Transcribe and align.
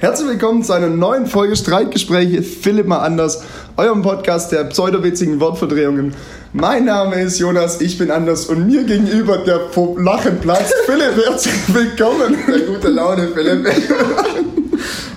Herzlich 0.00 0.28
willkommen 0.28 0.62
zu 0.62 0.72
einer 0.74 0.86
neuen 0.86 1.26
Folge 1.26 1.56
Streitgespräche 1.56 2.44
Philipp 2.44 2.86
mal 2.86 3.00
anders, 3.00 3.42
eurem 3.76 4.02
Podcast 4.02 4.52
der 4.52 4.62
pseudowitzigen 4.62 5.40
Wortverdrehungen. 5.40 6.14
Mein 6.52 6.84
Name 6.84 7.20
ist 7.20 7.40
Jonas, 7.40 7.80
ich 7.80 7.98
bin 7.98 8.12
anders 8.12 8.46
und 8.46 8.68
mir 8.68 8.84
gegenüber 8.84 9.38
der 9.38 9.58
vor 9.72 10.00
Lachen 10.00 10.38
platzt. 10.38 10.72
Philipp, 10.86 11.26
herzlich 11.26 11.74
willkommen. 11.74 12.36
Sehr 12.46 12.60
gute 12.60 12.88
Laune, 12.90 13.26
Philipp. 13.34 13.66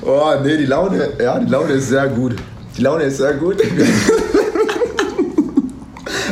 oh, 0.02 0.31
nee, 0.44 0.57
die 0.57 0.66
Laune, 0.66 1.09
ja, 1.21 1.38
die 1.38 1.52
Laune 1.52 1.73
ist 1.73 1.89
sehr 1.89 2.07
gut. 2.07 2.38
Die 2.75 2.82
Laune 2.82 3.04
ist 3.04 3.18
sehr 3.18 3.36
gut. 3.36 3.57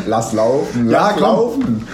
lass 0.07 0.33
laufen, 0.33 0.89
lass 0.89 1.15
Ja, 1.15 1.19
laufen. 1.19 1.87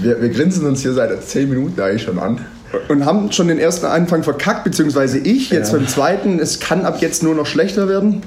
Wir, 0.00 0.22
wir 0.22 0.30
grinsen 0.30 0.66
uns 0.66 0.80
hier 0.80 0.94
seit 0.94 1.22
10 1.22 1.50
Minuten 1.50 1.78
eigentlich 1.78 2.04
schon 2.04 2.18
an. 2.18 2.46
Und 2.88 3.04
haben 3.06 3.32
schon 3.32 3.48
den 3.48 3.58
ersten 3.58 3.86
Anfang 3.86 4.22
verkackt, 4.22 4.64
beziehungsweise 4.64 5.18
ich, 5.18 5.50
jetzt 5.50 5.72
Ja. 5.72 5.78
beim 5.78 5.86
zweiten. 5.88 6.38
Es 6.38 6.60
kann 6.60 6.84
ab 6.84 6.98
jetzt 7.00 7.22
nur 7.22 7.34
noch 7.34 7.46
schlechter 7.46 7.88
werden. 7.88 8.22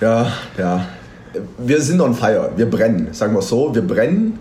Ja, 0.00 0.32
ja. 0.56 0.86
Wir 1.58 1.80
sind 1.80 2.00
on 2.00 2.14
fire. 2.14 2.50
Wir 2.56 2.66
brennen. 2.70 3.08
Sagen 3.12 3.34
wir 3.34 3.42
so, 3.42 3.74
wir 3.74 3.82
brennen. 3.82 4.38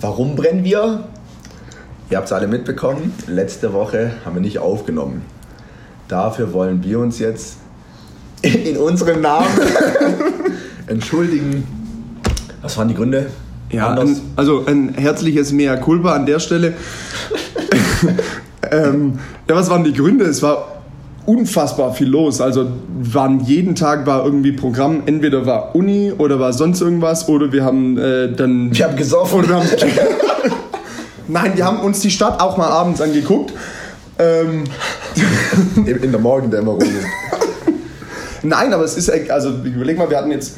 Warum 0.00 0.34
brennen 0.36 0.64
wir? 0.64 1.04
Ihr 2.10 2.16
habt 2.16 2.26
es 2.26 2.32
alle 2.32 2.46
mitbekommen. 2.48 3.12
Letzte 3.26 3.72
Woche 3.72 4.12
haben 4.24 4.34
wir 4.34 4.42
nicht 4.42 4.58
aufgenommen. 4.58 5.22
Dafür 6.08 6.52
wollen 6.52 6.82
wir 6.84 6.98
uns 6.98 7.18
jetzt 7.18 7.56
in 8.42 8.76
unserem 8.76 9.20
Namen 9.20 9.46
entschuldigen. 10.86 11.66
Was 12.60 12.76
waren 12.76 12.88
die 12.88 12.94
Gründe? 12.94 13.26
Ja, 13.70 13.88
Anders? 13.88 14.10
ein, 14.10 14.20
also 14.36 14.64
ein 14.66 14.94
herzliches 14.94 15.52
Mea 15.52 15.76
culpa 15.76 16.12
an 16.14 16.26
der 16.26 16.38
Stelle. 16.40 16.74
ähm, 18.74 19.18
ja, 19.48 19.54
was 19.54 19.70
waren 19.70 19.84
die 19.84 19.92
Gründe? 19.92 20.24
Es 20.24 20.42
war 20.42 20.74
unfassbar 21.26 21.94
viel 21.94 22.08
los. 22.08 22.40
Also 22.40 22.68
waren 22.88 23.40
jeden 23.40 23.74
Tag 23.74 24.06
war 24.06 24.24
irgendwie 24.24 24.52
Programm. 24.52 25.02
Entweder 25.06 25.46
war 25.46 25.74
Uni 25.74 26.12
oder 26.16 26.38
war 26.38 26.52
sonst 26.52 26.80
irgendwas 26.80 27.28
oder 27.28 27.52
wir 27.52 27.64
haben 27.64 27.98
äh, 27.98 28.32
dann. 28.32 28.74
Wir 28.76 28.86
haben 28.86 28.96
gesoffen. 28.96 29.40
Oder 29.40 29.48
wir 29.48 29.56
haben, 29.56 29.68
Nein, 31.28 31.52
wir 31.54 31.64
haben 31.64 31.80
uns 31.80 32.00
die 32.00 32.10
Stadt 32.10 32.40
auch 32.40 32.56
mal 32.56 32.68
abends 32.68 33.00
angeguckt. 33.00 33.52
Ähm, 34.18 34.64
in, 35.86 36.12
der 36.12 36.20
Morgendämmerung. 36.20 36.82
Nein, 38.42 38.72
aber 38.72 38.84
es 38.84 38.96
ist, 38.96 39.10
also 39.30 39.50
überleg 39.64 39.98
mal, 39.98 40.08
wir 40.08 40.18
hatten 40.18 40.30
jetzt, 40.30 40.56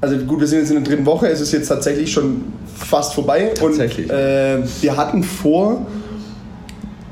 also 0.00 0.16
gut, 0.18 0.40
wir 0.40 0.46
sind 0.46 0.60
jetzt 0.60 0.70
in 0.70 0.76
der 0.76 0.84
dritten 0.84 1.06
Woche, 1.06 1.28
es 1.28 1.40
ist 1.40 1.52
jetzt 1.52 1.68
tatsächlich 1.68 2.10
schon 2.10 2.44
fast 2.74 3.14
vorbei. 3.14 3.52
Tatsächlich. 3.54 4.10
Und 4.10 4.16
äh, 4.16 4.58
wir 4.80 4.96
hatten 4.96 5.22
vor, 5.22 5.86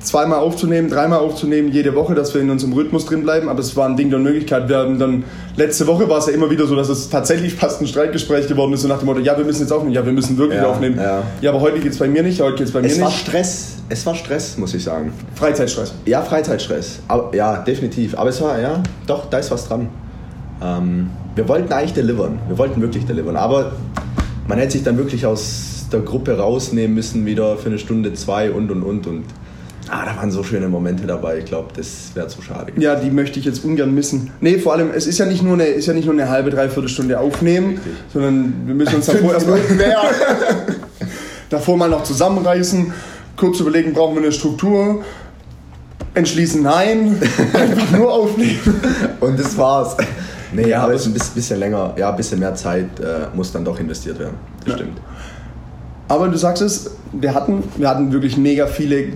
zweimal 0.01 0.39
aufzunehmen, 0.41 0.89
dreimal 0.89 1.19
aufzunehmen, 1.21 1.71
jede 1.71 1.95
Woche, 1.95 2.15
dass 2.15 2.33
wir 2.35 2.41
in 2.41 2.51
unserem 2.51 2.73
Rhythmus 2.73 3.05
drin 3.07 3.23
bleiben, 3.23 3.49
aber 3.49 3.61
es 3.61 3.77
war 3.77 3.87
ein 3.89 3.97
Ding 3.97 4.11
der 4.11 4.19
Möglichkeit. 4.19 4.69
Wir 4.69 4.79
haben 4.79 4.99
dann, 4.99 5.25
letzte 5.57 5.87
Woche 5.87 6.09
war 6.09 6.19
es 6.19 6.27
ja 6.27 6.33
immer 6.33 6.51
wieder 6.51 6.67
so, 6.67 6.75
dass 6.75 6.89
es 6.89 7.09
tatsächlich 7.11 7.55
fast 7.57 7.81
ein 7.81 7.87
Streitgespräch 7.87 8.49
geworden 8.49 8.73
ist, 8.73 8.83
so 8.83 8.89
nach 8.89 8.99
dem 8.99 9.07
Motto, 9.07 9.21
ja, 9.21 9.37
wir 9.37 9.45
müssen 9.45 9.61
jetzt 9.63 9.73
aufnehmen, 9.73 9.95
ja, 9.95 10.05
wir 10.05 10.13
müssen 10.13 10.37
wirklich 10.39 10.59
Ja, 10.61 10.69
aufnehmen. 10.69 10.97
ja. 10.99 11.23
ja, 11.41 11.51
aber 11.51 11.61
heute 11.61 11.81
geht 11.81 11.93
es 11.93 11.99
bei 11.99 12.09
mir 12.09 12.23
nicht, 12.23 12.41
heute 12.41 12.57
geht 12.57 12.67
es 12.67 12.73
bei 12.73 12.81
mir 12.81 12.89
Es 12.89 13.01
war 13.01 13.09
nicht. 13.09 13.21
Stress. 13.21 13.77
Es 13.89 14.07
war 14.07 14.15
Stress, 14.15 14.57
muss 14.57 14.73
ich 14.75 14.83
sagen. 14.85 15.13
Freizeitstress. 15.35 15.95
Ja, 16.07 16.23
Freizeitstress. 16.23 17.01
Aber, 17.09 17.35
ja, 17.35 17.57
definitiv. 17.59 18.17
Aber 18.17 18.31
es 18.31 18.41
war, 18.41 18.59
ja, 18.61 18.83
doch, 19.07 19.29
da 19.29 19.39
ist 19.39 19.51
was 19.51 19.67
dran. 19.69 19.89
Ähm, 20.63 21.11
wir 21.35 21.49
wollten 21.49 21.73
eigentlich 21.73 21.95
delivern. 21.95 22.39
Wir 22.49 22.57
wollten 22.59 22.81
wirklich 22.81 23.05
delivern. 23.07 23.37
Aber 23.37 23.73
man 24.47 24.59
hätte 24.59 24.73
sich 24.73 24.83
dann 24.85 24.97
wirklich 24.97 25.27
aus 25.27 25.87
der 25.93 26.01
Gruppe 26.01 26.39
rausnehmen 26.39 26.95
müssen, 26.95 27.27
wieder 27.27 27.57
für 27.57 27.69
eine 27.69 27.79
Stunde, 27.79 28.13
zwei 28.15 28.51
und 28.51 28.71
und 28.71 28.83
und. 28.83 29.07
Und 29.07 29.25
ah, 29.89 30.05
da 30.05 30.17
waren 30.17 30.31
so 30.31 30.43
schöne 30.43 30.69
Momente 30.69 31.07
dabei. 31.07 31.39
Ich 31.39 31.45
glaube, 31.47 31.69
das 31.77 32.11
wäre 32.15 32.29
zu 32.29 32.43
schade. 32.43 32.73
Ja, 32.77 32.95
die 32.97 33.11
möchte 33.11 33.39
ich 33.39 33.45
jetzt 33.45 33.65
ungern 33.65 33.95
missen. 33.95 34.31
Nee, 34.41 34.59
vor 34.59 34.73
allem, 34.75 34.91
es 34.95 35.07
ist 35.07 35.19
ja 35.19 35.27
nicht 35.27 35.43
nur 35.43 35.55
eine, 35.55 35.65
ist 35.65 35.87
ja 35.87 35.93
nicht 35.95 36.05
nur 36.07 36.15
eine 36.15 36.29
halbe, 36.29 36.51
dreiviertel 36.51 36.89
Stunde 36.89 37.19
aufnehmen, 37.19 37.71
Richtig. 37.77 37.93
sondern 38.13 38.55
wir 38.67 38.75
müssen 38.75 38.97
uns 38.97 39.07
davor 39.07 39.33
erstmal 39.35 39.61
davor 41.51 41.77
mal 41.77 41.89
noch 41.89 42.03
zusammenreißen, 42.03 42.93
kurz 43.37 43.61
überlegen, 43.61 43.93
brauchen 43.93 44.15
wir 44.17 44.23
eine 44.23 44.33
Struktur, 44.33 45.03
entschließen, 46.15 46.63
nein, 46.63 47.21
einfach 47.53 47.97
nur 47.99 48.13
aufnehmen. 48.13 48.59
Und 49.21 49.39
das 49.39 49.57
war's. 49.57 49.97
Nee, 50.53 50.69
Ja, 50.69 50.83
aber 50.83 50.95
es 50.95 51.03
ist 51.03 51.07
ein 51.09 51.13
bisschen, 51.15 51.35
bisschen 51.35 51.59
länger, 51.61 51.95
ja, 51.97 52.11
ein 52.11 52.17
bisschen 52.17 52.41
mehr 52.41 52.55
Zeit 52.55 52.99
äh, 52.99 53.35
muss 53.37 53.53
dann 53.53 53.65
doch 53.65 53.79
investiert 53.79 54.19
werden. 54.19 54.35
Das 54.65 54.73
Ja. 54.73 54.75
stimmt. 54.79 54.99
Aber 56.09 56.27
du 56.29 56.37
sagst 56.37 56.61
es, 56.63 56.91
wir 57.13 57.33
hatten, 57.35 57.63
wir 57.77 57.89
hatten 57.89 58.11
wirklich 58.13 58.37
mega 58.37 58.67
viele 58.67 59.13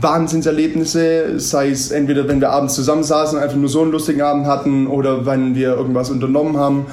Wahnsinnserlebnisse, 0.00 1.40
sei 1.40 1.70
es 1.70 1.90
entweder, 1.90 2.28
wenn 2.28 2.40
wir 2.40 2.50
abends 2.50 2.74
zusammensaßen 2.74 3.38
und 3.38 3.44
einfach 3.44 3.56
nur 3.56 3.68
so 3.68 3.82
einen 3.82 3.92
lustigen 3.92 4.20
Abend 4.20 4.46
hatten 4.46 4.86
oder 4.86 5.24
wenn 5.24 5.54
wir 5.54 5.70
irgendwas 5.70 6.10
unternommen 6.10 6.56
haben. 6.56 6.86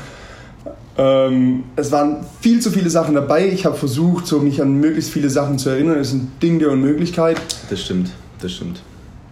Ähm, 0.98 1.66
es 1.76 1.92
waren 1.92 2.26
viel 2.40 2.62
zu 2.62 2.72
viele 2.72 2.90
Sachen 2.90 3.16
dabei. 3.16 3.50
Ich 3.50 3.66
habe 3.66 3.76
versucht, 3.76 4.28
so 4.28 4.40
mich 4.40 4.62
an 4.62 4.80
möglichst 4.80 5.12
viele 5.12 5.30
Sachen 5.30 5.60
zu 5.60 5.70
erinnern. 5.70 5.98
Das 5.98 6.08
ist 6.08 6.14
ein 6.14 6.32
Ding 6.42 6.60
der 6.60 6.72
Unmöglichkeit. 6.72 7.38
Das 7.70 7.82
stimmt, 7.82 8.12
das 8.42 8.54
stimmt. 8.54 8.82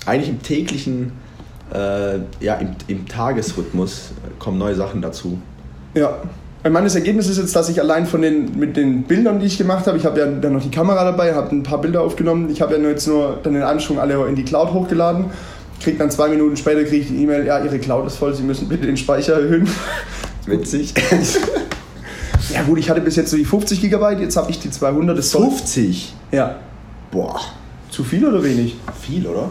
Eigentlich 0.05 0.29
im 0.29 0.41
täglichen, 0.41 1.13
äh, 1.73 2.19
ja, 2.41 2.55
im, 2.55 2.75
im 2.87 3.07
Tagesrhythmus 3.07 4.11
kommen 4.39 4.57
neue 4.57 4.75
Sachen 4.75 5.01
dazu. 5.01 5.39
Ja. 5.93 6.17
Mein 6.69 6.87
Ergebnis 6.87 7.27
ist 7.27 7.37
jetzt, 7.37 7.55
dass 7.57 7.67
ich 7.67 7.81
allein 7.81 8.05
von 8.05 8.21
den, 8.21 8.57
mit 8.57 8.77
den 8.77 9.03
Bildern, 9.03 9.39
die 9.39 9.47
ich 9.47 9.57
gemacht 9.57 9.85
habe, 9.85 9.97
ich 9.97 10.05
habe 10.05 10.19
ja 10.19 10.25
dann 10.27 10.53
noch 10.53 10.61
die 10.63 10.71
Kamera 10.71 11.03
dabei, 11.03 11.35
habe 11.35 11.53
ein 11.53 11.63
paar 11.63 11.81
Bilder 11.81 12.01
aufgenommen. 12.01 12.49
Ich 12.49 12.61
habe 12.61 12.73
ja 12.73 12.79
nur 12.79 12.91
jetzt 12.91 13.05
nur 13.05 13.37
dann 13.43 13.53
den 13.53 13.63
Anschwung 13.63 13.99
alle 13.99 14.25
in 14.27 14.35
die 14.35 14.45
Cloud 14.45 14.71
hochgeladen. 14.71 15.25
Krieg 15.81 15.99
dann 15.99 16.09
zwei 16.09 16.29
Minuten 16.29 16.55
später 16.55 16.83
kriege 16.85 17.03
ich 17.03 17.07
die 17.09 17.21
E-Mail, 17.21 17.45
ja, 17.45 17.61
Ihre 17.61 17.79
Cloud 17.79 18.07
ist 18.07 18.15
voll, 18.15 18.33
Sie 18.33 18.43
müssen 18.43 18.69
bitte 18.69 18.85
den 18.85 18.95
Speicher 18.95 19.33
erhöhen. 19.33 19.67
Witzig. 20.45 20.93
Ja 22.53 22.63
gut, 22.63 22.79
ich 22.79 22.89
hatte 22.89 23.01
bis 23.01 23.17
jetzt 23.17 23.31
so 23.31 23.37
die 23.37 23.45
50 23.45 23.81
Gigabyte, 23.81 24.21
jetzt 24.21 24.37
habe 24.37 24.49
ich 24.49 24.59
die 24.59 24.69
200. 24.69 25.17
Das 25.17 25.31
soll, 25.31 25.49
50? 25.49 26.13
ja. 26.31 26.55
Boah, 27.11 27.39
Zu 27.91 28.03
viel 28.03 28.25
oder 28.25 28.41
wenig? 28.43 28.75
viel, 28.99 29.27
oder? 29.27 29.49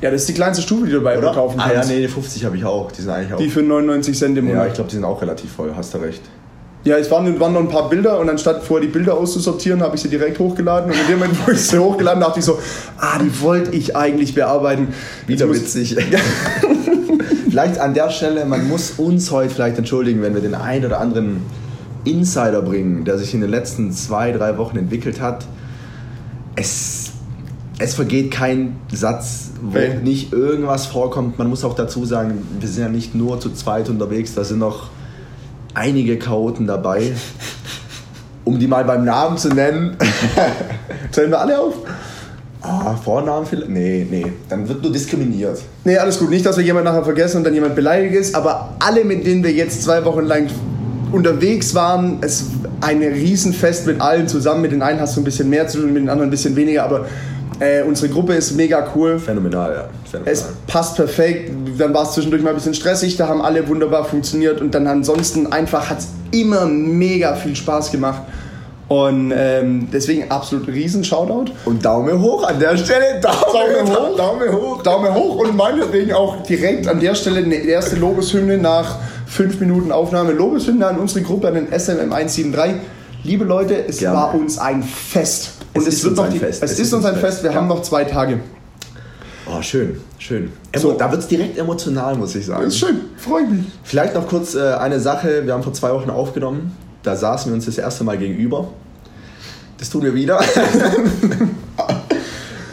Ja, 0.00 0.10
das 0.10 0.22
ist 0.22 0.28
die 0.28 0.34
kleinste 0.34 0.62
Stufe, 0.62 0.86
die 0.86 0.92
du 0.92 0.98
dabei 0.98 1.18
oder? 1.18 1.32
kaufen 1.32 1.58
Ah 1.58 1.68
ja, 1.68 1.74
kannst. 1.74 1.90
nee, 1.90 2.00
die 2.00 2.08
50 2.08 2.44
habe 2.44 2.56
ich 2.56 2.64
auch. 2.64 2.92
Die 2.92 3.02
sind 3.02 3.10
eigentlich 3.10 3.32
auch. 3.32 3.38
Die 3.38 3.48
für 3.48 3.62
99 3.62 4.16
Cent 4.16 4.36
im 4.38 4.48
ja, 4.48 4.54
Monat. 4.54 4.68
ich 4.68 4.74
glaube, 4.74 4.90
die 4.90 4.96
sind 4.96 5.04
auch 5.04 5.20
relativ 5.20 5.52
voll, 5.52 5.72
hast 5.76 5.94
du 5.94 5.98
recht. 5.98 6.22
Ja, 6.84 6.96
es 6.98 7.10
waren, 7.10 7.40
waren 7.40 7.52
noch 7.52 7.60
ein 7.60 7.68
paar 7.68 7.88
Bilder 7.88 8.20
und 8.20 8.28
anstatt 8.30 8.62
vorher 8.62 8.86
die 8.86 8.92
Bilder 8.92 9.14
auszusortieren, 9.16 9.82
habe 9.82 9.96
ich 9.96 10.02
sie 10.02 10.08
direkt 10.08 10.38
hochgeladen. 10.38 10.92
Und 10.92 10.96
in 11.00 11.06
dem 11.08 11.18
Moment, 11.18 11.36
wo 11.44 11.50
ich 11.50 11.60
sie 11.60 11.78
hochgeladen 11.78 12.22
habe, 12.22 12.30
dachte 12.30 12.38
ich 12.38 12.44
so, 12.44 12.58
ah, 12.98 13.18
die 13.18 13.40
wollte 13.40 13.72
ich 13.72 13.96
eigentlich 13.96 14.34
bearbeiten. 14.36 14.94
Wieder 15.26 15.50
witzig. 15.50 15.96
vielleicht 17.50 17.78
an 17.80 17.94
der 17.94 18.10
Stelle, 18.10 18.44
man 18.44 18.68
muss 18.68 18.92
uns 18.98 19.30
heute 19.32 19.52
vielleicht 19.52 19.78
entschuldigen, 19.78 20.22
wenn 20.22 20.34
wir 20.34 20.42
den 20.42 20.54
ein 20.54 20.84
oder 20.84 21.00
anderen 21.00 21.42
Insider 22.04 22.62
bringen, 22.62 23.04
der 23.04 23.18
sich 23.18 23.34
in 23.34 23.40
den 23.40 23.50
letzten 23.50 23.90
zwei, 23.90 24.30
drei 24.30 24.56
Wochen 24.58 24.76
entwickelt 24.76 25.20
hat. 25.20 25.44
Es, 26.54 27.05
es 27.78 27.94
vergeht 27.94 28.30
kein 28.30 28.76
Satz, 28.92 29.50
wo 29.60 29.78
Nee. 29.78 29.96
nicht 30.02 30.32
irgendwas 30.32 30.86
vorkommt. 30.86 31.38
Man 31.38 31.48
muss 31.48 31.64
auch 31.64 31.74
dazu 31.74 32.04
sagen, 32.04 32.46
wir 32.58 32.68
sind 32.68 32.82
ja 32.82 32.88
nicht 32.88 33.14
nur 33.14 33.38
zu 33.40 33.50
zweit 33.52 33.88
unterwegs, 33.88 34.34
da 34.34 34.44
sind 34.44 34.58
noch 34.58 34.88
einige 35.74 36.18
Chaoten 36.18 36.66
dabei. 36.66 37.12
Um 38.44 38.58
die 38.58 38.66
mal 38.68 38.84
beim 38.84 39.04
Namen 39.04 39.36
zu 39.38 39.48
nennen. 39.48 39.96
Zählen 41.10 41.30
wir 41.30 41.40
alle 41.40 41.60
auf? 41.60 41.74
Ah, 42.62 42.94
Vornamen 42.94 43.44
vielleicht? 43.44 43.68
Nee, 43.70 44.06
nee. 44.08 44.26
Dann 44.48 44.68
wird 44.68 44.82
nur 44.82 44.92
diskriminiert. 44.92 45.58
Nee, 45.84 45.98
alles 45.98 46.18
gut. 46.18 46.30
Nicht, 46.30 46.46
dass 46.46 46.56
wir 46.56 46.64
jemanden 46.64 46.88
nachher 46.88 47.04
vergessen 47.04 47.38
und 47.38 47.44
dann 47.44 47.54
jemand 47.54 47.74
beleidigt 47.74 48.14
ist, 48.14 48.34
aber 48.34 48.74
alle, 48.78 49.04
mit 49.04 49.26
denen 49.26 49.42
wir 49.44 49.52
jetzt 49.52 49.82
zwei 49.82 50.04
Wochen 50.04 50.24
lang 50.24 50.46
unterwegs 51.12 51.74
waren, 51.74 52.18
es 52.22 52.46
ein 52.80 53.02
Riesenfest 53.02 53.86
mit 53.86 54.00
allen 54.00 54.28
zusammen. 54.28 54.62
Mit 54.62 54.72
den 54.72 54.82
einen 54.82 55.00
hast 55.00 55.16
du 55.16 55.20
ein 55.20 55.24
bisschen 55.24 55.50
mehr 55.50 55.66
zu 55.68 55.78
tun, 55.80 55.92
mit 55.92 56.02
den 56.02 56.08
anderen 56.08 56.28
ein 56.28 56.30
bisschen 56.30 56.56
weniger, 56.56 56.84
aber 56.84 57.06
äh, 57.60 57.82
unsere 57.82 58.12
Gruppe 58.12 58.34
ist 58.34 58.52
mega 58.52 58.86
cool. 58.94 59.18
Phänomenal, 59.18 59.72
ja. 59.72 59.88
Phänomenal. 60.10 60.32
Es 60.32 60.44
passt 60.66 60.96
perfekt. 60.96 61.50
Dann 61.78 61.92
war 61.94 62.04
es 62.04 62.12
zwischendurch 62.12 62.42
mal 62.42 62.50
ein 62.50 62.56
bisschen 62.56 62.74
stressig, 62.74 63.16
da 63.16 63.28
haben 63.28 63.42
alle 63.42 63.66
wunderbar 63.68 64.04
funktioniert 64.04 64.60
und 64.60 64.74
dann 64.74 64.86
ansonsten 64.86 65.52
einfach 65.52 65.90
hat 65.90 65.98
es 65.98 66.08
immer 66.30 66.66
mega 66.66 67.34
viel 67.34 67.56
Spaß 67.56 67.90
gemacht. 67.92 68.22
Und 68.88 69.32
ähm, 69.36 69.88
deswegen 69.92 70.30
absolut 70.30 70.68
riesen 70.68 71.02
Shoutout. 71.02 71.52
Und 71.64 71.84
Daumen 71.84 72.22
hoch 72.22 72.44
an 72.44 72.60
der 72.60 72.76
Stelle. 72.76 73.20
Daumen, 73.20 73.88
hoch. 73.90 74.16
Daumen 74.16 74.52
hoch. 74.52 74.82
Daumen 74.82 75.12
hoch 75.12 75.36
und 75.36 75.56
meinetwegen 75.56 76.12
auch 76.12 76.42
direkt 76.44 76.86
an 76.86 77.00
der 77.00 77.16
Stelle 77.16 77.38
eine 77.38 77.56
erste 77.56 77.96
Lobeshymne 77.96 78.58
nach 78.58 78.98
fünf 79.26 79.58
Minuten 79.58 79.90
Aufnahme. 79.90 80.32
Lobeshymne 80.32 80.86
an 80.86 80.98
unsere 80.98 81.22
Gruppe, 81.22 81.48
an 81.48 81.54
den 81.54 81.68
SMM173. 81.68 82.74
Liebe 83.24 83.44
Leute, 83.44 83.88
es 83.88 83.98
Gerne. 83.98 84.16
war 84.16 84.34
uns 84.34 84.56
ein 84.58 84.84
Fest. 84.84 85.55
Und 85.76 85.82
Es 85.82 85.88
es, 85.88 85.94
ist 85.94 86.04
wird 86.04 86.10
uns 86.12 86.18
noch 86.18 86.24
ein 86.26 86.32
die, 86.32 86.38
Fest. 86.38 86.62
Es, 86.62 86.78
ist 86.78 86.92
uns 86.92 87.04
ein 87.04 87.16
Fest. 87.16 87.42
Wir 87.42 87.50
ja. 87.50 87.56
haben 87.56 87.68
noch 87.68 87.82
zwei 87.82 88.04
Tage. 88.04 88.40
Oh, 89.46 89.62
schön, 89.62 90.00
schön. 90.18 90.52
So. 90.74 90.90
So. 90.90 90.98
Da 90.98 91.10
wird 91.10 91.22
es 91.22 91.28
direkt 91.28 91.56
emotional, 91.56 92.16
muss 92.16 92.34
ich 92.34 92.46
sagen. 92.46 92.64
Das 92.64 92.74
ist 92.74 92.80
schön. 92.80 93.00
Freut 93.16 93.50
mich. 93.50 93.64
Vielleicht 93.84 94.14
noch 94.14 94.26
kurz 94.26 94.54
äh, 94.54 94.72
eine 94.74 94.98
Sache. 95.00 95.46
Wir 95.46 95.52
haben 95.52 95.62
vor 95.62 95.72
zwei 95.72 95.92
Wochen 95.92 96.10
aufgenommen. 96.10 96.76
Da 97.02 97.14
saßen 97.14 97.50
wir 97.50 97.54
uns 97.54 97.66
das 97.66 97.78
erste 97.78 98.02
Mal 98.02 98.18
gegenüber. 98.18 98.68
Das 99.78 99.90
tun 99.90 100.02
wir 100.02 100.14
wieder. 100.14 100.40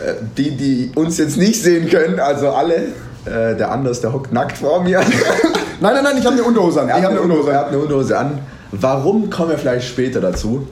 Äh, 0.03 0.15
die, 0.37 0.57
die 0.57 0.91
uns 0.95 1.17
jetzt 1.17 1.37
nicht 1.37 1.63
sehen 1.63 1.89
können, 1.89 2.19
also 2.19 2.49
alle, 2.49 2.87
Äh, 3.25 3.55
der 3.55 3.71
Anders, 3.71 4.01
der 4.01 4.11
hockt 4.11 4.33
nackt 4.33 4.57
vor 4.57 4.83
mir. 4.83 4.99
Nein, 5.79 5.95
nein, 5.95 6.03
nein, 6.03 6.17
ich 6.17 6.25
habe 6.25 6.35
eine 6.35 6.43
Unterhose 6.43 6.81
an. 6.81 6.89
Er 6.89 6.97
Ich 6.97 7.03
habe 7.03 7.21
eine 7.21 7.77
Unterhose 7.77 8.17
an. 8.17 8.39
Warum 8.71 9.29
kommen 9.29 9.51
wir 9.51 9.57
vielleicht 9.57 9.87
später 9.87 10.21
dazu? 10.21 10.67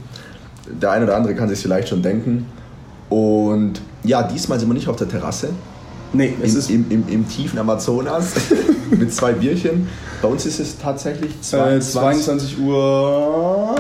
Der 0.79 0.91
eine 0.91 1.05
oder 1.05 1.15
andere 1.15 1.35
kann 1.35 1.49
sich 1.49 1.59
vielleicht 1.59 1.89
schon 1.89 2.01
denken. 2.01 2.45
Und 3.09 3.81
ja, 4.03 4.23
diesmal 4.23 4.59
sind 4.59 4.69
wir 4.69 4.73
nicht 4.73 4.87
auf 4.87 4.95
der 4.95 5.09
Terrasse. 5.09 5.49
Nee, 6.13 6.33
es 6.41 6.53
Im, 6.53 6.59
ist 6.59 6.69
im, 6.69 6.85
im, 6.89 7.03
im 7.07 7.29
tiefen 7.29 7.57
Amazonas 7.57 8.33
mit 8.91 9.13
zwei 9.13 9.33
Bierchen. 9.33 9.87
Bei 10.21 10.27
uns 10.27 10.45
ist 10.45 10.59
es 10.59 10.77
tatsächlich 10.77 11.31
äh, 11.31 11.79
22. 11.79 12.57
22 12.57 12.59
Uhr. 12.59 13.75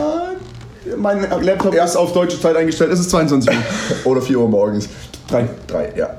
Mein 0.97 1.27
Laptop 1.41 1.73
ist 1.73 1.95
auf 1.95 2.13
deutsche 2.13 2.39
Zeit 2.39 2.55
eingestellt. 2.55 2.91
Es 2.91 2.99
ist 2.99 3.09
22 3.09 3.49
Uhr. 3.49 3.55
Oder 4.11 4.21
4 4.21 4.39
Uhr 4.39 4.49
morgens. 4.49 4.87
Drei. 5.27 5.47
Drei, 5.67 5.93
ja. 5.95 6.09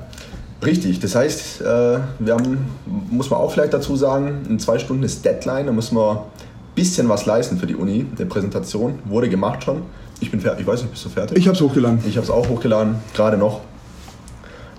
Richtig, 0.65 0.99
das 0.99 1.15
heißt, 1.15 1.61
äh, 1.61 1.65
wir 1.65 2.33
haben, 2.33 2.67
muss 3.09 3.29
man 3.29 3.39
auch 3.39 3.51
vielleicht 3.51 3.73
dazu 3.73 3.95
sagen, 3.95 4.45
in 4.49 4.59
zwei 4.59 4.79
Stunden 4.79 5.03
ist 5.03 5.25
Deadline, 5.25 5.65
da 5.65 5.71
müssen 5.73 5.97
wir 5.97 6.11
ein 6.11 6.17
bisschen 6.75 7.09
was 7.09 7.25
leisten 7.25 7.57
für 7.57 7.67
die 7.67 7.75
Uni. 7.75 8.05
Eine 8.15 8.25
Präsentation 8.27 8.99
wurde 9.05 9.29
gemacht 9.29 9.63
schon. 9.63 9.81
Ich 10.23 10.31
bin 10.31 10.39
fertig, 10.39 10.61
ich 10.61 10.67
weiß 10.67 10.81
nicht, 10.83 10.91
bist 10.91 11.03
du 11.03 11.09
fertig? 11.09 11.37
Ich 11.37 11.47
habe 11.47 11.55
es 11.55 11.61
hochgeladen. 11.61 11.99
Ich 12.07 12.15
habe 12.15 12.23
es 12.23 12.31
auch 12.31 12.47
hochgeladen, 12.47 12.95
gerade 13.13 13.37
noch. 13.37 13.59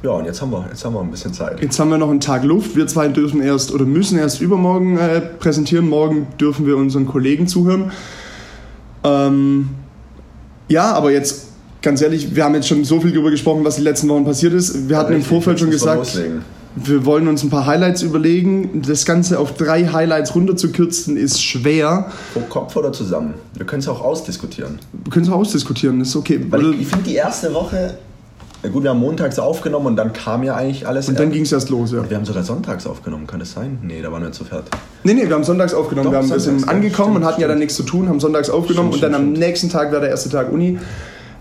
Ja, 0.02 0.12
und 0.12 0.24
jetzt 0.24 0.40
haben 0.40 0.50
wir, 0.50 0.66
jetzt 0.70 0.82
haben 0.84 0.94
wir 0.94 1.00
ein 1.00 1.10
bisschen 1.10 1.34
Zeit. 1.34 1.60
Jetzt 1.60 1.78
haben 1.78 1.90
wir 1.90 1.98
noch 1.98 2.08
einen 2.08 2.20
Tag 2.20 2.44
Luft. 2.44 2.76
Wir 2.76 2.86
zwei 2.86 3.08
dürfen 3.08 3.42
erst 3.42 3.70
oder 3.70 3.84
müssen 3.84 4.18
erst 4.18 4.40
übermorgen 4.40 4.96
äh, 4.96 5.20
präsentieren. 5.20 5.86
Morgen 5.86 6.28
dürfen 6.40 6.66
wir 6.66 6.78
unseren 6.78 7.06
Kollegen 7.06 7.46
zuhören. 7.46 7.92
Ähm, 9.04 9.68
ja, 10.68 10.92
aber 10.92 11.10
jetzt 11.10 11.48
ganz 11.82 12.00
ehrlich, 12.00 12.34
wir 12.34 12.42
haben 12.42 12.54
jetzt 12.54 12.68
schon 12.68 12.82
so 12.84 13.00
viel 13.00 13.12
darüber 13.12 13.30
gesprochen, 13.30 13.64
was 13.64 13.76
die 13.76 13.82
letzten 13.82 14.08
Wochen 14.08 14.24
passiert 14.24 14.54
ist. 14.54 14.88
Wir 14.88 14.96
hatten 14.96 15.12
im 15.12 15.16
Richtig, 15.16 15.28
Vorfeld 15.28 15.60
schon 15.60 15.70
gesagt, 15.70 15.98
loslegen. 15.98 16.42
Wir 16.76 17.04
wollen 17.04 17.28
uns 17.28 17.42
ein 17.42 17.50
paar 17.50 17.66
Highlights 17.66 18.02
überlegen. 18.02 18.82
Das 18.86 19.04
Ganze 19.04 19.38
auf 19.38 19.54
drei 19.54 19.86
Highlights 19.86 20.34
runterzukürzen 20.34 21.16
ist 21.16 21.42
schwer. 21.42 22.10
Pro 22.32 22.40
Kopf 22.40 22.74
oder 22.76 22.92
zusammen? 22.92 23.34
Wir 23.54 23.66
können 23.66 23.80
es 23.80 23.88
auch 23.88 24.02
ausdiskutieren. 24.02 24.78
Wir 24.92 25.12
können 25.12 25.24
es 25.24 25.30
auch 25.30 25.38
ausdiskutieren, 25.38 26.00
ist 26.00 26.16
okay. 26.16 26.44
Weil 26.48 26.74
ich, 26.74 26.82
ich 26.82 26.86
finde 26.88 27.04
die 27.04 27.14
erste 27.14 27.54
Woche, 27.54 27.98
na 28.64 28.70
gut, 28.70 28.82
wir 28.82 28.90
haben 28.90 29.00
montags 29.00 29.38
aufgenommen 29.38 29.86
und 29.86 29.96
dann 29.96 30.12
kam 30.12 30.42
ja 30.42 30.56
eigentlich 30.56 30.86
alles. 30.88 31.08
und 31.08 31.20
dann 31.20 31.30
ging 31.30 31.42
es 31.42 31.52
erst 31.52 31.68
los, 31.68 31.92
ja. 31.92 32.08
wir 32.08 32.16
haben 32.16 32.24
sogar 32.24 32.42
sonntags 32.42 32.86
aufgenommen, 32.86 33.26
kann 33.26 33.38
das 33.38 33.52
sein? 33.52 33.78
Nee, 33.82 34.00
da 34.00 34.10
waren 34.10 34.22
wir 34.22 34.32
zu 34.32 34.44
fertig. 34.44 34.72
Nee, 35.04 35.14
nee, 35.14 35.28
wir 35.28 35.34
haben 35.34 35.44
sonntags 35.44 35.74
aufgenommen. 35.74 36.06
Doch, 36.06 36.12
wir 36.12 36.18
haben 36.18 36.28
sonntags, 36.28 36.62
ja, 36.62 36.68
angekommen 36.68 37.10
stimmt, 37.10 37.16
und 37.16 37.24
hatten 37.26 37.40
ja 37.42 37.46
dann 37.46 37.58
stimmt. 37.58 37.60
nichts 37.60 37.76
zu 37.76 37.82
tun, 37.82 38.08
haben 38.08 38.20
sonntags 38.20 38.48
aufgenommen 38.48 38.92
Stimmt, 38.92 39.04
und 39.04 39.12
dann 39.12 39.20
stimmt, 39.20 39.36
am 39.36 39.40
nächsten 39.40 39.68
Tag 39.68 39.92
war 39.92 40.00
der 40.00 40.08
erste 40.08 40.30
Tag 40.30 40.50
Uni. 40.50 40.78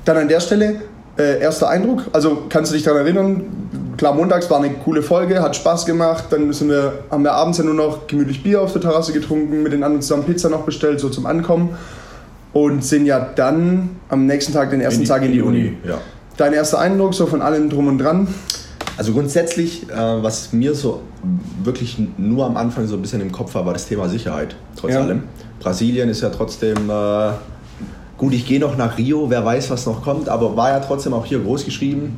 Dann 0.03 0.17
an 0.17 0.27
der 0.27 0.41
Stelle, 0.41 0.81
äh, 1.17 1.39
erster 1.39 1.69
Eindruck, 1.69 2.03
also 2.11 2.43
kannst 2.49 2.71
du 2.71 2.75
dich 2.75 2.83
daran 2.83 3.01
erinnern, 3.01 3.62
klar, 4.03 4.15
montags 4.15 4.49
war 4.49 4.57
eine 4.57 4.69
coole 4.73 5.01
Folge, 5.01 5.41
hat 5.41 5.55
Spaß 5.55 5.85
gemacht, 5.85 6.25
dann 6.29 6.51
sind 6.51 6.69
wir, 6.69 7.05
haben 7.09 7.23
wir 7.23 7.31
abends 7.31 7.57
ja 7.57 7.63
nur 7.63 7.73
noch 7.73 8.05
gemütlich 8.05 8.43
Bier 8.43 8.61
auf 8.61 8.73
der 8.73 8.81
Terrasse 8.81 9.13
getrunken, 9.13 9.63
mit 9.63 9.71
den 9.71 9.81
anderen 9.81 10.01
zusammen 10.01 10.25
Pizza 10.25 10.49
noch 10.49 10.63
bestellt, 10.63 10.99
so 10.99 11.07
zum 11.07 11.25
Ankommen 11.25 11.77
und 12.51 12.83
sind 12.83 13.05
ja 13.05 13.25
dann 13.35 13.91
am 14.09 14.25
nächsten 14.25 14.51
Tag, 14.51 14.71
den 14.71 14.81
ersten 14.81 15.05
Tag 15.05 15.23
in 15.23 15.31
die 15.31 15.41
Uni. 15.41 15.77
Ja. 15.87 15.99
Dein 16.35 16.51
erster 16.51 16.79
Eindruck, 16.79 17.13
so 17.13 17.27
von 17.27 17.41
allem 17.41 17.69
drum 17.69 17.87
und 17.87 17.97
dran? 17.97 18.27
Also 18.97 19.13
grundsätzlich, 19.13 19.89
äh, 19.89 19.95
was 19.95 20.51
mir 20.51 20.75
so 20.75 21.01
wirklich 21.63 21.97
nur 22.17 22.45
am 22.45 22.57
Anfang 22.57 22.85
so 22.87 22.95
ein 22.95 23.01
bisschen 23.01 23.21
im 23.21 23.31
Kopf 23.31 23.55
war, 23.55 23.65
war 23.65 23.71
das 23.71 23.87
Thema 23.87 24.09
Sicherheit, 24.09 24.57
trotz 24.75 24.95
Ja. 24.95 24.99
allem. 24.99 25.23
Brasilien 25.61 26.09
ist 26.09 26.19
ja 26.19 26.29
trotzdem, 26.29 26.89
äh, 26.89 27.29
gut, 28.17 28.33
ich 28.33 28.45
gehe 28.45 28.59
noch 28.59 28.75
nach 28.75 28.97
Rio, 28.97 29.29
wer 29.29 29.45
weiß, 29.45 29.69
was 29.71 29.85
noch 29.85 30.03
kommt, 30.03 30.27
aber 30.27 30.57
war 30.57 30.71
ja 30.71 30.81
trotzdem 30.81 31.13
auch 31.13 31.25
hier 31.25 31.39
groß 31.39 31.63
geschrieben. 31.63 32.17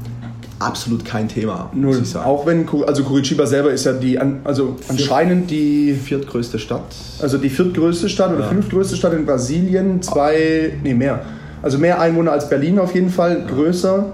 Absolut 0.57 1.03
kein 1.03 1.27
Thema, 1.27 1.69
muss 1.73 1.95
Null. 1.95 2.03
ich 2.03 2.09
sagen. 2.11 2.25
Auch 2.25 2.45
wenn, 2.45 2.65
also 2.87 3.03
Curitiba 3.03 3.45
selber 3.45 3.71
ist 3.71 3.85
ja 3.85 3.91
die, 3.91 4.17
also 4.43 4.77
anscheinend 4.87 5.51
die 5.51 5.93
viertgrößte 5.93 6.59
Stadt. 6.59 6.95
Also 7.21 7.37
die 7.37 7.49
viertgrößte 7.49 8.07
Stadt 8.07 8.31
oder 8.31 8.41
Ja. 8.45 8.47
fünftgrößte 8.49 8.95
Stadt 8.95 9.13
in 9.13 9.25
Brasilien, 9.25 10.01
zwei, 10.01 10.73
nee 10.81 10.93
mehr. 10.93 11.21
Also 11.61 11.77
mehr 11.77 11.99
Einwohner 11.99 12.31
als 12.31 12.47
Berlin 12.47 12.79
auf 12.79 12.95
jeden 12.95 13.09
Fall, 13.09 13.43
größer, 13.47 14.05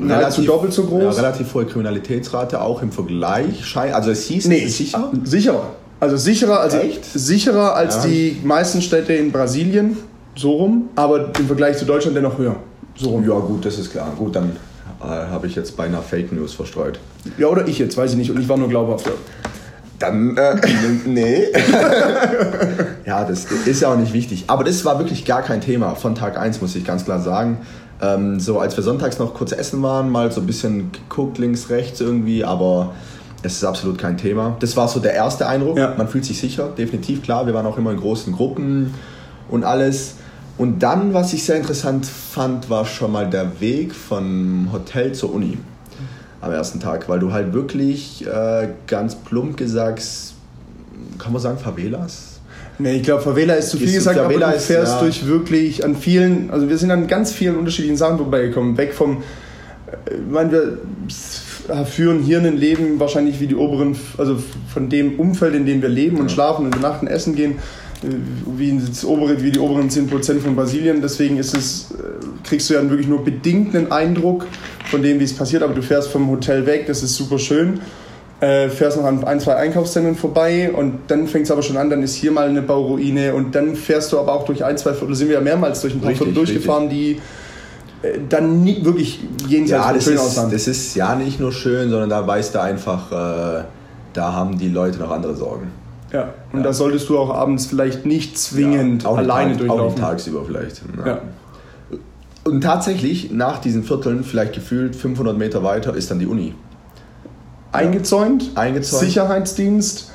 nahezu 0.00 0.42
doppelt 0.42 0.72
so 0.72 0.82
Ja, 0.82 0.88
groß. 0.88 1.18
relativ 1.18 1.54
hohe 1.54 1.64
Kriminalitätsrate, 1.66 2.60
auch 2.60 2.82
im 2.82 2.90
Vergleich. 2.90 3.76
Also 3.76 4.10
es 4.10 4.24
hieß, 4.24 4.46
nee, 4.48 4.66
sicher. 4.66 5.12
sicherer. 5.22 5.70
Also 6.00 6.16
sicherer, 6.16 6.60
also 6.60 6.78
Echt? 6.78 7.04
sicherer 7.04 7.74
als 7.76 7.96
Ja. 7.96 8.10
die 8.10 8.36
meisten 8.44 8.82
Städte 8.82 9.12
in 9.12 9.30
Brasilien, 9.32 9.96
so 10.36 10.52
rum, 10.52 10.88
aber 10.96 11.30
im 11.38 11.46
Vergleich 11.46 11.76
zu 11.78 11.84
Deutschland 11.84 12.16
dennoch 12.16 12.38
höher. 12.38 12.56
So 12.96 13.10
rum. 13.10 13.24
Ja 13.28 13.38
gut, 13.38 13.64
das 13.64 13.78
ist 13.78 13.90
klar. 13.92 14.12
Gut, 14.16 14.34
dann 14.34 14.52
äh, 15.00 15.04
habe 15.04 15.46
ich 15.46 15.54
jetzt 15.54 15.76
beinahe 15.76 16.02
Fake 16.02 16.32
News 16.32 16.54
verstreut. 16.54 16.98
Ja, 17.36 17.48
oder 17.48 17.66
ich 17.68 17.78
jetzt, 17.78 17.96
weiß 17.96 18.12
ich 18.12 18.16
nicht. 18.16 18.30
Und 18.30 18.40
ich 18.40 18.48
war 18.48 18.56
nur 18.56 18.68
glaubhaft. 18.68 19.10
Dann, 19.98 20.36
äh, 20.36 20.56
nee. 21.06 21.44
ja, 23.06 23.24
das 23.24 23.46
ist 23.66 23.82
ja 23.82 23.92
auch 23.92 23.96
nicht 23.96 24.12
wichtig. 24.12 24.44
Aber 24.46 24.64
das 24.64 24.84
war 24.84 24.98
wirklich 24.98 25.24
gar 25.24 25.42
kein 25.42 25.60
Thema 25.60 25.94
von 25.94 26.14
Tag 26.14 26.38
1, 26.38 26.60
muss 26.60 26.74
ich 26.76 26.84
ganz 26.84 27.04
klar 27.04 27.20
sagen. 27.20 27.58
Ähm, 28.00 28.38
so, 28.38 28.60
als 28.60 28.76
wir 28.76 28.84
sonntags 28.84 29.18
noch 29.18 29.34
kurz 29.34 29.52
essen 29.52 29.82
waren, 29.82 30.10
mal 30.10 30.30
so 30.30 30.40
ein 30.40 30.46
bisschen 30.46 30.92
geguckt, 30.92 31.38
links, 31.38 31.68
rechts 31.68 32.00
irgendwie, 32.00 32.44
aber 32.44 32.92
es 33.42 33.54
ist 33.54 33.64
absolut 33.64 33.98
kein 33.98 34.16
Thema. 34.16 34.56
Das 34.60 34.76
war 34.76 34.88
so 34.88 35.00
der 35.00 35.14
erste 35.14 35.46
Eindruck. 35.46 35.78
Ja. 35.78 35.94
Man 35.96 36.08
fühlt 36.08 36.24
sich 36.24 36.38
sicher, 36.38 36.68
definitiv 36.76 37.22
klar. 37.22 37.46
Wir 37.46 37.54
waren 37.54 37.66
auch 37.66 37.78
immer 37.78 37.90
in 37.90 37.98
großen 37.98 38.32
Gruppen 38.32 38.94
und 39.48 39.64
alles. 39.64 40.14
Und 40.58 40.82
dann, 40.82 41.14
was 41.14 41.32
ich 41.32 41.44
sehr 41.44 41.56
interessant 41.56 42.04
fand, 42.04 42.68
war 42.68 42.84
schon 42.84 43.12
mal 43.12 43.30
der 43.30 43.60
Weg 43.60 43.94
vom 43.94 44.68
Hotel 44.72 45.12
zur 45.12 45.32
Uni 45.32 45.56
am 46.40 46.52
ersten 46.52 46.80
Tag, 46.80 47.08
weil 47.08 47.20
du 47.20 47.32
halt 47.32 47.52
wirklich 47.52 48.26
äh, 48.26 48.68
ganz 48.86 49.14
plump 49.14 49.56
gesagt, 49.56 50.02
kann 51.18 51.32
man 51.32 51.40
sagen, 51.40 51.58
Favelas? 51.58 52.40
Nee, 52.80 52.96
ich 52.96 53.02
glaube, 53.02 53.22
Favela 53.22 53.54
ist 53.54 53.70
zu 53.70 53.76
viel 53.76 53.88
Ist- 53.88 53.94
gesagt, 53.94 54.18
Favela 54.18 54.46
aber 54.46 54.54
du 54.56 54.60
fährst 54.60 54.94
ja. 54.94 55.00
durch 55.00 55.26
wirklich 55.26 55.84
an 55.84 55.96
vielen, 55.96 56.50
also 56.50 56.68
wir 56.68 56.78
sind 56.78 56.90
an 56.92 57.08
ganz 57.08 57.32
vielen 57.32 57.56
unterschiedlichen 57.56 57.96
Sachen 57.96 58.18
vorbeigekommen. 58.18 58.76
Weg 58.76 58.94
vom, 58.94 59.16
äh, 59.16 60.14
ich 60.14 60.30
meine, 60.32 60.78
wir 61.66 61.86
führen 61.86 62.20
hier 62.20 62.38
ein 62.38 62.56
Leben 62.56 63.00
wahrscheinlich 63.00 63.40
wie 63.40 63.48
die 63.48 63.56
oberen, 63.56 63.96
also 64.16 64.38
von 64.72 64.88
dem 64.88 65.18
Umfeld, 65.18 65.54
in 65.54 65.66
dem 65.66 65.82
wir 65.82 65.88
leben 65.88 66.18
und 66.18 66.30
schlafen 66.30 66.66
und 66.66 66.74
übernachten, 66.74 67.06
essen 67.08 67.34
gehen, 67.34 67.56
wie, 68.02 68.78
das 68.78 69.04
obere, 69.04 69.42
wie 69.42 69.50
die 69.50 69.58
oberen 69.58 69.88
10% 69.90 70.40
von 70.40 70.54
Brasilien. 70.54 71.00
Deswegen 71.02 71.36
ist 71.38 71.56
es, 71.56 71.90
äh, 71.92 71.94
kriegst 72.44 72.70
du 72.70 72.74
ja 72.74 72.82
wirklich 72.88 73.08
nur 73.08 73.24
bedingt 73.24 73.74
einen 73.74 73.90
Eindruck 73.92 74.46
von 74.90 75.02
dem, 75.02 75.20
wie 75.20 75.24
es 75.24 75.34
passiert, 75.34 75.62
aber 75.62 75.74
du 75.74 75.82
fährst 75.82 76.08
vom 76.08 76.28
Hotel 76.30 76.66
weg, 76.66 76.86
das 76.86 77.02
ist 77.02 77.16
super 77.16 77.38
schön 77.38 77.80
äh, 78.40 78.68
fährst 78.68 78.96
noch 78.96 79.04
an 79.04 79.24
ein, 79.24 79.40
zwei 79.40 79.56
Einkaufszentren 79.56 80.14
vorbei 80.14 80.70
und 80.72 81.00
dann 81.08 81.26
fängt 81.26 81.46
es 81.46 81.50
aber 81.50 81.62
schon 81.62 81.76
an, 81.76 81.90
dann 81.90 82.02
ist 82.02 82.14
hier 82.14 82.30
mal 82.30 82.48
eine 82.48 82.62
Bauruine 82.62 83.34
und 83.34 83.54
dann 83.54 83.74
fährst 83.74 84.12
du 84.12 84.18
aber 84.18 84.32
auch 84.32 84.44
durch 84.44 84.64
ein, 84.64 84.78
zwei 84.78 84.94
Viertel, 84.94 85.14
sind 85.16 85.28
wir 85.28 85.36
ja 85.36 85.40
mehrmals 85.40 85.80
durch 85.80 85.94
ein 85.94 86.00
paar 86.00 86.10
Richtig, 86.10 86.28
Viertel 86.28 86.44
durchgefahren, 86.44 86.88
die 86.88 87.20
äh, 88.02 88.18
dann 88.28 88.62
nie, 88.62 88.84
wirklich 88.84 89.20
jenseits 89.48 89.84
Ja, 89.84 89.90
von 89.90 90.00
schön 90.00 90.18
aussahen. 90.18 90.50
das 90.52 90.68
ist 90.68 90.94
ja 90.94 91.16
nicht 91.16 91.40
nur 91.40 91.50
schön, 91.50 91.90
sondern 91.90 92.10
da 92.10 92.24
weißt 92.24 92.54
du 92.54 92.62
einfach, 92.62 93.10
äh, 93.10 93.64
da 94.12 94.32
haben 94.32 94.56
die 94.56 94.68
Leute 94.68 94.98
noch 94.98 95.10
andere 95.10 95.34
Sorgen. 95.34 95.72
Ja. 96.12 96.34
Und 96.52 96.60
Ja. 96.60 96.64
da 96.64 96.72
solltest 96.72 97.08
du 97.08 97.18
auch 97.18 97.30
abends 97.34 97.66
vielleicht 97.66 98.06
nicht 98.06 98.38
zwingend 98.38 99.02
Ja, 99.04 99.08
auch 99.10 99.16
alleine 99.18 99.52
Tag, 99.52 99.54
Auch 99.54 99.58
durchlaufen. 99.66 99.86
nicht 99.94 99.98
tagsüber 100.00 100.42
vielleicht. 100.46 100.82
Ja. 101.04 101.20
Und 102.44 102.62
tatsächlich, 102.62 103.30
nach 103.30 103.58
diesen 103.58 103.84
Vierteln, 103.84 104.24
vielleicht 104.24 104.54
gefühlt 104.54 104.96
500 104.96 105.36
Meter 105.36 105.62
weiter, 105.62 105.94
ist 105.94 106.10
dann 106.10 106.18
die 106.18 106.26
Uni. 106.26 106.54
Eingezäunt, 107.72 108.52
Eingezäunt. 108.54 109.04
Sicherheitsdienst, 109.04 110.10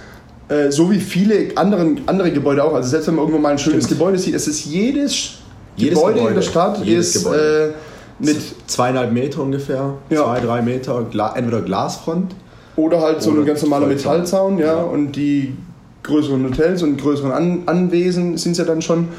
äh, 0.50 0.72
so 0.72 0.90
wie 0.90 1.00
viele 1.00 1.56
anderen, 1.56 2.02
andere 2.08 2.32
Gebäude 2.32 2.64
auch. 2.64 2.74
Also 2.74 2.90
selbst 2.90 3.08
wenn 3.08 3.16
man 3.16 3.26
irgendwo 3.26 3.40
mal 3.42 3.52
ein 3.52 3.60
schönes 3.60 3.86
Stimmt. 3.86 4.00
Gebäude 4.00 4.18
sieht, 4.18 4.34
es 4.36 4.48
ist 4.48 4.66
jedes, 4.66 5.34
Jedes 5.76 5.98
Gebäude, 5.98 6.12
in 6.20 6.26
Gebäude, 6.26 6.36
der 6.36 6.42
Stadt 6.42 6.86
ist 6.86 7.26
äh, 7.28 7.72
mit 8.20 8.38
Zweieinhalb 8.68 9.12
Meter 9.12 9.42
ungefähr, 9.42 9.94
Ja. 10.10 10.24
zwei, 10.24 10.40
drei 10.40 10.62
Meter, 10.62 11.06
entweder 11.36 11.62
Glasfront 11.62 12.34
Oder 12.76 13.02
halt 13.02 13.22
so 13.22 13.32
ein 13.32 13.46
ganz 13.46 13.62
normaler. 13.62 13.86
Metallzaun, 13.88 14.58
ja. 14.58 14.66
Ja. 14.66 14.76
Und 14.82 15.12
die 15.14 15.56
größeren 16.04 16.44
Hotels 16.46 16.84
und 16.84 16.98
größeren 16.98 17.32
An 17.32 17.64
Anwesen 17.66 18.38
sind 18.38 18.52
es 18.54 18.58
ja 18.60 18.66
dann 18.66 18.82
schon. 18.82 19.10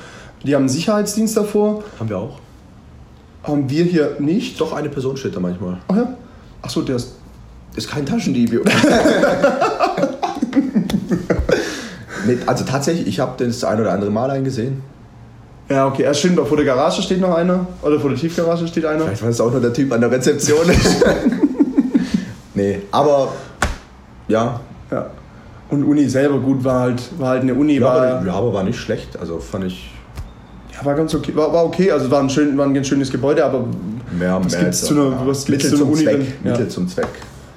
Die 0.45 0.55
haben 0.55 0.63
einen 0.63 0.69
Sicherheitsdienst 0.69 1.37
davor. 1.37 1.83
haben 1.99 2.09
wir 2.09 2.19
auch. 2.19 2.39
Haben 3.43 3.69
wir 3.69 3.85
hier 3.85 4.17
nicht. 4.21 4.61
Doch 4.61 4.73
eine 4.73 4.89
Person 4.89 5.17
steht 5.17 5.35
da 5.35 5.41
manchmal. 5.41 5.79
Ach 5.89 5.97
ja. 5.97 6.15
Achso, 6.63 6.83
der 6.83 6.97
ist. 6.97 7.15
Ist 7.77 7.91
kein 7.91 8.07
Taschendieb. 8.07 8.53
nee, 12.27 12.39
also 12.47 12.65
tatsächlich, 12.65 13.09
ich 13.09 13.19
habe 13.19 13.45
das 13.45 13.65
ein 13.65 13.81
oder 13.81 13.91
andere 13.93 14.13
Mal 14.13 14.31
eingesehen. 14.31 14.81
Ja, 15.69 15.89
okay. 15.89 16.05
Ja, 16.05 16.15
stimmt. 16.15 16.39
Vor 16.39 16.57
der 16.57 16.67
Garage 16.67 17.03
steht 17.03 17.21
noch 17.21 17.35
einer. 17.35 17.67
Oder 17.83 17.99
vor 17.99 18.11
der 18.11 18.19
Tiefgarage 18.19 18.69
steht 18.69 18.85
einer. 18.85 19.05
Vielleicht 19.05 19.23
war 19.23 19.29
das 19.29 19.41
auch 19.41 19.51
nur 19.51 19.61
der 19.61 19.73
Typ 19.73 19.91
an 19.93 20.01
der 20.01 20.11
Rezeption. 20.11 20.67
nee, 22.55 22.83
aber 22.93 23.33
ja. 24.29 24.61
Ja. 24.91 25.11
Und 25.71 25.85
Uni 25.85 26.09
selber 26.09 26.39
gut 26.39 26.63
war 26.65 26.81
halt, 26.81 27.03
war 27.19 27.31
halt 27.31 27.43
eine 27.43 27.55
Uni. 27.55 27.75
Ja, 27.77 27.83
war, 27.87 27.97
aber, 28.19 28.27
ja, 28.27 28.33
aber 28.35 28.53
war 28.53 28.63
nicht 28.65 28.79
schlecht. 28.79 29.19
Also 29.19 29.39
fand 29.39 29.65
ich 29.65 29.91
ja, 30.73 30.85
war 30.85 30.95
ganz 30.95 31.15
okay. 31.15 31.33
War, 31.35 31.53
war 31.53 31.65
okay. 31.65 31.91
Also 31.91 32.11
war 32.11 32.21
ein, 32.21 32.29
schön, 32.31 32.57
war 32.59 32.67
ein 32.67 32.75
ganz 32.75 32.89
schönes 32.89 33.11
Gebäude, 33.11 33.45
aber 33.45 33.65
mehr, 34.19 34.39
Was 34.43 34.53
gibt's 34.59 34.65
als- 34.83 34.85
zu 34.87 34.95
einer- 34.95 35.27
was 35.27 35.45
gibt's 35.47 35.65
Mittel 35.65 35.71
zu 35.71 35.77
einer 35.77 35.85
zum 35.85 35.93
Uni 35.93 36.03
Zweck. 36.05 36.17
denn? 36.19 36.27
Ja. 36.45 36.51
Mittel 36.51 36.69
zum 36.69 36.89
Zweck. 36.89 37.09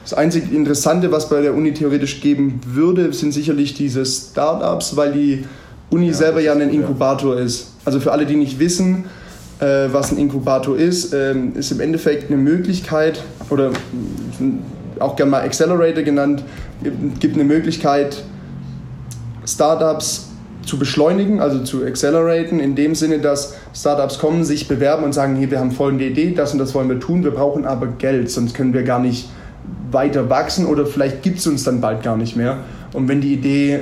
Das 0.04 0.14
einzige 0.14 0.56
Interessante, 0.56 1.12
was 1.12 1.28
bei 1.28 1.42
der 1.42 1.54
Uni 1.54 1.74
theoretisch 1.74 2.22
geben 2.22 2.62
würde, 2.66 3.12
sind 3.12 3.34
sicherlich 3.34 3.74
diese 3.74 4.06
Startups, 4.06 4.96
weil 4.96 5.12
die 5.12 5.46
Uni 5.90 6.08
Ja, 6.08 6.14
selber 6.14 6.40
ja 6.42 6.54
ein 6.54 6.62
Inkubator 6.70 7.38
ist. 7.38 7.72
Also 7.84 8.00
für 8.00 8.12
alle, 8.12 8.26
die 8.26 8.36
nicht 8.36 8.60
wissen, 8.60 9.06
äh, 9.60 9.88
was 9.92 10.12
ein 10.12 10.18
Inkubator 10.18 10.78
ist, 10.78 11.14
ähm, 11.14 11.54
ist 11.56 11.72
im 11.72 11.80
Endeffekt 11.82 12.30
eine 12.32 12.38
Möglichkeit, 12.40 13.22
oder 13.50 13.72
auch 15.02 15.16
gerne 15.16 15.32
mal 15.32 15.42
Accelerator 15.42 16.04
genannt, 16.04 16.44
gibt- 17.20 17.36
eine 17.36 17.44
Möglichkeit, 17.44 18.24
Startups 19.46 20.30
zu 20.66 20.78
beschleunigen, 20.78 21.40
also 21.40 21.64
zu 21.64 21.86
acceleraten, 21.86 22.60
in 22.60 22.76
dem 22.76 22.94
Sinne, 22.94 23.20
dass 23.20 23.56
Startups 23.74 24.20
kommen, 24.20 24.44
sich 24.44 24.68
bewerben 24.68 25.06
und 25.06 25.14
sagen, 25.14 25.36
hier, 25.36 25.50
wir 25.50 25.60
haben 25.60 25.72
folgende 25.72 26.06
Idee, 26.06 26.34
das 26.36 26.52
und 26.52 26.60
das 26.60 26.76
wollen 26.76 26.90
wir 26.90 27.00
tun, 27.00 27.24
wir 27.24 27.32
brauchen 27.32 27.66
aber 27.66 27.88
Geld, 27.88 28.30
sonst 28.30 28.54
können 28.54 28.74
wir 28.74 28.84
gar 28.84 29.00
nicht 29.00 29.30
weiter 29.92 30.30
wachsen 30.30 30.66
oder 30.66 30.86
vielleicht 30.86 31.24
gibt 31.24 31.40
es 31.40 31.48
uns 31.48 31.64
dann 31.64 31.80
bald 31.80 32.04
gar 32.04 32.18
nicht 32.18 32.36
mehr. 32.36 32.58
Und 32.94 33.08
wenn 33.08 33.22
die 33.22 33.34
Idee 33.34 33.80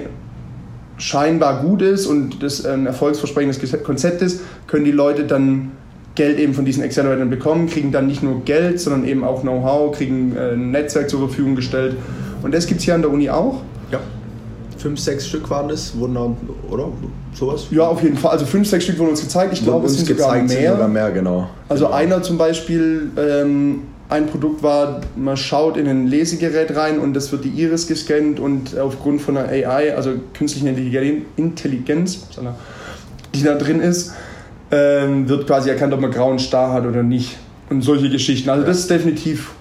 scheinbar 0.97 1.61
gut 1.61 1.81
ist 1.81 2.05
und 2.05 2.41
das 2.43 2.65
ein 2.65 2.85
erfolgsversprechendes 2.85 3.83
Konzept 3.83 4.21
ist, 4.21 4.41
können 4.67 4.85
die 4.85 4.91
Leute 4.91 5.25
dann 5.25 5.71
Geld 6.15 6.39
eben 6.39 6.53
von 6.53 6.65
diesen 6.65 6.83
Acceleratoren 6.83 7.29
bekommen, 7.29 7.67
kriegen 7.67 7.91
dann 7.91 8.07
nicht 8.07 8.23
nur 8.23 8.43
Geld, 8.45 8.79
sondern 8.79 9.05
eben 9.05 9.23
auch 9.23 9.41
Know-how, 9.41 9.95
kriegen 9.95 10.35
äh, 10.35 10.53
ein 10.53 10.71
Netzwerk 10.71 11.09
zur 11.09 11.19
Verfügung 11.19 11.55
gestellt. 11.55 11.95
Und 12.41 12.53
das 12.53 12.65
gibt 12.67 12.79
es 12.79 12.85
hier 12.85 12.95
an 12.95 13.01
der 13.01 13.11
Uni 13.11 13.29
auch. 13.29 13.61
Ja. 13.91 13.99
Fünf, 14.77 14.99
sechs 14.99 15.27
Stück 15.27 15.49
waren 15.49 15.67
das, 15.67 15.97
wurden 15.97 16.15
dann, 16.15 16.37
oder? 16.69 16.87
Sowas? 17.33 17.67
Ja, 17.71 17.83
auf 17.87 18.01
jeden 18.01 18.17
Fall. 18.17 18.31
Also 18.31 18.45
fünf, 18.45 18.67
sechs 18.67 18.85
Stück 18.85 18.97
wurden 18.97 19.09
uns 19.09 19.21
gezeigt. 19.21 19.51
Ich 19.53 19.63
glaube, 19.63 19.87
es 19.87 19.97
sind 19.97 20.07
sogar 20.07 20.35
mehr. 20.41 20.77
sind 20.77 20.93
mehr, 20.93 21.11
genau. 21.11 21.49
Also 21.67 21.85
genau. 21.85 21.97
einer 21.97 22.23
zum 22.23 22.37
Beispiel, 22.37 23.11
ähm, 23.17 23.81
ein 24.07 24.27
Produkt 24.27 24.61
war, 24.61 25.01
man 25.15 25.35
schaut 25.35 25.77
in 25.77 25.87
ein 25.87 26.07
Lesegerät 26.07 26.75
rein 26.75 26.99
und 26.99 27.13
das 27.13 27.31
wird 27.31 27.43
die 27.43 27.49
Iris 27.49 27.87
gescannt 27.87 28.39
und 28.39 28.77
aufgrund 28.77 29.21
von 29.21 29.35
einer 29.35 29.49
AI, 29.49 29.95
also 29.95 30.11
künstlichen 30.37 30.67
Intelligen- 30.67 31.25
Intelligenz, 31.35 32.19
die 33.33 33.43
da 33.43 33.55
drin 33.55 33.81
ist, 33.81 34.13
ähm, 34.75 35.27
wird 35.29 35.47
quasi 35.47 35.69
erkannt, 35.69 35.93
ob 35.93 36.01
man 36.01 36.11
grauen 36.11 36.39
Star 36.39 36.73
hat 36.73 36.85
oder 36.85 37.03
nicht. 37.03 37.37
Und 37.69 37.81
solche 37.81 38.09
Geschichten. 38.09 38.49
Also 38.49 38.61
Ja. 38.63 38.67
das 38.67 38.79
ist 38.79 38.89
definitiv 38.89 39.51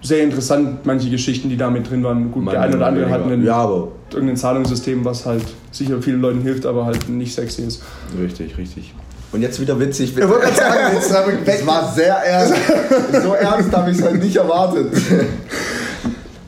sehr 0.00 0.22
interessant, 0.24 0.84
manche 0.84 1.10
Geschichten, 1.10 1.48
die 1.48 1.56
da 1.56 1.70
mit 1.70 1.88
drin 1.88 2.02
waren. 2.02 2.30
Gut, 2.32 2.44
Mal 2.44 2.52
der 2.52 2.62
eine 2.62 2.76
oder 2.76 2.86
andere 2.86 3.10
hat 3.10 3.22
einen, 3.24 3.44
Ja, 3.44 3.56
aber 3.56 3.88
irgendein 4.12 4.36
Zahlungssystem, 4.36 5.04
was 5.04 5.26
halt 5.26 5.44
sicher 5.70 6.00
vielen 6.02 6.20
Leuten 6.20 6.40
hilft, 6.42 6.66
aber 6.66 6.86
halt 6.86 7.08
nicht 7.08 7.34
sexy 7.34 7.62
ist. 7.62 7.82
richtig, 8.20 8.56
richtig. 8.58 8.94
Und 9.32 9.40
jetzt 9.40 9.60
wieder 9.60 9.78
witzig. 9.80 10.14
Ich 10.16 10.28
wollte 10.28 10.40
gerade 10.46 10.54
sagen, 10.56 10.94
jetzt 10.94 11.14
habe 11.16 11.32
ich 11.32 11.38
Es 11.54 11.66
war 11.66 11.90
sehr 11.94 12.14
ernst. 12.16 12.54
so 13.22 13.32
ernst 13.32 13.72
habe 13.74 13.90
ich 13.90 13.98
es 13.98 14.02
halt 14.04 14.22
nicht 14.22 14.36
erwartet. 14.36 14.92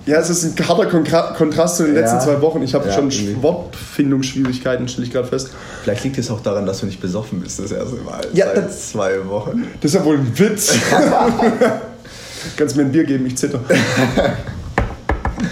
Ja, 0.06 0.18
es 0.18 0.28
ist 0.28 0.44
ein 0.61 0.68
harter 0.68 0.87
Kontra 0.87 1.32
Kontrast 1.32 1.76
zu 1.78 1.84
den 1.84 1.94
letzten 1.94 2.16
Ja. 2.18 2.23
zwei 2.25 2.40
Wochen. 2.42 2.61
Ich 2.62 2.75
habe 2.75 2.87
Ja, 2.88 2.92
schon 2.94 3.11
irgendwie. 3.11 3.42
Wortfindungsschwierigkeiten, 3.42 4.87
stelle 4.87 5.06
ich 5.06 5.12
gerade 5.12 5.28
fest. 5.28 5.50
Vielleicht 5.82 6.04
liegt 6.04 6.18
es 6.18 6.30
auch 6.30 6.40
daran, 6.40 6.66
dass 6.66 6.80
du 6.80 6.87
nicht 6.87 7.00
besoffen 7.00 7.40
bist 7.40 7.58
das 7.58 7.73
erste 7.73 7.96
Mal 7.96 8.20
Ja, 8.34 8.46
seit 8.54 8.66
das- 8.66 8.90
zwei 8.90 9.26
Wochen. 9.26 9.64
Das 9.80 9.92
ist 9.92 9.99
ja 9.99 10.04
wohl 10.04 10.18
ein 10.18 10.38
Witz. 10.38 10.75
Kannst 12.56 12.76
mir 12.76 12.82
ein 12.82 12.92
Bier 12.92 13.04
geben, 13.04 13.25
ich 13.26 13.37
zitter. 13.38 13.61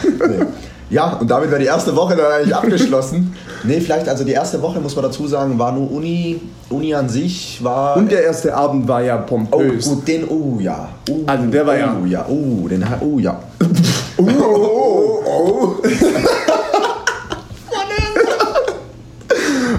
Nee. 0.05 0.45
Ja, 0.93 1.15
und 1.15 1.29
damit 1.31 1.51
wäre 1.51 1.59
die 1.59 1.67
erste 1.67 1.97
Woche 1.97 2.15
dann 2.15 2.31
eigentlich 2.31 2.55
abgeschlossen. 2.63 3.35
Nee, 3.65 3.81
vielleicht, 3.81 4.09
also 4.09 4.25
die 4.25 4.33
erste 4.33 4.61
Woche, 4.61 4.79
muss 4.79 4.95
man 4.95 5.07
dazu 5.07 5.27
sagen, 5.27 5.59
war 5.59 5.73
nur 5.73 5.91
Uni. 5.91 6.39
Uni 6.69 6.95
an 6.95 7.09
sich 7.09 7.59
war. 7.65 7.97
Und 7.97 8.13
der 8.13 8.23
erste 8.25 8.55
Abend 8.55 8.87
war 8.87 9.03
ja 9.03 9.19
oh, 9.23 9.27
pompös. 9.27 9.87
gut, 9.89 10.07
den, 10.07 10.29
oh 10.29 10.59
ja. 10.61 10.89
Oh, 11.11 11.21
Also 11.27 11.47
der 11.47 11.67
war 11.67 11.77
ja- 11.79 11.97
Oh 12.01 12.05
ja, 12.07 12.27
oh, 12.29 12.69
den, 12.69 12.85
oh 13.01 13.19
ja. 13.19 13.41
Oh, 14.19 14.29
oh, 14.29 15.23
oh. 15.27 15.77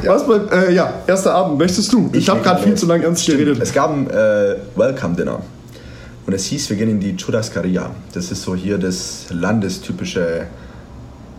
Was 0.06 0.28
bei, 0.28 0.36
äh, 0.52 0.74
ja, 0.74 0.94
erster 1.08 1.34
Abend, 1.34 1.58
möchtest 1.60 1.94
du? 1.94 2.10
Ich, 2.12 2.20
Ich 2.20 2.30
habe 2.30 2.42
gerade 2.42 2.62
viel 2.62 2.76
zu 2.76 2.86
lange 2.88 3.06
ernst 3.06 3.26
geredet. 3.26 3.60
Es 3.62 3.72
gab 3.74 3.92
ein 3.92 4.10
äh, 4.10 4.56
Welcome 4.76 5.16
Dinner. 5.16 5.40
Und 6.26 6.34
es 6.34 6.46
hieß, 6.46 6.70
wir 6.70 6.78
gehen 6.78 6.90
in 6.90 7.00
die 7.00 7.16
Churrascaria. 7.16 7.90
Das 8.14 8.32
ist 8.32 8.42
so 8.44 8.54
hier 8.56 8.78
das 8.78 9.26
landestypische 9.30 10.48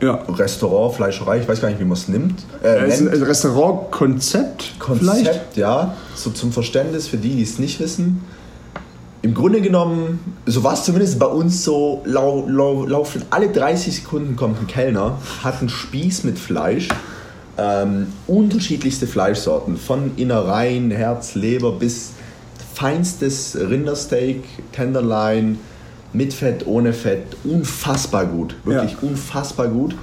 Ja. 0.05 0.15
Restaurant, 0.29 0.95
Fleischerei. 0.95 1.39
Ich 1.41 1.49
weiß 1.49 1.61
gar 1.61 1.69
nicht, 1.69 1.81
wie 1.81 1.85
man 1.85 1.95
es 1.95 2.09
nimmt. 2.09 2.41
Äh, 2.63 2.87
Es 2.87 3.01
nennt. 3.01 3.15
ein 3.15 3.23
Restaurantkonzept, 3.23 4.75
vielleicht? 4.79 5.25
Konzept, 5.25 5.57
ja. 5.57 5.95
So 6.15 6.31
zum 6.31 6.53
Verständnis 6.53 7.09
für 7.09 7.17
die, 7.17 7.37
die 7.37 7.43
es 7.43 7.59
nicht 7.59 7.81
wissen. 7.81 8.23
Im 9.23 9.33
Grunde 9.33 9.63
genommen, 9.63 10.21
so 10.45 10.63
war 10.65 10.75
es 10.75 10.85
zumindest 10.85 11.19
bei 11.19 11.27
uns 11.27 11.65
so, 11.65 12.03
lau, 12.05 12.47
lau, 12.47 12.85
laufen 12.85 13.23
alle 13.31 13.49
30 13.49 13.97
Sekunden 14.03 14.37
kommt 14.37 14.61
ein 14.61 14.67
Kellner, 14.67 15.17
hat 15.43 15.61
einen 15.61 15.71
Spieß 15.71 16.25
mit 16.25 16.39
Fleisch, 16.39 16.89
ähm, 17.57 18.09
unterschiedlichste 18.27 19.07
Fleischsorten, 19.07 19.79
von 19.79 20.11
Innereien, 20.17 20.91
Herz, 20.91 21.37
Leber 21.37 21.73
bis 21.73 22.11
feinstes 22.75 23.57
Rindersteak, 23.59 24.45
Tenderloin, 24.73 25.59
mit 26.15 26.33
Fett, 26.33 26.67
ohne 26.67 26.93
Fett, 26.93 27.23
unfassbar 27.45 28.27
gut, 28.27 28.55
wirklich 28.65 28.93
Ja. 28.93 28.99
unfassbar 29.09 29.69
gut. 29.69 29.95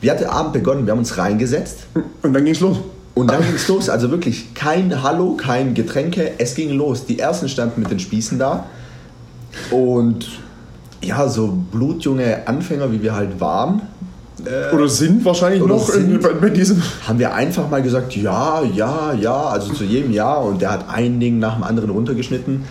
Wie 0.00 0.10
hat 0.10 0.20
der 0.20 0.32
Abend 0.32 0.52
begonnen? 0.52 0.86
Wir 0.86 0.92
haben 0.92 0.98
uns 1.00 1.16
reingesetzt, 1.18 1.80
Und 2.22 2.32
dann 2.32 2.44
ging's 2.44 2.60
los. 2.60 2.78
und 3.14 3.30
dann 3.30 3.42
ging 3.42 3.54
es 3.54 3.66
los. 3.68 3.88
Also 3.88 4.10
wirklich 4.10 4.54
kein 4.54 5.02
Hallo, 5.02 5.32
kein 5.36 5.74
Getränke. 5.74 6.32
Es 6.38 6.54
ging 6.54 6.70
los. 6.70 7.04
Die 7.06 7.18
ersten 7.18 7.48
standen 7.48 7.80
mit 7.80 7.90
den 7.90 7.98
Spießen 7.98 8.38
da. 8.38 8.66
Und 9.70 10.28
ja, 11.02 11.28
so 11.28 11.58
blutjunge 11.72 12.46
Anfänger, 12.46 12.90
wie 12.92 13.02
wir 13.02 13.14
halt 13.14 13.40
waren, 13.40 13.82
Oder 14.72 14.88
sind 14.88 15.24
wahrscheinlich 15.24 15.60
Oder 15.62 15.74
noch 15.74 15.88
in, 15.90 16.10
sind. 16.10 16.22
bei, 16.22 16.32
bei 16.32 16.50
diesem. 16.50 16.80
haben 17.08 17.18
wir 17.18 17.34
einfach 17.34 17.68
mal 17.68 17.82
gesagt, 17.82 18.14
ja, 18.14 18.62
ja, 18.62 19.12
ja, 19.14 19.34
also 19.48 19.72
zu 19.72 19.82
jedem 19.82 20.12
Ja. 20.12 20.34
Und 20.36 20.62
der 20.62 20.70
hat 20.70 20.84
ein 20.88 21.18
Ding 21.18 21.40
nach 21.40 21.54
dem 21.54 21.64
anderen 21.64 21.90
runtergeschnitten. 21.90 22.64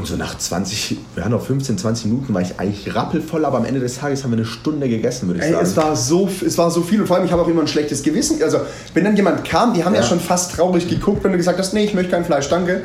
Und 0.00 0.06
so 0.06 0.16
nach 0.16 0.38
20, 0.38 0.96
wir 1.14 1.24
haben 1.24 1.32
noch 1.32 1.44
15, 1.44 1.76
20 1.76 2.06
Minuten, 2.06 2.32
war 2.32 2.40
ich 2.40 2.58
eigentlich 2.58 2.94
rappelvoll, 2.94 3.44
aber 3.44 3.58
am 3.58 3.66
Ende 3.66 3.80
des 3.80 3.98
Tages 3.98 4.24
haben 4.24 4.30
wir 4.30 4.38
eine 4.38 4.46
Stunde 4.46 4.88
gegessen, 4.88 5.26
würde 5.28 5.40
ich 5.40 5.44
Ey, 5.46 5.52
sagen. 5.52 5.66
es 5.66 5.76
war, 5.76 5.94
so, 5.94 6.26
es 6.46 6.56
war 6.56 6.70
so 6.70 6.80
viel 6.80 7.02
und 7.02 7.06
vor 7.06 7.16
allem, 7.16 7.26
ich 7.26 7.32
habe 7.32 7.42
auch 7.42 7.48
immer 7.48 7.60
ein 7.60 7.68
schlechtes 7.68 8.02
Gewissen. 8.02 8.42
Also, 8.42 8.60
wenn 8.94 9.04
dann 9.04 9.14
jemand 9.14 9.44
kam, 9.44 9.74
die 9.74 9.84
haben 9.84 9.94
ja, 9.94 10.00
Ja. 10.00 10.06
schon 10.06 10.18
fast 10.18 10.56
traurig 10.56 10.88
geguckt, 10.88 11.22
wenn 11.22 11.32
du 11.32 11.36
gesagt 11.36 11.58
hast, 11.58 11.74
nee, 11.74 11.84
ich 11.84 11.92
möchte 11.92 12.12
kein 12.12 12.24
Fleisch, 12.24 12.48
danke. 12.48 12.80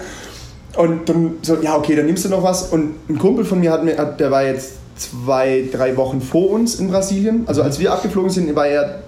Und 0.75 1.07
dann 1.07 1.35
so, 1.41 1.55
ja, 1.61 1.77
okay, 1.77 1.95
dann 1.95 2.05
nimmst 2.05 2.25
du 2.25 2.29
noch 2.29 2.43
was. 2.43 2.63
Und 2.63 2.95
ein 3.09 3.17
Kumpel 3.17 3.45
von 3.45 3.61
mir, 3.61 3.71
hat 3.71 3.85
mir 3.85 3.95
der 3.95 4.29
war 4.29 4.43
jetzt 4.43 4.73
zwei, 4.97 5.69
drei 5.71 5.95
Wochen 5.95 6.19
vor 6.19 6.49
uns 6.49 6.75
in 6.75 6.89
Brasilien. 6.89 7.43
Also, 7.45 7.61
als 7.63 7.79
wir 7.79 7.93
abgeflogen 7.93 8.29
sind, 8.29 8.53
war 8.57 8.67
er 8.67 9.03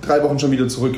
drei 0.00 0.20
Wochen 0.24 0.40
schon 0.40 0.50
wieder 0.50 0.66
zurück. 0.66 0.96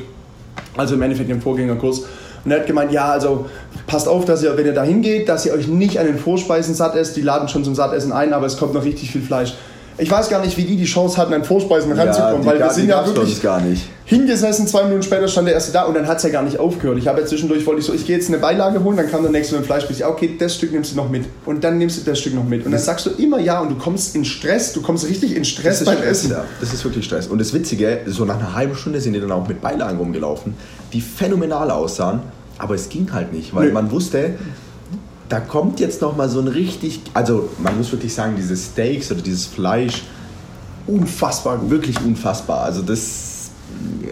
Also 0.79 0.95
im 0.95 1.03
Endeffekt 1.03 1.29
im 1.29 1.43
Vorgängerkurs. 1.43 2.05
Und 2.45 2.51
er 2.51 2.61
hat 2.61 2.67
gemeint, 2.67 2.93
ja, 2.93 3.11
also 3.11 3.47
passt 3.87 4.09
auf, 4.09 4.25
dass 4.25 4.43
ihr, 4.43 4.57
wenn 4.57 4.67
ihr 4.67 4.75
da 4.75 4.83
hingeht, 4.83 5.29
dass 5.29 5.47
ihr 5.47 5.55
euch 5.55 5.67
nicht 5.67 5.99
an 5.99 6.07
den 6.07 6.19
Vorspeisen 6.19 6.75
satt 6.75 6.95
esst. 6.95 7.17
Die 7.17 7.23
laden 7.23 7.49
schon 7.49 7.65
zum 7.65 7.75
Sattessen 7.75 8.13
ein, 8.13 8.33
aber 8.33 8.47
es 8.47 8.59
kommt 8.59 8.75
noch 8.75 8.85
richtig 8.85 9.11
viel 9.11 9.23
Fleisch. 9.23 9.55
Ich 9.97 10.11
weiß 10.11 10.29
gar 10.29 10.45
nicht, 10.45 10.57
wie 10.57 10.65
die 10.65 10.77
die 10.77 10.85
Chance 10.87 11.17
hatten, 11.19 11.33
an 11.35 11.45
Vorspeisen 11.45 11.93
ranzukommen, 11.93 12.43
die 12.43 12.47
weil 12.49 12.59
wir 12.59 12.71
sind 12.71 12.89
ja 12.89 13.07
wirklich 13.07 13.41
gar 13.41 13.61
nicht. 13.61 13.83
hingesessen, 14.07 14.67
zwei 14.67 14.83
Minuten 14.83 15.03
später 15.05 15.29
stand 15.29 15.47
der 15.47 15.55
erste 15.55 15.71
da 15.73 15.85
und 15.85 15.95
dann 15.95 16.09
hat 16.09 16.17
es 16.17 16.25
ja 16.25 16.31
gar 16.31 16.43
nicht 16.43 16.59
aufgehört. 16.59 16.99
Ich 16.99 17.07
habe 17.07 17.21
ja 17.21 17.27
zwischendurch, 17.27 17.65
wollte 17.65 17.81
ich 17.81 17.87
so, 17.87 17.95
ich 17.95 18.05
gehe 18.05 18.17
jetzt 18.17 18.29
eine 18.29 18.39
Beilage 18.39 18.83
holen, 18.83 18.97
dann 18.97 19.09
kam 19.09 19.23
der 19.23 19.31
nächste 19.31 19.55
mit 19.55 19.63
dem 19.63 19.67
Fleischspieß. 19.67 20.01
Ja, 20.01 20.09
okay, 20.09 20.35
das 20.39 20.57
Stück 20.57 20.73
nimmst 20.73 20.93
du 20.93 20.97
noch 20.97 21.09
mit. 21.09 21.25
Und 21.47 21.63
dann 21.63 21.79
nimmst 21.79 21.99
du 22.05 22.11
das 22.11 22.19
Stück 22.19 22.35
noch 22.35 22.45
mit. 22.45 22.67
Und 22.67 22.73
dann 22.73 22.81
sagst 22.81 23.07
du 23.07 23.11
immer 23.11 23.39
ja 23.39 23.61
und 23.61 23.69
du 23.71 23.77
kommst 23.77 24.17
in 24.17 24.25
Stress, 24.25 24.73
du 24.73 24.83
kommst 24.83 25.09
richtig 25.09 25.37
in 25.37 25.45
Stress 25.45 25.79
Das 25.79 25.81
ist 25.83 25.87
beim 25.87 25.99
Stress, 25.99 26.11
Essen. 26.25 26.31
ja. 26.33 26.45
Das 26.61 26.73
ist 26.75 26.85
wirklich 26.85 27.05
Stress. 27.05 27.29
Und 27.29 27.39
das 27.41 27.55
Witzige, 27.55 28.01
so 28.07 28.25
nach 28.25 28.39
einer 28.39 28.53
halben 28.55 28.75
Stunde 28.75 29.01
sind 29.01 29.13
die 29.13 29.21
dann 29.21 29.31
auch 29.33 29.47
mit 29.47 29.61
Beilagen 29.61 29.97
rumgelaufen, 29.99 30.55
die 30.93 31.01
phänomenal 31.01 31.71
aussahen, 31.71 32.21
aber 32.59 32.75
es 32.75 32.89
ging 32.89 33.13
halt 33.13 33.33
nicht, 33.33 33.55
weil 33.55 33.67
Nee. 33.69 33.73
man 33.73 33.91
wusste, 33.93 34.31
da 35.29 35.41
kommt 35.41 35.81
jetzt 35.81 36.03
noch 36.03 36.17
mal 36.17 36.29
so 36.29 36.41
ein 36.41 36.49
richtig, 36.49 37.01
also 37.15 37.49
man 37.59 37.79
muss 37.79 37.91
wirklich 37.93 38.15
sagen, 38.15 38.35
diese 38.37 38.57
Steaks 38.57 39.11
oder 39.11 39.23
dieses 39.23 39.47
Fleisch, 39.47 40.03
Unfassbar 40.87 41.71
wirklich 41.71 41.99
unfassbar. 42.05 42.61
Also 42.61 42.83
das, 42.83 43.51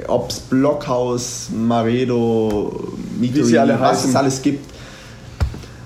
ob's 0.09 0.41
Blockhaus, 0.41 1.51
Maredo, 1.55 2.89
Mito, 3.21 3.45
alle 3.59 3.79
was 3.79 3.99
heißen. 3.99 4.11
es 4.11 4.17
alles 4.17 4.43
gibt, 4.43 4.71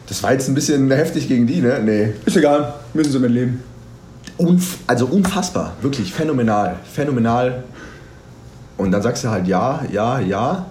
das 0.08 0.22
war 0.22 0.32
jetzt 0.32 0.48
ein 0.48 0.54
bisschen 0.54 0.88
heftig 0.92 1.26
gegen 1.26 1.46
die, 1.46 1.60
ne? 1.60 1.80
Nee. 1.84 2.12
Ist 2.24 2.36
egal, 2.36 2.74
müssen 2.94 3.10
sie 3.10 3.18
mit 3.18 3.32
leben. 3.32 3.62
Unf 4.36 4.78
also 4.86 5.06
unfassbar, 5.06 5.72
wirklich 5.82 6.12
phänomenal, 6.12 6.76
phänomenal. 6.92 7.64
Und 8.76 8.92
dann 8.92 9.02
sagst 9.02 9.24
du 9.24 9.28
halt 9.28 9.48
ja, 9.48 9.84
ja, 9.90 10.20
ja. 10.20 10.66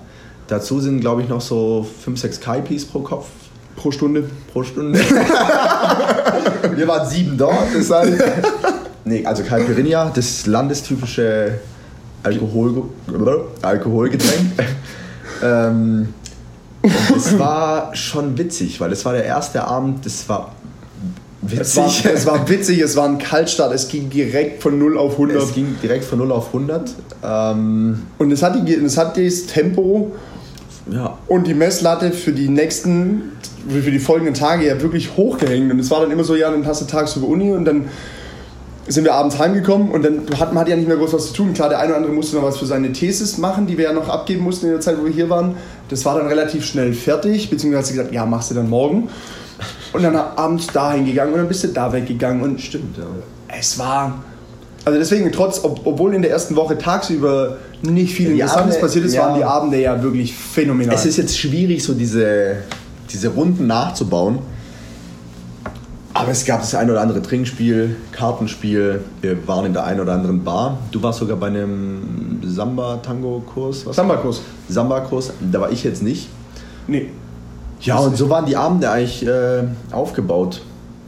Dazu 0.48 0.80
sind, 0.80 1.02
glaube 1.02 1.24
ich, 1.24 1.28
noch 1.28 1.42
so 1.42 1.86
5, 2.06 2.22
6 2.22 2.40
Kaipis 2.40 2.86
pro 2.86 3.00
Kopf 3.00 3.26
Pro 3.76 3.92
Stunde. 3.92 4.24
pro 4.52 4.64
Stunde. 4.64 5.00
Wir 6.76 6.88
waren 6.88 7.08
sieben 7.10 7.38
dort, 7.38 7.68
deshalb. 7.78 8.22
Nee, 9.04 9.26
also 9.26 9.44
Caipirinha, 9.44 10.12
das 10.16 10.46
landestypische 10.48 11.60
Alkohol 12.24 12.84
Alkoholgetränk. 13.62 14.52
ähm, 15.44 16.14
und 16.82 17.18
es 17.18 17.38
war 17.38 17.96
schon 17.96 18.38
witzig, 18.38 18.80
weil 18.80 18.92
es 18.92 19.04
war 19.06 19.14
der 19.14 19.26
erste 19.26 19.64
Abend, 19.64 20.06
das 20.06 20.28
war 20.30 20.54
Es 21.60 21.76
war, 21.76 21.86
Witzig. 21.88 22.06
es 22.14 22.26
war 22.26 22.50
witzig, 22.50 22.80
es 22.80 22.96
war 22.96 23.06
ein 23.08 23.18
Kaltstart, 23.18 23.74
es 23.74 23.88
ging 23.88 24.10
direkt 24.10 24.62
von 24.64 24.78
0 24.80 24.98
auf 24.98 25.14
100. 25.14 25.42
Es 25.44 25.54
ging 25.54 25.76
direkt 25.82 26.04
von 26.06 26.20
0 26.20 26.32
auf 26.32 26.48
100. 26.48 26.92
Ähm, 27.24 28.04
Und 28.18 28.32
es 28.32 28.42
hat, 28.42 28.56
die, 28.68 28.74
es 28.74 28.98
hat 28.98 29.18
das 29.18 29.46
Tempo 29.46 30.12
ja, 30.92 31.18
und 31.28 31.48
die 31.48 31.54
Messlatte 31.54 32.12
für 32.12 32.32
die 32.32 32.48
nächsten, 32.48 33.32
für 33.70 33.92
die 33.92 34.00
folgenden 34.00 34.36
Tage 34.36 34.68
ja 34.68 34.82
wirklich 34.82 35.18
hochgehängt. 35.18 35.72
Und 35.72 35.80
es 35.80 35.90
war 35.90 36.02
dann 36.02 36.12
immer 36.12 36.24
so, 36.24 36.36
ja, 36.36 36.52
dann 36.52 36.66
hast 36.66 36.82
du 36.82 36.86
tagsüber 36.86 37.28
Uni 37.28 37.52
und 37.52 37.66
dann 37.66 37.86
sind 38.88 39.04
wir 39.04 39.16
abends 39.16 39.40
heimgekommen 39.40 39.90
und 39.90 40.06
dann 40.06 40.22
hat 40.40 40.54
man 40.54 40.62
hat 40.62 40.70
ja 40.70 40.76
nicht 40.76 40.88
mehr 40.88 40.98
groß 40.98 41.14
was 41.14 41.28
zu 41.28 41.34
tun. 41.34 41.54
Klar, 41.54 41.70
der 41.70 41.80
eine 41.80 41.90
oder 41.90 41.98
andere 41.98 42.14
musste 42.14 42.36
noch 42.36 42.44
was 42.44 42.58
für 42.58 42.68
seine 42.68 42.92
Thesis 42.92 43.40
machen, 43.40 43.66
die 43.66 43.78
wir 43.80 43.86
ja 43.86 43.94
noch 43.94 44.10
abgeben 44.10 44.44
mussten 44.44 44.68
in 44.68 44.74
der 44.74 44.82
Zeit, 44.82 45.00
wo 45.00 45.06
wir 45.06 45.12
hier 45.12 45.30
waren. 45.30 45.56
Das 45.90 46.06
war 46.06 46.18
dann 46.18 46.28
relativ 46.28 46.66
schnell 46.66 46.94
fertig, 46.94 47.50
beziehungsweise 47.50 47.94
gesagt, 47.94 48.14
ja, 48.14 48.26
machst 48.28 48.52
du 48.52 48.56
dann 48.56 48.70
morgen. 48.70 49.10
Und 49.94 50.04
dann 50.04 50.16
abends 50.16 50.68
dahin 50.68 51.06
gegangen 51.06 51.34
und 51.34 51.40
dann 51.40 51.48
bist 51.48 51.64
du 51.64 51.70
da 51.70 51.92
weggegangen 51.94 52.44
und 52.44 52.62
stimmt, 52.62 52.98
ja. 52.98 53.06
es 53.48 53.80
war. 53.80 54.24
Also 54.86 55.00
deswegen, 55.00 55.32
trotz, 55.32 55.64
ob, 55.64 55.82
obwohl 55.86 56.14
in 56.14 56.22
der 56.22 56.30
ersten 56.30 56.56
Woche 56.56 56.78
tagsüber 56.78 57.58
nicht 57.82 58.14
viel 58.14 58.28
Die 58.28 58.40
Interessantes 58.40 58.76
Abende, 58.76 58.80
passiert 58.80 59.06
ist, 59.06 59.16
ja. 59.16 59.24
waren 59.24 59.36
die 59.36 59.44
Abende 59.44 59.82
ja 59.82 60.02
wirklich 60.02 60.36
phänomenal. 60.36 60.94
Es 60.94 61.08
ist 61.08 61.18
jetzt 61.18 61.38
schwierig, 61.38 61.84
so 61.84 61.96
diese, 61.96 62.58
diese 63.12 63.30
Runden 63.30 63.66
nachzubauen. 63.66 64.40
Aber 66.14 66.32
es 66.32 66.46
gab 66.46 66.62
das 66.62 66.74
ein 66.76 66.90
oder 66.90 67.02
andere 67.02 67.22
Trinkspiel, 67.22 67.98
Kartenspiel. 68.14 69.02
Wir 69.22 69.48
waren 69.48 69.66
in 69.66 69.74
der 69.74 69.84
einen 69.84 70.00
oder 70.00 70.14
anderen 70.14 70.44
Bar. 70.44 70.78
Du 70.92 71.04
warst 71.04 71.20
sogar 71.20 71.36
bei 71.36 71.48
einem 71.48 72.40
Samba-Tango-Kurs. 72.42 73.86
Samba-Kurs. 73.92 74.42
Samba-Kurs. 74.70 75.34
Da 75.52 75.60
war 75.60 75.72
ich 75.72 75.84
jetzt 75.84 76.04
nicht. 76.04 76.30
Nee. 76.88 77.10
Ja, 77.82 77.98
und 77.98 78.16
so 78.16 78.30
waren 78.30 78.46
die 78.46 78.56
Abende 78.56 78.90
eigentlich 78.90 79.28
äh, 79.28 79.64
aufgebaut, 79.92 80.62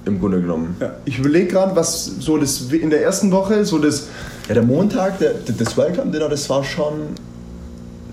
im 0.07 0.19
Grunde 0.19 0.41
genommen. 0.41 0.75
Ja, 0.79 0.91
ich 1.05 1.19
überlege 1.19 1.47
gerade, 1.47 1.75
was 1.75 2.05
so 2.19 2.37
das 2.37 2.61
in 2.71 2.89
der 2.89 3.03
ersten 3.03 3.31
Woche, 3.31 3.63
so 3.65 3.77
das. 3.77 4.07
Ja, 4.47 4.53
der 4.53 4.63
Montag, 4.63 5.19
der, 5.19 5.33
das 5.57 5.77
Welcome 5.77 6.11
Dinner, 6.11 6.29
das 6.29 6.49
war 6.49 6.63
schon. 6.63 6.93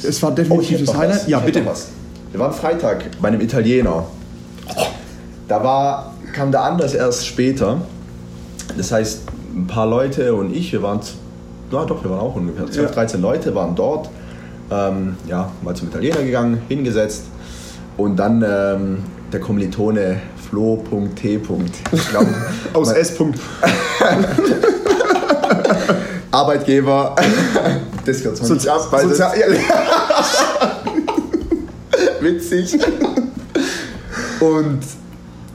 Es 0.03 0.23
war 0.23 0.33
Oh, 0.33 0.35
definitiv 0.35 0.73
hätte 0.81 0.85
das 0.85 0.97
Highlight. 0.97 1.17
was. 1.23 1.29
Ja, 1.29 1.39
Ich 1.39 1.45
bitte. 1.45 1.65
was. 1.67 1.87
Wir 2.33 2.41
waren 2.41 2.53
Freitag 2.53 3.05
bei 3.23 3.29
einem 3.29 3.41
Italiener. 3.41 4.05
Da 5.49 5.63
war, 5.63 6.15
kam 6.33 6.51
der 6.51 6.63
anders 6.63 6.95
erst 6.95 7.27
später. 7.27 7.81
Das 8.77 8.91
heißt, 8.91 9.21
ein 9.55 9.67
paar 9.67 9.87
Leute 9.87 10.35
und 10.35 10.55
ich, 10.55 10.73
wir 10.73 10.83
waren, 10.83 11.01
na 11.71 11.85
doch, 11.85 12.03
wir 12.03 12.11
waren 12.11 12.21
auch 12.21 12.35
ungefähr 12.35 12.67
12, 12.67 12.89
Ja. 12.89 12.95
13 12.95 13.21
Leute, 13.21 13.55
waren 13.55 13.75
dort. 13.77 14.11
Ähm, 14.71 15.17
ja, 15.29 15.51
mal 15.63 15.77
zum 15.77 15.89
Italiener 15.89 16.23
gegangen, 16.23 16.59
hingesetzt. 16.69 17.25
Und 17.97 18.17
dann 18.17 18.43
ähm, 18.47 18.99
der 19.35 19.41
Kommilitone 19.41 20.21
Flo.t. 20.49 21.41
Ich 21.93 22.09
glaube, 22.09 22.29
Aus 22.73 22.93
S. 22.93 23.19
-Punkt. 23.19 23.39
Arbeitgeber. 26.31 27.17
Das 28.07 28.19
gehört 28.19 28.37
zwar 28.37 28.51
nicht 28.51 28.61
Sozial, 28.61 28.81
witzig. 32.21 32.79
Und 34.41 34.81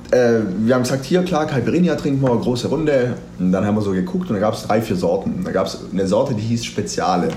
äh, 0.10 0.40
wir 0.58 0.74
haben 0.74 0.82
gesagt, 0.82 1.06
hier 1.06 1.22
klar, 1.22 1.46
Caipirinha 1.46 1.94
trinken 1.94 2.24
wir, 2.24 2.36
große 2.36 2.70
Runde. 2.70 3.14
Und 3.38 3.52
dann 3.52 3.68
haben 3.68 3.76
wir 3.76 3.84
so 3.84 3.92
geguckt 3.92 4.30
und 4.30 4.34
da 4.34 4.40
gab 4.40 4.56
es 4.56 4.64
drei, 4.64 4.82
vier 4.82 4.96
Sorten. 4.96 5.44
Da 5.44 5.52
gab 5.52 5.68
es 5.68 5.78
eine 5.94 6.08
Sorte, 6.08 6.34
die 6.34 6.42
hieß 6.42 6.66
Speziale. 6.66 7.30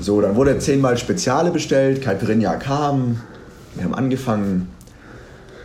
So, 0.00 0.20
dann 0.20 0.34
wurde 0.34 0.58
zehnmal 0.58 0.98
Speziale 0.98 1.52
bestellt, 1.52 2.02
Caipirinha 2.02 2.56
kam, 2.56 3.20
wir 3.76 3.84
haben 3.84 3.94
angefangen. 3.94 4.66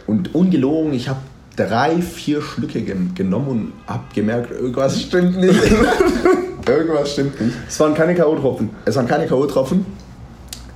Und 0.07 0.33
ungelogen, 0.35 0.93
ich 0.93 1.07
habe 1.09 1.19
drei, 1.55 2.01
vier 2.01 2.41
Schlücke 2.41 2.81
gen- 2.81 3.13
genommen 3.15 3.47
und 3.49 3.73
habe 3.87 4.03
gemerkt, 4.13 4.51
irgendwas 4.51 5.01
stimmt 5.01 5.37
nicht. 5.37 5.59
irgendwas 6.67 7.11
stimmt 7.13 7.39
nicht. 7.39 7.55
es 7.67 7.79
waren 7.79 7.93
keine 7.93 8.15
K.O.-Tropfen. 8.15 8.69
Es 8.85 8.95
waren 8.95 9.07
keine 9.07 9.27
K.O.-Tropfen. 9.27 9.85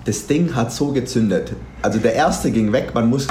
Das 0.06 0.28
Ding 0.28 0.56
hat 0.56 0.72
so 0.72 0.92
gezündet. 0.92 1.52
Also 1.82 2.00
der 2.00 2.14
erste 2.14 2.52
ging 2.52 2.72
weg. 2.72 2.92
Man 2.94 3.10
muss 3.10 3.28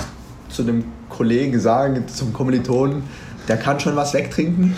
zu 0.50 0.62
dem 0.62 0.85
Kollegen 1.09 1.59
sagen, 1.61 2.04
zum 2.09 2.32
Kommilitonen, 2.32 3.04
der 3.48 3.56
kann 3.56 3.80
schon 3.80 3.96
was 3.96 4.12
wegtrinken. 4.12 4.76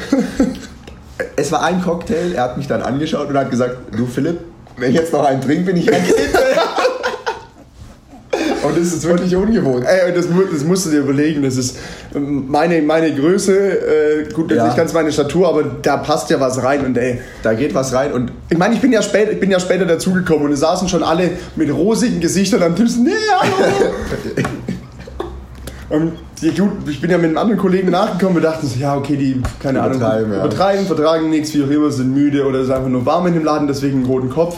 es 1.36 1.50
war 1.50 1.62
ein 1.64 1.82
Cocktail. 1.82 2.32
Er 2.34 2.44
hat 2.44 2.56
mich 2.56 2.68
dann 2.68 2.82
angeschaut 2.82 3.28
und 3.28 3.36
hat 3.36 3.50
gesagt, 3.50 3.76
du 3.96 4.06
Philipp, 4.06 4.38
wenn 4.76 4.90
ich 4.90 4.96
jetzt 4.96 5.12
noch 5.12 5.24
einen 5.24 5.40
trinke, 5.40 5.64
bin 5.72 5.76
ich 5.76 5.88
Rakete. 5.90 6.14
Und 8.68 8.78
das 8.78 8.92
ist 8.92 9.04
wirklich 9.06 9.34
ungewohnt. 9.34 9.84
Ey, 9.86 10.12
das, 10.14 10.26
das 10.52 10.64
musst 10.64 10.86
du 10.86 10.90
dir 10.90 11.00
überlegen. 11.00 11.42
Das 11.42 11.56
ist 11.56 11.76
ähm, 12.14 12.44
meine, 12.48 12.80
meine 12.82 13.14
Größe, 13.14 13.56
äh, 13.56 14.32
gut, 14.32 14.50
Ja. 14.52 14.64
nicht 14.66 14.76
ganz 14.76 14.92
meine 14.92 15.10
Statur, 15.12 15.48
aber 15.48 15.64
da 15.82 15.96
passt 15.96 16.30
ja 16.30 16.40
was 16.40 16.62
rein. 16.62 16.84
Und 16.84 16.96
ey, 16.98 17.20
Da 17.42 17.54
geht 17.54 17.74
was 17.74 17.92
rein 17.92 18.12
und 18.12 18.32
ich 18.50 18.58
meine, 18.58 18.74
ich 18.74 18.80
bin 18.80 18.92
ja 18.92 19.02
spät, 19.02 19.28
ich 19.32 19.40
bin 19.40 19.50
ja 19.50 19.60
später 19.60 19.86
dazugekommen 19.86 20.46
und 20.46 20.52
es 20.52 20.60
saßen 20.60 20.88
schon 20.88 21.02
alle 21.02 21.30
mit 21.56 21.72
rosigen 21.72 22.20
Gesichtern 22.20 22.62
am 22.62 22.76
Tisch. 22.76 22.92
Nee, 23.02 23.10
hallo! 23.38 23.92
Gut, 25.90 26.88
ich 26.88 27.00
bin 27.00 27.10
ja 27.10 27.16
mit 27.16 27.26
einem 27.28 27.38
anderen 27.38 27.58
Kollegen 27.58 27.90
nachgekommen 27.90 28.36
und 28.36 28.42
dachten 28.42 28.66
so, 28.66 28.78
ja, 28.78 28.94
okay, 28.96 29.16
die, 29.16 29.42
keine 29.60 29.80
Ahnung, 29.82 29.96
Übertreiben, 29.96 30.32
ja. 30.32 30.38
übertreiben, 30.44 30.86
vertragen 30.86 31.30
nichts, 31.30 31.54
wie 31.54 31.64
auch 31.64 31.70
immer, 31.70 31.90
sind 31.90 32.12
müde 32.12 32.46
oder 32.46 32.60
ist 32.60 32.70
einfach 32.70 32.88
nur 32.88 33.06
warm 33.06 33.26
in 33.26 33.34
dem 33.34 33.44
Laden, 33.44 33.66
deswegen 33.66 33.98
einen 33.98 34.06
roten 34.06 34.28
Kopf. 34.30 34.56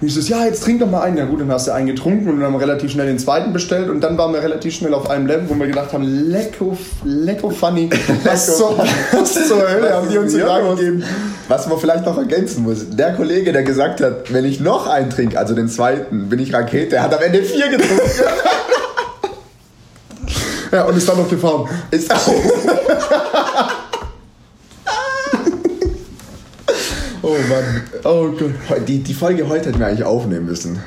Und 0.00 0.06
ich 0.06 0.14
so, 0.14 0.20
ja, 0.20 0.44
jetzt 0.44 0.62
trink 0.62 0.78
doch 0.78 0.88
mal 0.88 1.00
einen. 1.00 1.16
Ja 1.16 1.24
gut, 1.24 1.40
dann 1.40 1.50
hast 1.50 1.66
du 1.66 1.72
einen 1.72 1.88
getrunken 1.88 2.28
und 2.28 2.36
dann 2.36 2.46
haben 2.46 2.52
wir 2.52 2.60
relativ 2.60 2.92
schnell 2.92 3.06
den 3.06 3.18
zweiten 3.18 3.52
bestellt 3.52 3.90
und 3.90 4.00
dann 4.00 4.16
waren 4.16 4.32
wir 4.32 4.40
relativ 4.40 4.74
schnell 4.74 4.94
auf 4.94 5.10
einem 5.10 5.26
Level, 5.26 5.48
wo 5.48 5.54
wir 5.56 5.66
gedacht 5.66 5.92
haben, 5.92 6.04
lecko, 6.04 6.78
lecko 7.04 7.50
funny. 7.50 7.90
Was 8.24 8.56
zur, 8.56 8.78
was 9.12 9.48
zur 9.48 9.68
Hölle 9.68 9.92
haben 9.92 10.08
die 10.08 10.18
uns 10.18 10.34
hier 10.34 10.46
gegeben? 10.46 11.02
Was 11.48 11.66
man 11.66 11.78
vielleicht 11.78 12.06
noch 12.06 12.16
ergänzen 12.16 12.62
muss, 12.62 12.90
der 12.90 13.14
Kollege, 13.14 13.52
der 13.52 13.64
gesagt 13.64 14.00
hat, 14.00 14.32
wenn 14.32 14.44
ich 14.44 14.60
noch 14.60 14.86
einen 14.86 15.10
trinke, 15.10 15.38
also 15.38 15.54
den 15.54 15.68
zweiten, 15.68 16.28
bin 16.28 16.38
ich 16.38 16.52
Rakete, 16.52 16.90
der 16.90 17.02
hat 17.02 17.14
am 17.14 17.22
Ende 17.22 17.42
vier 17.42 17.68
getrunken. 17.68 18.02
Ja, 20.70 20.84
und 20.84 20.98
ist 20.98 21.08
dann 21.08 21.16
noch 21.16 21.30
gefahren. 21.30 21.66
Ist 21.90 22.12
auch. 22.12 23.77
Oh 27.28 27.36
Mann. 27.48 27.82
Oh 28.04 28.28
Gott. 28.30 28.88
Die, 28.88 28.98
die 29.02 29.14
Folge 29.14 29.48
heute 29.48 29.66
hätten 29.68 29.78
wir 29.78 29.86
eigentlich 29.86 30.04
aufnehmen 30.04 30.46
müssen. 30.46 30.78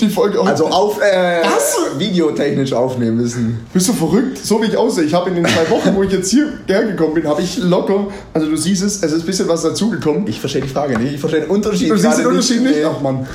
Die 0.00 0.08
Folge 0.08 0.40
Also 0.40 0.68
auf, 0.68 1.00
äh, 1.00 1.42
Was? 1.42 1.76
videotechnisch 1.98 2.72
aufnehmen 2.72 3.16
müssen. 3.16 3.66
Bist 3.72 3.88
du 3.88 3.92
verrückt? 3.92 4.38
So 4.38 4.62
wie 4.62 4.66
ich 4.66 4.76
aussehe. 4.76 5.04
Ich 5.04 5.12
habe 5.12 5.30
in 5.30 5.36
den 5.36 5.44
zwei 5.46 5.68
Wochen, 5.70 5.94
wo 5.96 6.04
ich 6.04 6.12
jetzt 6.12 6.30
hierher 6.30 6.84
gekommen 6.84 7.14
bin, 7.14 7.26
habe 7.26 7.42
ich 7.42 7.58
locker, 7.58 8.06
also 8.32 8.48
du 8.48 8.56
siehst 8.56 8.82
es, 8.84 9.02
es 9.02 9.12
ist 9.12 9.22
ein 9.22 9.26
bisschen 9.26 9.48
was 9.48 9.62
dazugekommen. 9.62 10.28
Ich 10.28 10.38
verstehe 10.38 10.62
die 10.62 10.68
Frage 10.68 10.96
nicht, 10.98 11.14
ich 11.14 11.20
verstehe 11.20 11.40
den 11.40 11.50
Unterschied 11.50 11.90
Du 11.90 11.96
siehst 11.96 12.18
den 12.18 12.26
Unterschied 12.26 12.62
nicht? 12.62 12.76
Nee. 12.76 12.84
Ach 12.84 13.00
Mann. 13.00 13.26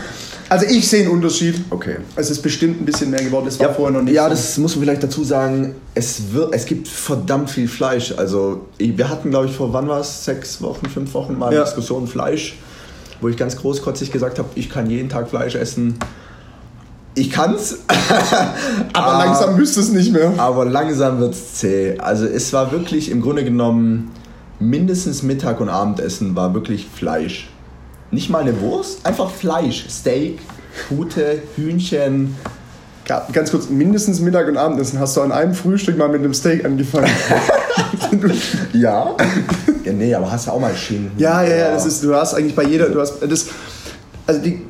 Also 0.54 0.68
ich 0.68 0.88
sehe 0.88 1.02
einen 1.06 1.12
Unterschied. 1.12 1.56
Okay. 1.72 1.96
Es 2.16 2.30
ist 2.30 2.44
bestimmt 2.44 2.80
ein 2.80 2.86
bisschen 2.86 3.10
mehr 3.10 3.24
geworden. 3.24 3.46
Das 3.46 3.60
war 3.60 3.74
vorher 3.74 3.98
noch 3.98 4.04
nicht 4.04 4.14
Ja, 4.14 4.26
so. 4.26 4.30
das 4.30 4.58
muss 4.60 4.76
man 4.76 4.84
vielleicht 4.86 5.02
dazu 5.02 5.24
sagen. 5.24 5.74
Es, 5.96 6.32
wird, 6.32 6.54
es 6.54 6.66
gibt 6.68 6.88
verdammt 6.88 7.50
viel 7.50 7.68
Fleisch. 7.68 8.14
Also, 8.16 8.68
wir 8.78 9.10
hatten, 9.10 9.32
glaube 9.32 9.48
ich, 9.48 9.56
vor 9.56 9.74
wann 9.74 9.88
war 9.88 10.00
es? 10.02 10.26
Sechs 10.26 10.62
Wochen, 10.62 10.86
fünf 10.88 11.12
Wochen 11.16 11.40
mal 11.40 11.48
eine 11.48 11.56
Ja. 11.56 11.64
Diskussion 11.64 12.06
Fleisch, 12.08 12.56
wo 13.20 13.30
ich 13.30 13.38
ganz 13.38 13.56
großkotzig 13.58 14.12
gesagt 14.12 14.38
habe, 14.38 14.50
ich 14.54 14.70
kann 14.70 14.92
jeden 14.92 15.10
Tag 15.10 15.28
Fleisch 15.30 15.56
essen. 15.56 15.96
Ich 17.16 17.32
kann's, 17.32 17.80
Aber 18.94 19.08
Ah. 19.14 19.26
langsam 19.26 19.56
müsste 19.56 19.80
es 19.80 19.90
nicht 19.92 20.12
mehr. 20.14 20.34
aber 20.38 20.66
langsam 20.66 21.20
wird's 21.20 21.56
zäh. 21.56 21.98
Also, 21.98 22.26
es 22.28 22.54
war 22.54 22.72
wirklich 22.72 23.10
im 23.10 23.22
Grunde 23.22 23.44
genommen 23.44 24.12
mindestens 24.60 25.24
Mittag 25.24 25.60
und 25.62 25.70
Abendessen 25.70 26.36
war 26.36 26.54
wirklich 26.54 26.86
Fleisch. 26.94 27.50
Nicht 28.14 28.30
mal 28.30 28.42
eine 28.42 28.62
Wurst, 28.62 29.04
einfach 29.06 29.32
Fleisch. 29.32 29.86
Steak, 29.90 30.40
Pute, 30.88 31.42
Hühnchen. 31.56 32.36
Ja, 33.10 33.28
ganz 33.34 33.50
kurz, 33.50 33.70
mindestens 33.70 34.20
Mittag 34.20 34.48
und 34.48 34.56
Abendessen 34.56 35.00
hast 35.00 35.18
du 35.18 35.22
an 35.22 35.32
einem 35.32 35.56
Frühstück 35.56 35.98
mal 35.98 36.10
mit 36.10 36.20
einem 36.20 36.34
Steak 36.34 36.64
angefangen. 36.64 37.10
Ja. 38.74 39.16
ja, 39.84 39.92
nee, 39.92 40.14
aber 40.14 40.32
hast 40.32 40.46
du 40.46 40.52
auch 40.52 40.60
mal 40.60 40.76
Schinken. 40.76 41.12
Ja, 41.18 41.42
ja, 41.42 41.56
ja, 41.56 41.72
das 41.72 41.86
ist, 41.88 42.04
du 42.04 42.14
hast 42.14 42.36
eigentlich 42.36 42.56
bei 42.56 42.64
jeder, 42.64 42.90
du 42.90 43.02
hast, 43.02 43.20
das, 43.22 43.48
also 44.28 44.40
die 44.40 44.62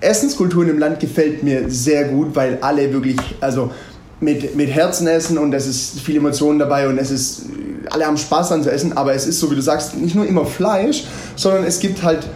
Essenskultur 0.00 0.66
im 0.68 0.78
Land 0.78 1.00
gefällt 1.00 1.42
mir 1.42 1.68
sehr 1.68 2.04
gut, 2.04 2.34
weil 2.34 2.58
alle 2.60 2.92
wirklich, 2.92 3.18
also 3.40 3.72
mit, 4.20 4.54
mit 4.54 4.70
Herzen 4.70 5.08
essen 5.08 5.36
und 5.36 5.52
es 5.52 5.66
ist 5.66 6.00
viel 6.00 6.16
Emotionen 6.16 6.60
dabei 6.60 6.88
und 6.88 6.96
es 6.98 7.10
ist, 7.10 7.42
alle 7.90 8.06
haben 8.06 8.16
Spaß 8.16 8.50
dran 8.50 8.62
zu 8.62 8.70
essen, 8.70 8.96
aber 8.96 9.14
es 9.14 9.26
ist 9.26 9.40
so, 9.40 9.50
wie 9.50 9.56
du 9.56 9.62
sagst, 9.62 9.96
nicht 9.96 10.14
nur 10.14 10.26
immer 10.26 10.46
Fleisch, 10.46 11.04
sondern 11.34 11.64
es 11.64 11.80
gibt 11.80 12.04
halt 12.04 12.28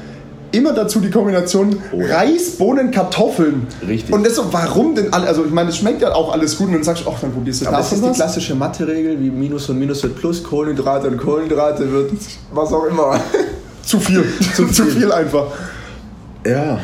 immer 0.52 0.72
dazu 0.72 1.00
die 1.00 1.10
Kombination 1.10 1.76
Oh. 1.92 2.00
Reis, 2.02 2.52
Bohnen, 2.58 2.90
Kartoffeln. 2.90 3.66
Richtig. 3.86 4.14
Und 4.14 4.24
das 4.26 4.36
so, 4.36 4.44
warum 4.52 4.94
denn 4.94 5.12
alle, 5.12 5.26
also 5.26 5.44
ich 5.44 5.50
meine, 5.50 5.70
es 5.70 5.76
schmeckt 5.78 6.02
ja 6.02 6.14
auch 6.14 6.32
alles 6.32 6.56
gut 6.58 6.68
und 6.68 6.74
dann 6.74 6.82
sagst 6.84 7.04
du, 7.04 7.10
ach, 7.10 7.20
dann 7.20 7.32
probierst 7.32 7.62
du 7.62 7.66
Aber 7.68 7.78
das 7.78 7.90
davon 7.90 8.04
ist 8.10 8.14
die 8.16 8.20
klassische 8.22 8.54
Mathe-Regel, 8.54 9.20
wie 9.20 9.30
Minus 9.30 9.68
und 9.68 9.78
Minus 9.78 10.02
wird 10.02 10.16
Plus, 10.16 10.42
Kohlenhydrate 10.42 11.08
und 11.08 11.16
Kohlenhydrate 11.18 11.90
wird 11.90 12.12
was 12.52 12.72
auch 12.72 12.84
immer. 12.86 13.20
Zu 13.82 14.00
viel, 14.00 14.24
zu, 14.56 14.66
zu 14.66 14.84
viel 14.86 15.12
einfach. 15.12 15.46
Ja, 16.44 16.78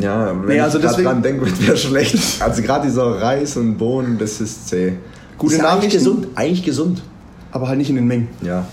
ja, 0.00 0.28
wenn 0.40 0.46
Nee, 0.46 0.60
also 0.60 0.78
ich 0.78 0.84
deswegen- 0.84 1.04
dran 1.08 1.22
denke, 1.22 1.46
wäre 1.66 1.76
schlecht. 1.76 2.40
Also 2.42 2.62
gerade 2.62 2.86
dieser 2.86 3.04
Reis 3.20 3.56
und 3.56 3.76
Bohnen, 3.76 4.16
das 4.18 4.40
ist 4.40 4.68
zäh. 4.68 4.94
Gute 5.38 5.54
ist 5.54 5.60
ja 5.60 5.64
eigentlich 5.68 5.76
Nachrichten. 5.92 5.98
gesund, 5.98 6.28
eigentlich 6.34 6.62
gesund. 6.64 7.02
Aber 7.52 7.68
halt 7.68 7.78
nicht 7.78 7.90
in 7.90 7.96
den 7.96 8.06
Mengen. 8.06 8.28
Ja. 8.42 8.64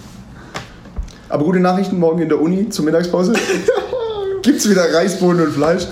Aber 1.29 1.43
gute 1.45 1.59
Nachrichten 1.59 1.99
morgen 1.99 2.21
in 2.21 2.29
der 2.29 2.39
Uni 2.41 2.69
zur 2.69 2.85
Mittagspause. 2.85 3.33
Gibt's 4.43 4.69
wieder 4.69 4.93
Reisbohnen 4.93 5.45
und 5.47 5.53
Fleisch. 5.53 5.87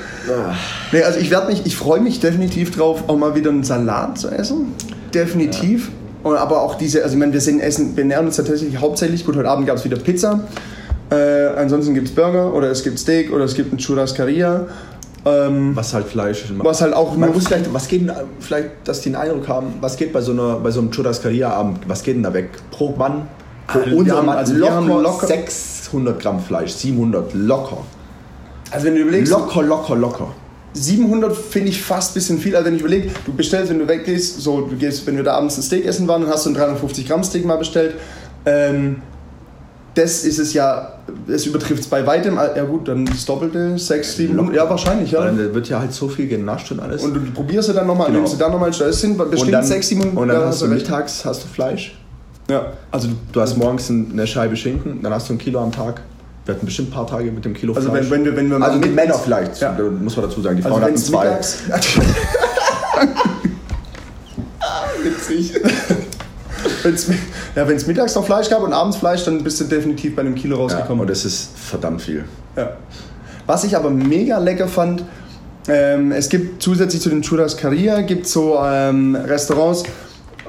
Nee, 0.91 1.01
also 1.03 1.19
ich 1.19 1.31
werde 1.31 1.47
mich, 1.47 1.65
ich 1.65 1.75
freue 1.75 1.99
mich 2.01 2.19
definitiv 2.19 2.75
drauf, 2.75 3.03
auch 3.07 3.17
mal 3.17 3.33
wieder 3.33 3.49
einen 3.49 3.63
Salat 3.63 4.17
zu 4.19 4.29
essen. 4.29 4.73
Definitiv. 5.13 5.89
Und 6.23 6.35
aber 6.37 6.61
auch 6.61 6.75
diese, 6.75 7.01
also 7.03 7.15
ich 7.15 7.19
meine, 7.19 7.33
wir 7.33 7.41
sind 7.41 7.59
essen, 7.61 7.97
wir 7.97 8.05
nähern 8.05 8.25
uns 8.27 8.35
tatsächlich 8.35 8.77
hauptsächlich, 8.79 9.25
gut, 9.25 9.35
heute 9.35 9.49
Abend 9.49 9.65
gab 9.65 9.77
es 9.77 9.85
wieder 9.85 9.97
Pizza. 9.97 10.41
Äh, 11.09 11.47
ansonsten 11.57 11.93
gibt 11.95 12.09
es 12.09 12.13
Burger 12.15 12.53
oder 12.53 12.69
es 12.69 12.83
gibt 12.83 12.99
Steak 12.99 13.31
oder 13.33 13.45
es 13.45 13.55
gibt 13.55 13.73
ein 13.73 13.77
Churrascaria. 13.77 14.67
Ähm, 15.23 15.75
Was 15.75 15.93
halt 15.93 16.07
Fleisch 16.07 16.49
macht. 16.49 16.65
was 16.65 16.81
halt 16.81 16.93
auch 16.95 17.15
Man 17.15 17.31
muss 17.31 17.45
vielleicht, 17.47 17.71
was 17.71 17.87
geht 17.87 18.01
denn, 18.01 18.11
vielleicht, 18.39 18.69
dass 18.85 19.01
die 19.01 19.09
einen 19.09 19.17
Eindruck 19.17 19.47
haben, 19.47 19.67
was 19.79 19.95
geht 19.95 20.11
bei 20.13 20.21
so, 20.21 20.31
einer, 20.31 20.55
bei 20.55 20.71
so 20.71 20.79
einem 20.79 20.89
Churrascaria-Abend, 20.91 21.87
was 21.87 22.01
geht 22.01 22.15
denn 22.15 22.23
da 22.23 22.33
weg? 22.33 22.49
Pro 22.71 22.95
Mann, 22.95 23.27
pro 23.67 23.79
Also 23.81 24.05
wir 24.05 24.15
haben- 24.15 24.29
also 24.29 24.53
wir 24.53 24.59
locker, 24.61 24.73
haben 24.73 24.87
locker- 25.03 25.27
600 25.27 26.19
Gramm 26.19 26.39
Fleisch, 26.39 26.71
700, 26.71 27.33
locker. 27.35 27.77
Also 28.71 28.85
wenn 28.87 28.95
du 28.95 29.01
überlegst, 29.01 29.31
Locker, 29.31 29.63
locker, 29.63 29.95
locker. 29.95 30.27
700 30.73 31.35
finde 31.35 31.67
ich 31.69 31.81
fast 31.81 32.11
ein 32.11 32.13
bisschen 32.15 32.37
viel. 32.39 32.55
Also 32.55 32.67
wenn 32.67 32.75
ich 32.75 32.81
überlege, 32.81 33.09
du 33.25 33.33
bestellst, 33.33 33.69
wenn 33.69 33.79
du 33.79 33.87
weggehst, 33.87 34.39
so 34.41 34.61
du 34.61 34.75
gehst, 34.77 35.05
wenn 35.05 35.17
wir 35.17 35.23
da 35.23 35.33
abends 35.35 35.57
ein 35.57 35.61
Steak 35.63 35.85
essen 35.85 36.07
waren, 36.07 36.21
dann 36.21 36.31
hast 36.31 36.45
du 36.45 36.51
ein 36.51 36.53
350 36.55 37.07
Gramm 37.07 37.23
Steak 37.23 37.45
mal 37.45 37.57
bestellt. 37.57 37.95
Ähm, 38.45 39.01
das 39.93 40.23
ist 40.23 40.39
es 40.39 40.53
ja, 40.53 40.93
es 41.27 41.45
übertrifft 41.45 41.81
es 41.81 41.87
bei 41.87 42.07
weitem. 42.07 42.35
Ja 42.35 42.63
gut, 42.63 42.87
dann 42.87 43.05
das 43.05 43.25
Doppelte, 43.25 43.77
6, 43.77 44.15
700, 44.15 44.55
ja 44.55 44.69
wahrscheinlich, 44.69 45.11
ja. 45.11 45.19
Weil 45.19 45.35
da 45.49 45.53
wird 45.53 45.67
ja 45.67 45.79
halt 45.81 45.91
so 45.91 46.07
viel 46.07 46.29
genascht 46.29 46.71
und 46.71 46.79
alles. 46.79 47.03
Und 47.03 47.13
du 47.13 47.19
probierst 47.33 47.67
du 47.67 47.73
dann 47.73 47.87
nochmal, 47.87 48.07
Genau. 48.07 48.19
nimmst 48.19 48.35
du 48.35 48.37
dann 48.37 48.53
nochmal, 48.53 48.71
das 48.71 49.01
sind 49.01 49.17
bestimmt 49.17 49.41
und 49.47 49.51
dann, 49.51 49.63
6, 49.65 49.87
700 49.89 50.17
und 50.17 50.27
dann 50.29 50.39
ja, 50.39 50.45
hast 50.47 50.61
du 50.61 50.65
recht. 50.67 50.75
mittags 50.87 51.25
hast 51.25 51.43
du 51.43 51.47
Fleisch. 51.49 51.97
Ja, 52.49 52.67
also 52.89 53.09
du, 53.09 53.13
Du 53.33 53.41
hast 53.41 53.57
morgens 53.57 53.89
ein- 53.89 54.11
eine 54.13 54.25
Scheibe 54.25 54.55
Schinken, 54.55 55.01
dann 55.03 55.13
hast 55.13 55.27
du 55.27 55.33
ein 55.33 55.37
Kilo 55.37 55.59
am 55.59 55.73
Tag. 55.73 56.01
Wir 56.45 56.55
hatten 56.55 56.65
bestimmt 56.65 56.89
ein 56.89 56.93
paar 56.93 57.05
Tage 57.07 57.31
mit 57.31 57.45
dem 57.45 57.53
Kilo 57.53 57.73
Also 57.73 57.89
Fleisch. 57.91 58.09
wenn- 58.09 58.25
wenn 58.25 58.25
wir- 58.25 58.35
wenn 58.35 58.49
wir 58.49 58.61
also 58.65 58.79
mit- 58.79 58.95
Männer 58.95 59.13
vielleicht, 59.13 59.61
Ja. 59.61 59.77
muss 60.01 60.17
man 60.17 60.25
dazu 60.27 60.41
sagen. 60.41 60.57
Die 60.57 60.63
also 60.63 60.75
Frauen 60.75 60.83
hatten 60.83 60.93
wenn's 60.95 61.05
zwei. 61.05 61.27
Witzig. 65.03 65.53
wenn's, 66.83 67.07
ja, 67.55 67.67
wenn 67.67 67.75
es 67.75 67.87
mittags 67.87 68.15
noch 68.15 68.25
Fleisch 68.25 68.49
gab 68.49 68.61
und 68.63 68.73
abends 68.73 68.97
Fleisch, 68.97 69.23
dann 69.25 69.43
bist 69.43 69.59
du 69.59 69.65
definitiv 69.65 70.15
bei 70.15 70.21
einem 70.21 70.35
Kilo 70.35 70.55
Ja, 70.57 70.61
rausgekommen. 70.63 71.01
und 71.01 71.09
das 71.09 71.25
ist 71.25 71.51
verdammt 71.57 72.01
viel. 72.01 72.25
Ja. 72.55 72.71
Was 73.47 73.63
ich 73.63 73.75
aber 73.75 73.89
mega 73.89 74.37
lecker 74.37 74.67
fand, 74.67 75.03
ähm, 75.67 76.11
es 76.11 76.29
gibt 76.29 76.61
zusätzlich 76.61 77.01
zu 77.01 77.09
den 77.09 77.21
Churrascaria 77.21 78.01
gibt 78.01 78.27
so 78.27 78.57
ähm, 78.63 79.15
Restaurants, 79.15 79.83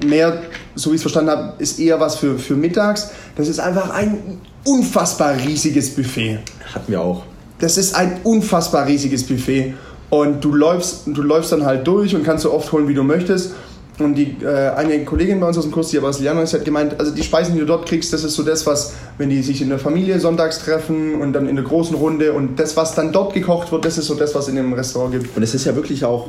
mehr, 0.05 0.43
so 0.75 0.91
wie 0.91 0.95
ich 0.95 0.99
es 0.99 1.03
verstanden 1.03 1.31
habe, 1.31 1.55
ist 1.59 1.79
eher 1.79 2.01
was 2.01 2.17
für, 2.17 2.39
für 2.39 2.55
mittags. 2.55 3.11
Das 3.37 3.49
ist 3.49 3.61
einfach 3.61 3.91
ein 3.91 4.41
unfassbar 4.65 5.37
riesiges 5.37 5.95
Buffet. 5.95 6.39
Hatten 6.75 6.93
wir 6.93 7.01
auch. 7.01 7.25
Das 7.59 7.79
ist 7.79 7.95
ein 7.95 8.21
unfassbar 8.25 8.87
riesiges 8.87 9.27
Buffet. 9.27 9.75
Und 10.11 10.45
du 10.45 10.53
läufst, 10.53 11.03
du 11.07 11.23
läufst 11.23 11.53
dann 11.53 11.65
halt 11.65 11.87
durch 11.87 12.15
und 12.15 12.23
kannst 12.23 12.43
so 12.43 12.53
oft 12.53 12.71
holen, 12.73 12.89
wie 12.89 12.95
du 12.95 13.03
möchtest. 13.03 13.53
Und 13.99 14.15
die, 14.15 14.37
äh, 14.43 14.71
eine 14.71 15.05
Kollegin 15.05 15.39
bei 15.41 15.47
uns 15.47 15.59
aus 15.59 15.65
dem 15.65 15.73
Kurs, 15.73 15.89
die 15.89 15.99
aber 15.99 16.09
Brasilianerin 16.09 16.45
ist, 16.45 16.55
hat 16.55 16.65
gemeint, 16.65 16.99
also 16.99 17.13
die 17.13 17.23
Speisen, 17.23 17.55
die 17.55 17.61
du 17.61 17.67
dort 17.67 17.87
kriegst, 17.87 18.13
das 18.13 18.25
ist 18.25 18.35
so 18.35 18.43
das, 18.43 18.67
was, 18.67 18.95
wenn 19.19 19.29
die 19.29 19.43
sich 19.43 19.61
in 19.61 19.69
der 19.69 19.79
Familie 19.79 20.19
sonntags 20.19 20.61
treffen 20.61 21.21
und 21.21 21.35
dann 21.35 21.47
in 21.47 21.57
der 21.57 21.65
großen 21.65 21.95
Runde 21.95 22.33
und 22.33 22.59
das, 22.59 22.77
was 22.77 22.95
dann 22.95 23.13
dort 23.13 23.35
gekocht 23.35 23.71
wird, 23.71 23.85
das 23.85 23.99
ist 23.99 24.07
so 24.07 24.15
das, 24.15 24.35
was 24.35 24.49
in 24.49 24.57
dem 24.57 24.73
Restaurant 24.73 25.13
gibt. 25.13 25.37
Und 25.37 25.43
es 25.43 25.55
ist 25.55 25.67
ja 25.67 25.77
wirklich 25.77 26.05
auch 26.05 26.29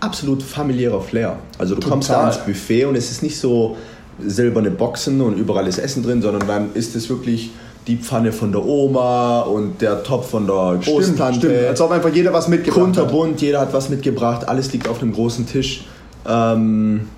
absolut 0.00 0.42
familiärer 0.42 1.00
Flair. 1.00 1.38
Also 1.58 1.74
du 1.74 1.88
kommst 1.88 2.10
da 2.10 2.14
Total. 2.14 2.32
ins 2.32 2.44
Buffet 2.44 2.84
und 2.86 2.96
es 2.96 3.10
ist 3.10 3.22
nicht 3.22 3.38
so 3.38 3.76
silberne 4.24 4.70
Boxen 4.70 5.20
und 5.20 5.38
überall 5.38 5.66
ist 5.66 5.78
Essen 5.78 6.02
drin, 6.02 6.22
sondern 6.22 6.46
dann 6.46 6.74
ist 6.74 6.96
es 6.96 7.08
wirklich 7.08 7.50
die 7.86 7.96
Pfanne 7.96 8.32
von 8.32 8.52
der 8.52 8.64
Oma 8.64 9.40
und 9.40 9.80
der 9.80 10.02
Topf 10.02 10.30
von 10.30 10.46
der 10.46 10.78
Großtante. 10.84 11.68
Als 11.68 11.80
ob 11.80 11.90
einfach 11.90 12.12
jeder 12.12 12.32
was 12.32 12.48
mitgebracht 12.48 12.80
hat. 12.80 12.84
Kunterbunt, 12.84 13.40
jeder 13.40 13.60
hat 13.60 13.72
was 13.72 13.88
mitgebracht, 13.88 14.46
alles 14.48 14.72
liegt 14.72 14.88
auf 14.88 15.00
einem 15.00 15.12
großen 15.12 15.46
Tisch. 15.46 15.86
Ähm, 16.26 17.08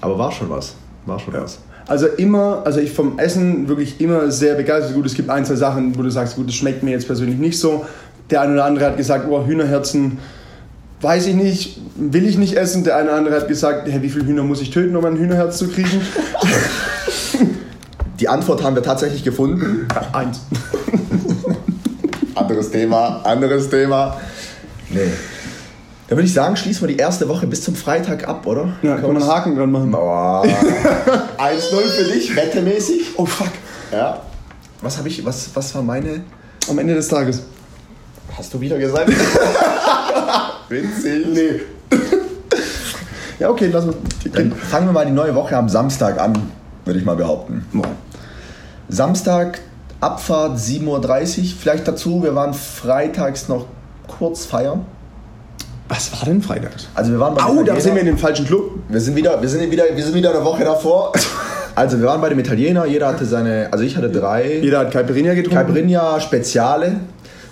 aber 0.00 0.18
war 0.18 0.30
schon 0.30 0.50
was. 0.50 0.74
War 1.06 1.18
schon 1.18 1.34
was. 1.34 1.58
Also 1.86 2.06
immer, 2.06 2.62
also 2.64 2.80
ich 2.80 2.92
vom 2.92 3.18
Essen 3.18 3.68
wirklich 3.68 4.00
immer 4.00 4.30
sehr 4.30 4.54
begeistert. 4.54 4.94
Gut, 4.94 5.04
es 5.04 5.14
gibt 5.14 5.28
ein, 5.28 5.44
zwei 5.44 5.56
Sachen, 5.56 5.98
wo 5.98 6.02
du 6.02 6.10
sagst, 6.10 6.36
gut, 6.36 6.48
das 6.48 6.54
schmeckt 6.54 6.82
mir 6.82 6.92
jetzt 6.92 7.06
persönlich 7.06 7.38
nicht 7.38 7.58
so. 7.58 7.84
Der 8.30 8.40
eine 8.40 8.54
oder 8.54 8.64
andere 8.64 8.86
hat 8.86 8.96
gesagt, 8.96 9.26
oh, 9.28 9.44
Hühnerherzen, 9.44 10.18
weiß 11.04 11.26
ich 11.26 11.34
nicht, 11.34 11.78
will 11.94 12.26
ich 12.26 12.38
nicht 12.38 12.56
essen. 12.56 12.82
Der 12.82 12.96
eine 12.96 13.10
oder 13.10 13.18
andere 13.18 13.36
hat 13.36 13.46
gesagt, 13.46 13.86
hey, 13.88 14.02
wie 14.02 14.08
viele 14.08 14.26
Hühner 14.26 14.42
muss 14.42 14.60
ich 14.60 14.70
töten, 14.70 14.96
um 14.96 15.04
ein 15.04 15.16
Hühnerherz 15.16 15.58
zu 15.58 15.68
kriegen? 15.68 16.00
Die 18.18 18.28
Antwort 18.28 18.62
haben 18.62 18.74
wir 18.74 18.82
tatsächlich 18.82 19.22
gefunden. 19.22 19.86
Eins. 20.12 20.40
Anderes 22.34 22.70
Thema, 22.70 23.20
anderes 23.24 23.68
Thema. 23.68 24.20
Nee. 24.88 25.10
Dann 26.08 26.18
würde 26.18 26.26
ich 26.26 26.34
sagen, 26.34 26.56
schließen 26.56 26.86
wir 26.86 26.94
die 26.94 27.00
erste 27.00 27.28
Woche 27.28 27.46
bis 27.46 27.62
zum 27.62 27.74
Freitag 27.74 28.28
ab, 28.28 28.46
oder? 28.46 28.74
Ja, 28.82 28.96
kann 28.96 29.12
man 29.12 29.22
einen 29.22 29.26
Haken 29.26 29.56
dran 29.56 29.72
machen. 29.72 29.90
Boah. 29.90 30.44
1-0 31.38 31.70
für 31.70 32.04
dich, 32.04 32.36
wettemäßig. 32.36 33.14
Oh 33.16 33.26
fuck. 33.26 33.48
Ja. 33.90 34.20
Was 34.80 34.98
habe 34.98 35.08
ich, 35.08 35.24
was, 35.24 35.50
was 35.54 35.74
war 35.74 35.82
meine? 35.82 36.22
Am 36.68 36.78
Ende 36.78 36.94
des 36.94 37.08
Tages. 37.08 37.42
Hast 38.36 38.52
du 38.52 38.60
wieder 38.60 38.78
gesagt? 38.78 39.10
Witzig. 40.68 41.26
Nee. 41.32 41.60
ja, 43.38 43.50
okay, 43.50 43.68
lass 43.72 43.84
uns. 43.84 43.96
Dann 44.32 44.52
fangen 44.52 44.86
wir 44.86 44.92
mal 44.92 45.06
die 45.06 45.12
neue 45.12 45.34
Woche 45.34 45.56
am 45.56 45.68
Samstag 45.68 46.20
an, 46.20 46.34
würde 46.84 46.98
ich 46.98 47.04
mal 47.04 47.16
behaupten. 47.16 47.64
Samstag, 48.88 49.60
Abfahrt 50.00 50.58
7.30 50.58 51.38
Uhr. 51.38 51.44
Vielleicht 51.58 51.88
dazu, 51.88 52.22
wir 52.22 52.34
waren 52.34 52.54
freitags 52.54 53.48
noch 53.48 53.66
kurz 54.06 54.44
feiern. 54.44 54.84
Was 55.88 56.12
war 56.12 56.24
denn 56.24 56.40
freitags? 56.40 56.88
Also 56.94 57.12
wir 57.12 57.20
waren 57.20 57.34
bei 57.34 57.42
Au, 57.42 57.62
da 57.62 57.78
sind 57.78 57.94
wir 57.94 58.00
in 58.00 58.06
dem 58.06 58.18
falschen 58.18 58.46
Club. 58.46 58.70
Wir 58.88 59.00
sind 59.00 59.16
wieder, 59.16 59.40
wir 59.40 59.48
sind 59.48 59.70
wieder, 59.70 59.84
wir 59.94 60.04
sind 60.04 60.14
wieder 60.14 60.30
eine 60.34 60.44
Woche 60.44 60.64
davor. 60.64 61.12
Also 61.76 61.98
wir 61.98 62.06
waren 62.06 62.20
bei 62.20 62.28
dem 62.28 62.38
Italiener, 62.38 62.86
jeder 62.86 63.08
hatte 63.08 63.24
seine, 63.24 63.66
also 63.72 63.82
ich 63.82 63.96
hatte 63.96 64.08
drei. 64.08 64.60
Jeder 64.62 64.78
hat 64.78 64.92
Caipirinha 64.92 65.34
getrunken. 65.34 65.56
Caipirinha 65.56 66.20
Speziale. 66.20 67.00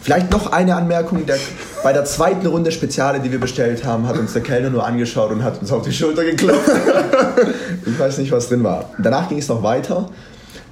Vielleicht 0.02 0.32
noch 0.32 0.50
eine 0.50 0.74
Anmerkung, 0.74 1.24
der, 1.26 1.36
bei 1.84 1.92
der 1.92 2.04
zweiten 2.04 2.44
Runde 2.46 2.72
Speziale, 2.72 3.20
die 3.20 3.30
wir 3.30 3.38
bestellt 3.38 3.84
haben, 3.84 4.08
hat 4.08 4.18
uns 4.18 4.32
der 4.32 4.42
Kellner 4.42 4.68
nur 4.68 4.84
angeschaut 4.84 5.30
und 5.30 5.44
hat 5.44 5.60
uns 5.60 5.70
auf 5.70 5.82
die 5.82 5.92
Schulter 5.92 6.24
geklopft. 6.24 6.68
ich 7.86 7.98
weiß 7.98 8.18
nicht, 8.18 8.32
was 8.32 8.48
drin 8.48 8.64
war. 8.64 8.90
Danach 8.98 9.28
ging 9.28 9.38
es 9.38 9.46
noch 9.46 9.62
weiter. 9.62 10.08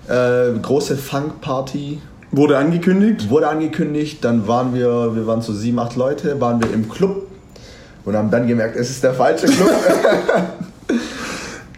Äh, 0.08 0.58
große 0.60 0.96
Funk-Party 0.96 2.00
Wurde 2.32 2.58
angekündigt. 2.58 3.30
wurde 3.30 3.48
angekündigt, 3.48 4.24
dann 4.24 4.48
waren 4.48 4.74
wir, 4.74 5.14
wir 5.14 5.26
waren 5.28 5.42
so 5.42 5.52
sieben, 5.52 5.78
acht 5.78 5.94
Leute, 5.94 6.40
waren 6.40 6.60
wir 6.60 6.72
im 6.72 6.88
Club 6.88 7.26
und 8.04 8.16
haben 8.16 8.30
dann 8.30 8.48
gemerkt, 8.48 8.76
es 8.76 8.90
ist 8.90 9.04
der 9.04 9.14
falsche 9.14 9.46
Club. 9.46 9.70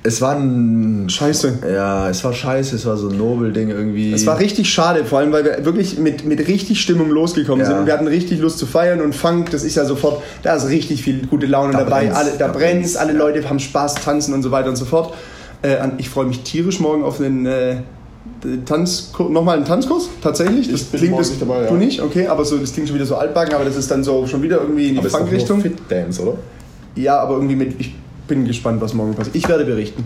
es 0.05 0.21
war 0.21 0.35
ein, 0.37 1.09
Scheiße. 1.09 1.59
ja, 1.73 2.09
es 2.11 2.25
war 2.25 2.33
scheiße, 2.33 2.75
es 2.75 2.85
war 2.87 2.97
so 2.97 3.09
ein 3.09 3.17
Nobel-Ding 3.17 3.69
irgendwie. 3.69 4.13
Es 4.13 4.27
war 4.27 4.39
richtig 4.41 4.69
schade, 4.69 5.05
vor 5.05 5.21
allem 5.21 5.31
weil 5.33 5.45
wir 5.45 5.65
wirklich 5.65 5.99
mit, 5.99 6.25
mit 6.25 6.49
richtig 6.49 6.81
Stimmung 6.81 7.11
losgekommen 7.11 7.61
Ja. 7.61 7.67
sind 7.67 7.79
und 7.79 7.87
wir 7.87 7.93
hatten 7.93 8.09
richtig 8.09 8.41
Lust 8.41 8.59
zu 8.59 8.67
feiern 8.67 9.01
und 9.01 9.15
Funk, 9.15 9.51
das 9.51 9.63
ist 9.63 9.77
ja 9.77 9.85
sofort, 9.85 10.23
da 10.43 10.57
ist 10.57 10.69
richtig 10.69 11.03
viel 11.03 11.27
gute 11.27 11.47
Laune 11.47 11.73
Da 11.73 11.85
dabei, 11.85 12.01
brennt's, 12.07 12.17
alle, 12.19 12.31
da 12.33 12.47
da 12.49 12.53
brennt's, 12.53 12.97
alle. 12.97 13.13
Leute 13.13 13.49
haben 13.49 13.61
Spaß, 13.61 13.95
tanzen 13.97 14.35
und 14.35 14.43
so 14.43 14.51
weiter 14.51 14.69
und 14.71 14.77
so 14.77 14.85
fort. 14.87 15.15
Äh, 15.63 15.77
ich 15.99 16.09
freue 16.09 16.27
mich 16.27 16.41
tierisch 16.41 16.81
morgen 16.81 17.05
auf 17.05 17.19
den 17.19 17.47
äh, 17.47 17.77
Tanzkurs, 18.67 19.31
nochmal 19.31 19.57
einen 19.57 19.65
Tanzkurs, 19.67 20.09
tatsächlich. 20.21 20.71
Das 20.71 20.83
bin 20.83 21.01
klingt 21.01 21.19
das, 21.21 21.31
nicht 21.31 21.43
dabei, 21.43 21.63
ja. 21.63 21.69
Du 21.69 21.75
nicht, 21.75 22.01
okay, 22.03 22.27
aber 22.27 22.45
so, 22.45 22.57
das 22.59 22.73
klingt 22.73 22.89
schon 22.89 22.97
wieder 22.97 23.07
so 23.07 23.15
altbacken, 23.17 23.55
aber 23.55 23.65
das 23.65 23.77
ist 23.77 23.89
dann 23.91 24.03
so 24.03 24.27
schon 24.27 24.43
wieder 24.43 24.61
irgendwie 24.61 24.89
in 24.89 24.95
die 24.95 24.99
Aber 24.99 25.07
es 25.07 25.13
ist 25.13 25.21
doch 25.21 25.21
nur 25.21 25.29
Funk-Richtung. 25.29 25.61
Fit 25.61 25.79
Dance, 25.89 26.23
oder? 26.23 26.35
Ja, 26.97 27.21
aber 27.21 27.35
irgendwie 27.35 27.55
mit, 27.57 27.81
ich 27.81 27.95
bin 28.29 28.45
gespannt, 28.45 28.81
was 28.81 28.95
morgen 28.95 29.15
passiert. 29.15 29.37
Ich 29.37 29.49
werde 29.49 29.65
berichten. 29.65 30.05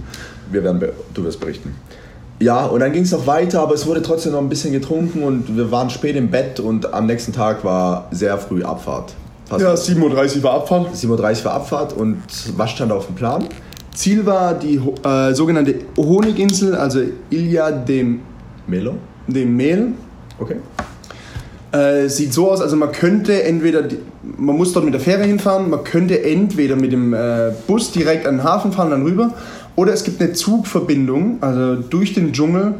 Wir 0.50 0.62
werden, 0.64 0.78
be- 0.80 0.92
du 1.14 1.24
wirst 1.24 1.40
berichten. 1.40 1.74
Ja, 2.38 2.66
und 2.66 2.80
dann 2.80 2.92
ging 2.92 3.02
es 3.02 3.12
noch 3.12 3.26
weiter, 3.26 3.60
aber 3.62 3.74
es 3.74 3.86
wurde 3.86 4.02
trotzdem 4.02 4.32
noch 4.32 4.40
ein 4.40 4.48
bisschen 4.48 4.72
getrunken 4.72 5.22
und 5.22 5.56
wir 5.56 5.70
waren 5.70 5.88
spät 5.88 6.16
im 6.16 6.30
Bett 6.30 6.60
und 6.60 6.92
am 6.92 7.06
nächsten 7.06 7.32
Tag 7.32 7.64
war 7.64 8.08
sehr 8.10 8.36
früh 8.36 8.62
Abfahrt. 8.62 9.14
Fast 9.46 9.62
Ja, 9.62 9.72
7.30 9.74 10.36
Uhr 10.38 10.42
war 10.42 10.54
Abfahrt. 10.54 10.94
7.30 10.94 11.08
Uhr 11.38 11.44
war 11.46 11.54
Abfahrt 11.54 11.92
und 11.94 12.18
was 12.56 12.70
stand 12.72 12.92
auf 12.92 13.06
dem 13.06 13.14
Plan? 13.14 13.44
Ziel 13.94 14.26
war 14.26 14.52
die 14.52 14.78
äh, 15.04 15.32
sogenannte 15.32 15.76
Honiginsel, 15.96 16.74
also 16.74 17.00
Ilha 17.30 17.70
dem, 17.70 18.20
Melo? 18.66 18.96
dem 19.26 19.56
Mehl. 19.56 19.92
Okay. 20.38 20.56
Äh, 21.76 22.08
sieht 22.08 22.32
so 22.32 22.50
aus, 22.50 22.60
also 22.60 22.76
man 22.76 22.92
könnte 22.92 23.42
entweder, 23.42 23.82
man 24.38 24.56
muss 24.56 24.72
dort 24.72 24.84
mit 24.84 24.94
der 24.94 25.00
Fähre 25.00 25.24
hinfahren, 25.24 25.68
man 25.68 25.82
könnte 25.84 26.22
entweder 26.24 26.76
mit 26.76 26.92
dem 26.92 27.12
äh, 27.12 27.52
Bus 27.66 27.90
direkt 27.92 28.26
an 28.26 28.36
den 28.38 28.44
Hafen 28.44 28.72
fahren, 28.72 28.90
dann 28.90 29.02
rüber, 29.02 29.34
oder 29.74 29.92
es 29.92 30.04
gibt 30.04 30.20
eine 30.22 30.32
Zugverbindung, 30.32 31.38
also 31.40 31.76
durch 31.76 32.14
den 32.14 32.32
Dschungel 32.32 32.74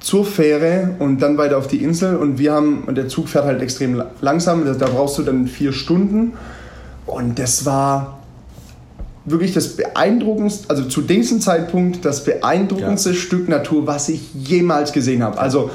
zur 0.00 0.24
Fähre 0.24 0.96
und 0.98 1.20
dann 1.20 1.36
weiter 1.36 1.58
auf 1.58 1.66
die 1.66 1.82
Insel. 1.82 2.16
Und 2.16 2.38
wir 2.38 2.52
haben, 2.52 2.84
und 2.86 2.96
der 2.96 3.08
Zug 3.08 3.28
fährt 3.28 3.44
halt 3.44 3.60
extrem 3.60 3.94
la- 3.94 4.10
langsam, 4.20 4.64
da, 4.64 4.86
brauchst 4.86 5.18
du 5.18 5.22
dann 5.22 5.46
vier 5.46 5.72
Stunden. 5.72 6.32
Und 7.06 7.38
das 7.38 7.66
war 7.66 8.18
wirklich 9.24 9.52
das 9.52 9.76
beeindruckendste, 9.76 10.70
also 10.70 10.84
zu 10.84 11.00
diesem 11.00 11.40
Zeitpunkt 11.40 12.04
das 12.04 12.24
beeindruckendste 12.24 13.10
Ja. 13.10 13.16
Stück 13.16 13.48
Natur, 13.48 13.86
was 13.86 14.08
ich 14.08 14.32
jemals 14.34 14.92
gesehen 14.92 15.22
habe. 15.22 15.38
Also 15.38 15.70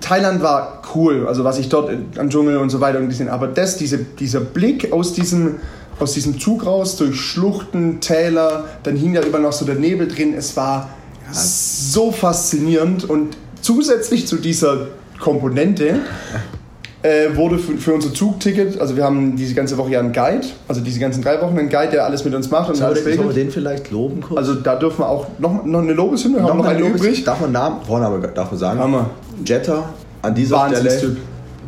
Thailand 0.00 0.42
war 0.42 0.82
cool, 0.94 1.26
also 1.26 1.44
was 1.44 1.58
ich 1.58 1.68
dort 1.68 1.90
in- 1.90 2.06
am 2.18 2.28
Dschungel 2.28 2.58
und 2.58 2.68
so 2.70 2.80
weiter 2.80 2.98
und 2.98 3.08
gesehen 3.08 3.28
aber 3.28 3.46
das, 3.46 3.76
diese, 3.78 3.98
dieser 3.98 4.40
Blick 4.40 4.92
aus 4.92 5.14
diesem, 5.14 5.56
aus 5.98 6.12
diesem 6.12 6.38
Zug 6.38 6.66
raus, 6.66 6.96
durch 6.96 7.18
Schluchten, 7.20 8.00
Täler, 8.00 8.64
dann 8.82 8.96
hing 8.96 9.14
da 9.14 9.22
überall 9.22 9.42
noch 9.42 9.52
so 9.52 9.64
der 9.64 9.76
Nebel 9.76 10.08
drin, 10.08 10.34
es 10.36 10.56
war 10.56 10.90
so 11.30 12.12
faszinierend 12.12 13.08
und 13.08 13.36
zusätzlich 13.62 14.26
zu 14.26 14.36
dieser 14.36 14.88
Komponente 15.18 16.00
äh, 17.02 17.34
wurde 17.36 17.58
für, 17.58 17.76
für 17.78 17.94
unser 17.94 18.14
Zugticket, 18.14 18.80
also 18.80 18.96
wir 18.96 19.04
haben 19.04 19.34
diese 19.36 19.54
ganze 19.54 19.76
Woche 19.76 19.90
ja 19.90 19.98
einen 19.98 20.12
Guide, 20.12 20.46
also 20.68 20.80
diese 20.80 21.00
ganzen 21.00 21.22
drei 21.22 21.40
Wochen 21.40 21.58
einen 21.58 21.68
Guide, 21.68 21.90
der 21.92 22.04
alles 22.04 22.24
mit 22.24 22.34
uns 22.34 22.50
macht 22.50 22.70
und 22.70 22.80
alles 22.80 23.04
wir, 23.04 23.14
sollen 23.16 23.28
wir 23.28 23.34
den 23.34 23.50
vielleicht 23.50 23.90
loben 23.90 24.20
kurz? 24.20 24.38
Also 24.38 24.54
da 24.54 24.76
dürfen 24.76 25.00
wir 25.00 25.08
auch 25.08 25.26
noch, 25.38 25.64
noch 25.64 25.80
eine 25.80 25.92
Lobeshymne, 25.92 26.42
haben 26.42 26.58
wir 26.58 26.62
noch 26.62 26.64
eine 26.64 26.80
Lobes- 26.80 27.00
übrig. 27.00 27.24
Darf 27.24 27.40
man 27.40 27.52
Namen, 27.52 27.76
Vorname 27.84 28.20
darf 28.28 28.50
man 28.50 28.58
sagen? 28.60 28.78
Hammer. 28.78 29.10
Jetta 29.44 29.90
an 30.22 30.34
dieser 30.34 30.56
Wahnsinnstyp. 30.56 30.98
Stelle. 30.98 31.16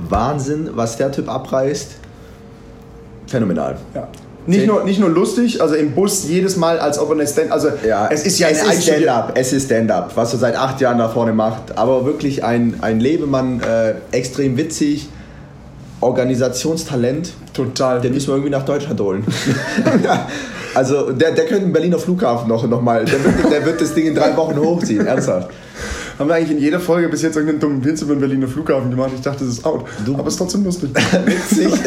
Wahnsinn, 0.08 0.70
was 0.74 0.96
der 0.96 1.10
Typ 1.10 1.28
abreißt. 1.28 1.96
Phänomenal. 3.26 3.76
Ja. 3.94 4.08
Nicht 4.46 4.66
nur, 4.66 4.84
nicht 4.84 5.00
nur 5.00 5.08
lustig, 5.08 5.62
also 5.62 5.74
im 5.74 5.92
Bus 5.92 6.28
jedes 6.28 6.56
Mal, 6.56 6.78
als 6.78 6.98
ob 6.98 7.08
er 7.08 7.14
eine 7.14 7.26
Stand, 7.26 7.50
also 7.50 7.68
es 8.10 8.26
ist 8.26 8.38
ja 8.38 8.48
es 8.48 8.62
eine 8.62 8.74
ist 8.74 8.82
Stand-up, 8.82 9.32
es 9.36 9.52
ist 9.54 9.64
Stand-up, 9.66 10.12
was 10.16 10.34
er 10.34 10.38
seit 10.38 10.56
acht 10.56 10.82
Jahren 10.82 10.98
da 10.98 11.08
vorne 11.08 11.32
macht. 11.32 11.78
Aber 11.78 12.04
wirklich 12.04 12.44
ein, 12.44 12.74
ein 12.82 13.00
Lebemann, 13.00 13.62
äh, 13.62 13.94
extrem 14.14 14.58
witzig, 14.58 15.08
Organisationstalent. 16.04 17.32
Total. 17.52 18.00
Den 18.00 18.14
müssen 18.14 18.28
wir 18.28 18.34
irgendwie 18.34 18.50
nach 18.50 18.64
Deutschland 18.64 19.00
holen. 19.00 19.24
ja. 20.02 20.28
Also 20.76 21.12
der, 21.12 21.30
der 21.30 21.44
könnte 21.46 21.66
den 21.66 21.72
Berliner 21.72 22.00
Flughafen 22.00 22.48
noch, 22.48 22.66
noch 22.66 22.82
mal, 22.82 23.04
der 23.04 23.22
wird, 23.24 23.52
der 23.52 23.64
wird 23.64 23.80
das 23.80 23.94
Ding 23.94 24.06
in 24.08 24.14
drei 24.16 24.36
Wochen 24.36 24.56
hochziehen, 24.58 25.06
ernsthaft. 25.06 25.50
Haben 26.18 26.28
wir 26.28 26.34
eigentlich 26.34 26.50
in 26.50 26.58
jeder 26.58 26.80
Folge 26.80 27.08
bis 27.08 27.22
jetzt 27.22 27.36
irgendeinen 27.36 27.60
dummen 27.60 27.84
Witz 27.84 28.02
über 28.02 28.16
den 28.16 28.18
Berliner 28.18 28.48
Flughafen 28.48 28.90
gemacht? 28.90 29.10
Ich 29.14 29.20
dachte, 29.20 29.44
das 29.44 29.54
ist 29.54 29.64
out. 29.64 29.84
Du- 30.04 30.14
Aber 30.14 30.26
es 30.26 30.34
ist 30.34 30.38
trotzdem 30.38 30.64
lustig. 30.64 30.90
Witzig. 31.26 31.68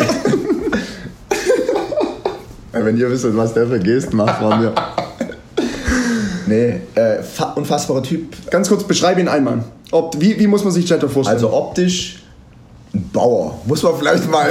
Wenn 2.72 2.98
ihr 2.98 3.12
wisst, 3.12 3.26
was 3.36 3.54
der 3.54 3.68
für 3.68 3.80
Gesten 3.80 4.16
macht 4.18 4.40
von 4.40 4.58
mir. 4.62 4.74
Nee, 6.46 6.80
äh, 6.96 7.22
fa- 7.24 7.54
unfassbarer 7.58 8.04
Typ. 8.04 8.50
Ganz 8.50 8.70
kurz, 8.70 8.84
beschreibe 8.86 9.20
ihn 9.20 9.28
einmal. 9.28 9.66
Ob, 9.92 10.16
wie, 10.22 10.40
wie 10.40 10.48
muss 10.48 10.64
man 10.64 10.72
sich 10.72 10.88
Jetta 10.88 11.08
vorstellen? 11.10 11.36
Also 11.36 11.52
optisch 11.52 12.24
ein 12.98 13.10
Bauer. 13.12 13.60
Muss 13.66 13.84
man 13.84 13.94
vielleicht 13.98 14.30
mal. 14.30 14.50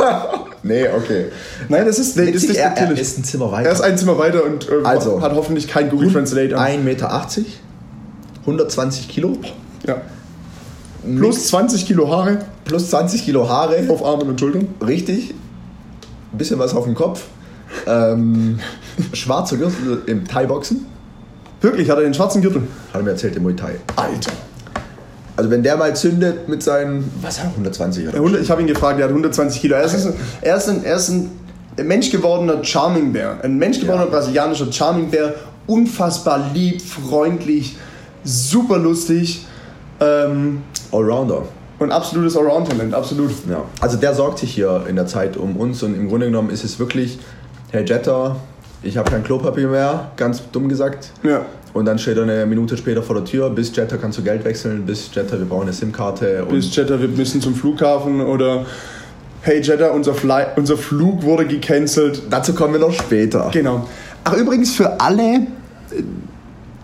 nee, 0.62 0.86
okay. 0.88 1.26
Nein, 1.68 1.86
das 1.86 1.98
ist, 1.98 2.16
nee, 2.16 2.30
das 2.32 2.44
ist 2.44 2.56
er, 2.56 2.64
er 2.64 2.70
natürlich. 2.80 3.00
ist 3.00 3.18
ein 3.18 3.24
Zimmer 3.24 3.50
weiter. 3.52 3.68
Er 3.68 3.72
ist 3.74 3.80
ein 3.80 3.98
Zimmer 3.98 4.18
weiter 4.18 4.44
und 4.44 4.68
äh, 4.68 4.84
Also. 4.84 5.20
hat 5.20 5.32
hoffentlich 5.34 5.68
kein 5.68 5.88
Google 5.90 6.12
Translate. 6.12 6.56
1,80 6.58 6.78
Meter, 6.78 7.26
120 8.42 9.08
Kilo, 9.08 9.32
Ja. 9.86 9.96
Plus 11.16 11.46
20 11.48 11.86
Kilo 11.86 12.08
Haare 12.10 12.38
plus 12.64 12.90
20 12.90 13.24
Kilo 13.24 13.48
Haare, 13.48 13.86
auf 13.88 14.04
Armen 14.04 14.28
und 14.28 14.38
Schultern. 14.38 14.68
richtig. 14.86 15.34
Ein 16.32 16.38
bisschen 16.38 16.58
was 16.58 16.74
auf 16.74 16.84
dem 16.84 16.94
Kopf. 16.94 17.24
Ähm, 17.86 18.58
schwarzer 19.14 19.56
Gürtel 19.56 20.02
im 20.06 20.26
Thai-Boxen. 20.28 20.84
Wirklich, 21.62 21.88
hat 21.88 21.96
er 21.98 22.04
den 22.04 22.14
schwarzen 22.14 22.42
Gürtel. 22.42 22.62
Hat 22.92 23.00
er 23.00 23.02
mir 23.04 23.10
erzählt, 23.10 23.36
im 23.36 23.42
Muay 23.44 23.54
Thai. 23.56 23.76
Alter. 23.96 24.32
Also 25.38 25.50
wenn 25.50 25.62
der 25.62 25.76
mal 25.76 25.94
zündet 25.94 26.48
mit 26.48 26.64
seinen, 26.64 27.10
was 27.22 27.38
hat 27.38 27.46
er, 27.46 27.50
120 27.50 28.02
Der 28.02 28.12
oder? 28.14 28.18
100 28.22 28.42
Ich 28.42 28.50
habe 28.50 28.60
ihn 28.60 28.66
gefragt, 28.66 28.98
er 28.98 29.04
hat 29.04 29.10
120 29.10 29.60
Kilo. 29.60 29.76
Er 29.76 29.84
ist, 29.84 29.94
ein, 29.94 30.12
er 30.40 30.56
ist, 30.56 30.68
ein, 30.68 30.84
er 30.84 30.96
ist 30.96 31.08
ein 31.10 31.30
menschgewordener 31.80 32.64
Charming 32.64 33.12
Bear. 33.12 33.36
Ein 33.44 33.56
menschgewordener 33.56 34.06
Ja. 34.06 34.10
brasilianischer 34.10 34.72
Charming 34.72 35.10
Bear. 35.10 35.34
Unfassbar 35.68 36.50
lieb, 36.52 36.82
freundlich, 36.82 37.76
super 38.24 38.78
lustig. 38.78 39.46
Ähm, 40.00 40.62
Allrounder. 40.90 41.42
und 41.78 41.92
absolutes 41.92 42.36
Allround-Talent, 42.36 42.92
absolut. 42.92 43.30
Ja. 43.48 43.62
Also 43.80 43.96
der 43.96 44.14
sorgt 44.14 44.40
sich 44.40 44.52
hier 44.52 44.86
in 44.88 44.96
der 44.96 45.06
Zeit 45.06 45.36
um 45.36 45.56
uns 45.56 45.84
und 45.84 45.94
im 45.94 46.08
Grunde 46.08 46.26
genommen 46.26 46.50
ist 46.50 46.64
es 46.64 46.80
wirklich, 46.80 47.20
Herr 47.70 47.84
Jetter, 47.86 48.34
ich 48.82 48.96
habe 48.96 49.08
kein 49.08 49.22
Klopapier 49.22 49.68
mehr, 49.68 50.10
ganz 50.16 50.42
dumm 50.50 50.68
gesagt. 50.68 51.10
Ja. 51.22 51.42
Und 51.74 51.84
dann 51.84 51.98
steht 51.98 52.16
er 52.16 52.22
eine 52.24 52.46
Minute 52.46 52.76
später 52.76 53.02
vor 53.02 53.14
der 53.16 53.24
Tür, 53.24 53.50
bis 53.50 53.74
Jetter 53.76 53.98
kannst 53.98 54.18
du 54.18 54.22
Geld 54.22 54.44
wechseln, 54.44 54.86
bis 54.86 55.10
Jetter, 55.14 55.38
wir 55.38 55.46
brauchen 55.46 55.62
eine 55.64 55.72
SIM-Karte. 55.72 56.46
Bis 56.50 56.74
Jetta, 56.74 57.00
wir 57.00 57.08
müssen 57.08 57.40
zum 57.40 57.54
Flughafen 57.54 58.20
oder 58.20 58.64
hey 59.42 59.60
Jetta, 59.60 59.90
unser, 59.90 60.14
Fly, 60.14 60.46
unser 60.56 60.76
Flug 60.76 61.22
wurde 61.22 61.46
gecancelt. 61.46 62.22
Dazu 62.30 62.54
kommen 62.54 62.72
wir 62.74 62.80
noch 62.80 62.92
später. 62.92 63.50
Genau. 63.52 63.86
Ach, 64.24 64.32
übrigens 64.34 64.74
für 64.74 65.00
alle, 65.00 65.22
äh, 65.34 66.02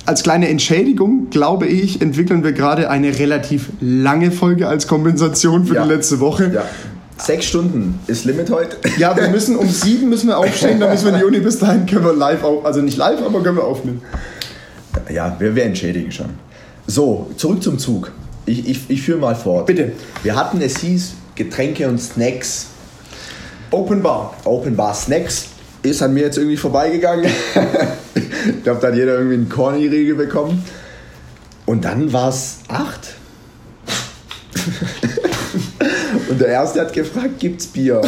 als 0.07 0.23
kleine 0.23 0.49
Entschädigung, 0.49 1.31
glaube 1.31 1.66
ich, 1.66 2.03
entwickeln 2.03 2.44
wir 2.44 2.53
gerade 2.53 2.90
eine 2.90 3.18
relativ 3.18 3.70
lange 3.81 4.31
Folge 4.31 4.68
als 4.68 4.87
Kompensation 4.87 5.64
für 5.64 5.77
Ja. 5.77 5.85
die 5.87 5.92
letzte 5.92 6.20
Woche. 6.20 6.51
Ja. 6.55 6.62
Sechs 7.16 7.47
Stunden 7.47 8.01
ist 8.07 8.25
Limit 8.25 8.51
heute. 8.51 8.77
Ja, 8.99 9.16
wir 9.16 9.29
müssen 9.29 9.57
um 9.57 9.68
sieben 9.68 10.09
müssen 10.11 10.27
wir 10.29 10.37
aufstehen, 10.37 10.81
dann 10.81 10.90
müssen 10.90 11.07
wir 11.07 11.12
in 11.14 11.18
die 11.20 11.25
Uni. 11.25 11.38
Bis 11.40 11.59
dahin 11.59 11.87
können 11.87 12.05
wir 12.05 12.12
live 12.12 12.42
auf, 12.42 12.66
also 12.66 12.81
nicht 12.83 12.97
live, 12.99 13.23
aber 13.25 13.40
können 13.42 13.57
wir 13.57 13.64
aufnehmen. 13.64 14.03
Ja, 15.11 15.37
wir, 15.39 15.55
wir 15.55 15.65
entschädigen 15.65 16.11
schon. 16.11 16.31
So, 16.87 17.31
zurück 17.37 17.63
zum 17.63 17.79
Zug. 17.79 18.13
Ich, 18.47 18.69
ich, 18.69 18.91
ich 18.91 19.03
führe 19.03 19.19
mal 19.19 19.35
fort. 19.35 19.67
Bitte. 19.67 19.93
Wir 20.23 20.37
hatten, 20.37 20.61
es 20.61 20.79
hieß 20.79 21.15
Getränke 21.35 21.89
und 21.89 21.99
Snacks. 21.99 22.67
Open 23.71 24.03
Bar. 24.03 24.35
Open 24.45 24.77
Bar 24.77 24.95
Snacks 24.95 25.47
ist 25.83 26.03
an 26.03 26.15
mir 26.15 26.25
jetzt 26.25 26.39
irgendwie 26.39 26.57
vorbeigegangen. 26.57 27.25
ich 28.15 28.63
glaube, 28.63 28.81
da 28.81 28.89
hat 28.89 28.95
jeder 28.95 29.15
irgendwie 29.15 29.35
einen 29.35 29.49
Corny-Riegel 29.49 30.15
bekommen. 30.15 30.65
Und 31.67 31.85
dann 31.85 32.13
war 32.13 32.29
es 32.29 32.59
acht. 32.69 33.15
Und 36.29 36.41
der 36.41 36.49
Erste 36.49 36.81
hat 36.81 36.93
gefragt, 36.93 37.39
gibt's 37.39 37.67
Bier? 37.67 38.01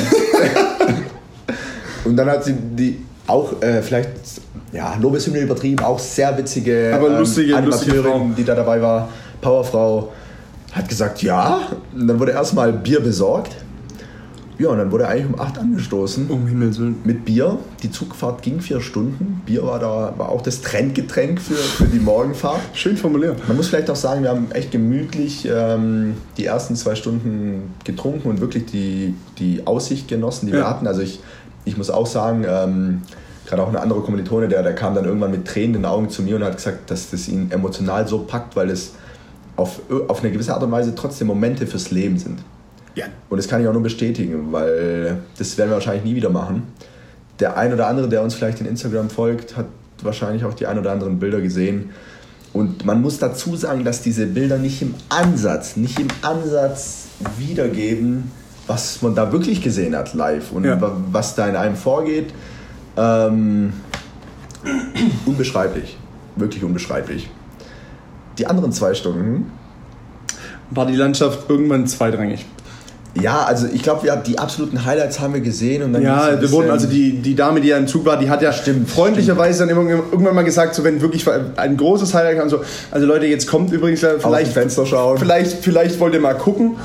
Und 2.05 2.16
dann 2.16 2.29
hat 2.29 2.44
sie 2.44 2.55
die 2.55 2.99
auch 3.27 3.61
äh, 3.62 3.83
vielleicht, 3.83 4.11
ja, 4.76 4.94
Lobeshymne 5.00 5.40
übertrieben, 5.40 5.82
auch 5.84 5.98
sehr 5.98 6.36
witzige, 6.38 6.92
Aber 6.94 7.08
lustige- 7.08 7.52
lustige 7.52 7.56
Animateurin, 7.96 8.02
Frau. 8.30 8.30
die 8.36 8.44
da 8.44 8.54
dabei 8.54 8.80
war, 8.82 9.08
Powerfrau, 9.40 10.12
hat 10.72 10.88
gesagt, 10.88 11.22
ja. 11.22 11.60
Und 11.94 12.06
dann 12.08 12.18
wurde 12.20 12.32
erstmal 12.32 12.72
Bier 12.72 13.00
besorgt. 13.00 13.56
Ja, 14.58 14.70
und 14.70 14.78
dann 14.78 14.90
wurde 14.90 15.06
eigentlich 15.06 15.26
um 15.34 15.38
8 15.38 15.58
angestoßen 15.58 16.28
Um 16.30 16.46
Himmels 16.46 16.78
Willen. 16.78 16.96
mit 17.04 17.26
Bier. 17.26 17.58
Die 17.82 17.90
Zugfahrt 17.90 18.40
ging 18.40 18.60
vier 18.60 18.80
Stunden. 18.80 19.42
Bier 19.44 19.62
war 19.64 19.78
da 19.78 20.14
war 20.16 20.30
auch 20.30 20.40
das 20.40 20.62
Trendgetränk 20.62 21.42
für, 21.42 21.54
für 21.54 21.84
die 21.84 21.98
Morgenfahrt. 21.98 22.60
Schön 22.72 22.96
formuliert. 22.96 23.36
Man 23.48 23.58
muss 23.58 23.68
vielleicht 23.68 23.90
auch 23.90 23.96
sagen, 23.96 24.22
wir 24.22 24.30
haben 24.30 24.50
echt 24.52 24.70
gemütlich 24.70 25.46
ähm, 25.46 26.14
die 26.38 26.46
ersten 26.46 26.74
zwei 26.74 26.94
Stunden 26.94 27.74
getrunken 27.84 28.30
und 28.30 28.40
wirklich 28.40 28.64
die, 28.64 29.14
die 29.38 29.66
Aussicht 29.66 30.08
genossen, 30.08 30.46
die 30.46 30.52
wir 30.52 30.60
Ja. 30.60 30.70
hatten. 30.70 30.86
Also 30.86 31.02
ich, 31.02 31.20
ich 31.66 31.76
muss 31.76 31.90
auch 31.90 32.06
sagen, 32.06 32.46
ähm, 32.48 33.02
gerade 33.46 33.62
auch 33.62 33.68
eine 33.68 33.80
andere 33.80 34.00
Kommilitone, 34.00 34.48
der, 34.48 34.62
der 34.62 34.74
kam 34.74 34.94
dann 34.94 35.04
irgendwann 35.04 35.30
mit 35.30 35.46
Tränen 35.46 35.76
in 35.76 35.82
den 35.82 35.85
Augen 35.87 36.11
zu 36.11 36.22
mir 36.22 36.37
und 36.37 36.44
hat 36.44 36.56
gesagt, 36.56 36.90
dass 36.90 37.11
das 37.11 37.28
ihn 37.28 37.50
emotional 37.50 38.06
so 38.09 38.18
packt, 38.20 38.56
weil 38.56 38.70
es 38.70 38.92
auf, 39.56 39.80
auf 40.09 40.20
eine 40.22 40.30
gewisse 40.32 40.52
Art 40.52 40.62
und 40.62 40.70
Weise 40.72 40.94
trotzdem 40.94 41.28
Momente 41.28 41.66
fürs 41.66 41.90
Leben 41.90 42.18
sind. 42.18 42.40
Ja. 42.94 43.06
Und 43.30 43.38
das 43.38 43.46
kann 43.48 43.61
ich 43.62 43.68
auch 43.68 43.72
nur 43.72 43.82
bestätigen, 43.82 44.52
weil 44.52 45.18
das 45.38 45.56
werden 45.59 45.70
wir 45.70 45.74
wahrscheinlich 45.74 46.04
nie 46.04 46.14
wieder 46.14 46.30
machen. 46.30 46.64
Der 47.40 47.56
ein 47.56 47.72
oder 47.72 47.87
andere, 47.87 48.09
der 48.09 48.22
uns 48.22 48.35
vielleicht 48.35 48.61
in 48.61 48.66
Instagram 48.66 49.11
folgt, 49.11 49.56
hat 49.56 49.66
wahrscheinlich 50.02 50.44
auch 50.44 50.54
die 50.54 50.66
ein 50.66 50.78
oder 50.78 50.92
anderen 50.92 51.18
Bilder 51.18 51.40
gesehen. 51.40 51.90
Und 52.52 52.87
man 52.87 53.02
muss 53.02 53.18
dazu 53.18 53.54
sagen, 53.56 53.85
dass 53.85 54.00
diese 54.00 54.26
Bilder 54.26 54.56
nicht 54.59 54.80
im 54.80 54.94
Ansatz, 55.11 55.76
nicht 55.76 55.98
im 56.00 56.09
Ansatz 56.22 57.04
wiedergeben, 57.38 58.30
was 58.66 59.02
man 59.02 59.14
da 59.14 59.30
wirklich 59.30 59.62
gesehen 59.62 59.94
hat 59.94 60.14
live 60.14 60.52
und 60.52 60.64
Ja. 60.64 60.80
wa- 60.80 60.96
was 61.12 61.35
da 61.35 61.46
in 61.48 61.56
einem 61.56 61.76
vorgeht. 61.76 62.32
Ähm, 62.96 63.72
unbeschreiblich. 65.26 65.96
Wirklich 66.37 66.64
unbeschreiblich. 66.64 67.28
Die 68.38 68.46
anderen 68.46 68.72
zwei 68.72 68.94
Stunden, 68.94 69.50
War 70.70 70.87
die 70.87 70.96
Landschaft 70.96 71.48
irgendwann 71.48 71.87
zweitrangig. 71.87 72.44
Ja, 73.22 73.44
also 73.44 73.66
ich 73.72 73.82
glaube, 73.82 74.06
ja, 74.06 74.16
die 74.16 74.38
absoluten 74.38 74.85
Highlights 74.85 75.20
haben 75.20 75.32
wir 75.32 75.40
gesehen 75.40 75.82
und 75.82 75.92
dann 75.94 76.02
Ja, 76.02 76.38
wir 76.38 76.50
wurden 76.50 76.70
also 76.70 76.87
die, 76.87 77.12
die 77.12 77.35
Dame, 77.35 77.61
die 77.61 77.68
ja 77.68 77.78
im 77.78 77.87
Zug 77.87 78.04
war, 78.04 78.18
die 78.18 78.28
hat 78.28 78.42
ja 78.42 78.52
Stimmt, 78.52 78.90
freundlicherweise 78.90 79.61
dann 79.61 79.70
immer, 79.70 79.88
irgendwann 79.88 80.35
mal 80.35 80.44
gesagt, 80.44 80.74
so 80.74 80.85
wenn 80.85 81.00
wirklich 81.00 81.24
ein 81.56 81.76
großes 81.76 82.12
Highlight 82.12 82.38
kam, 82.38 82.50
so, 82.50 82.61
also 82.90 83.06
Leute, 83.06 83.26
jetzt 83.26 83.46
kommt 83.46 83.72
übrigens 83.72 84.02
äh, 84.02 84.18
vielleicht, 84.18 84.52
Fenster 84.52 84.85
schauen. 84.85 85.16
vielleicht, 85.18 85.64
vielleicht 85.64 85.98
wollt 85.98 86.12
ihr 86.12 86.20
mal 86.20 86.35
gucken, 86.35 86.76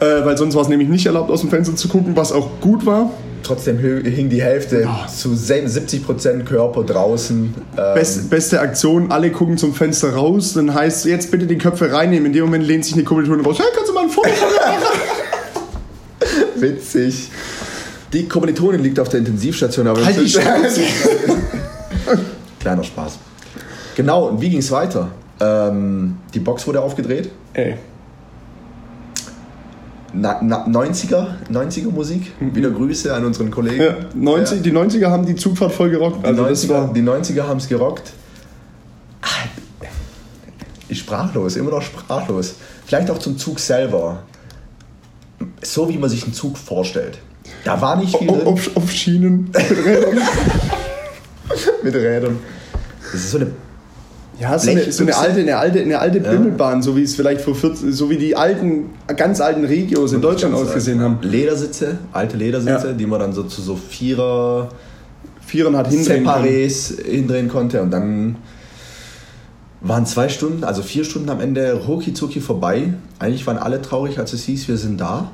äh, 0.00 0.24
weil 0.24 0.36
sonst 0.36 0.56
war 0.56 0.62
es 0.62 0.68
nämlich 0.68 0.88
nicht 0.88 1.06
erlaubt, 1.06 1.30
aus 1.30 1.42
dem 1.42 1.50
Fenster 1.50 1.76
zu 1.76 1.86
gucken, 1.88 2.16
was 2.16 2.32
auch 2.32 2.60
gut 2.60 2.84
war. 2.84 3.10
Trotzdem 3.46 3.78
hing 3.78 4.28
die 4.28 4.42
Hälfte 4.42 4.88
zu 5.14 5.28
70% 5.30 6.42
Körper 6.42 6.82
draußen. 6.82 7.54
Ähm, 7.78 7.94
Best, 7.94 8.28
beste 8.28 8.60
Aktion, 8.60 9.12
alle 9.12 9.30
gucken 9.30 9.56
zum 9.56 9.72
Fenster 9.72 10.14
raus, 10.14 10.54
dann 10.54 10.74
heißt 10.74 11.04
jetzt 11.04 11.30
bitte 11.30 11.46
die 11.46 11.56
Köpfe 11.56 11.92
reinnehmen. 11.92 12.26
In 12.26 12.32
dem 12.32 12.46
Moment 12.46 12.66
lehnt 12.66 12.84
sich 12.84 12.94
eine 12.94 13.04
Kommilitonin 13.04 13.44
raus, 13.44 13.58
hey, 13.60 13.66
kannst 13.72 13.88
du 13.88 13.94
mal 13.94 14.02
ein 14.02 14.10
Foto 14.10 14.30
von 14.30 14.48
mir 14.48 14.56
machen? 14.56 14.84
witzig. 16.60 17.30
Die 18.12 18.26
Kommilitonin 18.28 18.82
liegt 18.82 18.98
auf 18.98 19.10
der 19.10 19.20
Intensivstation, 19.20 19.86
aber 19.86 20.04
Halt 20.04 20.16
die. 20.16 20.32
Kleiner 22.60 22.82
Spaß. 22.82 23.18
Genau, 23.94 24.26
und 24.28 24.40
wie 24.40 24.50
ging 24.50 24.58
es 24.58 24.72
weiter? 24.72 25.12
Ähm, 25.38 26.16
die 26.34 26.40
Box 26.40 26.66
wurde 26.66 26.80
aufgedreht. 26.80 27.30
Ey. 27.52 27.76
Na, 30.18 30.40
na, 30.42 30.66
90er, 30.66 31.26
90er 31.52 31.90
Musik. 31.90 32.32
Wieder 32.40 32.70
Grüße 32.70 33.12
an 33.14 33.24
unseren 33.26 33.50
Kollegen. 33.50 33.82
Ja, 33.82 33.94
90, 34.14 34.62
Die 34.62 34.72
90er 34.72 35.08
haben 35.10 35.26
die 35.26 35.34
Zugfahrt 35.36 35.72
voll 35.72 35.90
gerockt. 35.90 36.22
Die 36.22 36.26
Also 36.28 36.44
das 36.44 36.64
90er, 36.64 36.68
war 36.70 36.92
die 36.92 37.02
90er 37.02 37.42
haben 37.42 37.58
es 37.58 37.68
gerockt. 37.68 38.12
Ah, 39.22 39.26
Ich 40.88 41.00
sprachlos, 41.00 41.56
immer 41.56 41.70
noch 41.70 41.82
sprachlos. 41.82 42.54
Vielleicht 42.86 43.10
auch 43.10 43.18
zum 43.18 43.36
Zug 43.36 43.58
selber. 43.58 44.22
So 45.62 45.88
wie 45.88 45.98
man 45.98 46.08
sich 46.08 46.22
einen 46.24 46.32
Zug 46.32 46.56
vorstellt. 46.56 47.18
Da 47.64 47.80
war 47.80 47.96
nicht 47.96 48.16
viel 48.16 48.30
auf, 48.30 48.70
auf 48.76 48.90
Schienen. 48.90 49.50
mit 49.52 49.70
Rädern. 49.86 50.18
mit 51.82 51.94
Rädern. 51.94 52.38
Das 53.12 53.14
ist 53.20 53.30
so 53.32 53.38
eine. 53.38 53.48
Ja, 54.38 54.58
so 54.58 54.70
eine, 54.70 54.92
so 54.92 55.02
eine 55.02 55.16
alte, 55.16 55.40
eine 55.40 55.56
alte, 55.56 55.80
eine 55.80 55.98
alte 55.98 56.20
Bimmelbahn, 56.20 56.82
so 56.82 56.94
wie 56.96 57.02
es 57.02 57.14
vielleicht 57.14 57.40
vor 57.40 57.54
40, 57.54 57.94
so 57.94 58.10
wie 58.10 58.18
die 58.18 58.36
alten, 58.36 58.90
ganz 59.16 59.40
alten 59.40 59.64
Regios 59.64 60.12
in 60.12 60.20
Deutschland 60.20 60.54
ausgesehen 60.54 61.00
alt, 61.00 61.08
haben. 61.10 61.18
Ledersitze, 61.22 61.98
alte 62.12 62.36
Ledersitze, 62.36 62.88
Ja. 62.88 62.92
die 62.92 63.06
man 63.06 63.20
dann 63.20 63.32
so 63.32 63.44
zu 63.44 63.62
so 63.62 63.76
Vierer 63.76 64.68
Vierern 65.46 65.76
hat 65.76 65.88
hindrehen. 65.88 66.26
Separés 66.26 67.00
hindrehen 67.02 67.48
konnte 67.48 67.80
und 67.80 67.90
dann 67.92 68.36
waren 69.80 70.04
zwei 70.06 70.28
Stunden, 70.28 70.64
also 70.64 70.82
vier 70.82 71.04
Stunden 71.04 71.30
am 71.30 71.40
Ende 71.40 71.72
rucki 71.86 72.12
zucki 72.14 72.40
vorbei. 72.40 72.94
Eigentlich 73.18 73.46
waren 73.46 73.56
alle 73.58 73.80
traurig, 73.80 74.18
als 74.18 74.32
es 74.32 74.42
hieß, 74.44 74.68
wir 74.68 74.76
sind 74.76 75.00
da. 75.00 75.30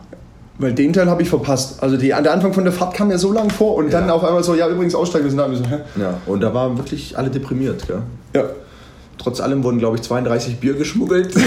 Weil 0.58 0.74
den 0.74 0.92
Teil 0.92 1.08
habe 1.08 1.22
ich 1.22 1.28
verpasst. 1.30 1.82
Also 1.82 1.96
die, 1.96 2.08
der 2.08 2.32
Anfang 2.32 2.52
von 2.52 2.62
der 2.64 2.72
Fahrt 2.72 2.94
kam 2.94 3.08
mir 3.08 3.18
so 3.18 3.32
lang 3.32 3.50
vor 3.50 3.76
und 3.76 3.92
dann 3.92 4.08
Ja. 4.08 4.14
auf 4.14 4.22
einmal 4.22 4.44
so, 4.44 4.54
ja 4.54 4.68
übrigens 4.68 4.94
aussteigen, 4.94 5.24
wir 5.24 5.30
sind 5.30 5.38
da. 5.40 5.48
So? 5.52 5.64
Ja, 6.00 6.18
und 6.26 6.40
da 6.40 6.52
waren 6.52 6.76
wirklich 6.76 7.16
alle 7.16 7.30
deprimiert. 7.30 7.86
Gell? 7.88 8.02
Ja. 8.36 8.44
Trotz 9.22 9.40
allem 9.40 9.62
wurden, 9.62 9.78
glaube 9.78 9.96
ich, 9.96 10.02
32 10.02 10.58
Bier 10.58 10.74
geschmuggelt. 10.74 11.32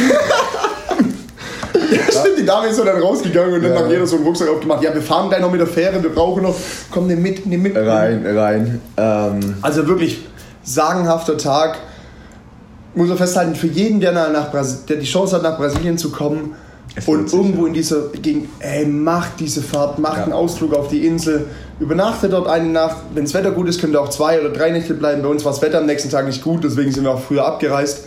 Stimmt, 2.10 2.38
die 2.40 2.46
Dame 2.46 2.68
ist 2.68 2.78
so 2.78 2.84
dann 2.86 3.02
rausgegangen 3.02 3.56
und 3.56 3.64
dann 3.64 3.74
Ja. 3.74 3.80
hat 3.80 3.90
jeder 3.90 4.08
so 4.08 4.16
einen 4.16 4.26
Rucksack 4.26 4.50
aufgemacht. 4.50 4.82
Ja, 4.84 4.94
wir 4.94 5.02
fahren 5.02 5.30
gleich 5.30 5.42
noch 5.42 5.52
mit 5.52 5.60
der 5.60 5.68
Fähre, 5.68 6.02
wir 6.02 6.10
brauchen 6.10 6.44
noch, 6.44 6.56
komm, 6.92 7.08
nimm 7.08 7.22
mit, 7.22 7.46
nimm 7.46 7.62
mit. 7.62 7.76
rein, 7.76 8.26
rein. 8.26 8.82
Ähm, 8.98 9.56
Also 9.62 9.88
wirklich 9.88 10.26
sagenhafter 10.64 11.38
Tag. 11.38 11.78
Muss 12.96 13.10
man 13.10 13.18
festhalten, 13.18 13.56
für 13.56 13.68
jeden, 13.68 14.00
der, 14.00 14.14
nach 14.14 14.52
Brasi 14.52 14.86
der 14.88 14.96
die 14.98 15.06
Chance 15.06 15.36
hat, 15.36 15.44
nach 15.44 15.58
Brasilien 15.58 15.98
zu 15.98 16.12
kommen 16.12 16.56
und 17.05 17.29
sich, 17.29 17.39
irgendwo 17.39 17.62
ja. 17.62 17.67
in 17.67 17.73
dieser 17.73 18.10
Gegend, 18.21 18.47
ey, 18.60 18.86
macht 18.86 19.39
diese 19.39 19.62
Fahrt, 19.62 19.99
macht 19.99 20.17
Ja. 20.17 20.23
einen 20.23 20.34
Ausflug 20.34 20.73
auf 20.73 20.88
die 20.88 21.05
Insel, 21.05 21.47
übernachtet 21.79 22.34
dort 22.34 22.47
eine 22.47 22.69
Nacht. 22.69 22.97
Wenn 23.13 23.25
das 23.25 23.34
Wetter 23.34 23.51
gut 23.51 23.67
ist, 23.67 23.81
könnt 23.81 23.93
ihr 23.93 24.01
auch 24.01 24.10
zwei 24.10 24.39
oder 24.39 24.49
drei 24.49 24.71
Nächte 24.71 24.93
bleiben. 24.93 25.21
Bei 25.21 25.27
uns 25.27 25.43
war 25.43 25.51
das 25.51 25.62
Wetter 25.62 25.79
am 25.79 25.86
nächsten 25.86 26.10
Tag 26.10 26.25
nicht 26.25 26.43
gut, 26.43 26.63
deswegen 26.63 26.91
sind 26.91 27.03
wir 27.03 27.12
auch 27.12 27.21
früher 27.21 27.45
abgereist. 27.45 28.05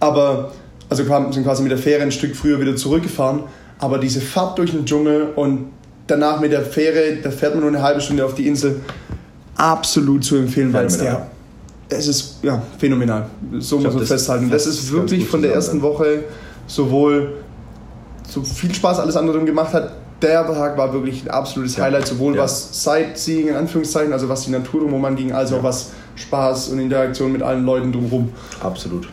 Aber, 0.00 0.52
also 0.88 1.02
sind 1.04 1.44
quasi 1.44 1.62
mit 1.62 1.72
der 1.72 1.78
Fähre 1.78 2.02
ein 2.02 2.12
Stück 2.12 2.36
früher 2.36 2.60
wieder 2.60 2.76
zurückgefahren. 2.76 3.44
Aber 3.78 3.98
diese 3.98 4.20
Fahrt 4.20 4.58
durch 4.58 4.70
den 4.70 4.86
Dschungel 4.86 5.28
und 5.36 5.66
danach 6.06 6.40
mit 6.40 6.52
der 6.52 6.62
Fähre, 6.62 7.18
da 7.22 7.30
fährt 7.30 7.54
man 7.54 7.60
nur 7.60 7.70
eine 7.70 7.82
halbe 7.82 8.00
Stunde 8.00 8.24
auf 8.24 8.34
die 8.34 8.46
Insel, 8.46 8.80
absolut 9.56 10.24
zu 10.24 10.36
empfehlen, 10.36 10.72
weil 10.72 10.86
es 10.86 10.98
der 10.98 11.26
es 11.88 12.08
ist 12.08 12.38
ja 12.42 12.62
phänomenal. 12.78 13.26
So 13.58 13.76
muss 13.76 13.84
glaub, 13.84 13.94
man 13.94 14.00
das 14.00 14.08
festhalten. 14.08 14.50
Das 14.50 14.64
fasst 14.64 14.78
ist 14.80 14.92
wirklich 14.92 15.26
von 15.26 15.42
der 15.42 15.54
ersten 15.54 15.82
Woche 15.82 16.24
sowohl 16.66 17.34
so 18.44 18.54
viel 18.54 18.74
Spaß 18.74 18.98
alles 19.00 19.16
andere 19.16 19.42
gemacht 19.44 19.72
hat. 19.72 19.92
Der 20.22 20.46
Tag 20.46 20.76
war 20.78 20.92
wirklich 20.92 21.24
ein 21.24 21.30
absolutes 21.30 21.76
Ja. 21.76 21.84
Highlight, 21.84 22.06
sowohl 22.06 22.36
Ja. 22.36 22.42
was 22.42 22.82
Sightseeing 22.84 23.48
in 23.48 23.54
Anführungszeichen, 23.56 24.12
also 24.12 24.28
was 24.28 24.42
die 24.44 24.50
Natur 24.50 24.80
drumherum 24.80 25.04
anging, 25.04 25.32
als 25.32 25.52
auch 25.52 25.62
was 25.62 25.90
Spaß 26.16 26.68
und 26.70 26.78
Interaktion 26.78 27.32
mit 27.32 27.42
allen 27.42 27.64
Leuten 27.64 27.92
drumherum. 27.92 28.30
absolut. 28.62 29.08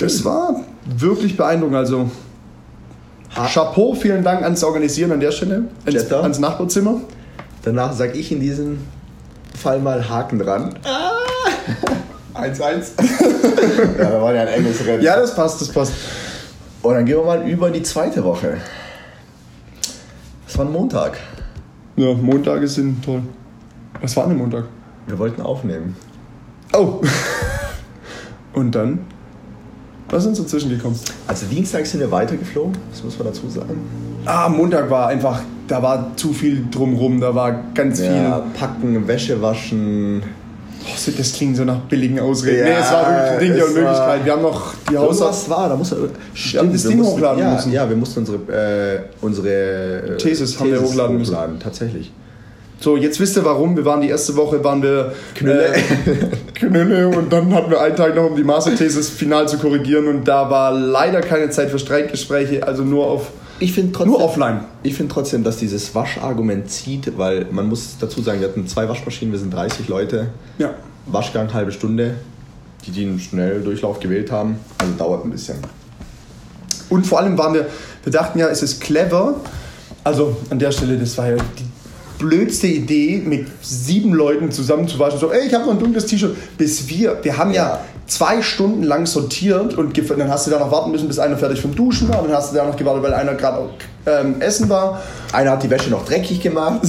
Das 0.00 0.24
war 0.24 0.60
wirklich 0.84 1.36
beeindruckend. 1.36 1.76
Also 1.76 2.10
Ha- 3.36 3.46
Chapeau, 3.46 3.94
vielen 3.94 4.22
Dank 4.24 4.42
ans 4.42 4.62
Organisieren 4.64 5.12
an 5.12 5.20
der 5.20 5.30
Stelle, 5.30 5.64
ans, 5.84 6.12
ans 6.12 6.38
Nachbarzimmer. 6.38 7.00
Danach 7.62 7.92
sage 7.92 8.12
ich 8.18 8.30
in 8.32 8.40
diesem 8.40 8.78
Fall 9.56 9.78
mal 9.80 10.08
Haken 10.08 10.38
dran. 10.38 10.74
1-1. 12.34 12.58
ja, 13.98 14.10
da 14.10 14.20
war 14.22 14.34
ja 14.34 14.42
ein 14.42 14.48
enges 14.48 14.84
Rennen. 14.86 15.02
Ja, 15.02 15.16
das 15.18 15.34
passt, 15.34 15.60
das 15.60 15.68
passt. 15.68 15.92
Und 16.86 16.94
dann 16.94 17.04
gehen 17.04 17.16
wir 17.16 17.24
mal 17.24 17.48
über 17.48 17.70
die 17.70 17.82
zweite 17.82 18.22
Woche. 18.22 18.58
Das 20.46 20.56
war 20.56 20.64
ein 20.64 20.72
Montag. 20.72 21.18
Ja, 21.96 22.14
Montage 22.14 22.68
sind 22.68 23.04
toll. 23.04 23.22
Was 24.00 24.16
war 24.16 24.28
denn 24.28 24.36
Montag? 24.36 24.64
Wir 25.06 25.18
wollten 25.18 25.42
aufnehmen. 25.42 25.96
Oh. 26.72 27.00
Und 28.52 28.74
dann? 28.74 29.00
Was 30.08 30.22
ist 30.22 30.28
uns 30.28 30.38
dazwischen 30.42 30.70
gekommen? 30.70 30.96
Also 31.26 31.46
Dienstag 31.46 31.84
sind 31.86 31.98
wir 32.00 32.10
weitergeflogen, 32.12 32.76
das 32.92 33.02
muss 33.02 33.18
man 33.18 33.26
dazu 33.26 33.48
sagen. 33.48 33.80
Ah, 34.24 34.48
Montag 34.48 34.88
war 34.88 35.08
einfach, 35.08 35.40
da 35.66 35.82
war 35.82 36.16
zu 36.16 36.32
viel 36.32 36.64
drumrum, 36.70 37.20
da 37.20 37.34
war 37.34 37.64
ganz 37.74 37.98
Ja, 37.98 38.40
viel. 38.40 38.60
packen, 38.60 39.08
Wäsche 39.08 39.42
waschen. 39.42 40.22
Oh, 40.86 41.10
das 41.16 41.32
klingt 41.32 41.56
so 41.56 41.64
nach 41.64 41.80
billigen 41.80 42.20
Ausreden. 42.20 42.58
Ja, 42.58 42.64
nee, 42.64 42.80
es 42.80 42.92
war 42.92 43.10
wirklich 43.10 43.30
ein 43.30 43.38
Ding 43.40 43.54
der 43.54 43.66
Unmöglichkeit. 43.66 44.24
Wir 44.24 44.32
haben 44.32 44.42
noch 44.42 44.74
die 44.90 44.96
Hausarbeit. 44.96 45.34
Irgendwas 45.34 45.50
war, 45.50 45.68
da 45.68 45.76
muss 45.76 45.92
er. 45.92 45.98
Stimmt, 46.34 46.74
das 46.74 46.82
Ding 46.84 46.98
mussten, 46.98 47.14
hochladen 47.14 47.40
ja, 47.40 47.54
müssen. 47.54 47.72
Ja, 47.72 47.88
wir 47.88 47.96
mussten 47.96 48.20
unsere, 48.20 48.36
äh, 48.52 49.00
unsere 49.20 49.48
äh, 49.48 50.16
Thesis 50.16 50.58
haben 50.60 50.70
wir 50.70 50.80
hochladen 50.80 51.18
müssen. 51.18 51.36
Tatsächlich. 51.60 52.12
So, 52.78 52.96
jetzt 52.96 53.18
wisst 53.18 53.36
ihr 53.36 53.44
warum. 53.44 53.76
Wir 53.76 53.84
waren 53.84 54.00
die 54.00 54.08
erste 54.08 54.36
Woche, 54.36 54.62
waren 54.62 54.82
wir 54.82 55.12
Knülle. 55.34 55.74
Äh, 55.74 55.80
Knülle 56.54 57.08
und 57.08 57.32
dann 57.32 57.52
hatten 57.54 57.70
wir 57.70 57.80
einen 57.80 57.96
Tag 57.96 58.14
noch, 58.14 58.26
um 58.30 58.36
die 58.36 58.44
Masterthesis 58.44 59.08
final 59.08 59.48
zu 59.48 59.58
korrigieren 59.58 60.06
und 60.08 60.24
da 60.28 60.50
war 60.50 60.72
leider 60.72 61.20
keine 61.20 61.50
Zeit 61.50 61.70
für 61.70 61.78
Streitgespräche, 61.78 62.66
also 62.66 62.82
nur 62.82 63.06
auf 63.06 63.30
Ich 63.58 63.72
finde 63.72 63.92
trotzdem, 63.92 64.12
nur 64.12 64.22
offline. 64.22 64.60
ich 64.82 64.94
find 64.94 65.10
trotzdem, 65.10 65.42
dass 65.42 65.56
dieses 65.56 65.94
Waschargument 65.94 66.70
zieht, 66.70 67.16
weil 67.16 67.46
man 67.50 67.68
muss 67.68 67.96
dazu 67.98 68.20
sagen, 68.20 68.40
wir 68.40 68.48
hatten 68.48 68.66
zwei 68.66 68.88
Waschmaschinen, 68.88 69.32
wir 69.32 69.38
sind 69.38 69.52
30 69.52 69.88
Leute. 69.88 70.28
Ja. 70.58 70.74
Waschgang 71.06 71.52
halbe 71.54 71.72
Stunde. 71.72 72.16
Die, 72.84 72.90
die 72.90 73.04
einen 73.04 73.18
Schnelldurchlauf 73.18 73.98
gewählt 74.00 74.30
haben. 74.30 74.58
Also 74.78 74.92
dauert 74.94 75.24
ein 75.24 75.30
bisschen. 75.30 75.56
Und 76.88 77.06
vor 77.06 77.18
allem 77.18 77.36
waren 77.36 77.54
wir, 77.54 77.66
wir 78.04 78.12
dachten 78.12 78.38
ja, 78.38 78.48
es 78.48 78.62
ist 78.62 78.80
clever. 78.80 79.40
Also 80.04 80.36
an 80.50 80.58
der 80.58 80.70
Stelle, 80.70 80.98
das 80.98 81.16
war 81.18 81.30
ja 81.30 81.36
die 81.36 81.64
blödste 82.18 82.68
Idee, 82.68 83.22
mit 83.24 83.46
sieben 83.62 84.12
Leuten 84.12 84.52
zusammen 84.52 84.86
zu 84.86 84.98
waschen. 84.98 85.18
So, 85.18 85.32
ey, 85.32 85.46
ich 85.46 85.54
habe 85.54 85.64
noch 85.64 85.72
ein 85.72 85.78
dunkles 85.78 86.06
T-Shirt. 86.06 86.36
Bis 86.56 86.88
wir, 86.88 87.18
wir 87.22 87.36
haben 87.36 87.52
ja, 87.52 87.64
Ja. 87.64 87.80
Zwei 88.06 88.40
Stunden 88.42 88.82
lang 88.82 89.06
sortiert 89.06 89.74
und 89.74 89.96
dann 90.18 90.30
hast 90.30 90.46
du 90.46 90.50
da 90.50 90.58
noch 90.58 90.70
warten 90.70 90.90
müssen, 90.90 91.08
bis 91.08 91.18
einer 91.18 91.36
fertig 91.36 91.60
vom 91.60 91.74
Duschen 91.74 92.08
war. 92.08 92.22
Dann 92.22 92.32
hast 92.32 92.52
du 92.52 92.56
da 92.56 92.64
noch 92.64 92.76
gewartet, 92.76 93.02
weil 93.02 93.14
einer 93.14 93.34
gerade 93.34 93.68
ähm, 94.06 94.40
essen 94.40 94.68
war. 94.68 95.02
Einer 95.32 95.52
hat 95.52 95.62
die 95.62 95.70
Wäsche 95.70 95.90
noch 95.90 96.04
dreckig 96.04 96.40
gemacht. 96.40 96.80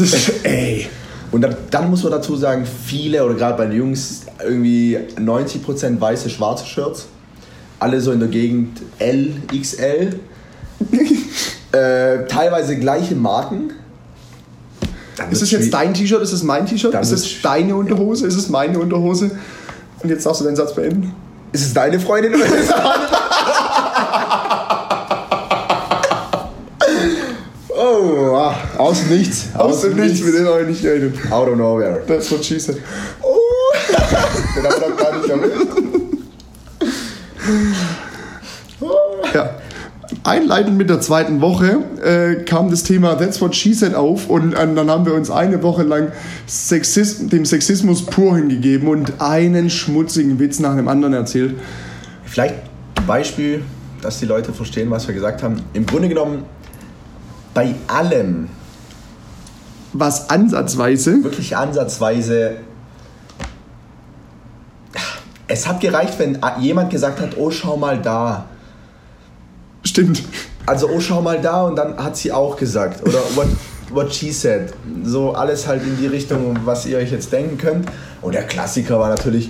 Ey. 0.44 0.88
Und 1.32 1.42
dann, 1.42 1.56
dann 1.72 1.90
muss 1.90 2.04
man 2.04 2.12
dazu 2.14 2.36
sagen, 2.36 2.66
viele 2.66 3.26
oder 3.26 3.34
gerade 3.34 3.58
bei 3.58 3.66
den 3.66 3.78
Jungs 3.78 4.22
irgendwie 4.44 4.98
90% 5.18 6.00
weiße, 6.00 6.30
schwarze 6.30 6.66
Shirts. 6.66 7.08
Alle 7.80 8.00
so 8.00 8.12
in 8.12 8.20
der 8.20 8.30
Gegend 8.30 8.82
L, 9.00 9.34
XL. 9.52 10.20
äh, 11.72 12.26
teilweise 12.28 12.78
gleiche 12.78 13.16
Marken. 13.16 13.74
Ist 15.32 15.42
es 15.42 15.52
jetzt 15.52 15.74
dein 15.74 15.94
T-Shirt? 15.94 16.22
Ist 16.22 16.32
es 16.32 16.44
mein 16.44 16.66
T-Shirt? 16.66 16.94
Ist 16.94 17.12
es 17.12 17.42
deine 17.42 17.76
Unterhose? 17.76 18.28
Ist 18.28 18.36
es 18.36 18.50
meine 18.50 18.80
Unterhose? 18.80 19.32
Und 20.02 20.10
jetzt 20.10 20.26
darfst 20.26 20.42
du 20.42 20.46
deinen 20.46 20.56
Satz 20.56 20.74
beenden. 20.74 21.14
Ist 21.52 21.66
es 21.66 21.74
deine 21.74 22.00
Freundin 22.00 22.36
oder 22.36 22.46
ist 22.46 22.70
es 22.70 22.70
Oh, 27.80 28.36
ah, 28.36 28.56
aus 28.78 29.00
dem 29.00 29.18
nichts. 29.18 29.46
Aus 29.56 29.82
dem 29.82 29.96
Nichts, 29.96 30.22
mit 30.22 30.34
denen 30.34 30.48
habe 30.48 30.62
ich 30.62 30.68
nicht 30.68 30.82
gerechnet. 30.82 31.32
Out 31.32 31.48
of 31.48 31.58
nowhere. 31.58 32.02
That's 32.08 32.32
what 32.32 32.44
she 32.44 32.60
said. 32.60 32.82
Oh, 33.22 33.38
den 34.56 34.64
haben 34.64 34.82
wir 34.82 34.90
doch 34.90 34.98
gar 34.98 35.16
nicht 35.16 35.30
erwähnt. 35.30 35.68
Einleitend 40.28 40.78
mit 40.78 40.90
der 40.90 41.00
zweiten 41.00 41.40
Woche 41.40 41.78
äh, 42.04 42.44
kam 42.44 42.70
das 42.70 42.84
Thema 42.84 43.16
That's 43.16 43.40
What 43.40 43.56
She 43.56 43.74
Said 43.74 43.96
auf 43.96 44.30
und 44.30 44.52
äh, 44.52 44.76
dann 44.76 44.92
haben 44.92 45.06
wir 45.06 45.14
uns 45.14 45.32
eine 45.32 45.64
Woche 45.64 45.84
lang 45.84 46.12
Sexis 46.46 47.30
dem 47.30 47.46
Sexismus 47.46 48.06
pur 48.06 48.36
hingegeben 48.36 48.90
und 48.90 49.22
einen 49.22 49.70
schmutzigen 49.70 50.38
Witz 50.38 50.60
nach 50.60 50.76
dem 50.76 50.90
anderen 50.90 51.14
erzählt. 51.14 51.56
Vielleicht 52.26 52.56
ein 52.96 53.06
Beispiel, 53.08 53.64
dass 54.02 54.20
die 54.20 54.26
Leute 54.26 54.52
verstehen, 54.52 54.92
was 54.92 55.08
wir 55.08 55.16
gesagt 55.16 55.44
haben. 55.44 55.62
Im 55.72 55.86
Grunde 55.86 56.10
genommen, 56.10 56.44
bei 57.54 57.74
allem 57.88 58.50
Was 59.94 60.30
ansatzweise, 60.30 61.24
wirklich 61.24 61.56
ansatzweise. 61.56 62.58
Es 65.48 65.66
hat 65.66 65.80
gereicht, 65.80 66.20
wenn 66.20 66.38
jemand 66.60 66.90
gesagt 66.90 67.22
hat, 67.22 67.38
oh 67.38 67.50
schau 67.50 67.78
mal 67.78 68.02
da. 68.02 68.50
Stimmt, 69.88 70.24
Also 70.66 70.90
oh 70.90 71.00
schau 71.00 71.22
mal 71.22 71.40
da 71.42 71.64
und 71.64 71.76
dann 71.76 71.98
hat 71.98 72.18
sie 72.18 72.32
auch 72.32 72.58
gesagt. 72.58 73.02
Oder 73.08 73.20
what, 73.36 73.48
what 73.90 74.14
she 74.14 74.32
said. 74.32 74.74
So 75.04 75.34
alles 75.34 75.68
halt 75.68 75.84
in 75.84 75.98
die 75.98 76.08
Richtung, 76.08 76.58
was 76.66 76.86
ihr 76.86 76.98
euch 76.98 77.12
jetzt 77.12 77.32
denken 77.32 77.58
könnt. 77.58 77.88
Und 78.22 78.34
der 78.34 78.44
Klassiker 78.44 79.00
war 79.00 79.10
natürlich, 79.10 79.50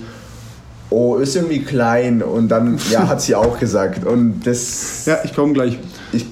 oh, 0.90 1.16
ist 1.16 1.36
irgendwie 1.36 1.64
klein. 1.64 2.22
Und 2.22 2.50
dann, 2.50 2.80
ja, 2.92 3.08
hat 3.08 3.22
sie 3.22 3.36
auch 3.36 3.60
gesagt. 3.60 4.06
Und 4.06 4.42
das. 4.46 5.06
Ja, 5.06 5.20
ich 5.24 5.34
komme 5.34 5.54
gleich. 5.54 5.80
Ich, 6.12 6.26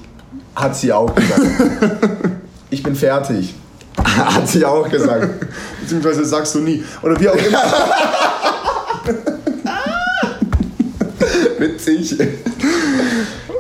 hat 0.56 0.76
sie 0.76 0.94
auch 0.94 1.14
gesagt. 1.14 1.42
ich 2.70 2.84
bin 2.84 2.96
fertig. 2.96 3.56
hat 4.04 4.48
sie 4.48 4.66
auch 4.66 4.88
gesagt. 4.90 5.48
Beziehungsweise 5.82 6.26
sagst 6.26 6.56
du 6.56 6.60
nie. 6.60 6.84
Oder 7.02 7.20
wie 7.20 7.30
auch 7.30 7.36
immer. 7.36 7.62
Witzig. 11.60 12.18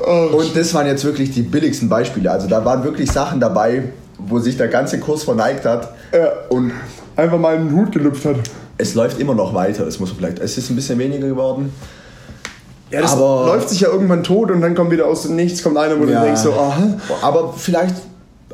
Oh, 0.06 0.38
und 0.38 0.56
das 0.56 0.74
waren 0.74 0.86
jetzt 0.86 1.04
wirklich 1.04 1.32
die 1.32 1.42
billigsten 1.42 1.90
Beispiele. 1.90 2.30
Also 2.30 2.48
da 2.48 2.64
waren 2.64 2.84
wirklich 2.84 3.12
Sachen 3.12 3.40
dabei, 3.40 3.92
wo 4.20 4.40
sich 4.40 4.56
der 4.56 4.68
ganze 4.68 5.00
Kurs 5.00 5.24
verneigt 5.24 5.66
hat. 5.66 5.94
Ja. 6.14 6.32
Und 6.50 6.74
einfach 7.16 7.40
mal 7.40 7.56
in 7.56 7.70
den 7.70 7.76
Hut 7.76 7.92
gelüpft 7.92 8.26
hat. 8.26 8.38
Es 8.78 8.94
läuft 8.94 9.20
immer 9.20 9.34
noch 9.34 9.54
weiter, 9.54 9.86
das 9.86 10.00
muss 10.00 10.10
man 10.10 10.20
vielleicht. 10.20 10.40
Es 10.40 10.58
ist 10.58 10.70
ein 10.70 10.76
bisschen 10.76 11.00
weniger 11.00 11.28
geworden. 11.28 11.74
Ja, 12.92 13.02
das 13.02 13.14
aber 13.14 13.46
läuft 13.48 13.70
sich 13.70 13.80
ja 13.82 13.90
irgendwann 13.90 14.24
tot 14.24 14.52
und 14.52 14.62
dann 14.62 14.76
kommt 14.76 14.92
wieder 14.92 15.08
aus 15.08 15.24
dem 15.24 15.36
Nichts, 15.36 15.64
kommt 15.64 15.78
einer, 15.78 16.00
wo 16.00 16.06
ja, 16.06 16.20
du 16.20 16.26
denkst 16.26 16.42
so, 16.42 16.54
aha. 16.54 16.98
Aber 17.22 17.54
vielleicht, 17.54 17.96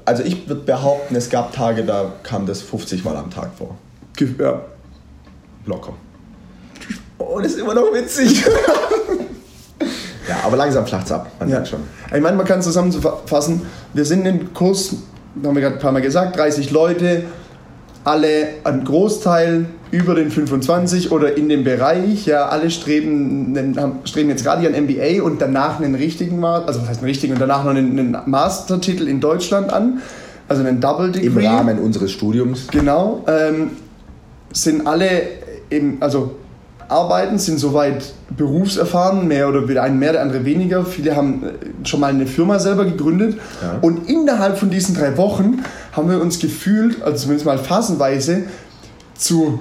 also 0.06 0.24
ich 0.24 0.48
würde 0.48 0.62
behaupten, 0.62 1.16
es 1.16 1.30
gab 1.30 1.54
Tage, 1.54 1.84
da 1.84 2.14
kam 2.24 2.46
das 2.46 2.62
50 2.62 3.04
Mal 3.04 3.18
am 3.18 3.30
Tag 3.30 3.50
vor. 3.58 3.76
Ja. 4.40 4.62
Locker. 5.66 5.94
Oh, 7.18 7.40
das 7.40 7.54
ist 7.54 7.60
immer 7.60 7.74
noch 7.74 7.94
witzig. 7.94 8.44
ja, 10.28 10.38
aber 10.44 10.58
langsam 10.58 10.86
flacht 10.86 11.06
es 11.06 11.12
ab, 11.12 11.32
man 11.40 11.50
ja. 11.50 11.66
schon. 11.66 11.82
Ich 12.14 12.22
meine, 12.22 12.38
man 12.38 12.46
kann 12.46 12.62
zusammenfassen, 12.62 13.64
wir 13.94 14.06
sind 14.06 14.26
in 14.26 14.54
Kurs, 14.54 14.96
haben 15.44 15.56
wir 15.56 15.62
gerade 15.62 15.76
ein 15.76 15.82
paar 15.82 15.92
Mal 15.92 16.02
gesagt, 16.02 16.38
30 16.38 16.72
Leute, 16.72 17.24
alle, 18.04 18.48
ein 18.64 18.84
Großteil 18.84 19.66
über 19.92 20.16
den 20.16 20.32
25 20.32 21.12
oder 21.12 21.38
in 21.38 21.50
dem 21.50 21.64
Bereich, 21.64 22.26
ja, 22.26 22.48
alle 22.48 22.72
streben, 22.72 23.76
streben 24.06 24.30
jetzt 24.30 24.44
gerade 24.44 24.64
ihren 24.64 24.86
MBA 24.86 25.22
und 25.24 25.42
danach 25.42 25.80
einen 25.80 25.96
richtigen, 25.96 26.44
also 26.44 26.82
was 26.82 26.88
heißt 26.88 27.00
einen 27.00 27.10
richtigen 27.10 27.34
und 27.34 27.40
danach 27.40 27.64
noch 27.64 27.72
einen, 27.72 28.00
einen 28.00 28.18
Mastertitel 28.26 29.08
in 29.08 29.20
Deutschland 29.20 29.72
an, 29.72 30.02
also 30.48 30.64
einen 30.64 30.80
Double 30.80 31.12
Degree. 31.12 31.28
Im 31.28 31.38
Rahmen 31.38 31.80
unseres 31.80 32.12
Studiums. 32.12 32.68
Genau, 32.72 33.24
ähm, 33.28 33.72
sind 34.54 34.88
alle 34.88 35.24
im, 35.70 35.98
also 36.00 36.36
arbeiten, 36.92 37.40
sind 37.40 37.58
soweit 37.58 38.14
berufserfahren, 38.36 39.28
mehr 39.28 39.48
oder 39.48 39.62
der 39.62 39.90
mehr, 39.90 40.14
der 40.14 40.22
andere 40.22 40.46
weniger. 40.46 40.86
Viele 40.86 41.16
haben 41.16 41.44
äh, 41.44 41.88
schon 41.88 42.00
mal 42.00 42.08
eine 42.08 42.28
Firma 42.28 42.60
selber 42.60 42.86
gegründet. 42.86 43.40
Ja. 43.62 43.78
Und 43.82 44.10
innerhalb 44.10 44.58
von 44.58 44.70
diesen 44.70 44.96
drei 44.96 45.16
Wochen 45.18 45.64
haben 45.94 46.10
wir 46.10 46.22
uns 46.22 46.40
gefühlt, 46.40 47.02
also 47.02 47.24
zumindest 47.24 47.46
mal 47.46 47.58
phasenweise, 47.58 48.44
zu 49.16 49.60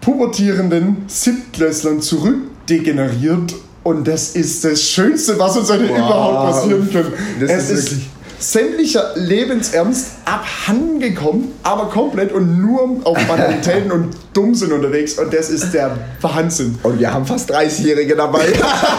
pubertierenden 0.00 0.98
Siebtklässlern 1.06 2.00
zurückdegeneriert. 2.00 3.54
Und 3.82 4.06
das 4.06 4.36
ist 4.36 4.64
das 4.64 4.82
Schönste, 4.82 5.38
was 5.38 5.56
uns 5.56 5.70
heute 5.70 5.88
wow. 5.88 5.98
überhaupt 5.98 6.52
passieren 6.52 6.88
kann. 6.92 7.06
Das 7.40 7.50
es 7.50 7.70
ist, 7.70 7.90
wirklich 7.90 8.11
sämtlicher 8.42 9.12
Lebensernst 9.14 10.12
abhandengekommen, 10.24 11.52
aber 11.62 11.88
komplett 11.88 12.32
und 12.32 12.60
nur 12.60 13.00
auf 13.04 13.18
Banalitäten 13.26 13.92
und 13.92 14.16
Dummsinn 14.34 14.72
unterwegs. 14.72 15.18
Und 15.18 15.32
das 15.32 15.48
ist 15.48 15.72
der 15.72 15.96
Wahnsinn. 16.20 16.78
Und 16.82 16.98
wir 16.98 17.12
haben 17.12 17.24
fast 17.24 17.52
30-Jährige 17.52 18.16
dabei. 18.16 18.46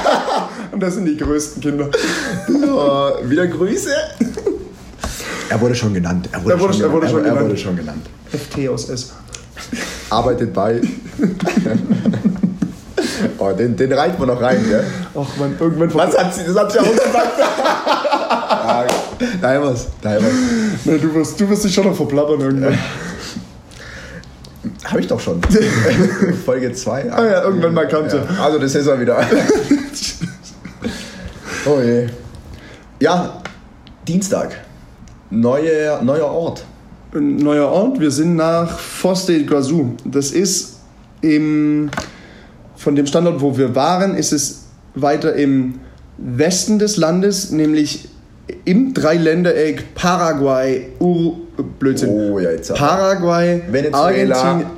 und 0.72 0.82
das 0.82 0.96
sind 0.96 1.06
die 1.06 1.18
größten 1.18 1.62
Kinder. 1.62 1.89
So, 2.48 3.30
wieder 3.30 3.48
Grüße. 3.48 3.91
Er 5.50 5.62
wurde 5.62 5.76
schon 5.76 5.94
genannt. 5.94 6.30
Er 6.32 6.44
wurde, 6.44 6.54
er 6.54 6.60
wurde, 6.60 6.74
schon, 6.74 6.84
er 6.84 6.91
wurde, 6.91 7.10
schon, 7.10 7.26
er, 7.26 7.41
wurde 7.41 7.58
schon 7.58 7.76
genannt. 7.76 8.06
FT 8.32 8.70
aus 8.70 8.89
S. 8.89 9.12
Arbeitet 10.10 10.54
bei. 10.54 10.82
Oh, 13.38 13.52
den, 13.52 13.76
den 13.76 13.91
reiten 13.91 14.20
wir 14.20 14.28
noch 14.28 14.41
rein, 14.41 14.64
gell? 14.68 14.84
Ach 15.16 15.38
man, 15.38 15.56
irgendwann. 15.60 15.94
Was 15.94 16.18
hat 16.18 16.34
sie? 16.34 16.44
Das 16.46 16.56
hat 16.56 16.72
sie 16.72 16.80
auch 16.80 16.84
gesagt. 16.86 17.39
wir's. 19.41 19.88
Da 20.01 20.11
haben 20.11 20.26
wir's. 20.26 20.86
Nee, 20.86 20.97
du, 20.97 21.13
wirst, 21.13 21.39
du 21.39 21.49
wirst 21.49 21.63
dich 21.63 21.74
schon 21.74 21.86
noch 21.86 21.95
verplappern 21.95 22.39
irgendwann. 22.39 22.78
Habe 24.86 25.01
ich 25.01 25.07
doch 25.07 25.19
schon. 25.19 25.41
Folge 26.45 26.71
2. 26.71 27.11
Ah 27.11 27.26
ja, 27.26 27.43
irgendwann 27.43 27.74
mal 27.74 27.88
kannte. 27.88 28.17
Ja. 28.17 28.43
Also, 28.43 28.59
das 28.59 28.76
ist 28.76 28.88
er 28.88 28.99
wieder. 28.99 29.17
oh 31.65 31.80
je. 31.82 32.07
Ja, 32.99 33.41
Dienstag. 34.07 34.59
Neue, 35.30 35.99
neuer 36.03 36.28
Ort. 36.28 36.65
Neuer 37.13 37.67
Ort. 37.67 37.99
Wir 37.99 38.11
sind 38.11 38.36
nach 38.36 38.80
Fosse 38.80 39.43
Guazou. 39.45 39.95
Das 40.05 40.32
ist 40.32 40.80
im 41.21 41.89
von 42.84 42.95
dem 42.95 43.07
Standort, 43.07 43.39
wo 43.41 43.57
wir 43.57 43.76
waren, 43.76 44.15
ist 44.15 44.34
es 44.34 44.65
weiter 44.93 45.34
im 45.34 45.80
Westen 46.17 46.80
des 46.80 46.97
Landes, 46.97 47.51
nämlich 47.51 48.09
im 48.66 48.94
Dreiländereck 48.94 49.96
Paraguay, 49.96 50.88
Ur 51.00 51.38
Blödsinn. 51.80 52.10
Oh, 52.10 52.39
ja, 52.39 52.52
jetzt 52.52 52.74
Paraguay, 52.74 53.62
Venezuela. 53.70 54.36
Argentinien. 54.36 54.72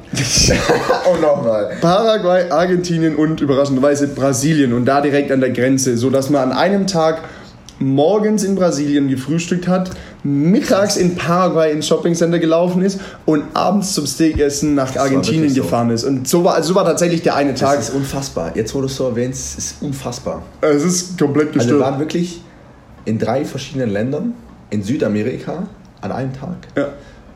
und 1.12 1.22
nochmal. 1.22 1.78
Paraguay, 1.82 2.50
Argentinien 2.50 3.16
und 3.16 3.42
überraschenderweise 3.42 4.08
Brasilien 4.08 4.74
und 4.74 4.86
da 4.86 5.02
direkt 5.02 5.32
an 5.32 5.40
der 5.40 5.52
Grenze, 5.52 5.98
sodass 5.98 6.30
man 6.30 6.52
an 6.52 6.58
einem 6.58 6.88
Tag 6.88 7.22
morgens 7.80 8.44
in 8.44 8.56
Brasilien 8.56 9.10
gefrühstückt 9.10 9.68
hat, 9.68 9.92
mittags 10.24 10.96
in 10.96 11.16
Paraguay 11.16 11.72
ins 11.72 11.88
Shoppingcenter 11.88 12.40
gelaufen 12.40 12.82
ist 12.82 13.00
und 13.26 13.44
abends 13.54 13.94
zum 13.94 14.06
Steakessen 14.06 14.76
nach 14.76 14.96
Argentinien 14.96 15.54
gefahren 15.54 15.90
ist. 15.90 16.04
Und 16.04 16.28
so 16.28 16.44
war, 16.44 16.56
also 16.56 16.70
so 16.70 16.76
war 16.76 16.86
tatsächlich 16.86 17.22
der 17.22 17.36
eine 17.36 17.54
Tag. 17.54 17.78
Das 17.78 17.90
ist 17.90 17.96
unfassbar. 17.96 18.56
Jetzt, 18.56 18.74
wo 18.76 18.80
du 18.80 18.86
es 18.86 18.96
so 18.96 19.08
erwähnst, 19.08 19.58
ist 19.58 19.76
unfassbar. 19.82 20.44
Es 20.62 20.84
ist 20.84 21.20
komplett 21.20 21.54
gestört. 21.54 21.64
Also 21.64 21.76
wir 21.76 21.86
waren 21.86 22.00
wirklich 22.00 22.42
in 23.06 23.20
drei 23.20 23.46
verschiedenen 23.46 23.90
Ländern, 23.90 24.34
in 24.70 24.84
Südamerika, 24.84 25.68
an 26.02 26.12
einem 26.12 26.34
Tag. 26.34 26.58
Ja. 26.76 26.90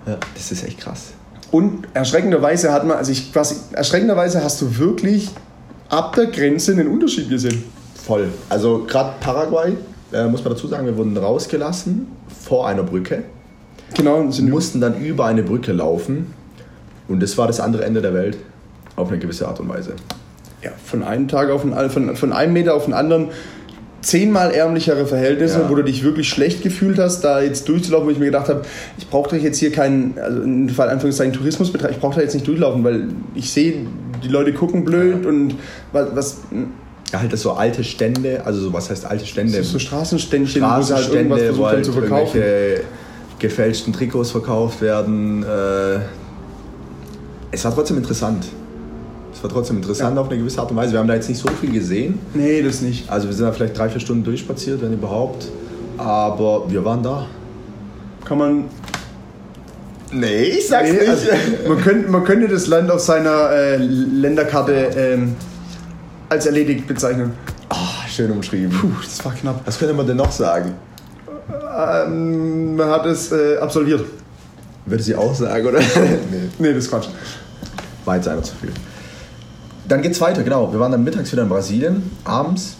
ja 0.05 0.17
das 0.34 0.51
ist 0.51 0.63
echt 0.63 0.80
krass. 0.80 1.13
Und 1.51 1.88
erschreckenderweise 1.93 2.72
hat 2.72 2.86
man, 2.86 2.97
also 2.97 3.11
ich 3.11 3.34
quasi, 3.34 3.55
erschreckenderweise 3.72 4.43
hast 4.43 4.61
du 4.61 4.78
wirklich 4.78 5.30
ab 5.89 6.15
der 6.15 6.28
Grenze 6.28 6.74
einen 6.74 6.88
Unterschied 6.88 7.30
gesehen. 7.30 7.63
Voll. 7.95 8.30
Also 8.49 8.86
gerade 8.88 9.13
Paraguay, 9.20 9.74
äh, 10.11 10.28
muss 10.28 10.43
man 10.43 10.53
dazu 10.53 10.67
sagen, 10.67 10.86
wir 10.86 10.97
wurden 10.97 11.17
rausgelassen 11.17 12.07
vor 12.28 12.67
einer 12.67 12.84
Brücke. 12.84 13.24
Genau. 13.95 14.17
Und 14.17 14.39
mussten 14.49 14.82
dann 14.82 14.99
über 15.03 15.26
eine 15.26 15.43
Brücke 15.43 15.72
laufen. 15.72 16.34
Und 17.07 17.22
das 17.22 17.38
war 17.38 17.47
das 17.47 17.59
andere 17.59 17.86
Ende 17.86 18.01
der 18.01 18.13
Welt. 18.13 18.38
Auf 18.95 19.09
eine 19.09 19.17
gewisse 19.17 19.47
Art 19.47 19.59
und 19.59 19.70
Weise. 19.70 19.95
Ja, 20.61 20.72
von 20.86 21.03
einem 21.03 21.28
Tag 21.28 21.49
auf 21.49 21.63
einen, 21.63 21.89
von, 21.89 22.15
von 22.15 22.34
einem 22.34 22.53
Meter 22.53 22.76
auf 22.76 22.86
den 22.86 22.93
anderen 22.93 23.30
zehnmal 24.02 24.52
ärmlichere 24.52 25.06
Verhältnisse, 25.06 25.60
ja. 25.60 25.70
wo 25.70 25.76
du 25.76 25.84
dich 25.84 26.04
wirklich 26.04 26.30
schlecht 26.30 26.64
gefühlt 26.64 27.00
hast, 27.00 27.22
da 27.22 27.41
jetzt 27.41 27.68
durchzulaufen, 27.68 28.08
wo 28.08 28.12
ich 28.12 28.20
mir 28.20 28.26
gedacht 28.26 28.50
habe, 28.50 28.62
ich 28.97 29.08
brauche 29.10 29.36
doch 29.36 29.43
jetzt 29.43 29.60
hier 29.60 29.72
keinen, 29.72 30.18
also 30.18 30.41
in 30.41 30.70
Fall 30.70 30.89
Anführungszeichen 30.89 31.34
Tourismus 31.34 31.72
betreiben, 31.72 31.93
ich 31.95 32.00
brauche 32.00 32.16
da 32.16 32.22
jetzt 32.22 32.34
nicht 32.34 32.47
durchlaufen, 32.47 32.84
weil 32.84 33.08
ich 33.36 33.52
sehe, 33.52 33.86
die 34.24 34.28
Leute 34.28 34.54
gucken 34.54 34.86
blöd 34.86 35.24
ja. 35.24 35.30
und 35.30 35.56
was, 35.91 36.08
was 36.14 36.38
ja, 37.12 37.20
halt 37.20 37.34
das 37.34 37.41
so 37.41 37.52
alte 37.54 37.84
Stände, 37.84 38.41
also 38.45 38.62
so, 38.62 38.74
was 38.74 38.89
heißt 38.89 39.06
alte 39.06 39.26
Stände? 39.26 39.64
So, 39.64 39.64
so 39.64 39.80
Straßenständchen, 39.80 40.62
Straßenstände, 40.62 41.30
wo, 41.30 41.36
halt 41.36 41.58
wo 41.58 41.66
halt 41.68 41.86
zu 41.86 41.91
verkaufen. 41.91 42.41
gefälschten 43.39 43.93
Trikots 43.93 44.32
verkauft 44.32 44.82
werden. 44.82 45.43
Äh, 45.43 46.00
es 47.52 47.66
war 47.66 47.74
trotzdem 47.74 47.97
interessant. 47.97 48.45
Es 49.40 49.44
war 49.44 49.50
trotzdem 49.50 49.78
interessant 49.78 50.18
ja. 50.18 50.22
auf 50.22 50.28
eine 50.28 50.38
gewisse 50.38 50.60
Art 50.60 50.70
und 50.70 50.76
Weise. 50.76 50.92
Wir 50.92 51.00
haben 51.00 51.08
da 51.08 51.16
jetzt 51.16 51.30
nicht 51.30 51.40
so 51.40 51.48
viel 51.48 51.72
gesehen. 51.72 52.20
Nee, 52.34 52.62
das 52.62 52.82
nicht. 52.82 53.10
Also 53.10 53.28
wir 53.30 53.34
sind 53.34 53.46
da 53.46 53.54
vielleicht 53.54 53.78
drei, 53.78 53.88
vier 53.88 54.02
Stunden 54.02 54.26
durchspaziert, 54.26 54.82
wenn 54.82 54.92
überhaupt. 54.92 55.48
Aber 55.98 56.70
wir 56.70 56.84
waren 56.84 57.02
da. 57.02 57.26
Kann 58.26 58.38
man 58.38 58.66
Nee, 60.12 60.44
ich 60.44 60.68
sag's 60.68 60.92
nee, 60.92 60.98
nicht. 60.98 61.10
Also, 61.10 61.28
man, 61.70 61.82
könnte, 61.82 62.10
man 62.10 62.26
könnte 62.26 62.50
das 62.50 62.68
Land 62.68 62.92
auf 62.92 63.00
seiner 63.00 63.50
äh, 63.52 63.78
Länderkarte 63.78 64.74
ähm, 64.74 65.36
als 66.28 66.46
erledigt 66.46 66.86
bezeichnen. 66.86 67.32
Oh, 67.70 68.08
schön 68.10 68.32
umschrieben. 68.32 68.72
Puh, 68.72 68.90
das 69.02 69.24
war 69.24 69.34
knapp. 69.34 69.62
Was 69.64 69.80
könnte 69.80 69.94
man 69.94 70.06
denn 70.06 70.18
noch 70.18 70.34
sagen? 70.34 70.74
Ähm, 71.78 72.76
man 72.76 72.90
hat 72.90 73.06
es 73.06 73.32
äh, 73.32 73.56
absolviert. 73.56 74.04
Würde 74.86 75.02
sie 75.02 75.16
auch 75.16 75.34
sagen, 75.34 75.66
oder? 75.66 75.80
nee. 76.30 76.50
nee, 76.60 76.74
das 76.74 76.84
ist 76.84 76.90
Quatsch. 76.90 77.08
War 78.04 78.18
jetzt 78.18 78.28
einer 78.28 78.44
zu 78.44 78.54
viel. 78.58 78.72
Dann 79.90 80.04
geht's 80.04 80.22
weiter, 80.22 80.44
genau. 80.44 80.72
Wir 80.72 80.80
waren 80.80 80.92
dann 80.92 81.04
mittags 81.04 81.32
wieder 81.32 81.42
in 81.42 81.50
Brasilien, 81.50 82.04
abends 82.24 82.76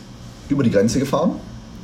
über 0.47 0.64
die 0.64 0.70
Grenze 0.70 0.99
gefahren. 0.99 1.32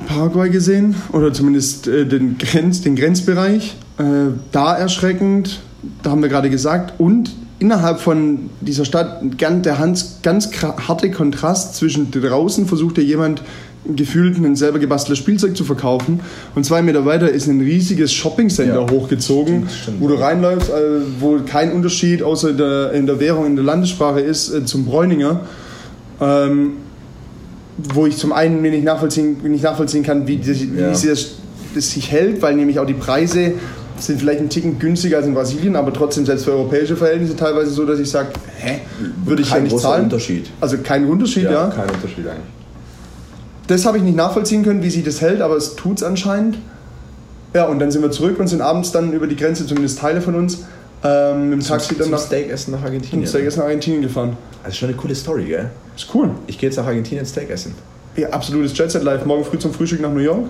Paraguay 0.08 0.50
gesehen, 0.50 0.96
oder 1.14 1.34
zumindest 1.34 1.88
äh, 1.88 2.06
den, 2.06 2.38
Grenz, 2.38 2.82
den 2.82 2.96
Grenzbereich. 2.96 3.76
Äh, 3.98 4.04
da 4.52 4.76
erschreckend, 4.76 5.62
da 6.04 6.12
haben 6.12 6.22
wir 6.22 6.30
gerade 6.30 6.52
gesagt. 6.52 7.00
Und 7.00 7.36
innerhalb 7.58 8.02
von 8.02 8.52
dieser 8.62 8.86
Stadt 8.86 9.22
der 9.66 9.80
ganz, 9.80 10.20
ganz 10.22 10.52
harte 10.62 11.10
Kontrast 11.10 11.76
zwischen 11.76 12.12
draußen 12.12 12.68
versucht 12.68 12.98
ja 13.00 13.04
jemand 13.04 13.42
gefühlt 13.96 14.38
ein 14.38 14.56
selber 14.56 14.80
gebasteltes 14.80 15.20
Spielzeug 15.20 15.56
zu 15.56 15.64
verkaufen. 15.64 16.20
Und 16.56 16.66
zwei 16.66 16.82
Meter 16.82 17.06
weiter 17.06 17.30
ist 17.30 17.48
ein 17.48 17.60
riesiges 17.62 18.14
Shoppingcenter 18.14 18.82
Ja. 18.82 18.90
hochgezogen, 18.90 19.68
Stimmt, 19.70 20.02
wo 20.02 20.08
du 20.08 20.16
ja. 20.16 20.26
reinläufst, 20.28 20.70
äh, 20.70 20.74
wo 21.20 21.40
kein 21.46 21.72
Unterschied 21.74 22.24
außer 22.24 22.50
in 22.52 22.58
der, 22.58 22.92
in 22.94 23.06
der 23.06 23.20
Währung, 23.20 23.46
in 23.46 23.56
der 23.56 23.66
Landessprache 23.66 24.22
ist 24.22 24.54
äh, 24.54 24.66
zum 24.66 24.86
Bräuninger. 24.86 25.42
Ähm, 26.22 26.74
wo 27.94 28.06
ich 28.06 28.16
zum 28.16 28.32
einen 28.32 28.62
mir 28.62 28.72
nicht 28.72 28.86
nachvollziehen, 28.86 29.38
nicht 29.44 29.64
nachvollziehen 29.64 30.02
kann, 30.04 30.28
wie, 30.28 30.38
das, 30.38 30.62
wie 30.62 30.80
Ja. 30.80 30.94
sich 30.96 31.10
das, 31.10 31.26
das 31.76 31.92
sich 31.92 32.10
hält, 32.10 32.42
weil 32.42 32.56
nämlich 32.56 32.80
auch 32.80 32.86
die 32.86 32.94
Preise 32.94 33.52
sind 34.00 34.20
vielleicht 34.20 34.40
ein 34.40 34.50
Ticken 34.50 34.80
günstiger 34.80 35.18
als 35.18 35.28
in 35.28 35.34
Brasilien, 35.34 35.76
aber 35.76 35.92
trotzdem 35.94 36.26
selbst 36.26 36.46
für 36.46 36.52
europäische 36.52 36.96
Verhältnisse 36.96 37.36
teilweise 37.36 37.72
so, 37.72 37.86
dass 37.86 38.00
ich 38.00 38.10
sage, 38.10 38.30
hä, 38.60 38.80
würde 39.26 39.42
ich 39.42 39.50
ja 39.52 39.60
nicht 39.60 39.78
zahlen. 39.78 40.06
Unterschied. 40.06 40.50
Also 40.62 40.78
kein 40.84 41.06
Unterschied, 41.06 41.44
ja. 41.44 41.68
kein 41.68 41.90
Unterschied 41.90 42.26
eigentlich. 42.28 42.55
Das 43.68 43.86
habe 43.86 43.98
ich 43.98 44.04
nicht 44.04 44.16
nachvollziehen 44.16 44.64
können, 44.64 44.84
wie 44.84 44.90
sich 44.90 45.04
das 45.04 45.22
hält, 45.22 45.42
aber 45.42 45.56
es 45.56 45.76
tut 45.76 45.98
es 45.98 46.04
anscheinend. 46.04 46.58
Ja, 47.54 47.66
und 47.66 47.80
dann 47.80 47.90
sind 47.90 48.02
wir 48.02 48.12
zurück 48.12 48.40
und 48.40 48.48
sind 48.48 48.62
abends 48.62 48.92
dann 48.92 49.14
über 49.14 49.28
die 49.28 49.36
Grenze, 49.36 49.66
zumindest 49.66 50.00
Teile 50.00 50.22
von 50.22 50.36
uns, 50.36 50.66
ähm, 51.04 51.50
mit 51.50 51.62
dem 51.62 51.66
Taxi 51.66 51.96
dann 51.96 52.04
Zum 52.04 52.12
nach 52.12 52.20
Steakessen 52.20 52.74
nach 52.74 52.84
Argentinien. 52.84 53.28
Steak 53.28 53.46
essen 53.46 53.60
nach 53.60 53.66
Argentinien 53.66 54.02
gefahren. 54.02 54.38
Das 54.64 54.74
ist 54.74 54.80
schon 54.80 54.90
eine 54.90 54.98
coole 54.98 55.16
Story, 55.16 55.46
gell? 55.46 55.70
Ist 55.96 56.08
cool. 56.14 56.32
Ich 56.48 56.58
gehe 56.58 56.70
jetzt 56.70 56.78
nach 56.78 56.86
Argentinien 56.86 57.26
Steak 57.26 57.50
essen. 57.50 57.76
Ja, 58.16 58.30
absolutes 58.30 58.78
Jet 58.78 58.92
Set 58.92 59.04
Live. 59.04 59.26
Morgen 59.26 59.44
früh 59.44 59.58
zum 59.58 59.74
Frühstück 59.74 60.02
nach 60.02 60.12
New 60.12 60.20
York 60.20 60.48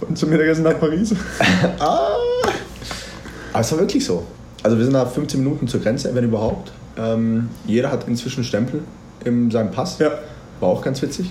und 0.00 0.18
zum 0.18 0.30
Mittagessen 0.30 0.64
nach 0.64 0.78
Paris. 0.78 1.14
Aber 1.78 3.60
es 3.60 3.70
war 3.72 3.78
wirklich 3.78 4.04
so. 4.04 4.24
Also 4.62 4.76
wir 4.76 4.84
sind 4.84 4.94
nach 4.94 5.10
15 5.10 5.40
Minuten 5.40 5.68
zur 5.68 5.80
Grenze, 5.80 6.14
wenn 6.14 6.24
überhaupt. 6.24 6.72
Ähm, 6.96 7.50
jeder 7.66 7.90
hat 7.90 8.08
inzwischen 8.08 8.42
Stempel 8.44 8.80
in 9.24 9.50
seinem 9.50 9.70
Pass. 9.70 9.98
Ja. 9.98 10.12
War 10.60 10.68
auch 10.68 10.82
ganz 10.82 11.02
witzig. 11.02 11.30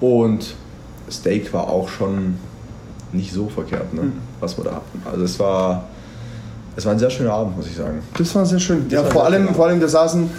Und 0.00 0.54
Steak 1.10 1.52
war 1.52 1.68
auch 1.68 1.88
schon 1.88 2.36
nicht 3.12 3.32
so 3.32 3.48
verkehrt, 3.48 3.92
ne? 3.92 4.12
was 4.40 4.56
wir 4.56 4.64
da 4.64 4.70
hatten. 4.76 5.02
Also 5.10 5.24
es 5.24 5.38
war, 5.38 5.84
es 6.76 6.84
war 6.86 6.92
ein 6.92 6.98
sehr 6.98 7.10
schöner 7.10 7.32
Abend, 7.32 7.56
muss 7.56 7.66
ich 7.66 7.76
sagen. 7.76 8.00
Das 8.16 8.34
war 8.34 8.46
sehr 8.46 8.60
schön. 8.60 8.86
Ja, 8.88 9.02
war 9.04 9.10
vor 9.10 9.24
allem, 9.24 9.54
vor 9.54 9.66
allem, 9.66 9.80
wir 9.80 9.88
saßen. 9.88 10.30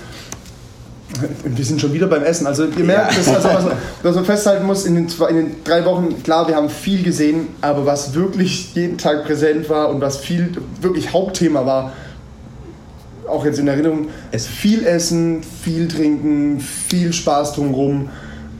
Wir 1.43 1.65
sind 1.65 1.81
schon 1.81 1.91
wieder 1.93 2.07
beim 2.07 2.23
Essen. 2.23 2.47
Also 2.47 2.63
ihr 2.65 2.85
merkt, 2.85 3.11
Ja. 3.11 3.17
das, 3.17 3.45
also, 3.45 3.49
was, 3.69 3.75
was 4.01 4.15
man 4.15 4.25
festhalten 4.25 4.65
muss, 4.65 4.85
in 4.85 4.95
den, 4.95 5.09
zwei, 5.09 5.29
in 5.29 5.35
den 5.35 5.63
drei 5.65 5.83
Wochen, 5.83 6.23
klar, 6.23 6.47
wir 6.47 6.55
haben 6.55 6.69
viel 6.69 7.03
gesehen, 7.03 7.49
aber 7.59 7.85
was 7.85 8.13
wirklich 8.13 8.73
jeden 8.75 8.97
Tag 8.97 9.25
präsent 9.25 9.69
war 9.69 9.89
und 9.89 9.99
was 9.99 10.17
viel 10.17 10.53
wirklich 10.79 11.11
Hauptthema 11.11 11.65
war, 11.65 11.91
auch 13.27 13.43
jetzt 13.45 13.59
in 13.59 13.67
Erinnerung, 13.67 14.07
Es- 14.31 14.47
viel 14.47 14.85
Essen, 14.87 15.43
viel 15.43 15.89
Trinken, 15.89 16.61
viel 16.61 17.11
Spaß 17.11 17.53
drumherum, 17.53 18.09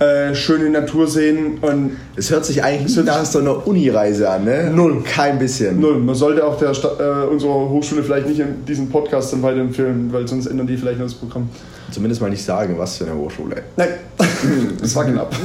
äh, 0.02 0.36
schöne 0.36 0.70
Natur 0.70 1.08
sehen 1.08 1.60
und 1.62 1.98
Es 2.16 2.30
hört 2.32 2.46
sich 2.46 2.64
eigentlich 2.64 2.96
nicht 2.96 3.06
nach 3.06 3.24
so 3.26 3.40
einer 3.40 3.66
Unireise 3.68 4.30
an, 4.30 4.46
ne? 4.46 4.72
Null. 4.74 5.04
Kein 5.04 5.40
bisschen. 5.40 5.80
Null. 5.80 6.00
Man 6.00 6.16
sollte 6.16 6.46
auch 6.46 6.58
der 6.58 6.74
Sta 6.74 6.90
äh, 7.00 7.28
unserer 7.28 7.70
Hochschule 7.70 8.04
vielleicht 8.04 8.28
nicht 8.28 8.40
in 8.40 8.66
diesen 8.66 8.90
Podcast 8.90 9.32
dann 9.32 9.44
weiterempfehlen, 9.44 10.12
weil 10.12 10.28
sonst 10.28 10.48
ändern 10.48 10.68
die 10.68 10.78
vielleicht 10.78 11.00
noch 11.00 11.06
das 11.06 11.16
Programm. 11.16 11.50
Zumindest 11.92 12.22
mal 12.22 12.30
nicht 12.30 12.44
sagen, 12.44 12.76
was 12.78 12.98
für 12.98 13.06
eine 13.06 13.16
Hochschule. 13.16 13.64
Nein, 13.78 13.90
das 14.82 14.96
war 14.96 15.06
knapp. 15.06 15.36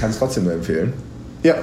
Kann 0.00 0.10
es 0.10 0.18
trotzdem 0.18 0.44
nur 0.44 0.52
empfehlen. 0.52 0.92
Ja, 1.42 1.56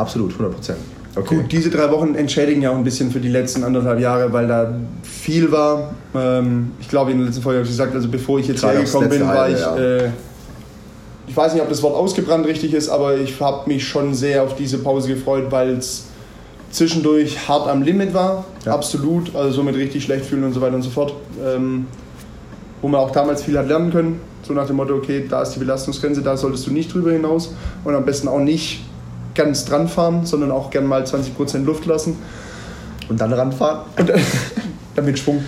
Absolut, 0.00 0.32
100 0.32 0.54
Prozent. 0.54 0.78
Okay. 1.16 1.36
gut, 1.36 1.52
diese 1.52 1.70
drei 1.70 1.90
Wochen 1.90 2.14
entschädigen 2.14 2.62
ja 2.62 2.70
auch 2.70 2.76
ein 2.76 2.84
bisschen 2.84 3.10
für 3.10 3.18
die 3.18 3.28
letzten 3.28 3.64
anderthalb 3.64 3.98
Jahre, 3.98 4.32
weil 4.32 4.46
da 4.46 4.74
viel 5.02 5.50
war. 5.50 5.94
Ähm, 6.14 6.70
ich 6.80 6.88
glaube, 6.88 7.10
in 7.10 7.18
der 7.18 7.26
letzten 7.26 7.42
Folge 7.42 7.58
habe 7.58 7.64
ich 7.64 7.72
gesagt, 7.72 7.94
also 7.94 8.08
bevor 8.08 8.38
ich 8.38 8.46
jetzt 8.46 8.60
Gerade 8.60 8.78
hergekommen 8.78 9.08
bin, 9.08 9.20
war 9.22 9.34
halbe 9.34 9.54
ich. 9.54 9.60
Jahr. 9.60 9.78
Äh, 9.78 10.10
ich 11.26 11.36
weiß 11.36 11.54
nicht, 11.54 11.62
ob 11.62 11.68
das 11.68 11.82
Wort 11.82 11.94
ausgebrannt 11.94 12.46
richtig 12.46 12.74
ist, 12.74 12.88
aber 12.88 13.16
ich 13.16 13.40
habe 13.40 13.68
mich 13.68 13.86
schon 13.86 14.14
sehr 14.14 14.42
auf 14.42 14.56
diese 14.56 14.78
Pause 14.78 15.08
gefreut, 15.08 15.46
weil 15.50 15.70
es 15.70 16.04
zwischendurch 16.70 17.48
hart 17.48 17.68
am 17.68 17.82
Limit 17.82 18.14
war. 18.14 18.44
Ja. 18.64 18.74
Absolut. 18.74 19.34
Also 19.34 19.52
somit 19.52 19.76
richtig 19.76 20.04
schlecht 20.04 20.26
fühlen 20.26 20.44
und 20.44 20.52
so 20.52 20.60
weiter 20.60 20.76
und 20.76 20.82
so 20.82 20.90
fort. 20.90 21.14
Ähm, 21.44 21.86
wo 22.82 22.88
man 22.88 23.00
auch 23.00 23.10
damals 23.10 23.42
viel 23.42 23.58
hat 23.58 23.68
lernen 23.68 23.92
können. 23.92 24.20
So 24.42 24.54
nach 24.54 24.66
dem 24.66 24.76
Motto, 24.76 24.94
okay, 24.94 25.26
da 25.28 25.42
ist 25.42 25.50
die 25.50 25.58
Belastungsgrenze, 25.58 26.22
da 26.22 26.36
solltest 26.36 26.66
du 26.66 26.72
nicht 26.72 26.92
drüber 26.92 27.12
hinaus. 27.12 27.54
Und 27.84 27.94
am 27.94 28.04
besten 28.04 28.26
auch 28.26 28.40
nicht 28.40 28.80
ganz 29.34 29.64
dran 29.64 29.88
fahren, 29.88 30.26
sondern 30.26 30.50
auch 30.50 30.70
gern 30.70 30.86
mal 30.86 31.02
20% 31.04 31.64
Luft 31.64 31.86
lassen. 31.86 32.16
Und 33.08 33.20
dann 33.20 33.32
ranfahren? 33.32 33.80
Und 33.98 34.12
damit 34.94 35.18
Schwung. 35.20 35.42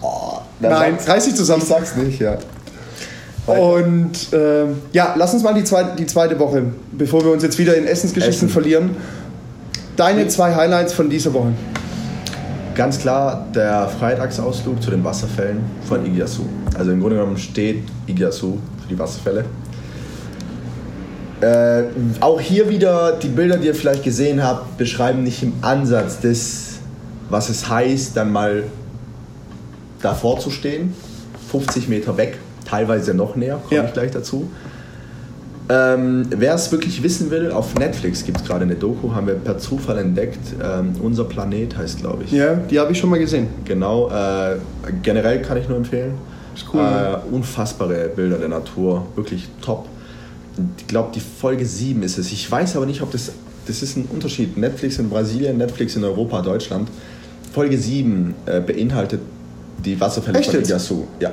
Oh, 0.00 0.38
dann 0.60 0.72
Nein, 0.72 0.92
sag's- 0.98 1.08
reiß 1.08 1.24
dich 1.26 1.34
zusammen. 1.34 1.62
Ich 1.62 1.68
sag's 1.68 1.96
nicht, 1.96 2.20
ja. 2.20 2.38
Und 3.46 4.12
ähm, 4.32 4.76
ja, 4.92 5.14
lass 5.16 5.32
uns 5.32 5.42
mal 5.42 5.54
die 5.54 5.64
zweite, 5.64 5.96
die 5.96 6.04
zweite 6.06 6.38
Woche, 6.38 6.64
bevor 6.92 7.24
wir 7.24 7.32
uns 7.32 7.42
jetzt 7.42 7.58
wieder 7.58 7.76
in 7.76 7.86
Essensgeschichten 7.86 8.46
Essen. 8.46 8.48
verlieren. 8.50 8.90
Deine 9.96 10.28
zwei 10.28 10.54
Highlights 10.54 10.92
von 10.92 11.08
dieser 11.08 11.32
Woche. 11.32 11.52
Ganz 12.74 12.98
klar 13.00 13.46
der 13.54 13.88
Freitagsausflug 13.88 14.82
zu 14.82 14.90
den 14.90 15.02
Wasserfällen 15.02 15.60
von 15.88 16.04
Iguazu. 16.06 16.46
Also 16.78 16.92
im 16.92 17.00
Grunde 17.00 17.16
genommen 17.16 17.38
steht 17.38 17.82
Iguazu 18.06 18.58
für 18.82 18.88
die 18.88 18.98
Wasserfälle. 18.98 19.44
Äh, 21.40 21.84
auch 22.20 22.40
hier 22.40 22.68
wieder 22.68 23.12
die 23.12 23.28
Bilder, 23.28 23.56
die 23.58 23.68
ihr 23.68 23.74
vielleicht 23.74 24.02
gesehen 24.02 24.42
habt, 24.42 24.76
beschreiben 24.76 25.22
nicht 25.22 25.42
im 25.42 25.52
Ansatz 25.62 26.20
das, 26.20 26.78
was 27.30 27.48
es 27.48 27.68
heißt, 27.68 28.16
dann 28.16 28.32
mal 28.32 28.64
davor 30.02 30.38
zu 30.40 30.50
stehen. 30.50 30.94
50 31.50 31.88
Meter 31.88 32.16
weg, 32.16 32.38
teilweise 32.68 33.14
noch 33.14 33.36
näher, 33.36 33.58
komme 33.68 33.80
Ja. 33.80 33.84
ich 33.86 33.92
gleich 33.92 34.10
dazu. 34.10 34.50
Ähm, 35.70 36.26
Wer 36.30 36.54
es 36.54 36.72
wirklich 36.72 37.02
wissen 37.02 37.30
will, 37.30 37.52
auf 37.52 37.74
Netflix 37.74 38.24
gibt 38.24 38.40
es 38.40 38.46
gerade 38.46 38.64
eine 38.64 38.74
Doku, 38.74 39.14
haben 39.14 39.26
wir 39.26 39.34
per 39.34 39.58
Zufall 39.58 39.98
entdeckt. 39.98 40.38
Ähm, 40.62 40.92
Unser 41.02 41.24
Planet 41.24 41.76
heißt, 41.76 41.98
glaube 42.00 42.24
ich. 42.24 42.32
Ja, 42.32 42.54
die 42.54 42.78
habe 42.80 42.92
ich 42.92 42.98
schon 42.98 43.10
mal 43.10 43.18
gesehen. 43.18 43.48
Genau, 43.64 44.08
äh, 44.10 44.56
generell 45.02 45.42
kann 45.42 45.58
ich 45.58 45.68
nur 45.68 45.76
empfehlen. 45.76 46.14
Ist 46.54 46.64
cool, 46.72 46.82
ne? 46.82 47.20
Äh, 47.30 47.34
unfassbare 47.34 48.08
Bilder 48.16 48.38
der 48.38 48.48
Natur, 48.48 49.06
wirklich 49.14 49.46
top. 49.60 49.86
Ich 50.78 50.86
glaube, 50.86 51.10
die 51.14 51.20
Folge 51.20 51.64
7 51.64 52.02
ist 52.02 52.18
es. 52.18 52.32
Ich 52.32 52.50
weiß 52.50 52.76
aber 52.76 52.86
nicht, 52.86 53.02
ob 53.02 53.10
das. 53.12 53.32
Das 53.66 53.82
ist 53.82 53.96
ein 53.96 54.06
Unterschied. 54.10 54.56
Netflix 54.56 54.98
in 54.98 55.10
Brasilien, 55.10 55.58
Netflix 55.58 55.94
in 55.94 56.02
Europa, 56.04 56.40
Deutschland. 56.40 56.88
Folge 57.52 57.76
7 57.76 58.34
äh, 58.46 58.60
beinhaltet 58.60 59.20
die 59.84 60.00
Wasserfälle 60.00 60.38
Echt 60.38 60.50
von? 60.50 60.60
Iguazu. 60.60 61.06
Ja. 61.20 61.32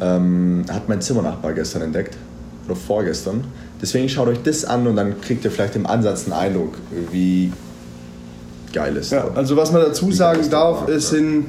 Ähm, 0.00 0.64
hat 0.70 0.88
mein 0.88 1.00
Zimmernachbar 1.02 1.52
gestern 1.52 1.82
entdeckt. 1.82 2.16
Oder 2.66 2.76
vorgestern. 2.76 3.44
Deswegen 3.82 4.08
schaut 4.08 4.28
euch 4.28 4.42
das 4.42 4.64
an 4.64 4.86
und 4.86 4.96
dann 4.96 5.20
kriegt 5.20 5.44
ihr 5.44 5.50
vielleicht 5.50 5.76
im 5.76 5.86
Ansatz 5.86 6.24
einen 6.24 6.32
Eindruck, 6.32 6.78
wie 7.10 7.52
geil 8.72 8.96
es 8.96 9.10
Ja, 9.10 9.22
dort. 9.22 9.36
also 9.36 9.56
was 9.56 9.72
man 9.72 9.82
dazu 9.82 10.10
sagen 10.12 10.48
darf, 10.48 10.88
ja. 10.88 10.98
sind 11.00 11.46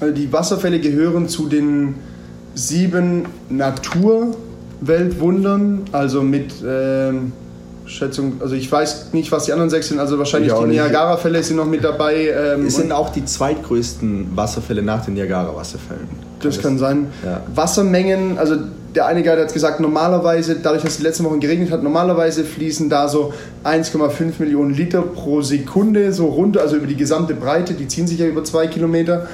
äh, 0.00 0.12
die 0.12 0.32
Wasserfälle 0.32 0.80
gehören 0.80 1.28
zu 1.28 1.48
den 1.48 1.96
sieben 2.54 3.26
Naturweltwundern, 4.80 5.82
also 5.92 6.22
mit 6.22 6.52
ähm, 6.66 7.32
Schätzung, 7.86 8.34
also 8.40 8.54
ich 8.54 8.70
weiß 8.70 9.12
nicht, 9.12 9.30
was 9.30 9.44
die 9.44 9.52
anderen 9.52 9.70
sechs 9.70 9.88
sind, 9.88 10.00
also 10.00 10.18
wahrscheinlich 10.18 10.52
die. 10.52 10.66
Niagara-Fälle 10.66 11.42
sind 11.42 11.56
noch 11.56 11.66
mit 11.66 11.84
dabei. 11.84 12.28
Ähm, 12.28 12.66
Es 12.66 12.76
sind 12.76 12.92
auch 12.92 13.10
die 13.10 13.24
zweitgrößten 13.24 14.36
Wasserfälle 14.36 14.82
nach 14.82 15.04
den 15.04 15.14
Niagara-Wasserfällen. 15.14 16.08
Das 16.40 16.60
kann 16.60 16.78
sein. 16.78 17.06
Ja. 17.24 17.40
Wassermengen, 17.54 18.38
also 18.38 18.56
der 18.94 19.06
eine 19.06 19.22
Guide 19.22 19.42
hat 19.42 19.52
gesagt, 19.52 19.78
normalerweise, 19.80 20.56
dadurch, 20.62 20.82
dass 20.82 20.92
es 20.92 20.96
die 20.98 21.02
letzten 21.04 21.24
Wochen 21.24 21.38
geregnet 21.40 21.70
hat, 21.70 21.82
normalerweise 21.82 22.44
fließen 22.44 22.88
da 22.88 23.08
so 23.08 23.32
1,5 23.64 24.32
Millionen 24.38 24.74
Liter 24.74 25.02
pro 25.02 25.42
Sekunde 25.42 26.12
so 26.12 26.26
runter, 26.26 26.62
also 26.62 26.76
über 26.76 26.86
die 26.86 26.96
gesamte 26.96 27.34
Breite, 27.34 27.74
die 27.74 27.88
ziehen 27.88 28.06
sich 28.06 28.18
ja 28.18 28.26
über 28.26 28.42
zwei 28.42 28.66
Kilometer. 28.66 29.26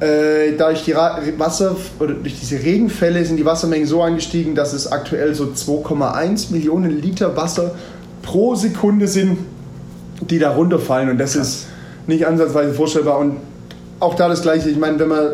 Äh, 0.00 0.52
dadurch 0.56 0.84
die 0.84 0.92
Ra 0.92 1.20
Wasser 1.38 1.74
oder 1.98 2.14
durch 2.14 2.38
diese 2.38 2.62
Regenfälle 2.62 3.24
sind 3.24 3.36
die 3.36 3.44
Wassermengen 3.44 3.86
so 3.86 4.00
angestiegen, 4.02 4.54
dass 4.54 4.72
es 4.72 4.90
aktuell 4.90 5.34
so 5.34 5.46
2,1 5.46 6.52
Millionen 6.52 7.02
Liter 7.02 7.36
Wasser 7.36 7.74
pro 8.22 8.54
Sekunde 8.54 9.08
sind, 9.08 9.38
die 10.20 10.38
da 10.38 10.50
runterfallen. 10.50 11.10
Und 11.10 11.18
das 11.18 11.34
ist 11.34 11.66
nicht 12.06 12.26
ansatzweise 12.26 12.74
vorstellbar. 12.74 13.18
Und 13.18 13.38
auch 13.98 14.14
da 14.14 14.28
das 14.28 14.42
Gleiche. 14.42 14.68
Ich 14.68 14.78
meine, 14.78 14.98
wenn 15.00 15.08
man 15.08 15.30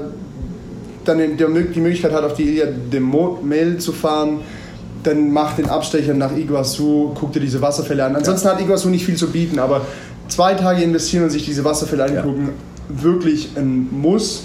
dann 1.05 1.19
die 1.37 1.81
Möglichkeit 1.81 2.13
hat, 2.13 2.25
auf 2.25 2.35
die 2.35 2.57
Ilha 2.57 2.67
de 2.67 3.01
Mel 3.01 3.77
zu 3.79 3.93
fahren, 3.93 4.41
dann 5.03 5.31
macht 5.31 5.59
den 5.59 5.69
Abstecher 5.69 6.15
nach 6.15 6.35
Iguazu, 6.35 7.13
guckt 7.15 7.35
dir 7.35 7.41
diese 7.41 7.61
Wasserfälle 7.61 8.05
an. 8.05 8.17
Ansonsten 8.17 8.49
hat 8.49 8.61
Iguazu 8.61 8.89
nicht 8.89 9.05
viel 9.05 9.17
zu 9.17 9.31
bieten, 9.31 9.59
aber 9.59 9.83
zwei 10.29 10.55
Tage 10.55 10.83
investieren 10.83 11.25
und 11.25 11.31
sich 11.31 11.45
diese 11.45 11.65
Wasserfälle 11.65 12.05
angucken, 12.05 12.51
wirklich 12.89 13.51
ein 13.57 13.89
Muss, 13.91 14.45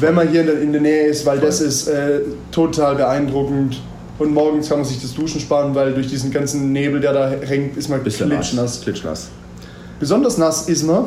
wenn 0.00 0.14
man 0.14 0.28
hier 0.28 0.40
in 0.60 0.72
der, 0.72 0.80
Nähe 0.80 1.06
ist, 1.06 1.26
weil 1.26 1.38
das 1.38 1.60
ist 1.60 1.88
äh, 1.88 2.20
total 2.50 2.96
beeindruckend. 2.96 3.80
Und 4.18 4.32
morgens 4.32 4.68
kann 4.68 4.78
man 4.78 4.86
sich 4.86 5.02
das 5.02 5.14
Duschen 5.14 5.40
sparen, 5.40 5.74
weil 5.74 5.92
durch 5.92 6.06
diesen 6.06 6.30
ganzen 6.30 6.72
Nebel, 6.72 7.00
der 7.00 7.12
da 7.12 7.30
hängt, 7.30 7.76
ist 7.76 7.88
man 7.88 8.02
Bisschen 8.02 8.28
klitschnass. 8.28 8.76
nass. 8.76 8.80
Klitschnass. 8.82 9.28
Besonders 9.98 10.38
nass 10.38 10.68
ist 10.68 10.84
man. 10.84 11.06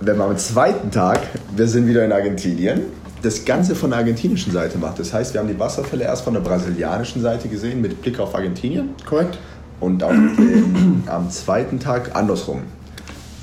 Wenn 0.00 0.16
wir 0.16 0.24
am 0.24 0.36
zweiten 0.38 0.90
Tag, 0.90 1.20
wir 1.54 1.66
sind 1.66 1.86
wieder 1.88 2.04
in 2.04 2.12
Argentinien 2.12 2.82
das 3.22 3.44
Ganze 3.44 3.74
von 3.74 3.90
der 3.90 3.98
argentinischen 3.98 4.52
Seite 4.52 4.78
macht. 4.78 4.98
Das 4.98 5.12
heißt, 5.12 5.34
wir 5.34 5.40
haben 5.40 5.48
die 5.48 5.58
Wasserfälle 5.58 6.04
erst 6.04 6.22
von 6.22 6.34
der 6.34 6.40
brasilianischen 6.40 7.22
Seite 7.22 7.48
gesehen 7.48 7.80
mit 7.80 8.00
Blick 8.00 8.18
auf 8.20 8.34
Argentinien. 8.34 8.90
Korrekt. 9.06 9.38
Und 9.80 10.00
dem, 10.02 11.02
am 11.06 11.30
zweiten 11.30 11.78
Tag 11.80 12.14
andersrum. 12.14 12.62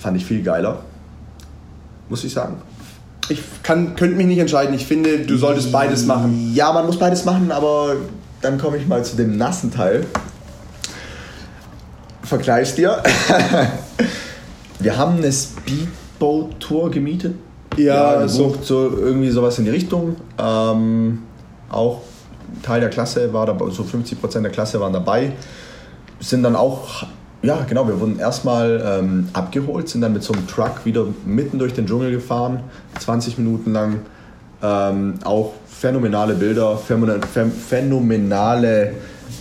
Fand 0.02 0.18
ich 0.18 0.26
viel 0.26 0.44
geiler. 0.44 0.84
Muss 2.10 2.24
ich 2.24 2.34
sagen. 2.34 2.58
Ich 3.30 3.42
kann, 3.64 3.96
könnte 3.96 4.16
mich 4.16 4.28
nicht 4.28 4.40
entscheiden. 4.40 4.76
Ich 4.76 4.86
finde, 4.86 5.20
du 5.20 5.38
solltest 5.38 5.72
beides 5.72 6.06
machen. 6.06 6.52
Ja, 6.54 6.72
man 6.72 6.86
muss 6.86 6.98
beides 6.98 7.26
machen, 7.26 7.52
aber 7.52 7.96
dann 8.42 8.58
komme 8.60 8.78
ich 8.78 8.88
mal 8.88 9.04
zu 9.04 9.16
dem 9.16 9.38
nassen 9.38 9.72
Teil. 9.72 10.06
Vergleich's 12.22 12.76
dir. 12.76 13.02
Wir 14.80 14.98
haben 14.98 15.18
eine 15.18 15.32
Speedboat-Tour 15.32 16.92
gemietet. 16.92 17.36
Ja, 17.78 18.28
so. 18.28 18.48
gebucht, 18.48 18.66
so 18.66 18.90
irgendwie 18.98 19.30
sowas 19.30 19.58
in 19.58 19.66
die 19.66 19.72
Richtung. 19.72 20.16
Ähm, 20.38 21.24
auch 21.70 22.02
Teil 22.62 22.80
der 22.80 22.90
Klasse 22.90 23.34
war 23.34 23.46
dabei, 23.46 23.70
so 23.72 23.84
50% 23.84 24.42
der 24.42 24.52
Klasse 24.52 24.80
waren 24.80 24.94
dabei. 24.94 25.34
Sind 26.20 26.44
dann 26.44 26.56
auch, 26.56 27.06
ja 27.46 27.64
genau, 27.68 27.88
wir 27.88 28.00
wurden 28.00 28.20
erstmal 28.20 28.84
ähm, 29.00 29.30
abgeholt, 29.34 29.88
sind 29.90 30.02
dann 30.02 30.14
mit 30.14 30.24
so 30.24 30.34
einem 30.34 30.48
Truck 30.48 30.86
wieder 30.86 31.06
mitten 31.26 31.60
durch 31.60 31.74
den 31.74 31.86
Dschungel 31.86 32.12
gefahren, 32.12 32.60
20 33.00 33.38
Minuten 33.38 33.72
lang. 33.74 34.00
Ähm, 34.64 35.16
auch 35.24 35.54
phänomenale 35.68 36.34
Bilder, 36.34 36.78
phänomen- 36.78 37.22
phän- 37.34 37.52
phänomenale 37.52 38.94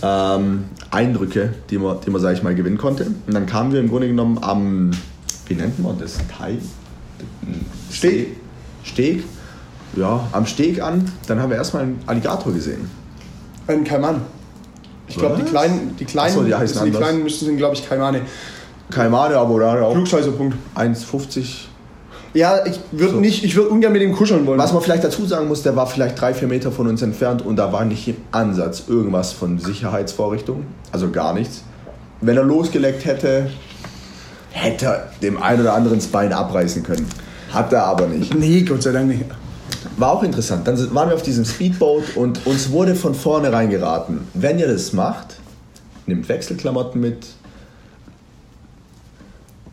ähm, 0.03 0.65
Eindrücke, 0.91 1.53
die 1.69 1.77
man, 1.77 1.97
die 2.05 2.09
man, 2.11 2.21
sag 2.21 2.33
ich 2.33 2.43
mal, 2.43 2.53
gewinnen 2.53 2.77
konnte. 2.77 3.05
Und 3.05 3.33
dann 3.33 3.45
kamen 3.45 3.71
wir 3.71 3.79
im 3.79 3.89
Grunde 3.89 4.07
genommen 4.07 4.37
am, 4.41 4.91
wie 5.47 5.55
nennt 5.55 5.79
man 5.79 5.97
das, 5.97 6.17
Teil? 6.37 6.57
Steg. 7.91 8.35
Steg. 8.83 9.23
Ja, 9.95 10.27
am 10.33 10.45
Steg 10.45 10.81
an. 10.81 11.09
Dann 11.27 11.39
haben 11.41 11.49
wir 11.49 11.57
erstmal 11.57 11.83
einen 11.83 11.99
Alligator 12.05 12.53
gesehen. 12.53 12.89
Ein 13.67 13.83
Kaiman. 13.83 14.21
Ich 15.07 15.17
glaube, 15.17 15.37
die 15.37 15.43
kleinen, 15.43 15.95
die 15.97 16.05
kleinen, 16.05 16.33
so, 16.33 16.43
die 16.43 16.55
heißen 16.55 16.81
die 16.83 16.87
anders. 16.87 17.01
kleinen 17.01 17.23
müssten 17.23 17.45
sind, 17.45 17.57
glaube 17.57 17.75
ich, 17.75 17.87
Kaimane. 17.87 18.21
Kaimane, 18.89 19.37
aber 19.37 19.59
da 19.59 19.81
auch 19.81 19.93
Klugscheißerpunkt. 19.93 20.55
1,50. 20.75 21.65
Ja, 22.33 22.65
ich 22.65 22.79
würde 22.91 23.13
So. 23.13 23.19
nicht, 23.19 23.45
ich 23.45 23.55
würde 23.55 23.69
ungern 23.69 23.93
mit 23.93 24.01
dem 24.01 24.13
kuscheln 24.13 24.45
wollen. 24.45 24.59
Was 24.59 24.73
man 24.73 24.81
vielleicht 24.81 25.03
dazu 25.03 25.25
sagen 25.25 25.47
muss, 25.47 25.63
der 25.63 25.75
war 25.75 25.87
vielleicht 25.87 26.19
drei, 26.19 26.33
vier 26.33 26.49
Meter 26.49 26.71
von 26.71 26.87
uns 26.87 27.01
entfernt 27.01 27.41
und 27.41 27.55
da 27.55 27.71
war 27.71 27.85
nicht 27.85 28.07
im 28.09 28.17
Ansatz 28.31 28.83
irgendwas 28.87 29.31
von 29.31 29.57
Sicherheitsvorrichtungen. 29.57 30.65
Also 30.91 31.09
gar 31.11 31.33
nichts. 31.33 31.63
Wenn 32.19 32.35
er 32.35 32.43
losgeleckt 32.43 33.05
hätte, 33.05 33.49
hätte 34.51 34.85
er 34.85 35.09
dem 35.21 35.41
einen 35.41 35.61
oder 35.61 35.73
anderen 35.75 35.97
das 35.97 36.07
Bein 36.07 36.33
abreißen 36.33 36.83
können. 36.83 37.07
Hat 37.51 37.71
er 37.71 37.85
aber 37.85 38.07
nicht. 38.07 38.33
Nee, 38.35 38.63
Gott 38.63 38.83
sei 38.83 38.91
Dank 38.91 39.07
nicht. 39.07 39.23
War 39.97 40.11
auch 40.11 40.23
interessant. 40.23 40.67
Dann 40.67 40.93
waren 40.93 41.09
wir 41.09 41.15
auf 41.15 41.21
diesem 41.21 41.45
Speedboat 41.45 42.15
und 42.15 42.45
uns 42.45 42.71
wurde 42.71 42.95
von 42.95 43.15
vornherein 43.15 43.69
geraten, 43.69 44.27
wenn 44.33 44.59
ihr 44.59 44.67
das 44.67 44.93
macht, 44.93 45.37
nehmt 46.05 46.27
Wechselklamotten 46.27 46.99
mit, 46.99 47.27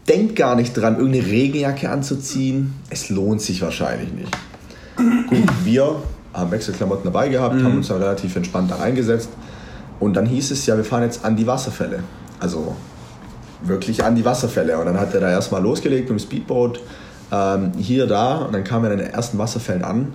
denkt 0.09 0.37
gar 0.37 0.55
nicht 0.55 0.75
dran, 0.75 0.97
irgendeine 0.97 1.27
Regenjacke 1.27 1.91
anzuziehen. 1.91 2.75
Es 2.91 3.11
lohnt 3.11 3.41
sich 3.43 3.61
wahrscheinlich 3.63 4.13
nicht. 4.13 4.37
Gut, 5.29 5.49
wir 5.65 5.97
haben 6.33 6.51
Wechselklamotten 6.51 7.05
dabei 7.05 7.29
gehabt, 7.29 7.63
haben 7.63 7.77
uns 7.77 7.89
dann 7.89 7.99
relativ 7.99 8.37
entspannt 8.37 8.71
da 8.71 8.77
reingesetzt 8.77 9.29
und 10.01 10.15
dann 10.15 10.27
hieß 10.27 10.51
es 10.53 10.67
ja, 10.67 10.77
wir 10.77 10.85
fahren 10.85 11.03
jetzt 11.03 11.25
an 11.25 11.37
die 11.37 11.47
Wasserfälle. 11.47 12.01
Also 12.39 12.77
wirklich 13.63 14.03
an 14.05 14.15
die 14.17 14.25
Wasserfälle. 14.25 14.79
Und 14.79 14.87
dann 14.87 14.99
hat 14.99 15.15
er 15.15 15.21
da 15.21 15.31
erstmal 15.31 15.63
losgelegt 15.63 16.11
mit 16.11 16.19
dem 16.19 16.23
Speedboot, 16.23 16.81
ähm, 17.33 17.73
hier, 17.79 18.07
da, 18.07 18.43
und 18.43 18.53
dann 18.53 18.63
kam 18.63 18.85
er 18.85 18.91
an 18.93 18.99
den 18.99 19.09
ersten 19.11 19.39
Wasserfällen 19.39 19.83
an. 19.83 20.13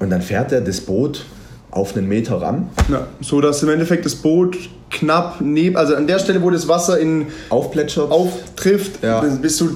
Und 0.00 0.10
dann 0.10 0.22
fährt 0.22 0.50
er 0.52 0.60
das 0.62 0.80
Boot 0.80 1.24
auf 1.70 1.94
einen 1.96 2.08
Meter 2.08 2.40
ran, 2.40 2.68
Ja, 2.90 3.06
so 3.20 3.40
dass 3.40 3.62
im 3.62 3.68
Endeffekt 3.68 4.04
das 4.06 4.14
Boot 4.14 4.56
knapp 4.90 5.40
neben, 5.40 5.76
also 5.76 5.94
an 5.94 6.06
der 6.06 6.18
Stelle, 6.18 6.40
wo 6.42 6.48
das 6.48 6.68
Wasser 6.68 6.98
in 6.98 7.26
aufplätschert. 7.50 8.10
auftrifft, 8.10 9.02
Ja. 9.02 9.20
bist 9.20 9.60
du 9.60 9.68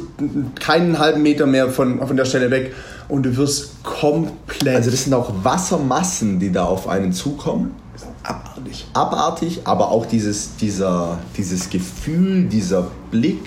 keinen 0.59 0.99
halben 0.99 1.23
Meter 1.23 1.47
mehr 1.47 1.69
von, 1.69 2.07
von 2.07 2.17
der 2.17 2.25
Stelle 2.25 2.51
weg 2.51 2.75
und 3.09 3.25
du 3.25 3.37
wirst 3.37 3.83
komplett 3.83 4.77
Also 4.77 4.91
das 4.91 5.05
sind 5.05 5.13
auch 5.15 5.31
Wassermassen, 5.43 6.39
die 6.39 6.51
da 6.53 6.65
auf 6.65 6.89
einen 6.89 7.13
zukommen. 7.13 7.75
abartig. 8.23 8.87
Abartig, 8.95 9.61
aber 9.65 9.91
auch 9.91 10.07
dieses, 10.07 10.57
dieser, 10.57 11.19
dieses 11.37 11.69
Gefühl, 11.69 12.45
dieser 12.45 12.87
Blick 13.11 13.41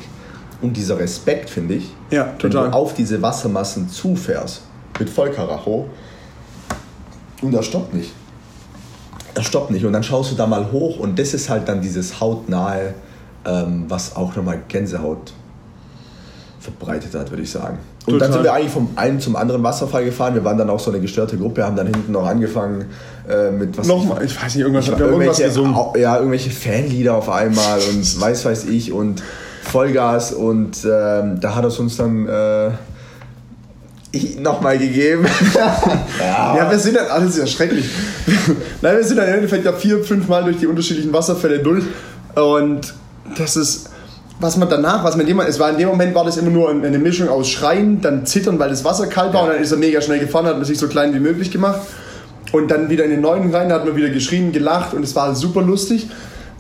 und 0.64 0.76
dieser 0.78 0.98
Respekt, 0.98 1.50
finde 1.50 1.76
ich. 1.76 1.94
Ja, 2.10 2.28
Wenn 2.40 2.52
total. 2.52 2.72
du 2.72 2.76
auf 2.76 2.94
diese 2.94 3.22
Wassermassen 3.22 3.90
zufährst, 3.90 4.62
mit 5.00 5.10
Vollkaracho, 5.10 5.88
und 7.42 7.54
er 7.54 7.64
stoppt 7.64 7.94
nicht. 7.94 8.14
Er 9.36 9.44
stoppt 9.44 9.72
nicht. 9.72 9.86
Und 9.86 9.94
dann 9.94 10.04
schaust 10.04 10.32
du 10.32 10.36
da 10.36 10.48
mal 10.48 10.72
hoch 10.72 11.00
und 11.00 11.20
das 11.20 11.34
ist 11.34 11.50
halt 11.50 11.68
dann 11.68 11.82
dieses 11.82 12.22
hautnahe, 12.22 12.94
ähm, 13.46 13.86
was 13.90 14.16
auch 14.16 14.36
nochmal 14.36 14.62
Gänsehaut 14.70 15.34
verbreitet 16.62 17.14
hat, 17.14 17.30
würde 17.30 17.44
ich 17.44 17.52
sagen. 17.52 17.80
Und 18.06 18.14
dann 18.14 18.32
Total. 18.32 18.34
sind 18.34 18.44
wir 18.44 18.54
eigentlich 18.54 18.72
vom 18.72 18.90
einen 18.96 19.20
zum 19.20 19.36
anderen 19.36 19.64
Wasserfall 19.64 20.06
gefahren. 20.06 20.34
Wir 20.34 20.46
waren 20.46 20.58
dann 20.58 20.70
auch 20.70 20.80
so 20.80 20.92
eine 20.92 21.02
gestörte 21.02 21.38
Gruppe, 21.38 21.66
haben 21.66 21.76
dann 21.76 21.88
hinten 21.88 22.14
noch 22.14 22.26
angefangen 22.26 22.86
äh, 23.30 23.52
mit 23.52 23.78
was 23.78 23.88
Nochmal, 23.88 24.24
ich 24.24 24.42
weiß 24.42 24.56
nicht, 24.56 24.64
irgendwas, 24.64 24.86
ich 24.86 24.92
irgendwas 24.92 25.40
irgendwelche, 25.40 25.44
gesungen. 25.44 25.76
ja, 25.98 26.18
irgendwelche 26.18 26.52
Fanlieder 26.52 27.16
auf 27.16 27.30
einmal 27.30 27.80
und 27.80 28.22
weiß 28.22 28.46
weiß 28.46 28.66
ich 28.66 28.94
und 28.94 29.22
Vollgas 29.64 30.32
und 30.32 30.78
ähm, 30.86 31.40
da 31.40 31.56
hat 31.56 31.66
es 31.66 31.80
uns 31.80 31.98
dann 31.98 32.28
äh, 32.28 32.72
nochmal 34.40 34.78
gegeben. 34.78 35.26
Ja, 36.20 36.70
wir 36.70 36.80
sind 36.80 36.96
dann, 36.96 37.08
alles 37.08 37.38
ja 37.38 37.48
schrecklich. 37.48 37.90
Nein, 38.82 38.98
wir 38.98 39.04
sind 39.04 39.18
dann 39.18 39.28
im 39.28 39.34
Endeffekt 39.36 39.66
ja 39.66 39.74
vier, 39.74 40.04
fünf 40.04 40.28
Mal 40.28 40.44
durch 40.44 40.58
die 40.58 40.68
unterschiedlichen 40.68 41.12
Wasserfälle 41.12 41.60
durch. 41.60 41.84
Und 42.36 42.94
das 43.38 43.56
ist, 43.56 43.90
was 44.40 44.58
man 44.58 44.70
danach, 44.70 45.04
was 45.04 45.16
man 45.16 45.22
in 45.28 45.38
dem, 45.38 45.40
es 45.42 45.60
war 45.60 45.70
in 45.72 45.78
dem 45.78 45.88
Moment 45.88 46.14
war 46.14 46.26
das 46.26 46.38
immer 46.38 46.52
nur 46.52 46.70
eine 46.70 47.00
Mischung 47.00 47.30
aus 47.30 47.50
Schreien, 47.50 48.02
dann 48.02 48.26
Zittern, 48.26 48.60
weil 48.60 48.70
das 48.70 48.84
Wasser 48.86 49.08
kalt 49.08 49.34
war 49.34 49.44
und 49.44 49.50
dann 49.50 49.62
ist 49.62 49.72
er 49.72 49.78
mega 49.78 50.02
schnell 50.02 50.20
gefahren, 50.20 50.46
hat 50.46 50.56
man 50.56 50.66
sich 50.66 50.78
so 50.78 50.88
klein 50.88 51.14
wie 51.14 51.20
möglich 51.20 51.52
gemacht. 51.52 51.82
Und 52.52 52.70
dann 52.70 52.90
wieder 52.90 53.04
in 53.04 53.12
den 53.12 53.22
neuen 53.22 53.54
rein, 53.54 53.70
da 53.70 53.76
hat 53.76 53.86
man 53.86 53.96
wieder 53.96 54.10
geschrien, 54.10 54.52
gelacht 54.52 54.94
und 54.94 55.04
es 55.04 55.16
war 55.16 55.36
super 55.36 55.62
lustig. 55.62 56.08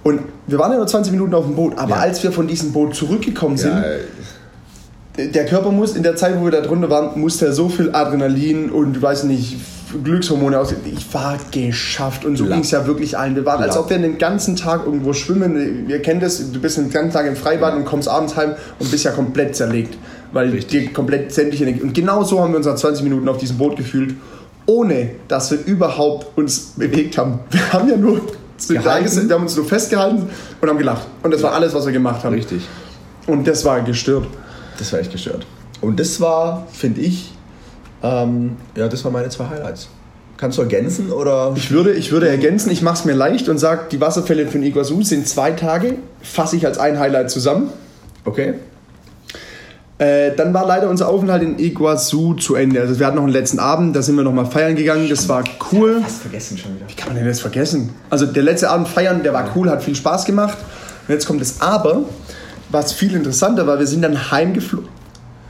Und 0.04 0.22
wir 0.48 0.60
waren 0.60 0.72
ja 0.72 0.78
nur 0.78 0.88
20 0.88 1.12
Minuten 1.14 1.34
auf 1.34 1.46
dem 1.46 1.56
Boot, 1.56 1.78
aber 1.78 1.92
Ja. 1.92 2.02
als 2.02 2.22
wir 2.24 2.32
von 2.32 2.48
diesem 2.48 2.74
Boot 2.74 2.94
zurückgekommen 2.96 3.58
sind, 3.58 3.72
ja, 3.72 5.26
der 5.26 5.46
Körper 5.46 5.72
muss, 5.72 5.96
in 5.96 6.04
der 6.04 6.16
Zeit, 6.16 6.40
wo 6.40 6.46
wir 6.46 6.52
da 6.52 6.62
drunter 6.62 6.90
waren, 6.90 7.20
musste 7.20 7.46
er 7.46 7.54
so 7.54 7.70
viel 7.70 7.92
Adrenalin 7.94 8.70
und, 8.72 9.00
weiß 9.02 9.26
nicht, 9.26 9.58
Glückshormone 10.04 10.58
aus. 10.58 10.74
Ich 10.86 11.14
war 11.14 11.38
geschafft 11.52 12.26
und 12.26 12.36
so 12.36 12.46
ging 12.46 12.62
es 12.62 12.72
ja 12.72 12.88
wirklich 12.88 13.16
allen. 13.16 13.36
Wir 13.36 13.46
waren, 13.46 13.62
als 13.62 13.74
Klar. 13.74 13.84
ob 13.84 13.90
wir 13.92 14.00
den 14.00 14.18
ganzen 14.18 14.56
Tag 14.56 14.86
irgendwo 14.86 15.14
schwimmen. 15.14 15.88
Ihr 15.88 16.02
kennt 16.02 16.24
das, 16.24 16.52
du 16.52 16.60
bist 16.60 16.78
den 16.78 16.90
ganzen 16.90 17.14
Tag 17.14 17.28
im 17.28 17.36
Freibad 17.36 17.76
und 17.76 17.86
kommst 17.86 18.10
abends 18.10 18.36
heim 18.36 18.54
und 18.80 18.90
bist 18.90 19.06
ja 19.06 19.12
komplett 19.12 19.56
zerlegt. 19.56 19.96
Weil 20.32 20.50
dir 20.50 20.92
komplett 20.92 21.32
sämtliche 21.32 21.66
Energie. 21.66 21.84
Und 21.84 21.94
genau 21.94 22.24
so 22.24 22.42
haben 22.42 22.54
wir 22.54 22.58
uns 22.58 22.66
nach 22.66 22.74
20 22.76 23.04
Minuten 23.04 23.30
auf 23.30 23.38
diesem 23.38 23.60
Boot 23.60 23.78
gefühlt, 23.78 24.16
ohne 24.66 25.12
dass 25.28 25.52
wir 25.52 25.60
überhaupt 25.64 26.36
uns 26.36 26.74
bewegt 26.76 27.20
haben. 27.20 27.40
Wir 27.52 27.72
haben 27.72 27.88
ja 27.88 27.96
nur 27.96 28.20
sind 28.58 28.86
da 28.86 29.00
gesessen, 29.00 29.28
wir 29.28 29.36
haben 29.36 29.44
uns 29.44 29.56
nur 29.56 29.66
festgehalten 29.66 30.30
und 30.62 30.70
haben 30.70 30.78
gelacht. 30.78 31.08
Und 31.22 31.34
das 31.34 31.42
war 31.44 31.54
alles, 31.54 31.74
was 31.74 31.86
wir 31.86 31.94
gemacht 31.94 32.24
haben. 32.24 32.34
richtig. 32.34 32.68
Und 33.28 33.48
das 33.48 33.64
war 33.66 33.82
gestört. 33.82 34.28
Das 34.78 34.92
war 34.92 35.00
echt 35.00 35.12
gestört. 35.12 35.46
Und 35.82 36.00
das 36.00 36.20
war, 36.20 36.68
finde 36.72 37.02
ich, 37.02 37.34
ähm, 38.02 38.58
ja, 38.76 38.88
das 38.88 39.04
waren 39.04 39.14
meine 39.14 39.30
zwei 39.30 39.48
Highlights. 39.48 39.88
Kannst 40.38 40.58
du 40.58 40.64
ergänzen 40.64 41.12
oder? 41.12 41.54
Ich 41.56 41.72
würde, 41.72 41.94
ich 41.94 42.12
würde 42.12 42.28
ergänzen, 42.28 42.72
ich 42.72 42.82
mache 42.82 42.96
es 42.96 43.06
mir 43.06 43.14
leicht 43.14 43.48
und 43.50 43.60
sage, 43.60 43.84
die 43.92 44.02
Wasserfälle 44.02 44.48
von 44.48 44.64
Iguazu 44.64 45.02
sind 45.04 45.28
zwei 45.28 45.52
Tage, 45.52 45.96
fasse 46.22 46.58
ich 46.58 46.66
als 46.66 46.78
ein 46.78 47.00
Highlight 47.00 47.32
zusammen. 47.32 47.70
Okay. 48.26 48.56
Äh, 50.04 50.36
dann 50.36 50.54
war 50.54 50.68
leider 50.68 50.90
unser 50.90 51.08
Aufenthalt 51.08 51.44
in 51.44 51.58
Iguazu 51.58 52.34
zu 52.34 52.56
Ende. 52.56 52.82
Also 52.82 53.00
wir 53.00 53.06
hatten 53.06 53.16
noch 53.16 53.24
einen 53.24 53.32
letzten 53.32 53.60
Abend, 53.60 53.96
da 53.96 54.02
sind 54.02 54.18
wir 54.18 54.24
noch 54.24 54.34
mal 54.34 54.46
feiern 54.46 54.76
gegangen, 54.76 55.08
das 55.08 55.30
war 55.30 55.46
cool. 55.72 56.02
Fast 56.02 56.24
vergessen 56.24 56.58
schon 56.58 56.76
wieder. 56.76 56.90
Wie 56.90 56.94
kann 56.94 57.08
man 57.08 57.16
denn 57.16 57.26
das 57.26 57.40
vergessen? 57.40 57.92
Also 58.10 58.26
der 58.26 58.44
letzte 58.44 58.70
Abend 58.70 58.90
feiern, 58.90 59.24
der 59.24 59.32
war 59.32 59.50
cool, 59.56 59.70
hat 59.70 59.82
viel 59.82 59.96
Spaß 59.96 60.26
gemacht. 60.26 60.58
Und 61.08 61.14
jetzt 61.14 61.26
kommt 61.26 61.40
das 61.40 61.62
Aber, 61.62 62.02
was 62.70 62.92
viel 62.92 63.16
interessanter 63.16 63.66
war, 63.66 63.80
wir 63.80 63.88
sind 63.88 64.02
dann 64.02 64.30
heimgeflogen. 64.30 64.90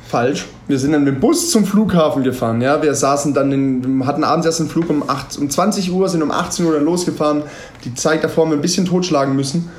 Falsch. 0.08 0.46
Wir 0.68 0.78
sind 0.78 0.92
dann 0.92 1.04
mit 1.04 1.16
dem 1.16 1.20
Bus 1.20 1.50
zum 1.50 1.66
Flughafen 1.66 2.22
gefahren. 2.22 2.62
Ja, 2.62 2.84
wir 2.84 2.94
saßen 2.94 3.34
dann 3.34 3.52
in, 3.52 4.06
hatten 4.06 4.24
abends 4.24 4.46
erst 4.46 4.60
einen 4.60 4.70
Flug 4.70 4.88
um, 4.92 5.10
8, 5.10 5.40
um 5.40 5.50
20 5.50 5.92
Uhr, 5.92 6.08
sind 6.10 6.22
um 6.22 6.30
18 6.30 6.64
Uhr 6.68 6.74
dann 6.74 6.86
losgefahren. 6.86 7.42
Die 7.86 7.96
Zeit 7.96 8.24
davor 8.24 8.44
haben 8.44 8.52
wir 8.52 8.60
ein 8.60 8.62
bisschen 8.62 8.86
totschlagen 8.86 9.36
müssen. 9.36 9.72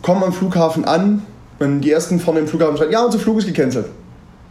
Kommen 0.00 0.22
am 0.24 0.32
Flughafen 0.32 0.86
an, 0.86 1.22
wenn 1.58 1.82
die 1.82 1.90
ersten 1.90 2.18
vorne 2.18 2.40
im 2.40 2.48
Flughafen 2.48 2.78
schreiben, 2.78 2.92
ja, 2.92 3.04
unser 3.04 3.18
Flug 3.18 3.36
ist 3.40 3.46
gecancelt. 3.46 3.84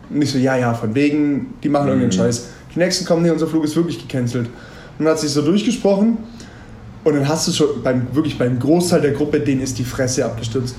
Und 0.09 0.21
ich 0.21 0.31
so, 0.31 0.37
ja, 0.37 0.55
ja, 0.57 0.73
von 0.73 0.93
wegen, 0.95 1.53
die 1.63 1.69
machen 1.69 1.87
irgendeinen 1.87 2.11
Scheiß. 2.11 2.47
Die 2.73 2.79
nächsten 2.79 3.05
kommen, 3.05 3.23
nee, 3.23 3.29
unser 3.29 3.47
Flug 3.47 3.63
ist 3.63 3.75
wirklich 3.75 4.07
gecancelt. 4.07 4.47
Und 4.97 5.05
dann 5.05 5.13
hat 5.13 5.19
sich 5.19 5.31
so 5.31 5.41
durchgesprochen 5.41 6.17
und 7.03 7.13
dann 7.13 7.27
hast 7.27 7.47
du 7.47 7.51
schon 7.51 7.83
beim, 7.83 8.07
wirklich 8.13 8.37
beim 8.37 8.59
Großteil 8.59 9.01
der 9.01 9.11
Gruppe, 9.11 9.39
denen 9.39 9.61
ist 9.61 9.77
die 9.77 9.83
Fresse 9.83 10.25
abgestürzt. 10.25 10.75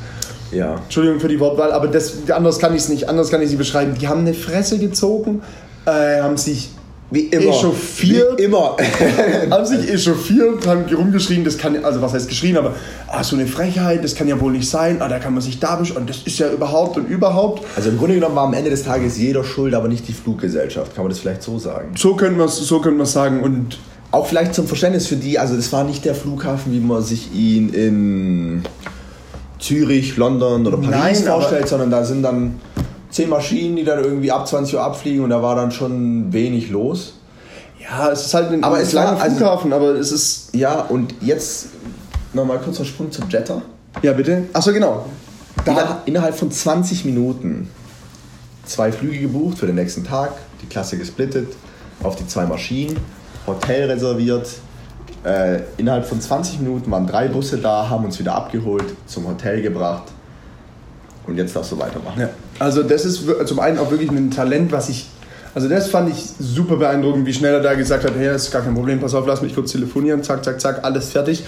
Ja. 0.53 0.77
Entschuldigung 0.77 1.20
für 1.20 1.29
die 1.29 1.41
Wortwahl, 1.41 1.72
aber 1.72 1.89
das, 1.89 2.31
anders 2.31 2.59
kann 2.59 2.74
ich 2.74 2.83
es 2.83 2.89
nicht, 2.89 3.09
anders 3.09 3.31
kann 3.31 3.43
ich 3.43 3.51
sie 3.51 3.57
beschreiben. 3.57 3.95
Die 4.01 4.09
haben 4.09 4.20
eine 4.20 4.35
Fresse 4.35 4.79
gezogen, 4.79 5.43
äh, 5.87 6.20
haben 6.20 6.37
sich 6.37 6.70
wie 7.11 7.21
immer. 7.27 7.51
echauffiert. 7.51 8.39
Wie 8.39 8.45
immer. 8.45 8.77
haben 9.51 9.65
sich 9.65 9.89
echauffiert, 9.93 10.67
haben 10.67 10.85
rumgeschrien, 10.95 11.45
das 11.45 11.57
kann, 11.57 11.85
also 11.85 12.03
was 12.03 12.15
heißt 12.15 12.29
geschrien, 12.29 12.57
aber 12.57 12.75
ah, 13.09 13.23
so 13.23 13.37
eine 13.37 13.47
Frechheit, 13.47 14.03
das 14.03 14.15
kann 14.15 14.29
ja 14.29 14.41
wohl 14.41 14.53
nicht 14.53 14.69
sein, 14.69 15.01
ah, 15.01 15.09
da 15.09 15.19
kann 15.19 15.33
man 15.33 15.43
sich 15.43 15.61
da 15.61 15.79
besch- 15.79 15.97
und 15.97 16.11
das 16.11 16.19
ist 16.25 16.39
ja 16.39 16.51
überhaupt 16.51 16.97
und 16.97 17.09
überhaupt. 17.09 17.65
Also 17.77 17.91
im 17.91 17.99
Grunde 17.99 18.15
genommen 18.15 18.35
war 18.35 18.47
am 18.47 18.55
Ende 18.55 18.71
des 18.71 18.85
Tages 18.85 19.19
jeder 19.19 19.45
schuld, 19.45 19.75
aber 19.75 19.89
nicht 19.89 20.09
die 20.09 20.13
Fluggesellschaft. 20.13 20.95
Kann 20.95 21.05
man 21.05 21.11
das 21.11 21.21
vielleicht 21.21 21.43
so 21.43 21.59
sagen? 21.59 21.95
So 21.97 22.17
können 22.17 22.39
wir 22.39 22.47
es 22.47 22.57
so 22.57 22.81
können 22.81 23.05
sagen 23.07 23.43
und 23.43 23.79
Auch 24.11 24.27
vielleicht 24.27 24.55
zum 24.55 24.67
Verständnis 24.67 25.07
für 25.07 25.17
die, 25.17 25.39
also 25.39 25.57
das 25.57 25.73
war 25.73 25.85
nicht 25.85 26.05
der 26.05 26.15
Flughafen, 26.15 26.73
wie 26.73 26.81
man 26.81 27.03
sich 27.03 27.33
ihn 27.35 27.69
in 27.71 28.63
Zürich, 29.59 30.17
London 30.17 30.67
oder 30.67 30.77
Paris 30.77 30.91
Nein, 30.91 31.33
vorstellt, 31.33 31.69
sondern 31.69 31.91
da 31.91 32.05
sind 32.05 32.23
dann 32.23 32.61
zehn 33.17 33.29
Maschinen, 33.31 33.77
die 33.77 33.85
dann 33.85 34.03
irgendwie 34.05 34.31
ab 34.31 34.47
20 34.47 34.75
Uhr 34.75 34.83
abfliegen 34.83 35.25
und 35.25 35.31
da 35.31 35.43
war 35.43 35.57
dann 35.57 35.71
schon 35.71 36.33
wenig 36.33 36.71
los. 36.71 37.14
ja, 37.81 38.11
es 38.11 38.27
ist 38.27 38.35
halt 38.35 38.51
ein 38.53 38.62
Aber 38.62 38.81
es 38.81 38.91
kleiner 38.91 39.19
also- 39.21 39.37
Flughafen, 39.37 39.73
aber 39.73 39.95
es 39.95 40.12
ist 40.12 40.55
Ja, 40.55 40.81
und 40.83 41.14
jetzt 41.21 41.69
nochmal 42.35 42.59
kurzer 42.59 42.85
Sprung 42.85 43.11
zum 43.11 43.29
Jetta. 43.31 43.62
ja 44.03 44.12
bitte. 44.12 44.45
Achso, 44.53 44.73
genau. 44.73 45.07
Da 45.64 45.73
Inner, 45.73 46.03
innerhalb 46.05 46.37
von 46.37 46.51
20 46.51 47.05
Minuten 47.07 47.71
zwei 48.67 48.93
Flüge 48.93 49.19
gebucht 49.21 49.59
für 49.59 49.67
den 49.67 49.77
nächsten 49.77 50.05
Tag, 50.05 50.33
die 50.62 50.67
Klasse 50.67 50.99
gesplittet 50.99 51.49
auf 52.03 52.17
die 52.17 52.27
zwei 52.27 52.45
Maschinen, 52.45 52.99
Hotel 53.47 53.91
reserviert. 53.91 54.49
Äh, 55.25 55.61
innerhalb 55.79 56.05
von 56.07 56.21
20 56.21 56.61
Minuten 56.61 56.91
waren 56.91 57.07
drei 57.07 57.29
Busse 57.29 57.57
da, 57.59 57.89
haben 57.89 58.05
uns 58.05 58.19
wieder 58.19 58.35
abgeholt, 58.35 58.85
zum 59.07 59.27
Hotel 59.27 59.62
gebracht. 59.62 60.05
Und 61.27 61.37
jetzt 61.37 61.55
darfst 61.57 61.72
du 61.72 61.79
weitermachen. 61.79 62.20
Ja, 62.20 62.29
also 62.59 62.83
das 62.83 63.05
ist 63.05 63.22
zum 63.47 63.59
einen 63.61 63.79
auch 63.79 63.91
wirklich 63.91 64.11
ein 64.11 64.31
Talent, 64.31 64.70
was 64.72 64.89
ich, 64.89 65.07
also 65.55 65.68
das 65.68 65.89
fand 65.89 66.11
ich 66.11 66.24
super 66.39 66.77
beeindruckend, 66.77 67.27
wie 67.27 67.33
schnell 67.33 67.55
er 67.55 67.61
da 67.61 67.74
gesagt 67.74 68.05
hat, 68.05 68.12
hey, 68.16 68.27
das 68.29 68.45
ist 68.45 68.53
gar 68.53 68.62
kein 68.62 68.74
Problem, 68.74 69.01
pass 69.01 69.14
auf, 69.14 69.27
lass 69.27 69.43
mich 69.43 69.55
kurz 69.55 69.72
telefonieren, 69.72 70.22
zack, 70.22 70.45
zack, 70.45 70.61
zack, 70.61 70.85
alles 70.85 71.11
fertig. 71.11 71.45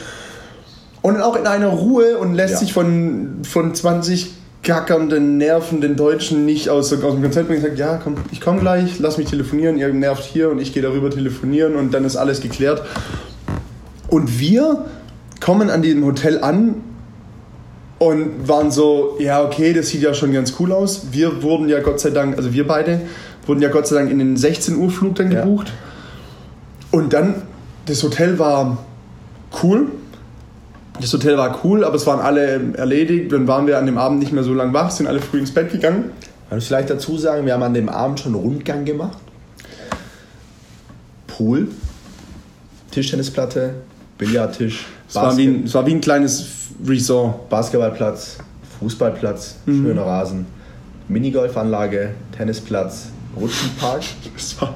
Und 1.01 1.21
auch 1.21 1.37
in 1.37 1.47
einer 1.47 1.69
Ruhe 1.69 2.19
und 2.19 2.35
lässt 2.35 2.55
Ja. 2.55 2.59
sich 2.59 2.73
von, 2.73 3.39
von 3.45 3.73
20 3.75 4.33
gackernden, 4.65 5.39
nervenden 5.39 5.95
Deutschen 5.95 6.45
nicht 6.45 6.69
aus, 6.69 6.93
aus 6.93 7.13
dem 7.15 7.23
Konzept 7.23 7.47
bringen. 7.49 7.63
Sagt, 7.63 7.79
ja, 7.79 8.01
komm, 8.03 8.17
ich 8.33 8.41
komme 8.41 8.59
gleich, 8.59 8.99
lass 8.99 9.17
mich 9.17 9.29
telefonieren, 9.31 9.79
ihr 9.79 9.89
nervt 9.95 10.25
hier 10.25 10.51
und 10.51 10.59
ich 10.61 10.75
gehe 10.75 10.83
darüber 10.83 11.09
telefonieren 11.11 11.77
und 11.77 11.95
dann 11.95 12.05
ist 12.05 12.17
alles 12.17 12.41
geklärt. 12.41 12.83
Und 14.09 14.41
wir 14.41 14.87
kommen 15.41 15.71
an 15.71 15.83
diesem 15.83 16.05
Hotel 16.05 16.43
an 16.43 16.75
und 17.99 18.49
waren 18.49 18.71
so, 18.71 19.17
ja, 19.19 19.43
okay, 19.45 19.73
das 19.73 19.89
sieht 19.89 20.03
ja 20.03 20.15
schon 20.15 20.33
ganz 20.33 20.55
cool 20.61 20.73
aus. 20.73 21.07
Wir 21.11 21.43
wurden 21.43 21.69
ja 21.69 21.81
Gott 21.81 22.01
sei 22.01 22.11
Dank, 22.11 22.37
also 22.37 22.53
wir 22.53 22.67
beide, 22.67 23.01
wurden 23.47 23.61
ja 23.61 23.69
Gott 23.71 23.87
sei 23.87 23.97
Dank 23.97 24.11
in 24.11 24.19
den 24.19 24.37
16 24.37 24.77
Uhr 24.77 24.91
Flug 24.91 25.17
dann 25.17 25.33
Ja. 25.33 25.43
gebucht. 25.43 25.73
Und 26.91 27.13
dann, 27.13 27.43
das 27.87 28.03
Hotel 28.03 28.39
war 28.39 28.79
cool. 29.63 29.89
Das 31.01 31.13
Hotel 31.13 31.37
war 31.37 31.61
cool, 31.65 31.85
aber 31.85 31.95
es 31.97 32.07
waren 32.07 32.21
alle 32.21 32.75
erledigt. 32.77 33.33
Dann 33.33 33.47
waren 33.47 33.67
wir 33.67 33.79
an 33.79 33.87
dem 33.87 33.99
Abend 33.99 34.19
nicht 34.21 34.33
mehr 34.33 34.43
so 34.43 34.53
lang 34.55 34.73
wach, 34.73 34.91
sind 34.91 35.07
alle 35.07 35.21
früh 35.21 35.39
ins 35.39 35.53
Bett 35.53 35.71
gegangen. 35.71 36.11
Man 36.51 36.59
muss 36.59 36.67
vielleicht 36.67 36.91
dazu 36.91 37.17
sagen, 37.19 37.47
wir 37.47 37.55
haben 37.55 37.63
an 37.63 37.75
dem 37.75 37.89
Abend 37.89 38.21
schon 38.21 38.35
einen 38.35 38.43
Rundgang 38.43 38.85
gemacht. 38.85 39.19
Pool, 41.27 41.69
Tischtennisplatte, 42.91 43.75
Billardtisch, 44.17 44.87
Es 45.09 45.15
war, 45.15 45.37
wie 45.37 45.47
ein, 45.47 45.65
es 45.65 45.75
war 45.75 45.87
wie 45.87 45.93
ein 45.95 46.01
kleines 46.01 46.43
Resort. 46.87 47.49
Basketballplatz, 47.49 48.39
Fußballplatz, 48.81 49.57
Mhm. 49.67 49.85
schöner 49.87 50.03
Rasen, 50.03 50.47
Minigolfanlage, 51.09 52.11
Tennisplatz, 52.37 53.07
Rutschenpark. 53.39 54.03
Es 54.37 54.61
war, 54.61 54.75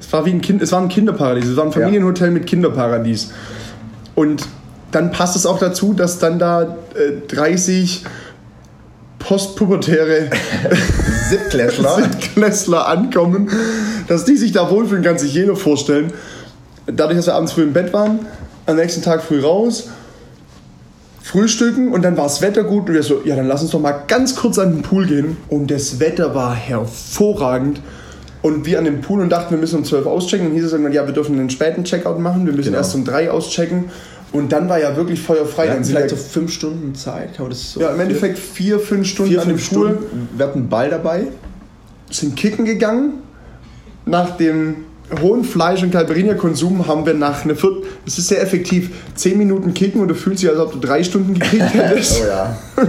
es 0.00 0.12
war 0.12 0.24
wie 0.26 0.30
ein 0.30 0.40
Kind, 0.40 0.62
es 0.62 0.72
war 0.72 0.80
ein 0.80 0.88
Kinderparadies, 0.88 1.46
es 1.50 1.56
war 1.56 1.64
ein 1.64 1.72
Familienhotel 1.72 2.30
mit 2.30 2.46
Kinderparadies. 2.46 3.30
Und 4.14 4.46
dann 4.90 5.12
passt 5.12 5.36
es 5.36 5.44
auch 5.46 5.58
dazu, 5.58 5.92
dass 5.92 6.18
dann 6.18 6.38
da 6.38 6.62
äh, 6.94 7.26
30 7.28 8.04
postpubertäre 9.18 10.30
Siebtklässler. 11.30 11.96
Siebtklässler 11.96 12.88
ankommen, 12.88 13.50
dass 14.08 14.24
die 14.24 14.36
sich 14.36 14.52
da 14.52 14.70
wohlfühlen, 14.70 15.02
kann 15.04 15.18
sich 15.18 15.34
jeder 15.34 15.56
vorstellen. 15.56 16.12
Dadurch, 16.86 17.18
dass 17.18 17.26
wir 17.26 17.34
abends 17.34 17.52
früh 17.52 17.62
im 17.64 17.72
Bett 17.72 17.92
waren, 17.92 18.20
am 18.66 18.76
nächsten 18.76 19.02
Tag 19.02 19.22
früh 19.22 19.40
raus, 19.40 19.88
frühstücken 21.28 21.92
und 21.92 22.02
dann 22.02 22.16
war 22.16 22.24
das 22.24 22.40
Wetter 22.42 22.64
gut 22.64 22.88
und 22.88 22.94
wir 22.94 23.02
so, 23.02 23.20
ja, 23.24 23.36
dann 23.36 23.46
lass 23.46 23.62
uns 23.62 23.70
doch 23.72 23.80
mal 23.80 24.02
ganz 24.08 24.34
kurz 24.34 24.58
an 24.58 24.72
den 24.76 24.82
Pool 24.82 25.06
gehen. 25.06 25.36
Und 25.48 25.70
das 25.70 26.00
Wetter 26.00 26.34
war 26.34 26.54
hervorragend. 26.54 27.80
Und 28.40 28.64
wir 28.66 28.78
an 28.78 28.84
dem 28.84 29.00
Pool 29.00 29.20
und 29.20 29.30
dachten, 29.30 29.50
wir 29.50 29.58
müssen 29.58 29.78
um 29.78 29.84
12 29.84 30.06
auschecken. 30.06 30.46
Und 30.48 30.54
hieß 30.54 30.64
es 30.64 30.72
irgendwann, 30.72 30.92
ja, 30.92 31.04
wir 31.06 31.12
dürfen 31.12 31.38
einen 31.38 31.50
späten 31.50 31.84
Checkout 31.84 32.18
machen, 32.20 32.46
wir 32.46 32.52
müssen 32.52 32.66
Genau. 32.68 32.78
erst 32.78 32.94
um 32.94 33.04
3 33.04 33.30
auschecken. 33.30 33.86
Und 34.32 34.52
dann 34.52 34.68
war 34.68 34.78
ja 34.80 34.94
wirklich 34.96 35.20
feuerfrei. 35.20 35.64
Wir 35.66 35.74
Dann 35.74 35.84
vielleicht 35.84 36.10
so 36.10 36.16
wir, 36.16 36.22
fünf 36.22 36.52
Stunden 36.52 36.94
Zeit, 36.94 37.34
kann 37.34 37.44
man 37.46 37.50
das 37.50 37.72
so? 37.72 37.80
ja, 37.80 37.90
im 37.90 38.00
Endeffekt 38.00 38.38
vier, 38.38 38.78
fünf 38.78 39.06
Stunden 39.08 39.32
vier, 39.32 39.42
an 39.42 39.48
dem 39.48 39.58
fünf 39.58 39.70
Pool. 39.70 39.88
Stunden. 39.96 40.28
Wir 40.36 40.46
hatten 40.46 40.58
einen 40.60 40.68
Ball 40.68 40.90
dabei. 40.90 41.24
sind 42.10 42.36
kicken 42.36 42.64
gegangen. 42.64 43.14
Nach 44.06 44.36
dem 44.36 44.76
hohen 45.20 45.44
Fleisch- 45.44 45.82
und 45.82 45.90
Caipirinha-Konsum 45.90 46.86
haben 46.86 47.06
wir 47.06 47.14
nach 47.14 47.44
einer 47.44 47.54
Viertel, 47.54 47.84
es 48.06 48.18
ist 48.18 48.28
sehr 48.28 48.42
effektiv, 48.42 48.90
10 49.14 49.38
Minuten 49.38 49.74
kicken 49.74 50.00
und 50.00 50.08
du 50.08 50.14
fühlst 50.14 50.42
dich, 50.42 50.50
als 50.50 50.58
ob 50.58 50.72
du 50.72 50.78
drei 50.78 51.02
Stunden 51.02 51.34
gekickt 51.34 51.62
hättest. 51.74 52.22
Oh 52.22 52.26
ja. 52.26 52.58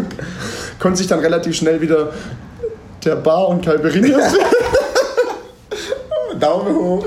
Konnte 0.79 0.97
sich 0.97 1.07
dann 1.07 1.19
relativ 1.19 1.55
schnell 1.55 1.81
wieder 1.81 2.13
der 3.03 3.15
Bar 3.15 3.47
und 3.49 3.63
Caipirinha 3.63 4.19
Daumen 6.39 6.75
hoch. 6.75 7.05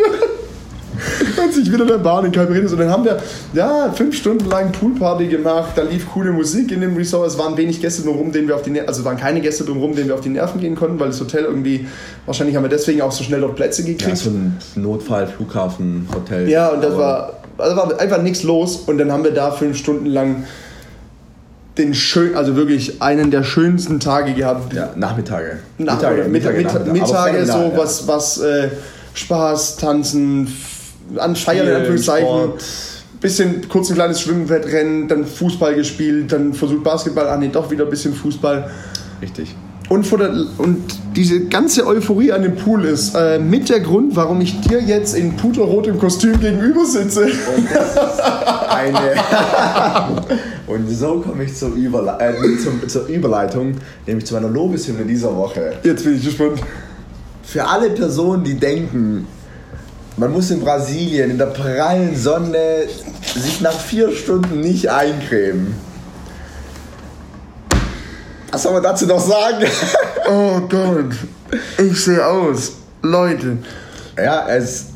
Konnte 1.36 1.54
sich 1.54 1.72
wieder 1.72 1.84
der 1.84 1.98
Bar 1.98 2.18
und 2.18 2.24
den 2.24 2.32
Caipirinhas 2.32 2.72
und 2.72 2.78
dann 2.78 2.90
haben 2.90 3.04
wir 3.04 3.18
ja 3.54 3.92
fünf 3.92 4.16
Stunden 4.16 4.48
lang 4.48 4.72
Poolparty 4.72 5.26
gemacht. 5.26 5.72
Da 5.76 5.82
lief 5.82 6.06
coole 6.12 6.32
Musik 6.32 6.72
in 6.72 6.80
dem 6.80 6.96
Resort. 6.96 7.28
Es 7.28 7.38
waren 7.38 7.56
wenig 7.56 7.80
Gäste 7.80 8.02
drumherum, 8.02 8.32
denen 8.32 8.48
wir 8.48 8.54
auf 8.54 8.62
die 8.62 8.70
Ner 8.70 8.84
also 8.86 9.04
waren 9.04 9.16
keine 9.16 9.40
Gäste 9.40 9.64
drumherum, 9.64 9.94
denen 9.94 10.08
wir 10.08 10.14
auf 10.14 10.20
die 10.20 10.28
Nerven 10.28 10.60
gehen 10.60 10.74
konnten, 10.74 10.98
weil 11.00 11.08
das 11.08 11.20
Hotel 11.20 11.44
irgendwie 11.44 11.86
wahrscheinlich 12.26 12.56
haben 12.56 12.64
wir 12.64 12.70
deswegen 12.70 13.02
auch 13.02 13.12
so 13.12 13.24
schnell 13.24 13.40
dort 13.40 13.56
Plätze 13.56 13.84
gekriegt. 13.84 14.08
Ja, 14.08 14.16
so 14.16 14.30
ein 14.30 14.58
Notfall, 14.76 15.26
Flughafen, 15.26 16.08
Hotel. 16.14 16.48
Ja, 16.48 16.68
und 16.68 16.82
das 16.82 16.96
war, 16.96 17.40
also 17.58 17.76
war 17.76 18.00
einfach 18.00 18.22
nichts 18.22 18.42
los. 18.42 18.76
Und 18.76 18.98
dann 18.98 19.12
haben 19.12 19.24
wir 19.24 19.32
da 19.32 19.50
fünf 19.50 19.76
Stunden 19.76 20.06
lang 20.06 20.44
den 21.78 21.94
schön, 21.94 22.34
also 22.34 22.56
wirklich 22.56 23.00
einen 23.00 23.30
der 23.30 23.44
schönsten 23.44 23.98
Tage 23.98 24.34
gehabt. 24.34 24.74
Ja, 24.74 24.90
Nachmittage. 24.94 25.58
Nach, 25.78 25.96
Mittage, 25.96 26.24
Mittage, 26.24 26.58
Mittage, 26.58 26.84
Nachmittage. 26.84 26.92
Mittage 26.92 27.46
so 27.46 27.52
phänomenal, 27.52 27.78
was, 27.78 28.08
was 28.08 28.40
äh, 28.40 28.68
Spaß, 29.14 29.76
Tanzen, 29.78 30.54
an 31.18 31.36
Feiern 31.36 31.66
in 31.66 31.74
Anführungszeichen. 31.74 32.28
Sport. 32.28 32.64
Bisschen 33.20 33.68
kurz 33.68 33.88
ein 33.88 33.94
kleines 33.94 34.20
Schwimmwettrennen, 34.20 35.06
dann 35.06 35.24
Fußball 35.24 35.76
gespielt, 35.76 36.32
dann 36.32 36.54
versucht 36.54 36.82
Basketball, 36.82 37.28
ah 37.28 37.36
nee, 37.36 37.50
doch 37.52 37.70
wieder 37.70 37.84
ein 37.84 37.90
bisschen 37.90 38.14
Fußball. 38.14 38.68
Richtig. 39.20 39.54
Und, 39.88 40.10
der, 40.18 40.30
und 40.56 40.78
diese 41.14 41.44
ganze 41.46 41.86
Euphorie 41.86 42.32
an 42.32 42.42
dem 42.42 42.56
Pool 42.56 42.86
ist 42.86 43.14
äh, 43.14 43.38
mit 43.38 43.68
der 43.68 43.80
Grund, 43.80 44.16
warum 44.16 44.40
ich 44.40 44.58
dir 44.62 44.80
jetzt 44.80 45.14
in 45.14 45.36
puterrotem 45.36 45.98
Kostüm 45.98 46.40
gegenüber 46.40 46.86
sitze. 46.86 47.24
Und 47.24 47.68
das 47.72 47.90
ist 47.90 48.20
eine. 48.70 49.14
und 50.66 50.88
so 50.88 51.20
komme 51.20 51.44
ich 51.44 51.54
zur, 51.54 51.74
Überle 51.74 52.16
äh, 52.20 52.58
zum, 52.58 52.88
zur 52.88 53.06
Überleitung, 53.06 53.74
nämlich 54.06 54.24
zu 54.24 54.32
meiner 54.32 54.48
Lobeshymne 54.48 55.04
dieser 55.04 55.36
Woche. 55.36 55.74
Jetzt 55.82 56.04
bin 56.04 56.16
ich 56.16 56.24
gespannt. 56.24 56.60
Für 57.42 57.66
alle 57.66 57.90
Personen, 57.90 58.44
die 58.44 58.54
denken, 58.54 59.26
man 60.16 60.32
muss 60.32 60.50
in 60.50 60.60
Brasilien 60.60 61.30
in 61.30 61.38
der 61.38 61.46
prallen 61.46 62.16
Sonne 62.16 62.84
sich 63.34 63.60
nach 63.60 63.78
vier 63.78 64.12
Stunden 64.12 64.60
nicht 64.60 64.90
eincremen. 64.90 65.74
Was 68.50 68.64
soll 68.64 68.74
man 68.74 68.82
dazu 68.82 69.06
noch 69.06 69.20
sagen? 69.20 69.66
Oh 70.24 70.60
Gott, 70.68 71.16
ich 71.78 72.04
sehe 72.04 72.24
aus. 72.24 72.74
Leute. 73.02 73.58
ja, 74.16 74.46
es, 74.48 74.86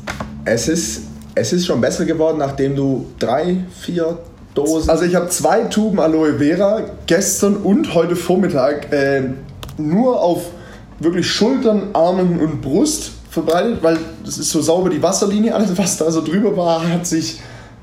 es, 0.45 0.69
ist, 0.69 1.01
es 1.35 1.51
ist 1.51 1.65
schon 1.65 1.81
besser 1.81 2.05
geworden, 2.05 2.37
nachdem 2.37 2.77
du 2.77 3.07
drei, 3.19 3.57
vier 3.77 4.19
Dosen. 4.55 4.89
Also 4.89 5.03
ich 5.03 5.15
habe 5.15 5.27
zwei 5.27 5.63
Tuben 5.65 5.99
Aloe 5.99 6.37
Vera 6.37 6.81
gestern 7.07 7.57
und 7.57 7.93
heute 7.93 8.15
Vormittag 8.15 8.91
äh, 8.93 9.23
nur 9.77 10.21
auf 10.21 10.45
wirklich 10.99 11.29
Schultern, 11.29 11.89
Armen 11.91 12.39
und 12.39 12.61
Brust 12.61 13.11
verbreitet, 13.43 13.79
weil 13.81 13.97
das 14.25 14.37
ist 14.37 14.49
so 14.49 14.61
sauber 14.61 14.89
die 14.89 15.01
Wasserlinie, 15.01 15.53
alles 15.53 15.77
was 15.77 15.97
da 15.97 16.09
so 16.11 16.21
drüber 16.23 16.55
war, 16.57 16.87
hat 16.87 17.05
sich 17.05 17.39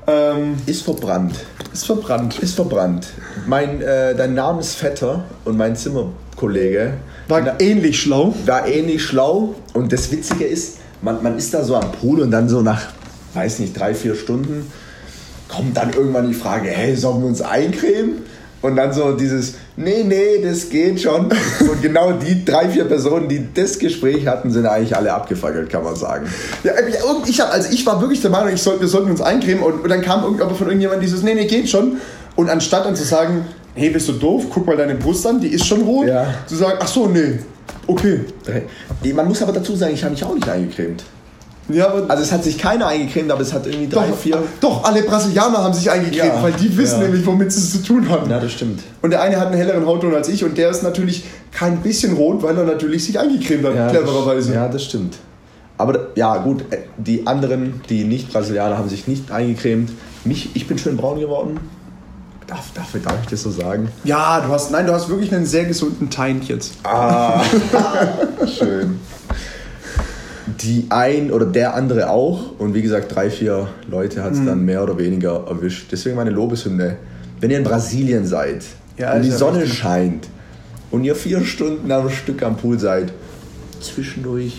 ähm, 0.07 0.55
ist 0.65 0.83
verbrannt. 0.83 1.35
ist 1.73 1.85
verbrannt. 1.85 2.37
Ist 2.39 2.55
verbrannt. 2.55 3.07
Mein, 3.47 3.81
äh, 3.81 4.13
dein 4.15 4.33
Namensvetter 4.35 5.23
und 5.45 5.57
mein 5.57 5.75
Zimmerkollege 5.75 6.93
War 7.27 7.41
Na- 7.41 7.55
ähnlich 7.59 7.99
schlau. 8.01 8.33
war 8.45 8.67
ähnlich 8.67 9.01
schlau. 9.03 9.55
Und 9.73 9.91
das 9.91 10.11
Witzige 10.11 10.45
ist, 10.45 10.77
man, 11.01 11.23
man 11.23 11.37
ist 11.37 11.53
da 11.53 11.63
so 11.63 11.75
am 11.75 11.91
Pool 11.93 12.19
und 12.21 12.31
dann 12.31 12.47
so 12.49 12.61
nach, 12.61 12.81
weiß 13.33 13.59
nicht, 13.59 13.79
drei, 13.79 13.93
vier 13.95 14.15
Stunden 14.15 14.71
kommt 15.47 15.77
dann 15.77 15.91
irgendwann 15.93 16.27
die 16.27 16.33
Frage, 16.33 16.69
hey, 16.69 16.95
sollen 16.95 17.21
wir 17.21 17.27
uns 17.27 17.41
eincremen? 17.41 18.23
Und 18.65 18.75
dann 18.77 18.91
so 18.91 19.11
dieses, 19.11 19.53
nee, 19.77 20.03
nee, 20.03 20.41
das 20.43 20.69
geht 20.69 20.99
schon. 20.99 21.25
Und 21.25 21.81
genau 21.83 22.13
die 22.13 22.43
drei, 22.43 22.67
vier 22.67 22.85
Personen, 22.85 23.29
die 23.29 23.47
das 23.53 23.77
Gespräch 23.77 24.25
hatten, 24.25 24.49
sind 24.49 24.65
eigentlich 24.65 24.95
alle 24.95 25.13
abgefackelt, 25.13 25.69
kann 25.69 25.83
man 25.83 25.95
sagen. 25.95 26.25
Ja, 26.63 26.71
ich 27.27 27.39
hab, 27.39 27.53
also 27.53 27.69
ich 27.71 27.85
war 27.85 28.01
wirklich 28.01 28.21
der 28.21 28.31
Meinung, 28.31 28.51
ich 28.51 28.61
soll, 28.63 28.79
wir 28.79 28.87
sollten 28.87 29.11
uns 29.11 29.21
eincremen 29.21 29.63
und, 29.63 29.83
und 29.83 29.89
dann 29.89 30.01
kam 30.01 30.23
aber 30.41 30.55
von 30.55 30.65
irgendjemandem 30.65 31.05
dieses, 31.07 31.21
nee, 31.21 31.35
nee, 31.35 31.45
geht 31.45 31.69
schon. 31.69 31.97
Und 32.35 32.49
anstatt 32.49 32.85
dann 32.87 32.95
zu 32.95 33.03
sagen, 33.03 33.45
hey, 33.75 33.91
bist 33.91 34.07
du 34.09 34.13
doof, 34.13 34.45
guck 34.49 34.65
mal 34.65 34.75
deine 34.75 34.95
Brust 34.95 35.27
an, 35.27 35.39
die 35.39 35.49
ist 35.49 35.67
schon 35.67 35.81
rot, 35.83 36.07
Ja. 36.07 36.25
zu 36.47 36.55
sagen, 36.55 36.79
ach 36.81 36.87
so, 36.87 37.07
nee, 37.07 37.37
okay. 37.85 38.21
Man 39.13 39.27
muss 39.27 39.43
aber 39.43 39.51
dazu 39.53 39.75
sagen, 39.75 39.93
ich 39.93 40.03
habe 40.03 40.13
mich 40.13 40.23
auch 40.23 40.33
nicht 40.33 40.49
eingecremt. 40.49 41.03
Ja, 41.69 41.91
Also 42.07 42.23
es 42.23 42.31
hat 42.31 42.43
sich 42.43 42.57
keiner 42.57 42.87
eingecremt, 42.87 43.31
aber 43.31 43.41
es 43.41 43.51
hat 43.51 43.65
irgendwie 43.65 43.87
drei, 43.87 44.07
doch, 44.07 44.17
vier... 44.17 44.37
doch, 44.61 44.83
alle 44.83 45.01
Brasilianer 45.01 45.57
haben 45.63 45.73
sich 45.73 45.89
eingecremt, 45.89 46.15
Ja, 46.35 46.43
weil 46.43 46.53
die 46.53 46.77
wissen 46.77 47.01
ja. 47.01 47.07
nämlich, 47.07 47.25
womit 47.25 47.51
sie 47.51 47.59
es 47.59 47.71
zu 47.71 47.83
tun 47.83 48.07
haben. 48.09 48.29
Ja, 48.29 48.39
das 48.39 48.51
stimmt. 48.51 48.81
Und 49.01 49.09
der 49.09 49.21
eine 49.21 49.39
hat 49.39 49.47
einen 49.47 49.57
helleren 49.57 49.85
Hautton 49.85 50.13
als 50.13 50.29
ich 50.29 50.43
und 50.43 50.57
der 50.57 50.69
ist 50.69 50.83
natürlich 50.83 51.23
kein 51.51 51.77
bisschen 51.77 52.13
rot, 52.13 52.43
weil 52.43 52.55
er 52.57 52.65
natürlich 52.65 53.05
sich 53.05 53.17
eingecremt 53.19 53.65
hat, 53.65 53.75
Ja, 53.75 53.87
clevererweise. 53.87 54.49
Das, 54.49 54.55
ja, 54.55 54.67
das 54.67 54.83
stimmt. 54.83 55.15
Aber 55.77 56.07
ja, 56.15 56.37
gut, 56.37 56.63
äh, 56.71 56.77
die 56.97 57.25
anderen, 57.27 57.81
die 57.89 58.03
nicht 58.03 58.31
Brasilianer, 58.31 58.77
haben 58.77 58.87
sich 58.89 59.07
nicht 59.07 59.31
eingecremt. 59.31 59.91
Mich, 60.23 60.51
ich 60.53 60.67
bin 60.67 60.77
schön 60.77 60.97
braun 60.97 61.19
geworden. 61.19 61.59
Darf, 62.47 62.71
dafür 62.75 62.99
darf 62.99 63.15
ich 63.23 63.29
das 63.29 63.41
so 63.41 63.49
sagen. 63.49 63.89
Ja, 64.03 64.39
du 64.39 64.49
hast, 64.49 64.69
nein, 64.71 64.85
du 64.85 64.93
hast 64.93 65.09
wirklich 65.09 65.33
einen 65.33 65.47
sehr 65.47 65.65
gesunden 65.65 66.11
Teint 66.11 66.47
jetzt. 66.47 66.73
Ah, 66.83 67.41
schön. 68.57 68.99
Die 70.47 70.85
ein 70.89 71.31
oder 71.31 71.45
der 71.45 71.73
andere 71.75 72.09
auch. 72.09 72.59
Und 72.59 72.73
wie 72.75 72.81
gesagt, 72.81 73.15
drei, 73.15 73.29
vier 73.29 73.67
Leute 73.89 74.23
hat 74.23 74.33
es 74.33 74.39
Mhm. 74.39 74.45
dann 74.45 74.65
mehr 74.65 74.83
oder 74.83 74.97
weniger 74.97 75.43
erwischt. 75.47 75.87
Deswegen 75.91 76.15
meine 76.15 76.29
Lobeshymne. 76.29 76.97
Wenn 77.41 77.49
ihr 77.51 77.57
in 77.57 77.63
Brasilien 77.63 78.25
seid 78.25 78.63
Ja, 78.97 79.13
und 79.13 79.23
die 79.23 79.31
Sonne 79.31 79.61
richtig. 79.61 79.79
scheint 79.79 80.27
und 80.91 81.03
ihr 81.03 81.15
vier 81.15 81.43
Stunden 81.43 81.91
am 81.91 82.09
Stück 82.09 82.43
am 82.43 82.55
Pool 82.57 82.79
seid, 82.79 83.11
zwischendurch 83.81 84.55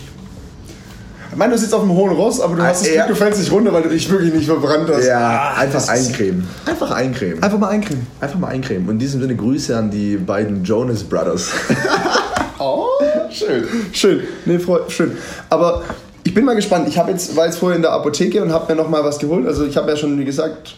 Ich 1.29 1.35
meine, 1.37 1.51
du 1.53 1.59
sitzt 1.59 1.73
auf 1.73 1.81
dem 1.81 1.91
hohen 1.91 2.13
Ross, 2.13 2.39
aber 2.39 2.55
du 2.55 2.63
hast 2.63 2.81
das 2.83 2.89
Ah, 2.89 2.93
ja. 2.95 3.05
Glück, 3.05 3.17
du 3.17 3.23
fällst 3.23 3.39
nicht 3.39 3.51
runter, 3.51 3.73
weil 3.73 3.83
du 3.83 3.89
dich 3.89 4.09
wirklich 4.09 4.33
nicht 4.33 4.45
verbrannt 4.45 4.89
hast. 4.91 5.05
Ja, 5.05 5.53
einfach 5.57 5.73
das 5.73 5.83
ist- 5.83 5.89
eincremen. 6.09 6.47
Einfach 6.65 6.89
eincremen. 6.91 7.43
Einfach 7.43 7.59
mal 7.59 7.67
eincremen. 7.67 8.07
Einfach 8.21 8.39
mal 8.39 8.47
eincremen. 8.47 8.87
Und 8.87 8.93
in 8.95 8.99
diesem 8.99 9.21
Sinne 9.21 9.35
Grüße 9.35 9.75
an 9.77 9.91
die 9.91 10.15
beiden 10.15 10.63
Jonas 10.63 11.03
Brothers. 11.03 11.49
Schön. 13.31 13.67
Schön. 13.93 14.23
Nee, 14.45 14.59
freu, 14.59 14.79
schön. 14.87 15.17
Aber 15.49 15.83
ich 16.23 16.33
bin 16.33 16.45
mal 16.45 16.55
gespannt. 16.55 16.87
Ich 16.87 16.97
habe 16.97 17.11
jetzt, 17.11 17.35
war 17.35 17.45
jetzt 17.45 17.57
vorher 17.57 17.75
in 17.75 17.81
der 17.81 17.91
Apotheke 17.91 18.41
und 18.41 18.51
habe 18.51 18.73
mir 18.73 18.81
noch 18.81 18.89
mal 18.89 19.03
was 19.03 19.19
geholt. 19.19 19.47
Also 19.47 19.65
ich 19.65 19.77
habe 19.77 19.89
ja 19.89 19.97
schon, 19.97 20.17
wie 20.19 20.25
gesagt, 20.25 20.75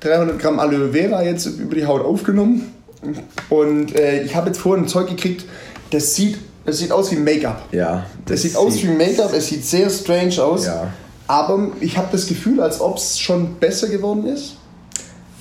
300 0.00 0.38
Gramm 0.38 0.58
Aloe 0.58 0.92
Vera 0.92 1.22
jetzt 1.22 1.46
über 1.46 1.74
die 1.74 1.86
Haut 1.86 2.04
aufgenommen. 2.04 2.72
Und 3.48 3.98
äh, 3.98 4.22
ich 4.22 4.34
habe 4.36 4.48
jetzt 4.48 4.58
vorhin 4.58 4.84
ein 4.84 4.88
Zeug 4.88 5.08
gekriegt, 5.08 5.44
das 5.90 6.14
sieht, 6.14 6.38
das 6.64 6.78
sieht 6.78 6.92
aus 6.92 7.10
wie 7.10 7.16
Make-up. 7.16 7.62
Ja, 7.72 8.06
Das 8.26 8.42
sieht 8.42 8.56
aus 8.56 8.82
wie 8.82 8.88
Make-up, 8.88 9.32
es 9.34 9.48
sieht 9.48 9.64
sehr 9.64 9.90
strange 9.90 10.42
aus. 10.42 10.66
Ja. 10.66 10.92
Aber 11.26 11.68
ich 11.80 11.96
habe 11.96 12.08
das 12.12 12.26
Gefühl, 12.26 12.60
als 12.60 12.80
ob 12.80 12.96
es 12.96 13.18
schon 13.18 13.54
besser 13.54 13.88
geworden 13.88 14.26
ist. 14.26 14.56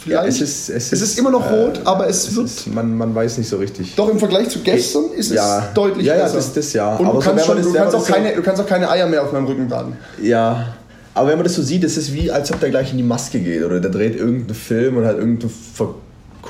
Ja, 0.05 0.21
Vielleicht. 0.21 0.41
es, 0.41 0.67
ist, 0.67 0.69
es, 0.69 0.91
Es 0.93 1.01
ist 1.01 1.19
immer 1.19 1.29
noch 1.29 1.51
rot, 1.51 1.79
aber 1.83 2.07
es 2.09 2.35
wird- 2.35 2.47
Ist, 2.47 2.67
man, 2.73 2.97
man 2.97 3.13
weiß 3.13 3.37
nicht 3.37 3.47
so 3.49 3.57
richtig. 3.57 3.93
Doch 3.95 4.09
im 4.09 4.17
Vergleich 4.17 4.49
zu 4.49 4.59
gestern 4.59 5.11
ist 5.15 5.29
es 5.29 5.35
Ja. 5.35 5.69
deutlich 5.75 6.07
Ja, 6.07 6.15
ja, 6.15 6.23
besser. 6.23 6.35
das- 6.37 6.53
das 6.53 6.73
ja. 6.73 6.95
Und 6.95 7.05
Aber 7.05 7.19
du, 7.19 7.21
so, 7.21 7.29
kannst 7.29 7.47
wenn 7.49 7.55
schon, 7.55 7.63
du, 7.63 7.69
das- 7.71 7.77
kannst 7.81 7.95
auch 7.95 7.99
das 8.07 8.15
keine, 8.15 8.35
du 8.35 8.41
kannst 8.41 8.61
auch 8.61 8.65
keine 8.67 8.89
Eier 8.89 9.07
mehr 9.07 9.23
auf 9.23 9.31
meinem 9.31 9.45
Rücken 9.45 9.67
baden. 9.67 9.93
Ja. 10.21 10.73
Aber 11.13 11.29
wenn 11.29 11.37
man 11.37 11.43
das 11.43 11.53
so 11.55 11.61
sieht, 11.61 11.83
ist 11.83 11.97
es 11.97 12.13
wie, 12.13 12.31
als 12.31 12.51
ob 12.51 12.59
der 12.61 12.69
gleich 12.71 12.91
in 12.91 12.97
die 12.97 13.03
Maske 13.03 13.39
geht. 13.39 13.63
Oder 13.63 13.79
der 13.79 13.91
dreht 13.91 14.15
irgendeinen 14.15 14.55
Film 14.55 14.97
und 14.97 15.05
hat 15.05 15.17
irgendeinen 15.17 15.51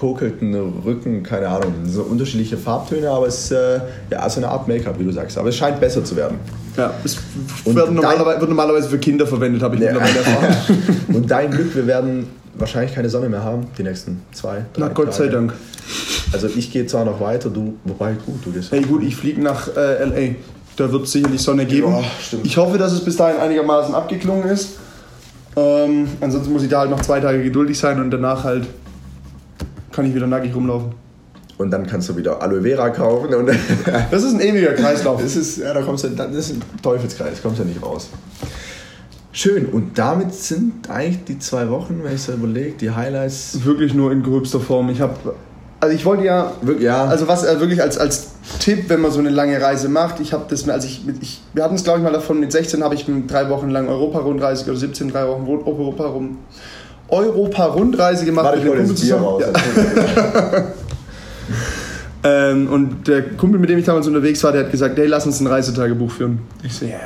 verkokelten 0.02 0.56
Rücken, 0.84 1.22
keine 1.22 1.48
Ahnung. 1.48 1.74
So 1.86 2.02
unterschiedliche 2.02 2.58
Farbtöne, 2.58 3.08
aber 3.10 3.28
es 3.28 3.46
ist 3.46 3.52
äh, 3.52 3.80
ja, 4.10 4.28
so 4.28 4.40
eine 4.40 4.50
Art 4.50 4.68
Make-up, 4.68 4.98
wie 4.98 5.04
du 5.04 5.12
sagst. 5.12 5.38
Aber 5.38 5.50
es 5.50 5.56
scheint 5.56 5.80
besser 5.80 6.04
zu 6.04 6.16
werden. 6.16 6.40
Ja, 6.76 6.92
es 7.04 7.18
wird 7.66 7.92
normalerweise, 7.92 8.40
wird 8.40 8.50
normalerweise 8.50 8.90
für 8.90 8.98
Kinder 8.98 9.28
verwendet, 9.28 9.62
habe 9.62 9.76
ich 9.76 9.82
Ja. 9.82 9.92
mittlerweile 9.94 10.18
erfahren. 10.20 10.56
Und 11.14 11.30
dein 11.30 11.52
Glück, 11.52 11.76
wir 11.76 11.86
werden 11.86 12.28
wahrscheinlich 12.56 12.96
keine 12.96 13.10
Sonne 13.10 13.30
mehr 13.30 13.44
haben, 13.44 13.68
die 13.78 13.84
nächsten 13.84 14.24
zwei, 14.32 14.66
drei 14.74 14.86
Na 14.86 14.88
Gott 14.88 15.14
sei 15.14 15.26
Tage. 15.26 15.36
Dank. 15.36 15.54
Also 16.34 16.48
ich 16.48 16.72
gehe 16.72 16.88
zwar 16.88 17.06
noch 17.06 17.22
weiter, 17.22 17.50
du, 17.52 17.76
wobei 17.84 18.14
gut, 18.26 18.44
du 18.44 18.52
gehst. 18.52 18.72
Hey 18.72 18.82
gut, 18.82 19.04
ich 19.04 19.16
fliege 19.16 19.42
nach 19.42 19.68
äh, 19.76 19.98
L.A. 19.98 20.36
Da 20.78 20.92
wird 20.92 21.04
es 21.04 21.12
sicherlich 21.12 21.42
Sonne 21.42 21.66
geben. 21.66 21.92
Ja. 21.92 22.02
Ich 22.44 22.58
hoffe, 22.58 22.78
dass 22.80 22.92
es 22.94 23.02
bis 23.06 23.18
dahin 23.18 23.40
einigermaßen 23.40 23.94
abgeklungen 23.94 24.48
ist. 24.48 24.78
Ähm, 25.56 26.08
ansonsten 26.22 26.54
muss 26.54 26.64
ich 26.64 26.70
da 26.70 26.80
halt 26.80 26.90
noch 26.90 27.02
zwei 27.02 27.20
Tage 27.20 27.44
geduldig 27.44 27.78
sein 27.78 28.00
und 28.00 28.10
danach 28.10 28.46
halt 28.46 28.66
kann 29.92 30.06
ich 30.06 30.16
wieder 30.16 30.28
nackig 30.28 30.56
rumlaufen. 30.56 30.92
Und 31.58 31.70
dann 31.70 31.86
kannst 31.86 32.10
du 32.10 32.18
wieder 32.18 32.42
Aloe 32.42 32.62
Vera 32.64 32.90
kaufen 32.90 33.34
und 33.36 33.48
Das 34.12 34.24
ist 34.24 34.34
ein 34.34 34.40
ewiger 34.42 34.74
Kreislauf. 34.74 35.22
das 35.22 35.36
ist, 35.36 35.58
ja, 35.58 35.74
da 35.74 35.82
kommst 35.84 36.04
du, 36.04 36.10
das 36.10 36.34
ist 36.36 36.54
ein 36.56 36.62
Teufelskreis, 36.82 37.42
kommst 37.42 37.60
ja 37.60 37.66
nicht 37.66 37.82
raus. 37.84 38.10
Schön, 39.34 39.68
und 39.68 39.98
damit 39.98 40.34
sind 40.34 40.90
eigentlich 40.90 41.24
die 41.24 41.40
zwei 41.40 41.70
Wochen, 41.70 42.02
wenn 42.04 42.16
ich 42.16 42.22
so 42.24 42.34
überlege, 42.34 42.74
die 42.80 42.92
Highlights. 42.92 43.60
Wirklich 43.64 43.94
nur 43.94 44.12
in 44.12 44.24
gröbster 44.24 44.60
Form. 44.60 44.90
Ich 44.90 45.00
habe, 45.00 45.14
also 45.80 45.96
ich 45.96 46.04
wollte 46.04 46.26
ja 46.26 46.52
Wirklich, 46.62 46.86
ja, 46.86 47.06
Also 47.06 47.28
was 47.30 47.46
äh, 47.46 47.60
wirklich 47.60 47.82
als, 47.82 47.98
als 47.98 48.32
Tipp, 48.60 48.86
wenn 48.90 49.00
man 49.00 49.12
so 49.12 49.20
eine 49.20 49.30
lange 49.30 49.62
Reise 49.62 49.88
macht, 49.88 50.20
ich 50.20 50.34
habe 50.34 50.46
das, 50.50 50.66
mir- 50.66 50.74
als 50.74 50.84
ich, 50.84 51.04
ich 51.22 51.42
wir 51.54 51.64
hatten 51.64 51.76
es 51.76 51.84
glaube 51.84 52.00
ich 52.00 52.04
mal 52.04 52.12
davon, 52.12 52.40
mit 52.42 52.52
16 52.52 52.84
habe 52.84 52.96
ich 52.96 53.06
drei 53.28 53.50
Wochen 53.50 53.70
lang 53.70 53.88
Europa-Rundreise 53.88 54.66
oder 54.70 54.76
17, 54.80 55.10
drei 55.12 55.26
Wochen 55.28 55.48
Europa 55.48 56.08
rum 56.08 56.40
Europa-Rundreise 57.12 58.26
gemacht 58.26 58.46
warte, 58.46 58.60
ich 58.60 58.64
mit 58.64 58.74
hol 58.74 58.80
einem 58.80 58.90
das 58.90 59.02
Kumpel 59.10 59.18
Bier 59.40 59.44
zusammen. 59.44 60.34
raus. 60.34 60.54
Ja. 60.54 60.64
Ähm, 62.24 62.72
und 62.72 63.08
der 63.08 63.24
Kumpel, 63.30 63.60
mit 63.60 63.70
dem 63.70 63.80
ich 63.80 63.86
damals 63.86 64.08
unterwegs 64.08 64.44
war, 64.44 64.52
der 64.52 64.66
hat 64.66 64.72
gesagt, 64.72 64.98
hey, 64.98 65.08
lass 65.08 65.26
uns 65.26 65.40
ein 65.40 65.48
Reisetagebuch 65.48 66.12
führen. 66.12 66.40
Ich 66.64 66.74
so, 66.74 66.86
ja, 66.86 66.98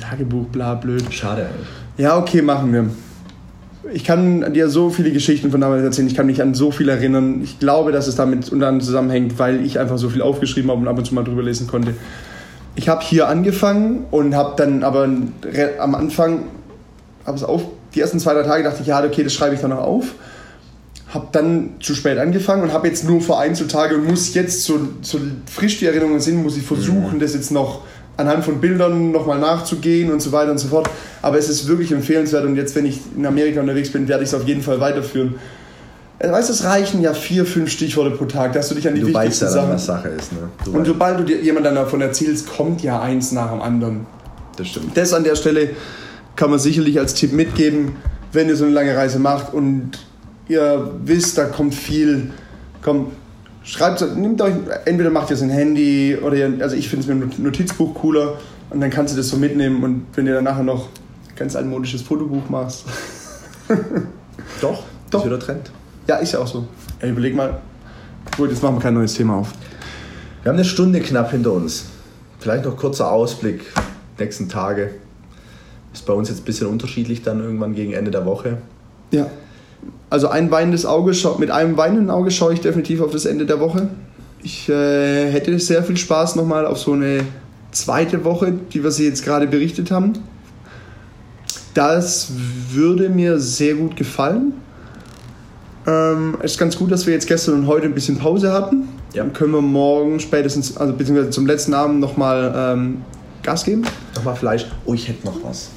Tagebuch, 0.00 0.46
bla, 0.46 0.74
blöd. 0.74 1.02
Schade. 1.12 1.46
Ja, 1.96 2.16
okay, 2.16 2.40
machen 2.40 2.72
wir. 2.72 2.86
Ich 3.92 4.04
kann 4.04 4.52
dir 4.52 4.68
so 4.68 4.90
viele 4.90 5.10
Geschichten 5.10 5.50
von 5.50 5.60
damals 5.60 5.82
erzählen, 5.82 6.06
ich 6.06 6.14
kann 6.14 6.26
mich 6.26 6.40
an 6.40 6.54
so 6.54 6.70
viel 6.70 6.88
erinnern. 6.88 7.40
Ich 7.42 7.58
glaube, 7.58 7.90
dass 7.90 8.06
es 8.06 8.14
damit 8.14 8.52
unter 8.52 8.68
anderem 8.68 8.86
zusammenhängt, 8.86 9.38
weil 9.38 9.64
ich 9.64 9.78
einfach 9.80 9.98
so 9.98 10.08
viel 10.08 10.22
aufgeschrieben 10.22 10.70
habe 10.70 10.80
und 10.80 10.88
ab 10.88 10.98
und 10.98 11.04
zu 11.04 11.14
mal 11.14 11.24
drüber 11.24 11.42
lesen 11.42 11.66
konnte. 11.66 11.94
Ich 12.76 12.88
habe 12.88 13.02
hier 13.02 13.26
angefangen 13.26 14.04
und 14.12 14.36
habe 14.36 14.52
dann 14.56 14.84
aber 14.84 15.08
am 15.80 15.94
Anfang, 15.96 16.44
habe 17.26 17.36
es 17.36 17.42
auf, 17.42 17.62
die 17.94 18.00
ersten 18.00 18.18
zwei, 18.20 18.34
drei 18.34 18.42
Tage 18.42 18.62
dachte 18.64 18.82
ich, 18.82 18.86
ja, 18.88 19.04
okay, 19.04 19.24
das 19.24 19.32
schreibe 19.32 19.54
ich 19.54 19.60
dann 19.60 19.70
noch 19.70 19.78
auf. 19.78 20.04
Habe 21.08 21.28
dann 21.32 21.70
zu 21.80 21.94
spät 21.94 22.18
angefangen 22.18 22.62
und 22.62 22.72
habe 22.72 22.86
jetzt 22.86 23.04
nur 23.04 23.20
vereinzelt 23.20 23.70
Tage 23.70 23.96
und 23.96 24.06
muss 24.06 24.32
jetzt, 24.34 24.62
so, 24.64 24.78
so 25.02 25.18
frisch 25.52 25.78
die 25.80 25.86
Erinnerungen 25.86 26.20
sind, 26.20 26.42
muss 26.42 26.56
ich 26.56 26.62
versuchen, 26.62 27.18
das 27.18 27.34
jetzt 27.34 27.50
noch 27.50 27.80
anhand 28.16 28.44
von 28.44 28.60
Bildern 28.60 29.10
nochmal 29.10 29.38
nachzugehen 29.38 30.12
und 30.12 30.20
so 30.20 30.30
weiter 30.30 30.52
und 30.52 30.58
so 30.58 30.68
fort. 30.68 30.88
Aber 31.22 31.36
es 31.38 31.48
ist 31.48 31.66
wirklich 31.66 31.90
empfehlenswert 31.90 32.44
und 32.44 32.54
jetzt, 32.54 32.76
wenn 32.76 32.86
ich 32.86 33.00
in 33.16 33.26
Amerika 33.26 33.60
unterwegs 33.60 33.90
bin, 33.90 34.06
werde 34.06 34.22
ich 34.22 34.28
es 34.28 34.34
auf 34.34 34.46
jeden 34.46 34.62
Fall 34.62 34.78
weiterführen. 34.78 35.34
Äh, 36.20 36.30
Weißt 36.30 36.48
du, 36.48 36.52
es 36.52 36.64
reichen 36.64 37.00
ja 37.00 37.12
vier, 37.14 37.44
fünf 37.44 37.70
Stichworte 37.70 38.10
pro 38.10 38.26
Tag, 38.26 38.52
dass 38.52 38.68
du 38.68 38.74
dich 38.74 38.86
an 38.86 38.94
die 38.94 39.00
Du 39.00 39.12
weißt 39.12 39.40
wichtigsten 39.40 39.46
ja 39.46 39.50
dann, 39.50 39.60
Sachen... 39.62 39.74
was 39.74 39.86
Sache 39.86 40.08
ist, 40.10 40.32
ne? 40.32 40.38
Du 40.64 40.70
Und 40.72 40.80
weißt, 40.80 40.86
sobald 40.86 41.18
du 41.18 41.24
dir 41.24 41.40
jemand 41.40 41.66
davon 41.66 42.00
erzählst, 42.02 42.48
kommt 42.48 42.82
ja 42.82 43.00
eins 43.00 43.32
nach 43.32 43.50
dem 43.50 43.62
anderen. 43.62 44.06
das 44.56 44.68
stimmt. 44.68 44.96
Das 44.96 45.12
an 45.12 45.24
der 45.24 45.34
Stelle 45.34 45.70
kann 46.40 46.48
man 46.48 46.58
sicherlich 46.58 46.98
als 46.98 47.12
Tipp 47.12 47.34
mitgeben, 47.34 47.96
wenn 48.32 48.48
ihr 48.48 48.56
so 48.56 48.64
eine 48.64 48.72
lange 48.72 48.96
Reise 48.96 49.18
macht 49.18 49.52
und 49.52 49.90
ihr 50.48 50.90
wisst, 51.04 51.36
da 51.36 51.44
kommt 51.44 51.74
viel. 51.74 52.30
Komm, 52.80 53.08
schreibt, 53.62 54.16
nehmt 54.16 54.40
euch, 54.40 54.54
entweder 54.86 55.10
macht 55.10 55.28
ihr 55.28 55.34
es 55.36 55.42
ein 55.42 55.50
Handy 55.50 56.16
oder 56.16 56.36
ihr, 56.36 56.50
also 56.62 56.76
ich 56.76 56.88
finde 56.88 57.02
es 57.02 57.14
mit 57.14 57.22
einem 57.34 57.44
Notizbuch 57.44 57.94
cooler 57.94 58.38
und 58.70 58.80
dann 58.80 58.88
kannst 58.88 59.12
du 59.12 59.18
das 59.18 59.28
so 59.28 59.36
mitnehmen 59.36 59.84
und 59.84 60.06
wenn 60.14 60.26
ihr 60.26 60.32
dann 60.32 60.44
nachher 60.44 60.62
noch 60.62 60.86
ein 60.86 61.36
ganz 61.36 61.54
altmodisches 61.56 62.00
Fotobuch 62.00 62.48
machst. 62.48 62.86
Doch, 64.62 64.84
Doch. 65.10 65.20
ist 65.20 65.26
wieder 65.26 65.38
Trend. 65.38 65.70
Ja, 66.06 66.16
ist 66.16 66.32
ja 66.32 66.38
auch 66.38 66.46
so. 66.46 66.66
Ey, 67.00 67.10
überleg 67.10 67.36
mal. 67.36 67.60
Gut, 68.38 68.48
jetzt 68.48 68.62
machen 68.62 68.76
wir 68.76 68.80
kein 68.80 68.94
neues 68.94 69.12
Thema 69.12 69.34
auf. 69.34 69.52
Wir 70.42 70.48
haben 70.48 70.56
eine 70.56 70.64
Stunde 70.64 71.00
knapp 71.00 71.32
hinter 71.32 71.52
uns. 71.52 71.84
Vielleicht 72.38 72.64
noch 72.64 72.78
kurzer 72.78 73.12
Ausblick. 73.12 73.60
Nächsten 74.18 74.48
Tage. 74.48 74.92
Ist 75.92 76.06
bei 76.06 76.12
uns 76.12 76.28
jetzt 76.28 76.42
ein 76.42 76.44
bisschen 76.44 76.66
unterschiedlich 76.68 77.22
dann 77.22 77.40
irgendwann 77.40 77.74
gegen 77.74 77.92
Ende 77.92 78.10
der 78.10 78.24
Woche. 78.24 78.58
Ja. 79.10 79.26
Also 80.08 80.28
ein 80.28 80.50
weinendes 80.50 80.86
Auge, 80.86 81.14
schau- 81.14 81.38
mit 81.38 81.50
einem 81.50 81.76
weinenden 81.76 82.10
Auge 82.10 82.30
schaue 82.30 82.52
ich 82.52 82.60
definitiv 82.60 83.00
auf 83.00 83.10
das 83.10 83.24
Ende 83.24 83.46
der 83.46 83.60
Woche. 83.60 83.88
Ich 84.42 84.68
äh, 84.68 85.30
hätte 85.30 85.58
sehr 85.58 85.82
viel 85.82 85.96
Spaß 85.96 86.36
nochmal 86.36 86.66
auf 86.66 86.78
so 86.78 86.92
eine 86.92 87.20
zweite 87.72 88.24
Woche, 88.24 88.54
wie 88.70 88.82
wir 88.82 88.90
sie 88.90 89.06
jetzt 89.06 89.24
gerade 89.24 89.46
berichtet 89.46 89.90
haben. 89.90 90.14
Das 91.74 92.32
würde 92.72 93.08
mir 93.08 93.38
sehr 93.38 93.74
gut 93.74 93.96
gefallen. 93.96 94.52
Ähm, 95.86 96.36
es 96.42 96.52
ist 96.52 96.58
ganz 96.58 96.76
gut, 96.76 96.90
dass 96.90 97.06
wir 97.06 97.14
jetzt 97.14 97.26
gestern 97.26 97.54
und 97.54 97.66
heute 97.66 97.86
ein 97.86 97.94
bisschen 97.94 98.18
Pause 98.18 98.52
hatten. 98.52 98.88
Ja. 99.14 99.22
Dann 99.24 99.32
können 99.32 99.52
wir 99.52 99.62
morgen 99.62 100.20
spätestens, 100.20 100.76
also 100.76 100.92
beziehungsweise 100.94 101.30
zum 101.30 101.46
letzten 101.46 101.74
Abend 101.74 102.00
nochmal 102.00 102.52
ähm, 102.56 103.02
Gas 103.42 103.64
geben. 103.64 103.82
Nochmal 104.14 104.36
Fleisch. 104.36 104.66
Oh, 104.84 104.94
ich 104.94 105.08
hätte 105.08 105.26
noch 105.26 105.36
was. 105.42 105.70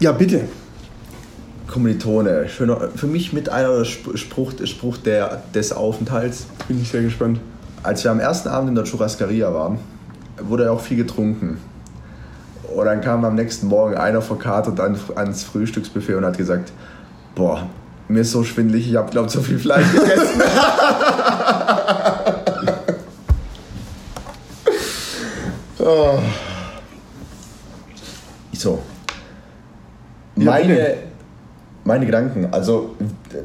Ja, 0.00 0.12
bitte. 0.12 0.42
Kommilitone. 1.66 2.48
Schöner, 2.48 2.88
für 2.94 3.08
mich 3.08 3.32
mit 3.32 3.48
einer 3.48 3.84
Spruch, 3.84 4.52
Spruch 4.64 4.96
der, 4.98 5.42
des 5.52 5.72
Aufenthalts. 5.72 6.46
Bin 6.68 6.80
ich 6.80 6.88
sehr 6.88 7.02
gespannt. 7.02 7.40
Als 7.82 8.04
wir 8.04 8.12
am 8.12 8.20
ersten 8.20 8.48
Abend 8.48 8.68
in 8.68 8.76
der 8.76 8.84
Churrascaria 8.84 9.52
waren, 9.52 9.80
wurde 10.40 10.70
auch 10.70 10.80
viel 10.80 10.98
getrunken. 10.98 11.58
Und 12.72 12.84
dann 12.84 13.00
kam 13.00 13.24
am 13.24 13.34
nächsten 13.34 13.66
Morgen 13.66 13.96
einer 13.96 14.22
verkatert 14.22 14.78
an, 14.78 14.96
ans 15.16 15.42
Frühstücksbuffet 15.42 16.14
und 16.14 16.24
hat 16.24 16.38
gesagt, 16.38 16.70
boah, 17.34 17.68
mir 18.06 18.20
ist 18.20 18.30
so 18.30 18.44
schwindelig, 18.44 18.88
ich 18.88 18.94
habe 18.96 19.10
glaube 19.10 19.26
zu 19.28 19.42
viel 19.42 19.58
Fleisch 19.58 19.90
gegessen. 19.92 20.40
oh. 25.80 26.20
So. 28.52 28.80
Meine, 30.48 30.94
meine 31.84 32.06
Gedanken, 32.06 32.48
also 32.50 32.94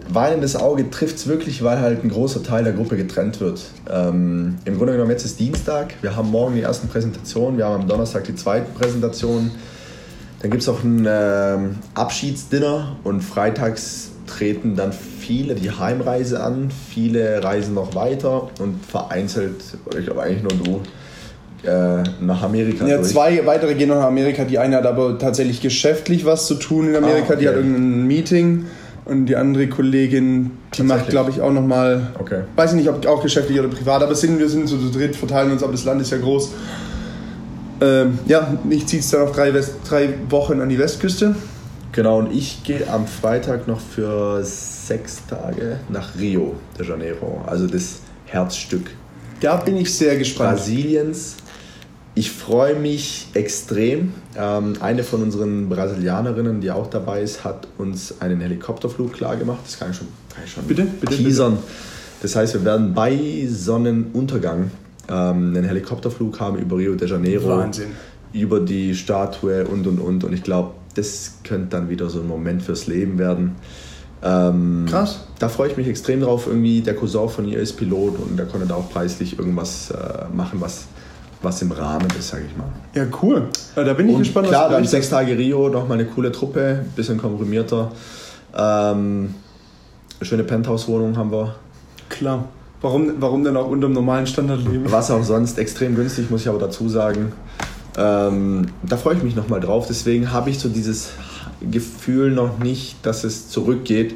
weinendes 0.10 0.56
Auge 0.56 0.89
trifft 0.89 1.18
es 1.18 1.28
wirklich, 1.28 1.64
weil 1.64 1.80
halt 1.80 2.04
ein 2.04 2.10
großer 2.10 2.43
Teil 2.43 2.64
der 2.64 2.74
Gruppe 2.74 2.97
getrennt 2.97 3.39
wird. 3.39 3.62
Ähm, 3.89 4.58
Im 4.66 4.78
Grunde 4.78 4.93
genommen, 4.93 5.12
jetzt 5.12 5.26
ist 5.26 5.39
Dienstag, 5.39 5.93
wir 6.01 6.16
haben 6.16 6.30
morgen 6.30 6.56
die 6.56 6.62
ersten 6.62 6.88
Präsentationen, 6.88 7.58
wir 7.58 7.66
haben 7.66 7.84
am 7.84 7.88
Donnerstag 7.88 8.26
die 8.26 8.36
zweiten 8.36 8.74
Präsentationen. 8.74 9.51
Dann 10.41 10.51
gibt 10.51 10.62
es 10.62 10.70
auch 10.70 10.84
ein 10.84 11.08
ähm, 11.10 11.78
Abschiedsdinner 11.93 12.97
und 13.04 13.22
freitags 13.22 14.12
treten 14.28 14.76
dann 14.76 14.91
viele 14.91 15.56
die 15.56 15.72
Heimreise 15.72 16.41
an, 16.41 16.70
viele 16.89 17.43
reisen 17.43 17.74
noch 17.74 17.95
weiter 17.95 18.49
und 18.60 18.84
vereinzelt, 18.86 19.62
ich 19.97 20.06
glaube 20.06 20.24
eigentlich 20.24 20.43
nur 20.43 20.64
du, 20.64 20.82
äh, 21.64 22.03
nach 22.22 22.43
Amerika. 22.43 22.86
Ja, 22.86 22.97
durch. 22.97 23.09
zwei 23.09 23.45
weitere 23.45 23.76
gehen 23.76 23.89
noch 23.89 23.95
nach 23.95 24.07
Amerika. 24.07 24.43
Die 24.43 24.59
eine 24.59 24.78
hat 24.78 24.86
aber 24.86 25.18
tatsächlich 25.18 25.61
geschäftlich 25.61 26.26
was 26.26 26.47
zu 26.47 26.55
tun 26.55 26.89
in 26.89 26.95
Amerika. 26.95 27.20
Ah, 27.20 27.34
okay. 27.34 27.38
Die 27.39 27.47
hat 27.47 27.55
irgendein 27.55 28.07
Meeting. 28.07 28.66
Und 29.05 29.26
die 29.26 29.36
andere 29.36 29.68
Kollegin, 29.68 30.51
die 30.78 30.84
macht, 30.84 31.09
glaube 31.09 31.30
ich, 31.30 31.41
auch 31.41 31.51
nochmal. 31.51 32.14
Okay. 32.20 32.43
Weiß 32.55 32.72
ich 32.72 32.78
nicht, 32.78 32.88
ob 32.88 33.05
auch 33.05 33.22
geschäftlich 33.22 33.59
oder 33.59 33.68
privat, 33.68 34.01
aber 34.01 34.16
sind, 34.16 34.39
wir 34.39 34.47
sind 34.47 34.68
so 34.68 34.78
zu 34.78 34.97
dritt, 34.97 35.14
verteilen 35.14 35.51
uns, 35.51 35.61
aber 35.61 35.74
das 35.74 35.84
Land 35.84 36.01
ist 36.01 36.11
ja 36.11 36.20
groß. 36.20 36.51
Ähm, 37.82 38.20
ja, 38.28 38.57
ich 38.70 38.86
ziehe 38.86 39.01
es 39.01 39.09
dann 39.09 39.24
auf 39.24 39.34
drei, 39.34 39.53
West, 39.53 39.74
drei 39.89 40.14
Wochen 40.30 40.61
an 40.61 40.70
die 40.70 40.80
Westküste. 40.80 41.36
Genau, 41.91 42.20
und 42.20 42.34
ich 42.34 42.64
gehe 42.64 42.88
am 42.89 43.05
Freitag 43.05 43.68
noch 43.68 43.82
für 43.82 44.41
sechs 44.43 45.22
Tage 45.28 45.80
nach 45.89 46.18
Rio 46.18 46.55
de 46.80 46.88
Janeiro, 46.88 47.41
also 47.45 47.68
das 47.68 47.99
Herzstück. 48.26 48.89
Da 49.41 49.57
bin 49.57 49.76
ich 49.76 49.93
sehr 49.93 50.16
gespannt. 50.16 50.57
Brasiliens 50.57 51.36
ich 52.16 52.32
freue 52.32 52.76
mich 52.76 53.28
extrem. 53.34 54.14
Ähm, 54.38 54.74
eine 54.80 55.03
von 55.03 55.24
unseren 55.24 55.70
Brasilianerinnen, 55.70 56.61
die 56.61 56.72
auch 56.72 56.88
dabei 56.88 57.22
ist, 57.22 57.43
hat 57.43 57.68
uns 57.78 58.22
einen 58.22 58.39
Helikopterflug 58.39 59.14
klar 59.14 59.36
gemacht. 59.36 59.59
Das 59.66 59.80
kann 59.80 59.91
ich 59.91 59.97
schon, 59.97 60.07
kann 60.34 60.43
ich 60.45 60.51
schon 60.51 60.64
bitte, 60.66 60.84
bitte, 60.84 61.16
teasern. 61.16 61.53
Bitte. 61.53 61.64
Das 62.22 62.36
heißt, 62.36 62.53
wir 62.53 62.64
werden 62.64 62.93
bei 62.93 63.47
Sonnenuntergang 63.49 64.72
ähm, 65.09 65.53
einen 65.55 65.64
Helikopterflug 65.64 66.39
haben 66.39 66.57
über 66.59 66.78
Rio 66.78 66.95
de 66.95 67.09
Janeiro. 67.09 67.49
Wahnsinn. 67.49 67.91
Über 68.32 68.59
die 68.59 68.95
Statue 68.95 69.66
und 69.66 69.86
und 69.88 69.99
und. 69.99 70.24
Und 70.24 70.34
ich 70.34 70.43
glaube, 70.43 70.72
das 70.95 71.39
könnte 71.43 71.68
dann 71.70 71.89
wieder 71.89 72.09
so 72.09 72.20
ein 72.22 72.28
Moment 72.28 72.64
fürs 72.64 72.88
Leben 72.88 73.18
werden. 73.18 73.55
Ähm, 74.24 74.86
Krass. 74.88 75.28
Da 75.39 75.49
freue 75.49 75.70
ich 75.70 75.78
mich 75.78 75.88
extrem 75.88 76.22
drauf. 76.22 76.47
Irgendwie 76.47 76.82
der 76.82 76.95
Cousin 76.95 77.28
von 77.30 77.47
ihr 77.47 77.59
ist 77.59 77.74
Pilot 77.74 78.20
und 78.20 78.38
der 78.38 78.45
konnte 78.45 78.68
da 78.68 78.76
auch 78.76 78.89
preislich 78.89 79.38
irgendwas 79.38 79.91
äh, 79.91 80.34
machen, 80.34 80.61
was 80.61 80.86
was 81.44 81.62
im 81.62 81.72
Rahmen 81.72 82.08
ist, 82.18 82.30
sage 82.30 82.44
ich 82.50 82.58
mal. 82.58 82.68
Ja, 82.94 83.06
cool. 83.22 83.48
Da 83.76 83.94
bin 83.94 84.10
ich 84.10 84.16
und 84.16 84.22
gespannt. 84.22 84.48
Klar, 84.48 84.70
dann 84.70 84.86
sechs 84.86 85.10
Tage 85.10 85.38
Rio, 85.38 85.70
nochmal 85.70 86.00
eine 86.00 86.08
coole 86.08 86.32
Truppe, 86.32 86.86
bisschen 86.96 87.18
komprimierter. 87.18 87.91
Ähm, 88.56 89.36
schöne 90.22 90.44
Penthouse-Wohnung 90.44 91.18
haben 91.18 91.32
wir. 91.32 91.56
Klar. 92.10 92.46
Warum, 92.82 93.14
warum 93.20 93.44
denn 93.44 93.56
auch 93.56 93.70
unter 93.70 93.88
dem 93.88 93.94
normalen 93.94 94.28
Standard 94.28 94.60
leben? 94.64 94.91
Was 94.91 95.10
auch 95.10 95.24
sonst 95.24 95.58
extrem 95.58 95.96
günstig, 95.96 96.30
muss 96.30 96.41
ich 96.41 96.50
aber 96.50 96.60
dazu 96.60 96.89
sagen. 96.89 97.32
Ähm, 97.98 98.68
da 98.84 98.98
freue 98.98 99.16
ich 99.16 99.24
mich 99.24 99.36
nochmal 99.36 99.60
drauf. 99.60 99.86
Deswegen 99.88 100.32
habe 100.32 100.50
ich 100.50 100.60
so 100.60 100.68
dieses 100.70 101.12
Gefühl 101.62 102.32
noch 102.32 102.60
nicht, 102.60 103.06
dass 103.06 103.24
es 103.24 103.50
zurückgeht. 103.50 104.16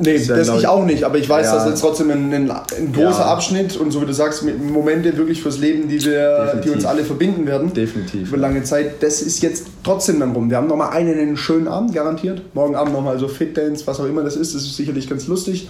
Nee, 0.00 0.18
das, 0.18 0.46
das 0.46 0.58
ich 0.58 0.66
auch 0.66 0.84
nicht, 0.84 1.02
aber 1.04 1.18
ich 1.18 1.28
weiß, 1.28 1.46
ja. 1.46 1.54
dass 1.56 1.66
jetzt 1.66 1.80
trotzdem 1.80 2.10
ein, 2.10 2.32
ein, 2.32 2.50
ein 2.50 2.92
großer 2.92 3.20
ja. 3.20 3.32
Abschnitt 3.32 3.76
und 3.76 3.90
so 3.90 4.00
wie 4.00 4.06
du 4.06 4.14
sagst, 4.14 4.44
mit 4.44 4.62
Momente 4.62 5.16
wirklich 5.16 5.42
fürs 5.42 5.58
Leben, 5.58 5.88
die, 5.88 6.04
wir, 6.04 6.60
die 6.64 6.70
uns 6.70 6.84
alle 6.84 7.04
verbinden 7.04 7.46
werden. 7.46 7.72
Definitiv. 7.72 8.28
Über 8.28 8.36
lange 8.36 8.62
Zeit. 8.62 9.02
Das 9.02 9.20
ist 9.22 9.42
jetzt 9.42 9.66
trotzdem 9.82 10.20
dann 10.20 10.32
rum. 10.32 10.50
Wir 10.50 10.56
haben 10.56 10.68
nochmal 10.68 10.90
einen, 10.90 11.18
einen 11.18 11.36
schönen 11.36 11.66
Abend, 11.66 11.94
garantiert. 11.94 12.42
Morgen 12.54 12.76
Abend 12.76 12.92
nochmal 12.92 13.18
so 13.18 13.26
Fit 13.26 13.56
Dance, 13.56 13.86
was 13.86 13.98
auch 13.98 14.04
immer 14.04 14.22
das 14.22 14.36
ist. 14.36 14.54
Das 14.54 14.62
ist 14.62 14.76
sicherlich 14.76 15.08
ganz 15.08 15.26
lustig. 15.26 15.68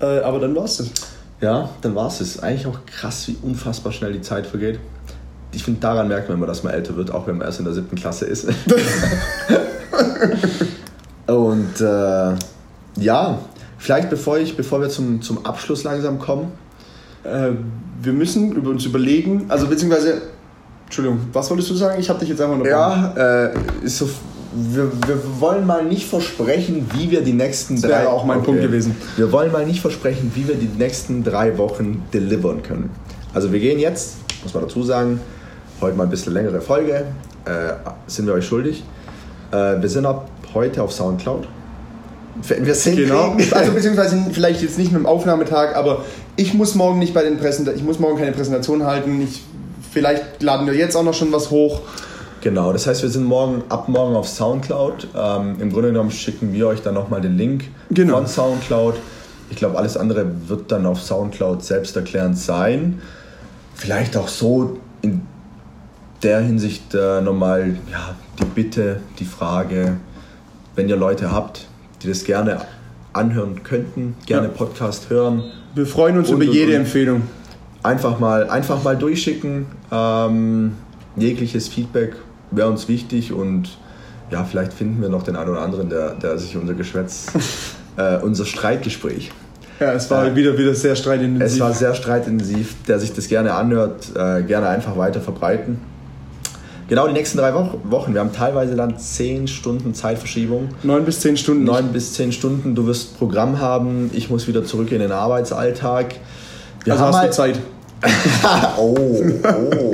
Äh, 0.00 0.20
aber 0.20 0.40
dann 0.40 0.56
war's 0.56 0.78
das. 0.78 0.90
Ja, 1.40 1.70
dann 1.82 1.94
war's 1.94 2.20
es. 2.20 2.40
Eigentlich 2.40 2.66
auch 2.66 2.80
krass, 2.86 3.28
wie 3.28 3.36
unfassbar 3.42 3.92
schnell 3.92 4.12
die 4.12 4.22
Zeit 4.22 4.46
vergeht. 4.46 4.80
Ich 5.52 5.62
finde, 5.62 5.80
daran 5.80 6.08
merkt 6.08 6.28
man 6.28 6.36
immer, 6.38 6.46
dass 6.46 6.64
man 6.64 6.74
älter 6.74 6.96
wird, 6.96 7.12
auch 7.12 7.26
wenn 7.26 7.38
man 7.38 7.46
erst 7.46 7.60
in 7.60 7.64
der 7.64 7.74
siebten 7.74 7.96
Klasse 7.96 8.26
ist. 8.26 8.46
und 11.26 11.80
äh, 11.80 12.34
ja, 12.98 13.38
vielleicht 13.78 14.10
bevor, 14.10 14.38
ich, 14.38 14.56
bevor 14.56 14.80
wir 14.80 14.88
zum, 14.88 15.22
zum 15.22 15.44
Abschluss 15.44 15.84
langsam 15.84 16.18
kommen. 16.18 16.52
Äh, 17.24 17.50
wir 18.00 18.12
müssen 18.12 18.52
über 18.52 18.70
uns 18.70 18.84
überlegen, 18.84 19.46
also 19.48 19.66
beziehungsweise, 19.66 20.22
Entschuldigung, 20.84 21.20
was 21.32 21.50
wolltest 21.50 21.70
du 21.70 21.74
sagen? 21.74 22.00
Ich 22.00 22.08
habe 22.08 22.20
dich 22.20 22.28
jetzt 22.28 22.40
einfach 22.40 22.58
noch. 22.58 22.66
Ja, 22.66 23.14
äh, 23.16 23.54
ist 23.82 23.98
so, 23.98 24.08
wir, 24.52 24.90
wir 25.06 25.40
wollen 25.40 25.66
mal 25.66 25.84
nicht 25.84 26.06
versprechen, 26.06 26.88
wie 26.94 27.10
wir 27.10 27.22
die 27.22 27.32
nächsten 27.32 27.80
das 27.80 27.90
drei. 27.90 28.06
auch 28.06 28.24
mein 28.24 28.38
okay. 28.38 28.46
Punkt 28.46 28.62
gewesen. 28.62 28.96
Wir 29.16 29.30
wollen 29.32 29.52
mal 29.52 29.66
nicht 29.66 29.80
versprechen, 29.80 30.32
wie 30.34 30.48
wir 30.48 30.54
die 30.54 30.70
nächsten 30.78 31.22
drei 31.24 31.58
Wochen 31.58 32.04
delivern 32.12 32.62
können. 32.62 32.90
Also 33.34 33.52
wir 33.52 33.60
gehen 33.60 33.78
jetzt, 33.78 34.16
muss 34.42 34.54
man 34.54 34.62
dazu 34.62 34.82
sagen, 34.82 35.20
heute 35.80 35.96
mal 35.96 36.04
ein 36.04 36.10
bisschen 36.10 36.32
längere 36.32 36.60
Folge, 36.60 37.04
äh, 37.44 37.50
sind 38.06 38.26
wir 38.26 38.34
euch 38.34 38.46
schuldig. 38.46 38.82
Äh, 39.50 39.80
wir 39.82 39.88
sind 39.88 40.06
ab 40.06 40.30
heute 40.54 40.82
auf 40.82 40.92
Soundcloud 40.92 41.46
wenn 42.46 42.64
wir 42.64 42.72
es 42.72 42.84
genau. 42.84 43.36
Also 43.52 43.72
beziehungsweise 43.72 44.18
vielleicht 44.32 44.62
jetzt 44.62 44.78
nicht 44.78 44.92
mit 44.92 45.00
dem 45.00 45.06
Aufnahmetag, 45.06 45.74
aber 45.76 46.04
ich 46.36 46.54
muss 46.54 46.74
morgen 46.74 46.98
nicht 46.98 47.14
bei 47.14 47.22
den 47.22 47.38
Präsentationen, 47.38 47.80
ich 47.80 47.84
muss 47.84 47.98
morgen 47.98 48.18
keine 48.18 48.32
Präsentation 48.32 48.84
halten. 48.84 49.20
Ich, 49.22 49.42
vielleicht 49.90 50.42
laden 50.42 50.66
wir 50.66 50.74
jetzt 50.74 50.96
auch 50.96 51.02
noch 51.02 51.14
schon 51.14 51.32
was 51.32 51.50
hoch. 51.50 51.80
Genau, 52.40 52.72
das 52.72 52.86
heißt, 52.86 53.02
wir 53.02 53.10
sind 53.10 53.24
morgen 53.24 53.64
ab 53.68 53.88
morgen 53.88 54.14
auf 54.14 54.28
Soundcloud. 54.28 55.08
Ähm, 55.16 55.56
Im 55.60 55.72
Grunde 55.72 55.88
genommen 55.88 56.12
schicken 56.12 56.52
wir 56.52 56.68
euch 56.68 56.82
dann 56.82 56.94
nochmal 56.94 57.20
den 57.20 57.36
Link 57.36 57.64
genau. 57.90 58.18
von 58.18 58.26
Soundcloud. 58.26 58.94
Ich 59.50 59.56
glaube, 59.56 59.76
alles 59.76 59.96
andere 59.96 60.26
wird 60.46 60.70
dann 60.70 60.86
auf 60.86 61.02
Soundcloud 61.02 61.64
selbsterklärend 61.64 62.38
sein. 62.38 63.00
Vielleicht 63.74 64.16
auch 64.16 64.28
so 64.28 64.78
in 65.02 65.22
der 66.22 66.40
Hinsicht 66.40 66.94
äh, 66.94 67.20
nochmal 67.20 67.76
ja, 67.90 68.14
die 68.38 68.44
Bitte, 68.44 69.00
die 69.18 69.24
Frage, 69.24 69.96
wenn 70.74 70.88
ihr 70.88 70.96
Leute 70.96 71.32
habt, 71.32 71.66
die 72.02 72.08
das 72.08 72.24
gerne 72.24 72.62
anhören 73.12 73.62
könnten, 73.62 74.16
gerne 74.26 74.48
ja. 74.48 74.52
Podcast 74.52 75.10
hören. 75.10 75.44
Wir 75.74 75.86
freuen 75.86 76.18
uns 76.18 76.30
und, 76.30 76.42
über 76.42 76.52
jede 76.52 76.74
Empfehlung. 76.74 77.22
Einfach 77.82 78.18
mal, 78.18 78.48
einfach 78.50 78.82
mal 78.82 78.96
durchschicken. 78.96 79.66
Ähm, 79.90 80.72
jegliches 81.16 81.68
Feedback 81.68 82.16
wäre 82.50 82.68
uns 82.68 82.88
wichtig 82.88 83.32
und 83.32 83.78
ja, 84.30 84.44
vielleicht 84.44 84.72
finden 84.72 85.00
wir 85.00 85.08
noch 85.08 85.22
den 85.22 85.36
einen 85.36 85.50
oder 85.50 85.62
anderen, 85.62 85.88
der, 85.88 86.10
der 86.10 86.38
sich 86.38 86.56
unser 86.56 86.74
Geschwätz, 86.74 87.26
äh, 87.96 88.18
unser 88.18 88.44
Streitgespräch. 88.44 89.30
Ja, 89.80 89.92
es 89.92 90.10
war 90.10 90.26
äh, 90.26 90.36
wieder, 90.36 90.58
wieder 90.58 90.74
sehr 90.74 90.96
streitintensiv. 90.96 91.54
Es 91.54 91.60
war 91.60 91.72
sehr 91.72 91.94
streitintensiv. 91.94 92.74
Der 92.86 92.98
sich 92.98 93.12
das 93.12 93.28
gerne 93.28 93.54
anhört, 93.54 94.10
äh, 94.16 94.42
gerne 94.42 94.68
einfach 94.68 94.96
weiter 94.96 95.20
verbreiten. 95.20 95.78
Genau, 96.88 97.06
die 97.06 97.12
nächsten 97.12 97.36
drei 97.36 97.52
Wochen. 97.52 98.14
Wir 98.14 98.20
haben 98.20 98.32
teilweise 98.32 98.74
dann 98.74 98.98
zehn 98.98 99.46
Stunden 99.46 99.92
Zeitverschiebung. 99.92 100.70
Neun 100.82 101.04
bis 101.04 101.20
zehn 101.20 101.36
Stunden. 101.36 101.64
Neun 101.64 101.92
bis 101.92 102.14
zehn 102.14 102.32
Stunden. 102.32 102.74
Du 102.74 102.86
wirst 102.86 103.18
Programm 103.18 103.60
haben. 103.60 104.10
Ich 104.14 104.30
muss 104.30 104.48
wieder 104.48 104.64
zurück 104.64 104.90
in 104.90 105.00
den 105.00 105.12
Arbeitsalltag. 105.12 106.14
Wir 106.84 106.94
also 106.94 107.04
haben 107.04 107.14
hast 107.14 107.38
halt 107.38 107.56
du 107.56 107.60
Zeit. 107.60 107.60
oh, 108.78 108.96
oh. 108.96 109.92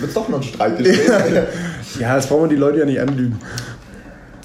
Wird 0.00 0.14
doch 0.14 0.28
noch 0.28 0.38
ein 0.38 0.42
Streit 0.44 0.80
Ja, 1.98 2.14
das 2.14 2.28
brauchen 2.28 2.42
wir 2.42 2.48
die 2.48 2.56
Leute 2.56 2.78
ja 2.78 2.84
nicht 2.84 3.00
anlügen. 3.00 3.40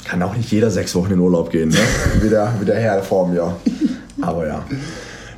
Kann 0.03 0.23
auch 0.23 0.35
nicht 0.35 0.51
jeder 0.51 0.71
sechs 0.71 0.95
Wochen 0.95 1.13
in 1.13 1.19
Urlaub 1.19 1.51
gehen, 1.51 1.69
ne? 1.69 1.77
wie, 2.21 2.29
der, 2.29 2.53
wie 2.59 2.65
der 2.65 2.79
Herr 2.79 3.03
vor 3.03 3.27
mir. 3.27 3.55
Aber 4.19 4.47
ja. 4.47 4.65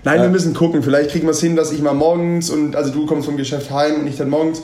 Nein, 0.05 0.21
wir 0.21 0.29
müssen 0.29 0.53
gucken. 0.53 0.83
Vielleicht 0.83 1.11
kriegen 1.11 1.27
wir 1.27 1.31
es 1.31 1.41
hin, 1.41 1.57
dass 1.57 1.73
ich 1.73 1.81
mal 1.81 1.93
morgens 1.93 2.49
und 2.49 2.77
also 2.77 2.93
du 2.93 3.05
kommst 3.05 3.25
vom 3.25 3.35
Geschäft 3.35 3.71
heim 3.71 3.99
und 3.99 4.07
ich 4.07 4.15
dann 4.15 4.29
morgens 4.29 4.61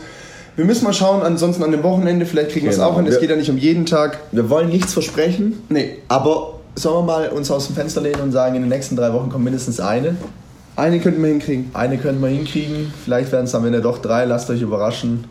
wir 0.56 0.66
müssen 0.66 0.84
mal 0.84 0.93
schauen, 0.93 1.22
ansonsten 1.24 1.64
an 1.64 1.72
dem 1.72 1.84
Wochenende, 1.84 2.26
vielleicht 2.26 2.51
kriegen 2.51 2.70
genau. 2.70 2.78
wir 2.78 2.84
es 2.84 2.91
auch 2.91 2.97
hin. 2.97 3.08
Es 3.08 3.20
geht 3.20 3.30
ja 3.30 3.36
nicht 3.36 3.49
um 3.49 3.58
jeden 3.58 3.86
Tag. 3.86 4.20
Wir 4.32 4.49
wollen 4.49 4.70
nichts 4.70 4.93
versprechen. 4.93 5.64
Nee. 5.70 5.97
Aber 6.08 6.60
sollen 6.76 7.06
wir 7.06 7.14
mal 7.14 7.30
uns 7.30 7.49
aus 7.49 7.68
dem 7.68 7.76
Fenster 7.76 8.01
lehnen 8.01 8.22
und 8.22 8.32
sagen, 8.32 8.56
in 8.56 8.62
den 8.62 8.70
nächsten 8.70 8.95
drei 8.95 9.12
Wochen 9.14 9.30
kommt 9.30 9.43
mindestens 9.43 9.80
eine? 9.80 10.16
Eine 10.76 10.99
könnten 10.99 11.22
wir 11.22 11.30
hinkriegen. 11.30 11.72
Eine 11.74 11.97
könnten 11.97 12.22
wir 12.22 12.30
hinkriegen. 12.30 12.93
Vielleicht 13.04 13.32
werden 13.32 13.45
es 13.45 13.56
am 13.56 13.66
Ende 13.66 13.82
doch 13.82 13.99
drei. 13.99 14.26
Lasst 14.26 14.49
euch 14.49 14.62
überraschen. 14.62 15.26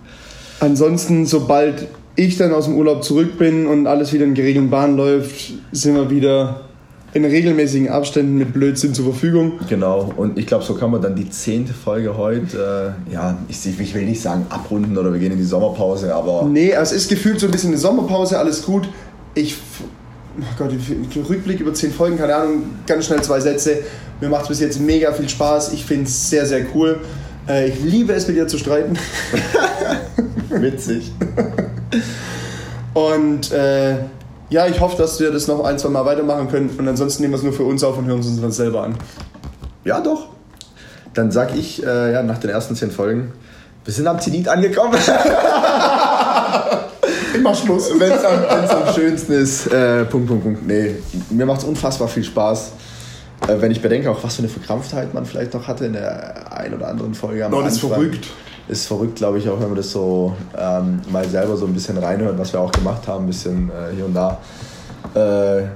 Ansonsten, 0.61 1.27
sobald 1.27 1.89
ich 2.15 2.37
dann 2.37 2.53
aus 2.53 2.67
dem 2.67 2.77
Urlaub 2.77 3.03
zurück 3.03 3.39
bin 3.39 3.67
und 3.67 3.87
alles 3.87 4.13
wieder 4.13 4.25
in 4.25 4.35
geregelten 4.35 4.71
Bahnen 4.71 4.97
läuft, 4.97 5.53
sind 5.73 5.95
wir 5.95 6.11
wieder 6.11 6.61
in 7.15 7.25
regelmäßigen 7.25 7.91
Abständen 7.91 8.39
mit 8.39 8.53
Blödsinn 8.55 8.95
zur 8.95 9.05
Verfügung. 9.05 9.61
Genau, 9.69 10.13
und 10.17 10.39
ich 10.39 10.47
glaube, 10.47 10.65
so 10.65 10.75
kann 10.75 10.91
man 10.91 11.03
dann 11.03 11.15
die 11.15 11.29
zehnte 11.29 11.75
Folge 11.75 12.17
heute, 12.17 12.97
äh, 13.11 13.13
ja, 13.13 13.37
ich, 13.49 13.67
ich, 13.67 13.95
will 13.95 14.05
nicht 14.07 14.23
sagen 14.23 14.47
abrunden 14.49 14.97
oder 14.97 15.13
wir 15.13 15.21
gehen 15.21 15.33
in 15.33 15.39
die 15.39 15.45
Sommerpause, 15.45 16.15
aber. 16.15 16.45
Nee, 16.45 16.73
es 16.73 16.93
ist 16.93 17.09
gefühlt 17.09 17.39
so 17.39 17.47
ein 17.47 17.53
bisschen 17.53 17.71
eine 17.71 17.79
Sommerpause, 17.79 18.39
alles 18.39 18.63
gut. 18.63 18.89
Ich, 19.35 19.57
oh 20.41 20.45
Gott, 20.57 20.71
Rückblick 21.29 21.61
über 21.61 21.75
zehn 21.75 21.93
Folgen, 21.93 22.17
keine 22.17 22.35
Ahnung, 22.35 22.63
ganz 22.87 23.07
schnell 23.07 23.21
zwei 23.21 23.41
Sätze. 23.41 23.81
Mir 24.21 24.31
macht 24.31 24.45
es 24.45 24.49
bis 24.49 24.61
jetzt 24.61 24.81
mega 24.81 25.13
viel 25.13 25.29
Spaß, 25.29 25.75
ich 25.75 25.85
finde 25.85 26.05
es 26.05 26.31
sehr, 26.31 26.47
sehr 26.47 26.65
cool. 26.75 27.01
Äh, 27.47 27.69
ich 27.69 27.83
liebe 27.83 28.15
es, 28.15 28.27
mit 28.27 28.37
dir 28.37 28.47
zu 28.47 28.57
streiten. 28.57 28.97
Witzig. 30.49 31.13
Und 32.95 33.53
äh, 33.53 33.97
ja, 34.53 34.67
ich 34.67 34.81
hoffe, 34.81 34.97
dass 34.99 35.19
wir 35.19 35.33
das 35.33 35.49
noch 35.49 35.65
ein, 35.65 35.79
zwei 35.79 35.89
Mal 35.89 36.05
weitermachen 36.05 36.51
können. 36.51 36.69
Und 36.79 36.87
ansonsten 36.87 37.23
nehmen 37.23 37.33
wir 37.33 37.39
es 37.39 37.43
nur 37.43 37.55
für 37.55 37.65
uns 37.65 37.83
auf 37.83 37.97
und 37.97 38.05
hören 38.05 38.21
es 38.21 38.27
uns 38.27 38.39
dann 38.41 38.53
selber 38.53 38.83
an. 38.83 38.97
Ja, 39.85 40.01
doch. 40.01 40.29
Dann 41.15 41.31
sag 41.31 41.57
ich 41.57 41.83
äh, 41.83 42.13
ja, 42.13 42.23
nach 42.23 42.37
den 42.39 42.51
ersten 42.51 42.77
zehn 42.77 42.91
Folgen, 42.91 43.33
wir 43.85 43.95
sind 43.95 44.07
am 44.07 44.21
Zenit 44.21 44.49
angekommen. 44.49 44.95
Immer 47.35 47.55
Schluss. 47.55 47.91
Wenn 47.99 48.13
es 48.13 48.25
am, 48.25 48.45
am, 48.45 48.95
schönsten 48.95 49.33
ist. 49.33 49.67
Äh, 49.69 50.05
Punkt, 50.05 50.29
Punkt, 50.29 50.45
Punkt. 50.45 50.67
Nee, 50.67 50.97
mir 51.31 51.47
macht 51.47 51.61
es 51.61 51.65
unfassbar 51.65 52.09
viel 52.09 52.25
Spaß. 52.25 52.73
Äh, 53.49 53.61
wenn 53.61 53.73
ich 53.73 53.81
bedenke, 53.83 54.11
auch 54.11 54.23
was 54.23 54.37
für 54.37 54.43
eine 54.43 54.49
Verkrampftheit 54.49 55.15
man 55.15 55.25
vielleicht 55.25 55.55
noch 55.55 55.67
hatte 55.67 55.87
in 55.87 55.95
der 55.95 56.53
ein 56.55 56.75
oder 56.75 56.89
anderen 56.89 57.15
Folge. 57.15 57.47
Am 57.47 57.53
das 57.53 57.73
ist 57.73 57.81
verrückt 57.81 58.29
ist 58.69 58.87
verrückt, 58.87 59.17
glaube 59.17 59.39
ich, 59.39 59.49
auch 59.49 59.61
wenn 59.61 59.69
man 59.69 59.77
das 59.77 59.91
so 59.91 60.35
ähm, 60.57 61.01
mal 61.11 61.29
selber 61.29 61.57
so 61.57 61.67
ein 61.67 61.75
bisschen 61.75 61.99
reinhört, 61.99 62.39
was 62.39 62.53
wir 62.53 62.61
auch 62.61 62.73
gemacht 62.73 63.07
haben, 63.09 63.25
ein 63.25 63.27
bisschen 63.27 63.71
äh, 63.71 63.95
hier 63.95 64.07
und 64.07 64.15
da. 64.15 64.39
Äh, 65.15 65.67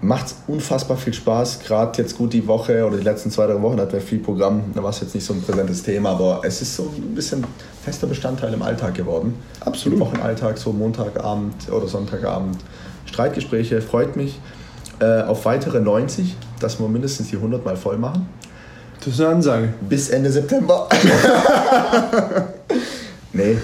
macht 0.00 0.34
unfassbar 0.46 0.96
viel 0.96 1.14
Spaß. 1.14 1.60
Gerade 1.60 2.02
jetzt 2.02 2.16
gut 2.16 2.32
die 2.32 2.46
Woche 2.46 2.86
oder 2.86 2.96
die 2.96 3.02
letzten 3.02 3.30
zwei, 3.30 3.46
drei 3.46 3.60
Wochen 3.60 3.80
hatten 3.80 3.92
wir 3.92 4.00
viel 4.00 4.18
Programm. 4.18 4.62
Da 4.74 4.82
war 4.82 4.90
es 4.90 5.00
jetzt 5.00 5.14
nicht 5.14 5.24
so 5.24 5.32
ein 5.32 5.42
präsentes 5.42 5.82
Thema, 5.82 6.10
aber 6.10 6.40
es 6.44 6.60
ist 6.62 6.76
so 6.76 6.92
ein 6.96 7.14
bisschen 7.14 7.44
fester 7.82 8.06
Bestandteil 8.06 8.52
im 8.52 8.62
Alltag 8.62 8.94
geworden. 8.94 9.34
Absolut. 9.60 9.98
Im 9.98 10.06
Wochenalltag, 10.06 10.58
so 10.58 10.72
Montagabend 10.72 11.70
oder 11.70 11.88
Sonntagabend. 11.88 12.58
Streitgespräche, 13.06 13.80
freut 13.80 14.16
mich. 14.16 14.38
Äh, 15.00 15.22
auf 15.22 15.44
weitere 15.44 15.80
90, 15.80 16.36
dass 16.60 16.78
wir 16.78 16.88
mindestens 16.88 17.28
die 17.28 17.36
100 17.36 17.64
mal 17.64 17.76
voll 17.76 17.98
machen. 17.98 18.28
Das 19.06 19.14
ist 19.14 19.20
eine 19.20 19.36
Ansage. 19.36 19.68
Bis 19.88 20.08
Ende 20.08 20.32
September. 20.32 20.88
nee, 23.32 23.56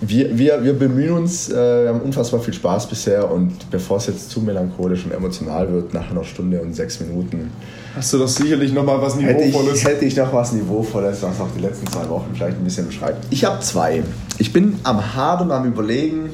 wir, 0.00 0.36
wir, 0.36 0.64
wir 0.64 0.72
bemühen 0.72 1.12
uns, 1.12 1.50
äh, 1.50 1.84
wir 1.84 1.90
haben 1.90 2.00
unfassbar 2.00 2.40
viel 2.40 2.52
Spaß 2.52 2.88
bisher 2.88 3.30
und 3.30 3.70
bevor 3.70 3.98
es 3.98 4.08
jetzt 4.08 4.28
zu 4.28 4.40
melancholisch 4.40 5.04
und 5.04 5.12
emotional 5.12 5.72
wird, 5.72 5.94
nach 5.94 6.10
einer 6.10 6.24
Stunde 6.24 6.60
und 6.60 6.74
sechs 6.74 6.98
Minuten. 6.98 7.52
Hast 7.94 8.12
du 8.12 8.18
doch 8.18 8.26
sicherlich 8.26 8.72
noch 8.72 8.84
mal 8.84 9.00
was 9.00 9.14
Niveauvolles? 9.14 9.54
Hätte 9.54 9.70
ich, 9.72 9.84
hätte 9.84 10.04
ich 10.06 10.16
noch 10.16 10.32
was 10.32 10.52
Niveauvolles, 10.52 11.22
was 11.22 11.40
auch 11.40 11.48
die 11.56 11.62
letzten 11.62 11.86
zwei 11.86 12.08
Wochen 12.08 12.32
vielleicht 12.34 12.58
ein 12.58 12.64
bisschen 12.64 12.88
beschreibt. 12.88 13.24
Ich 13.30 13.44
habe 13.44 13.60
zwei. 13.60 14.02
Ich 14.38 14.52
bin 14.52 14.80
am 14.82 14.98
und 14.98 15.52
am 15.52 15.64
Überlegen. 15.64 16.30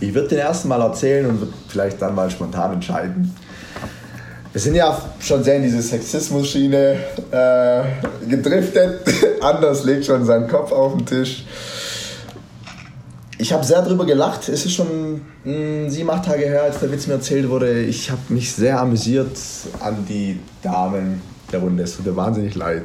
Ich 0.00 0.14
würde 0.14 0.28
den 0.28 0.38
ersten 0.38 0.68
Mal 0.68 0.80
erzählen 0.80 1.26
und 1.26 1.40
würde 1.40 1.52
vielleicht 1.68 2.00
dann 2.00 2.14
mal 2.14 2.30
spontan 2.30 2.72
entscheiden. 2.72 3.34
Wir 4.52 4.60
sind 4.60 4.74
ja 4.74 5.00
schon 5.18 5.42
sehr 5.42 5.56
in 5.56 5.62
diese 5.62 5.80
Sexismus-Schiene 5.80 6.96
äh, 7.30 8.26
gedriftet. 8.28 9.00
Anders 9.40 9.82
legt 9.84 10.04
schon 10.04 10.26
seinen 10.26 10.46
Kopf 10.46 10.72
auf 10.72 10.94
den 10.94 11.06
Tisch. 11.06 11.46
Ich 13.38 13.50
habe 13.50 13.64
sehr 13.64 13.80
drüber 13.80 14.04
gelacht. 14.04 14.50
Es 14.50 14.66
ist 14.66 14.74
schon 14.74 15.14
mh, 15.14 15.20
hm, 15.44 15.90
sieben, 15.90 16.10
acht 16.10 16.26
Tage 16.26 16.44
her, 16.44 16.64
als 16.64 16.80
der 16.80 16.92
Witz 16.92 17.06
mir 17.06 17.14
erzählt 17.14 17.48
wurde. 17.48 17.80
Ich 17.80 18.10
habe 18.10 18.20
mich 18.28 18.52
sehr 18.52 18.78
amüsiert 18.78 19.38
an 19.80 20.04
die 20.06 20.38
Damen 20.62 21.22
der 21.50 21.60
Runde. 21.60 21.84
Es 21.84 21.96
tut 21.96 22.04
mir 22.04 22.14
wahnsinnig 22.14 22.54
leid. 22.54 22.84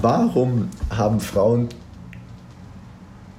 Warum 0.00 0.70
haben 0.90 1.20
Frauen 1.20 1.68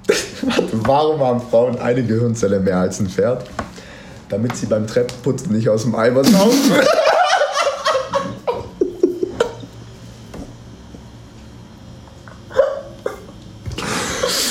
Warum 0.71 1.19
haben 1.19 1.41
Frauen 1.41 1.77
eine 1.79 2.03
Gehirnzelle 2.03 2.61
mehr 2.61 2.77
als 2.77 2.99
ein 3.01 3.07
Pferd? 3.07 3.43
Damit 4.32 4.55
sie 4.55 4.65
beim 4.65 4.88
Treppenputzen 4.88 5.51
nicht 5.51 5.67
aus 5.67 5.84
dem 5.84 5.93
Eimer 5.93 6.23
saugen. 6.23 6.57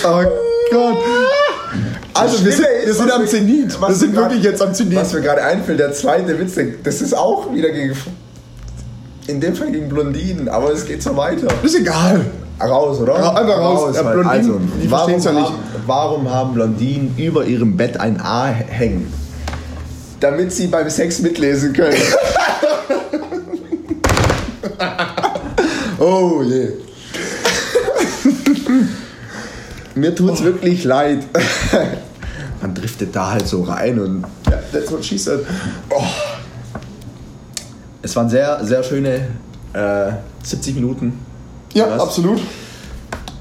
oh 0.05 0.23
Gott. 0.71 0.99
Also 2.13 2.45
wir 2.45 2.53
sind, 2.53 2.67
wir 2.85 2.95
sind 2.95 3.11
am 3.11 3.27
Zenit. 3.27 3.81
Wir 3.81 3.95
sind 3.95 4.15
wirklich 4.15 4.45
jetzt 4.45 4.61
am 4.61 4.75
Zenit. 4.75 4.99
Was 4.99 5.15
mir 5.15 5.23
gerade 5.23 5.43
einfällt, 5.43 5.81
der 5.81 5.95
zweite 5.95 6.39
Witz, 6.39 6.59
das 6.85 7.01
ist 7.01 7.17
auch 7.17 7.51
wieder 7.53 7.71
gegen... 7.71 7.97
In 9.29 9.41
dem 9.41 9.55
Fall 9.55 9.71
gegen 9.71 9.89
Blondinen, 9.89 10.49
aber 10.49 10.73
es 10.73 10.85
geht 10.85 11.03
so 11.03 11.17
weiter. 11.17 11.47
Ist 11.63 11.77
egal. 11.77 12.27
Raus, 12.61 13.01
oder? 13.01 13.15
Einfach 13.15 13.59
raus. 13.59 13.81
raus 13.81 13.97
ja, 13.97 14.03
Blondinen, 14.03 14.29
also, 14.29 14.61
warum, 14.89 15.21
ja 15.21 15.33
nicht. 15.33 15.53
warum 15.87 16.31
haben 16.31 16.53
Blondinen 16.53 17.15
über 17.17 17.45
ihrem 17.47 17.77
Bett 17.77 17.99
ein 17.99 18.21
A 18.21 18.47
hängen? 18.49 19.11
Damit 20.21 20.53
sie 20.53 20.67
beim 20.67 20.89
Sex 20.91 21.21
mitlesen 21.21 21.73
können. 21.73 21.97
oh 25.99 26.43
je. 26.43 26.61
Yeah. 26.61 26.73
Mir 29.95 30.15
tut's 30.15 30.41
oh. 30.41 30.45
wirklich 30.45 30.85
leid. 30.85 31.25
Man 32.61 32.75
driftet 32.75 33.15
da 33.17 33.33
halt 33.33 33.49
so 33.49 33.63
rein 33.63 33.99
und. 33.99 34.25
Ja, 34.51 34.59
that's 34.73 34.91
what 34.93 35.05
she 35.05 35.19
said. 35.19 35.41
Oh. 35.91 36.03
Es 38.03 38.17
waren 38.17 38.31
sehr, 38.31 38.65
sehr 38.65 38.83
schöne 38.83 39.29
äh, 39.73 40.13
70 40.43 40.77
Minuten. 40.77 41.19
Ja, 41.75 41.97
absolut. 41.97 42.41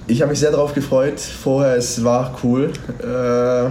Ich 0.08 0.22
habe 0.22 0.32
mich 0.32 0.40
sehr 0.40 0.52
darauf 0.52 0.74
gefreut. 0.74 1.20
Vorher, 1.20 1.76
es 1.76 2.04
war 2.04 2.38
cool. 2.44 2.72
Äh, 3.00 3.70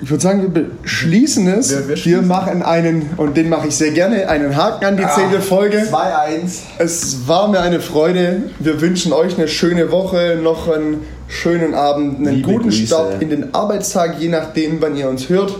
ich 0.00 0.10
würde 0.10 0.22
sagen, 0.22 0.42
wir 0.42 0.64
beschließen 0.82 1.48
es. 1.48 1.70
Wir, 1.70 1.88
wir, 1.88 2.04
wir, 2.04 2.22
machen 2.22 2.62
einen, 2.62 3.10
und 3.16 3.36
den 3.36 3.48
mache 3.48 3.68
ich 3.68 3.74
sehr 3.74 3.90
gerne, 3.90 4.28
einen 4.28 4.54
Haken 4.54 4.84
an 4.84 4.96
die 4.96 5.04
ah, 5.04 5.14
zehnte 5.14 5.40
Folge. 5.40 5.78
2-1. 5.78 6.60
Es 6.78 7.26
war 7.26 7.48
mir 7.48 7.60
eine 7.60 7.80
Freude. 7.80 8.44
Wir 8.60 8.80
wünschen 8.80 9.12
euch 9.12 9.36
eine 9.36 9.48
schöne 9.48 9.90
Woche, 9.90 10.38
noch 10.40 10.68
einen 10.68 11.02
schönen 11.26 11.74
Abend, 11.74 12.18
einen 12.18 12.36
Liebe 12.36 12.52
guten 12.52 12.68
Grüße. 12.68 12.86
Start 12.86 13.20
in 13.22 13.30
den 13.30 13.54
Arbeitstag, 13.54 14.20
je 14.20 14.28
nachdem, 14.28 14.80
wann 14.80 14.96
ihr 14.96 15.08
uns 15.08 15.28
hört. 15.28 15.56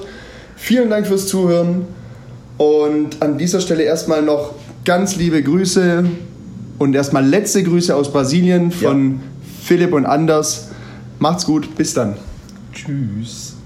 Vielen 0.56 0.88
Dank 0.90 1.06
fürs 1.08 1.26
Zuhören. 1.26 1.86
Und 2.58 3.20
an 3.22 3.38
dieser 3.38 3.60
Stelle 3.60 3.82
erstmal 3.82 4.22
noch 4.22 4.54
ganz 4.84 5.16
liebe 5.16 5.42
Grüße 5.42 6.04
und 6.78 6.94
erstmal 6.94 7.26
letzte 7.26 7.62
Grüße 7.62 7.94
aus 7.94 8.12
Brasilien 8.12 8.70
von 8.70 9.10
ja. 9.10 9.18
Philipp 9.64 9.92
und 9.92 10.06
Anders. 10.06 10.68
Macht's 11.18 11.44
gut, 11.44 11.74
bis 11.76 11.94
dann. 11.94 12.16
Tschüss. 12.72 13.57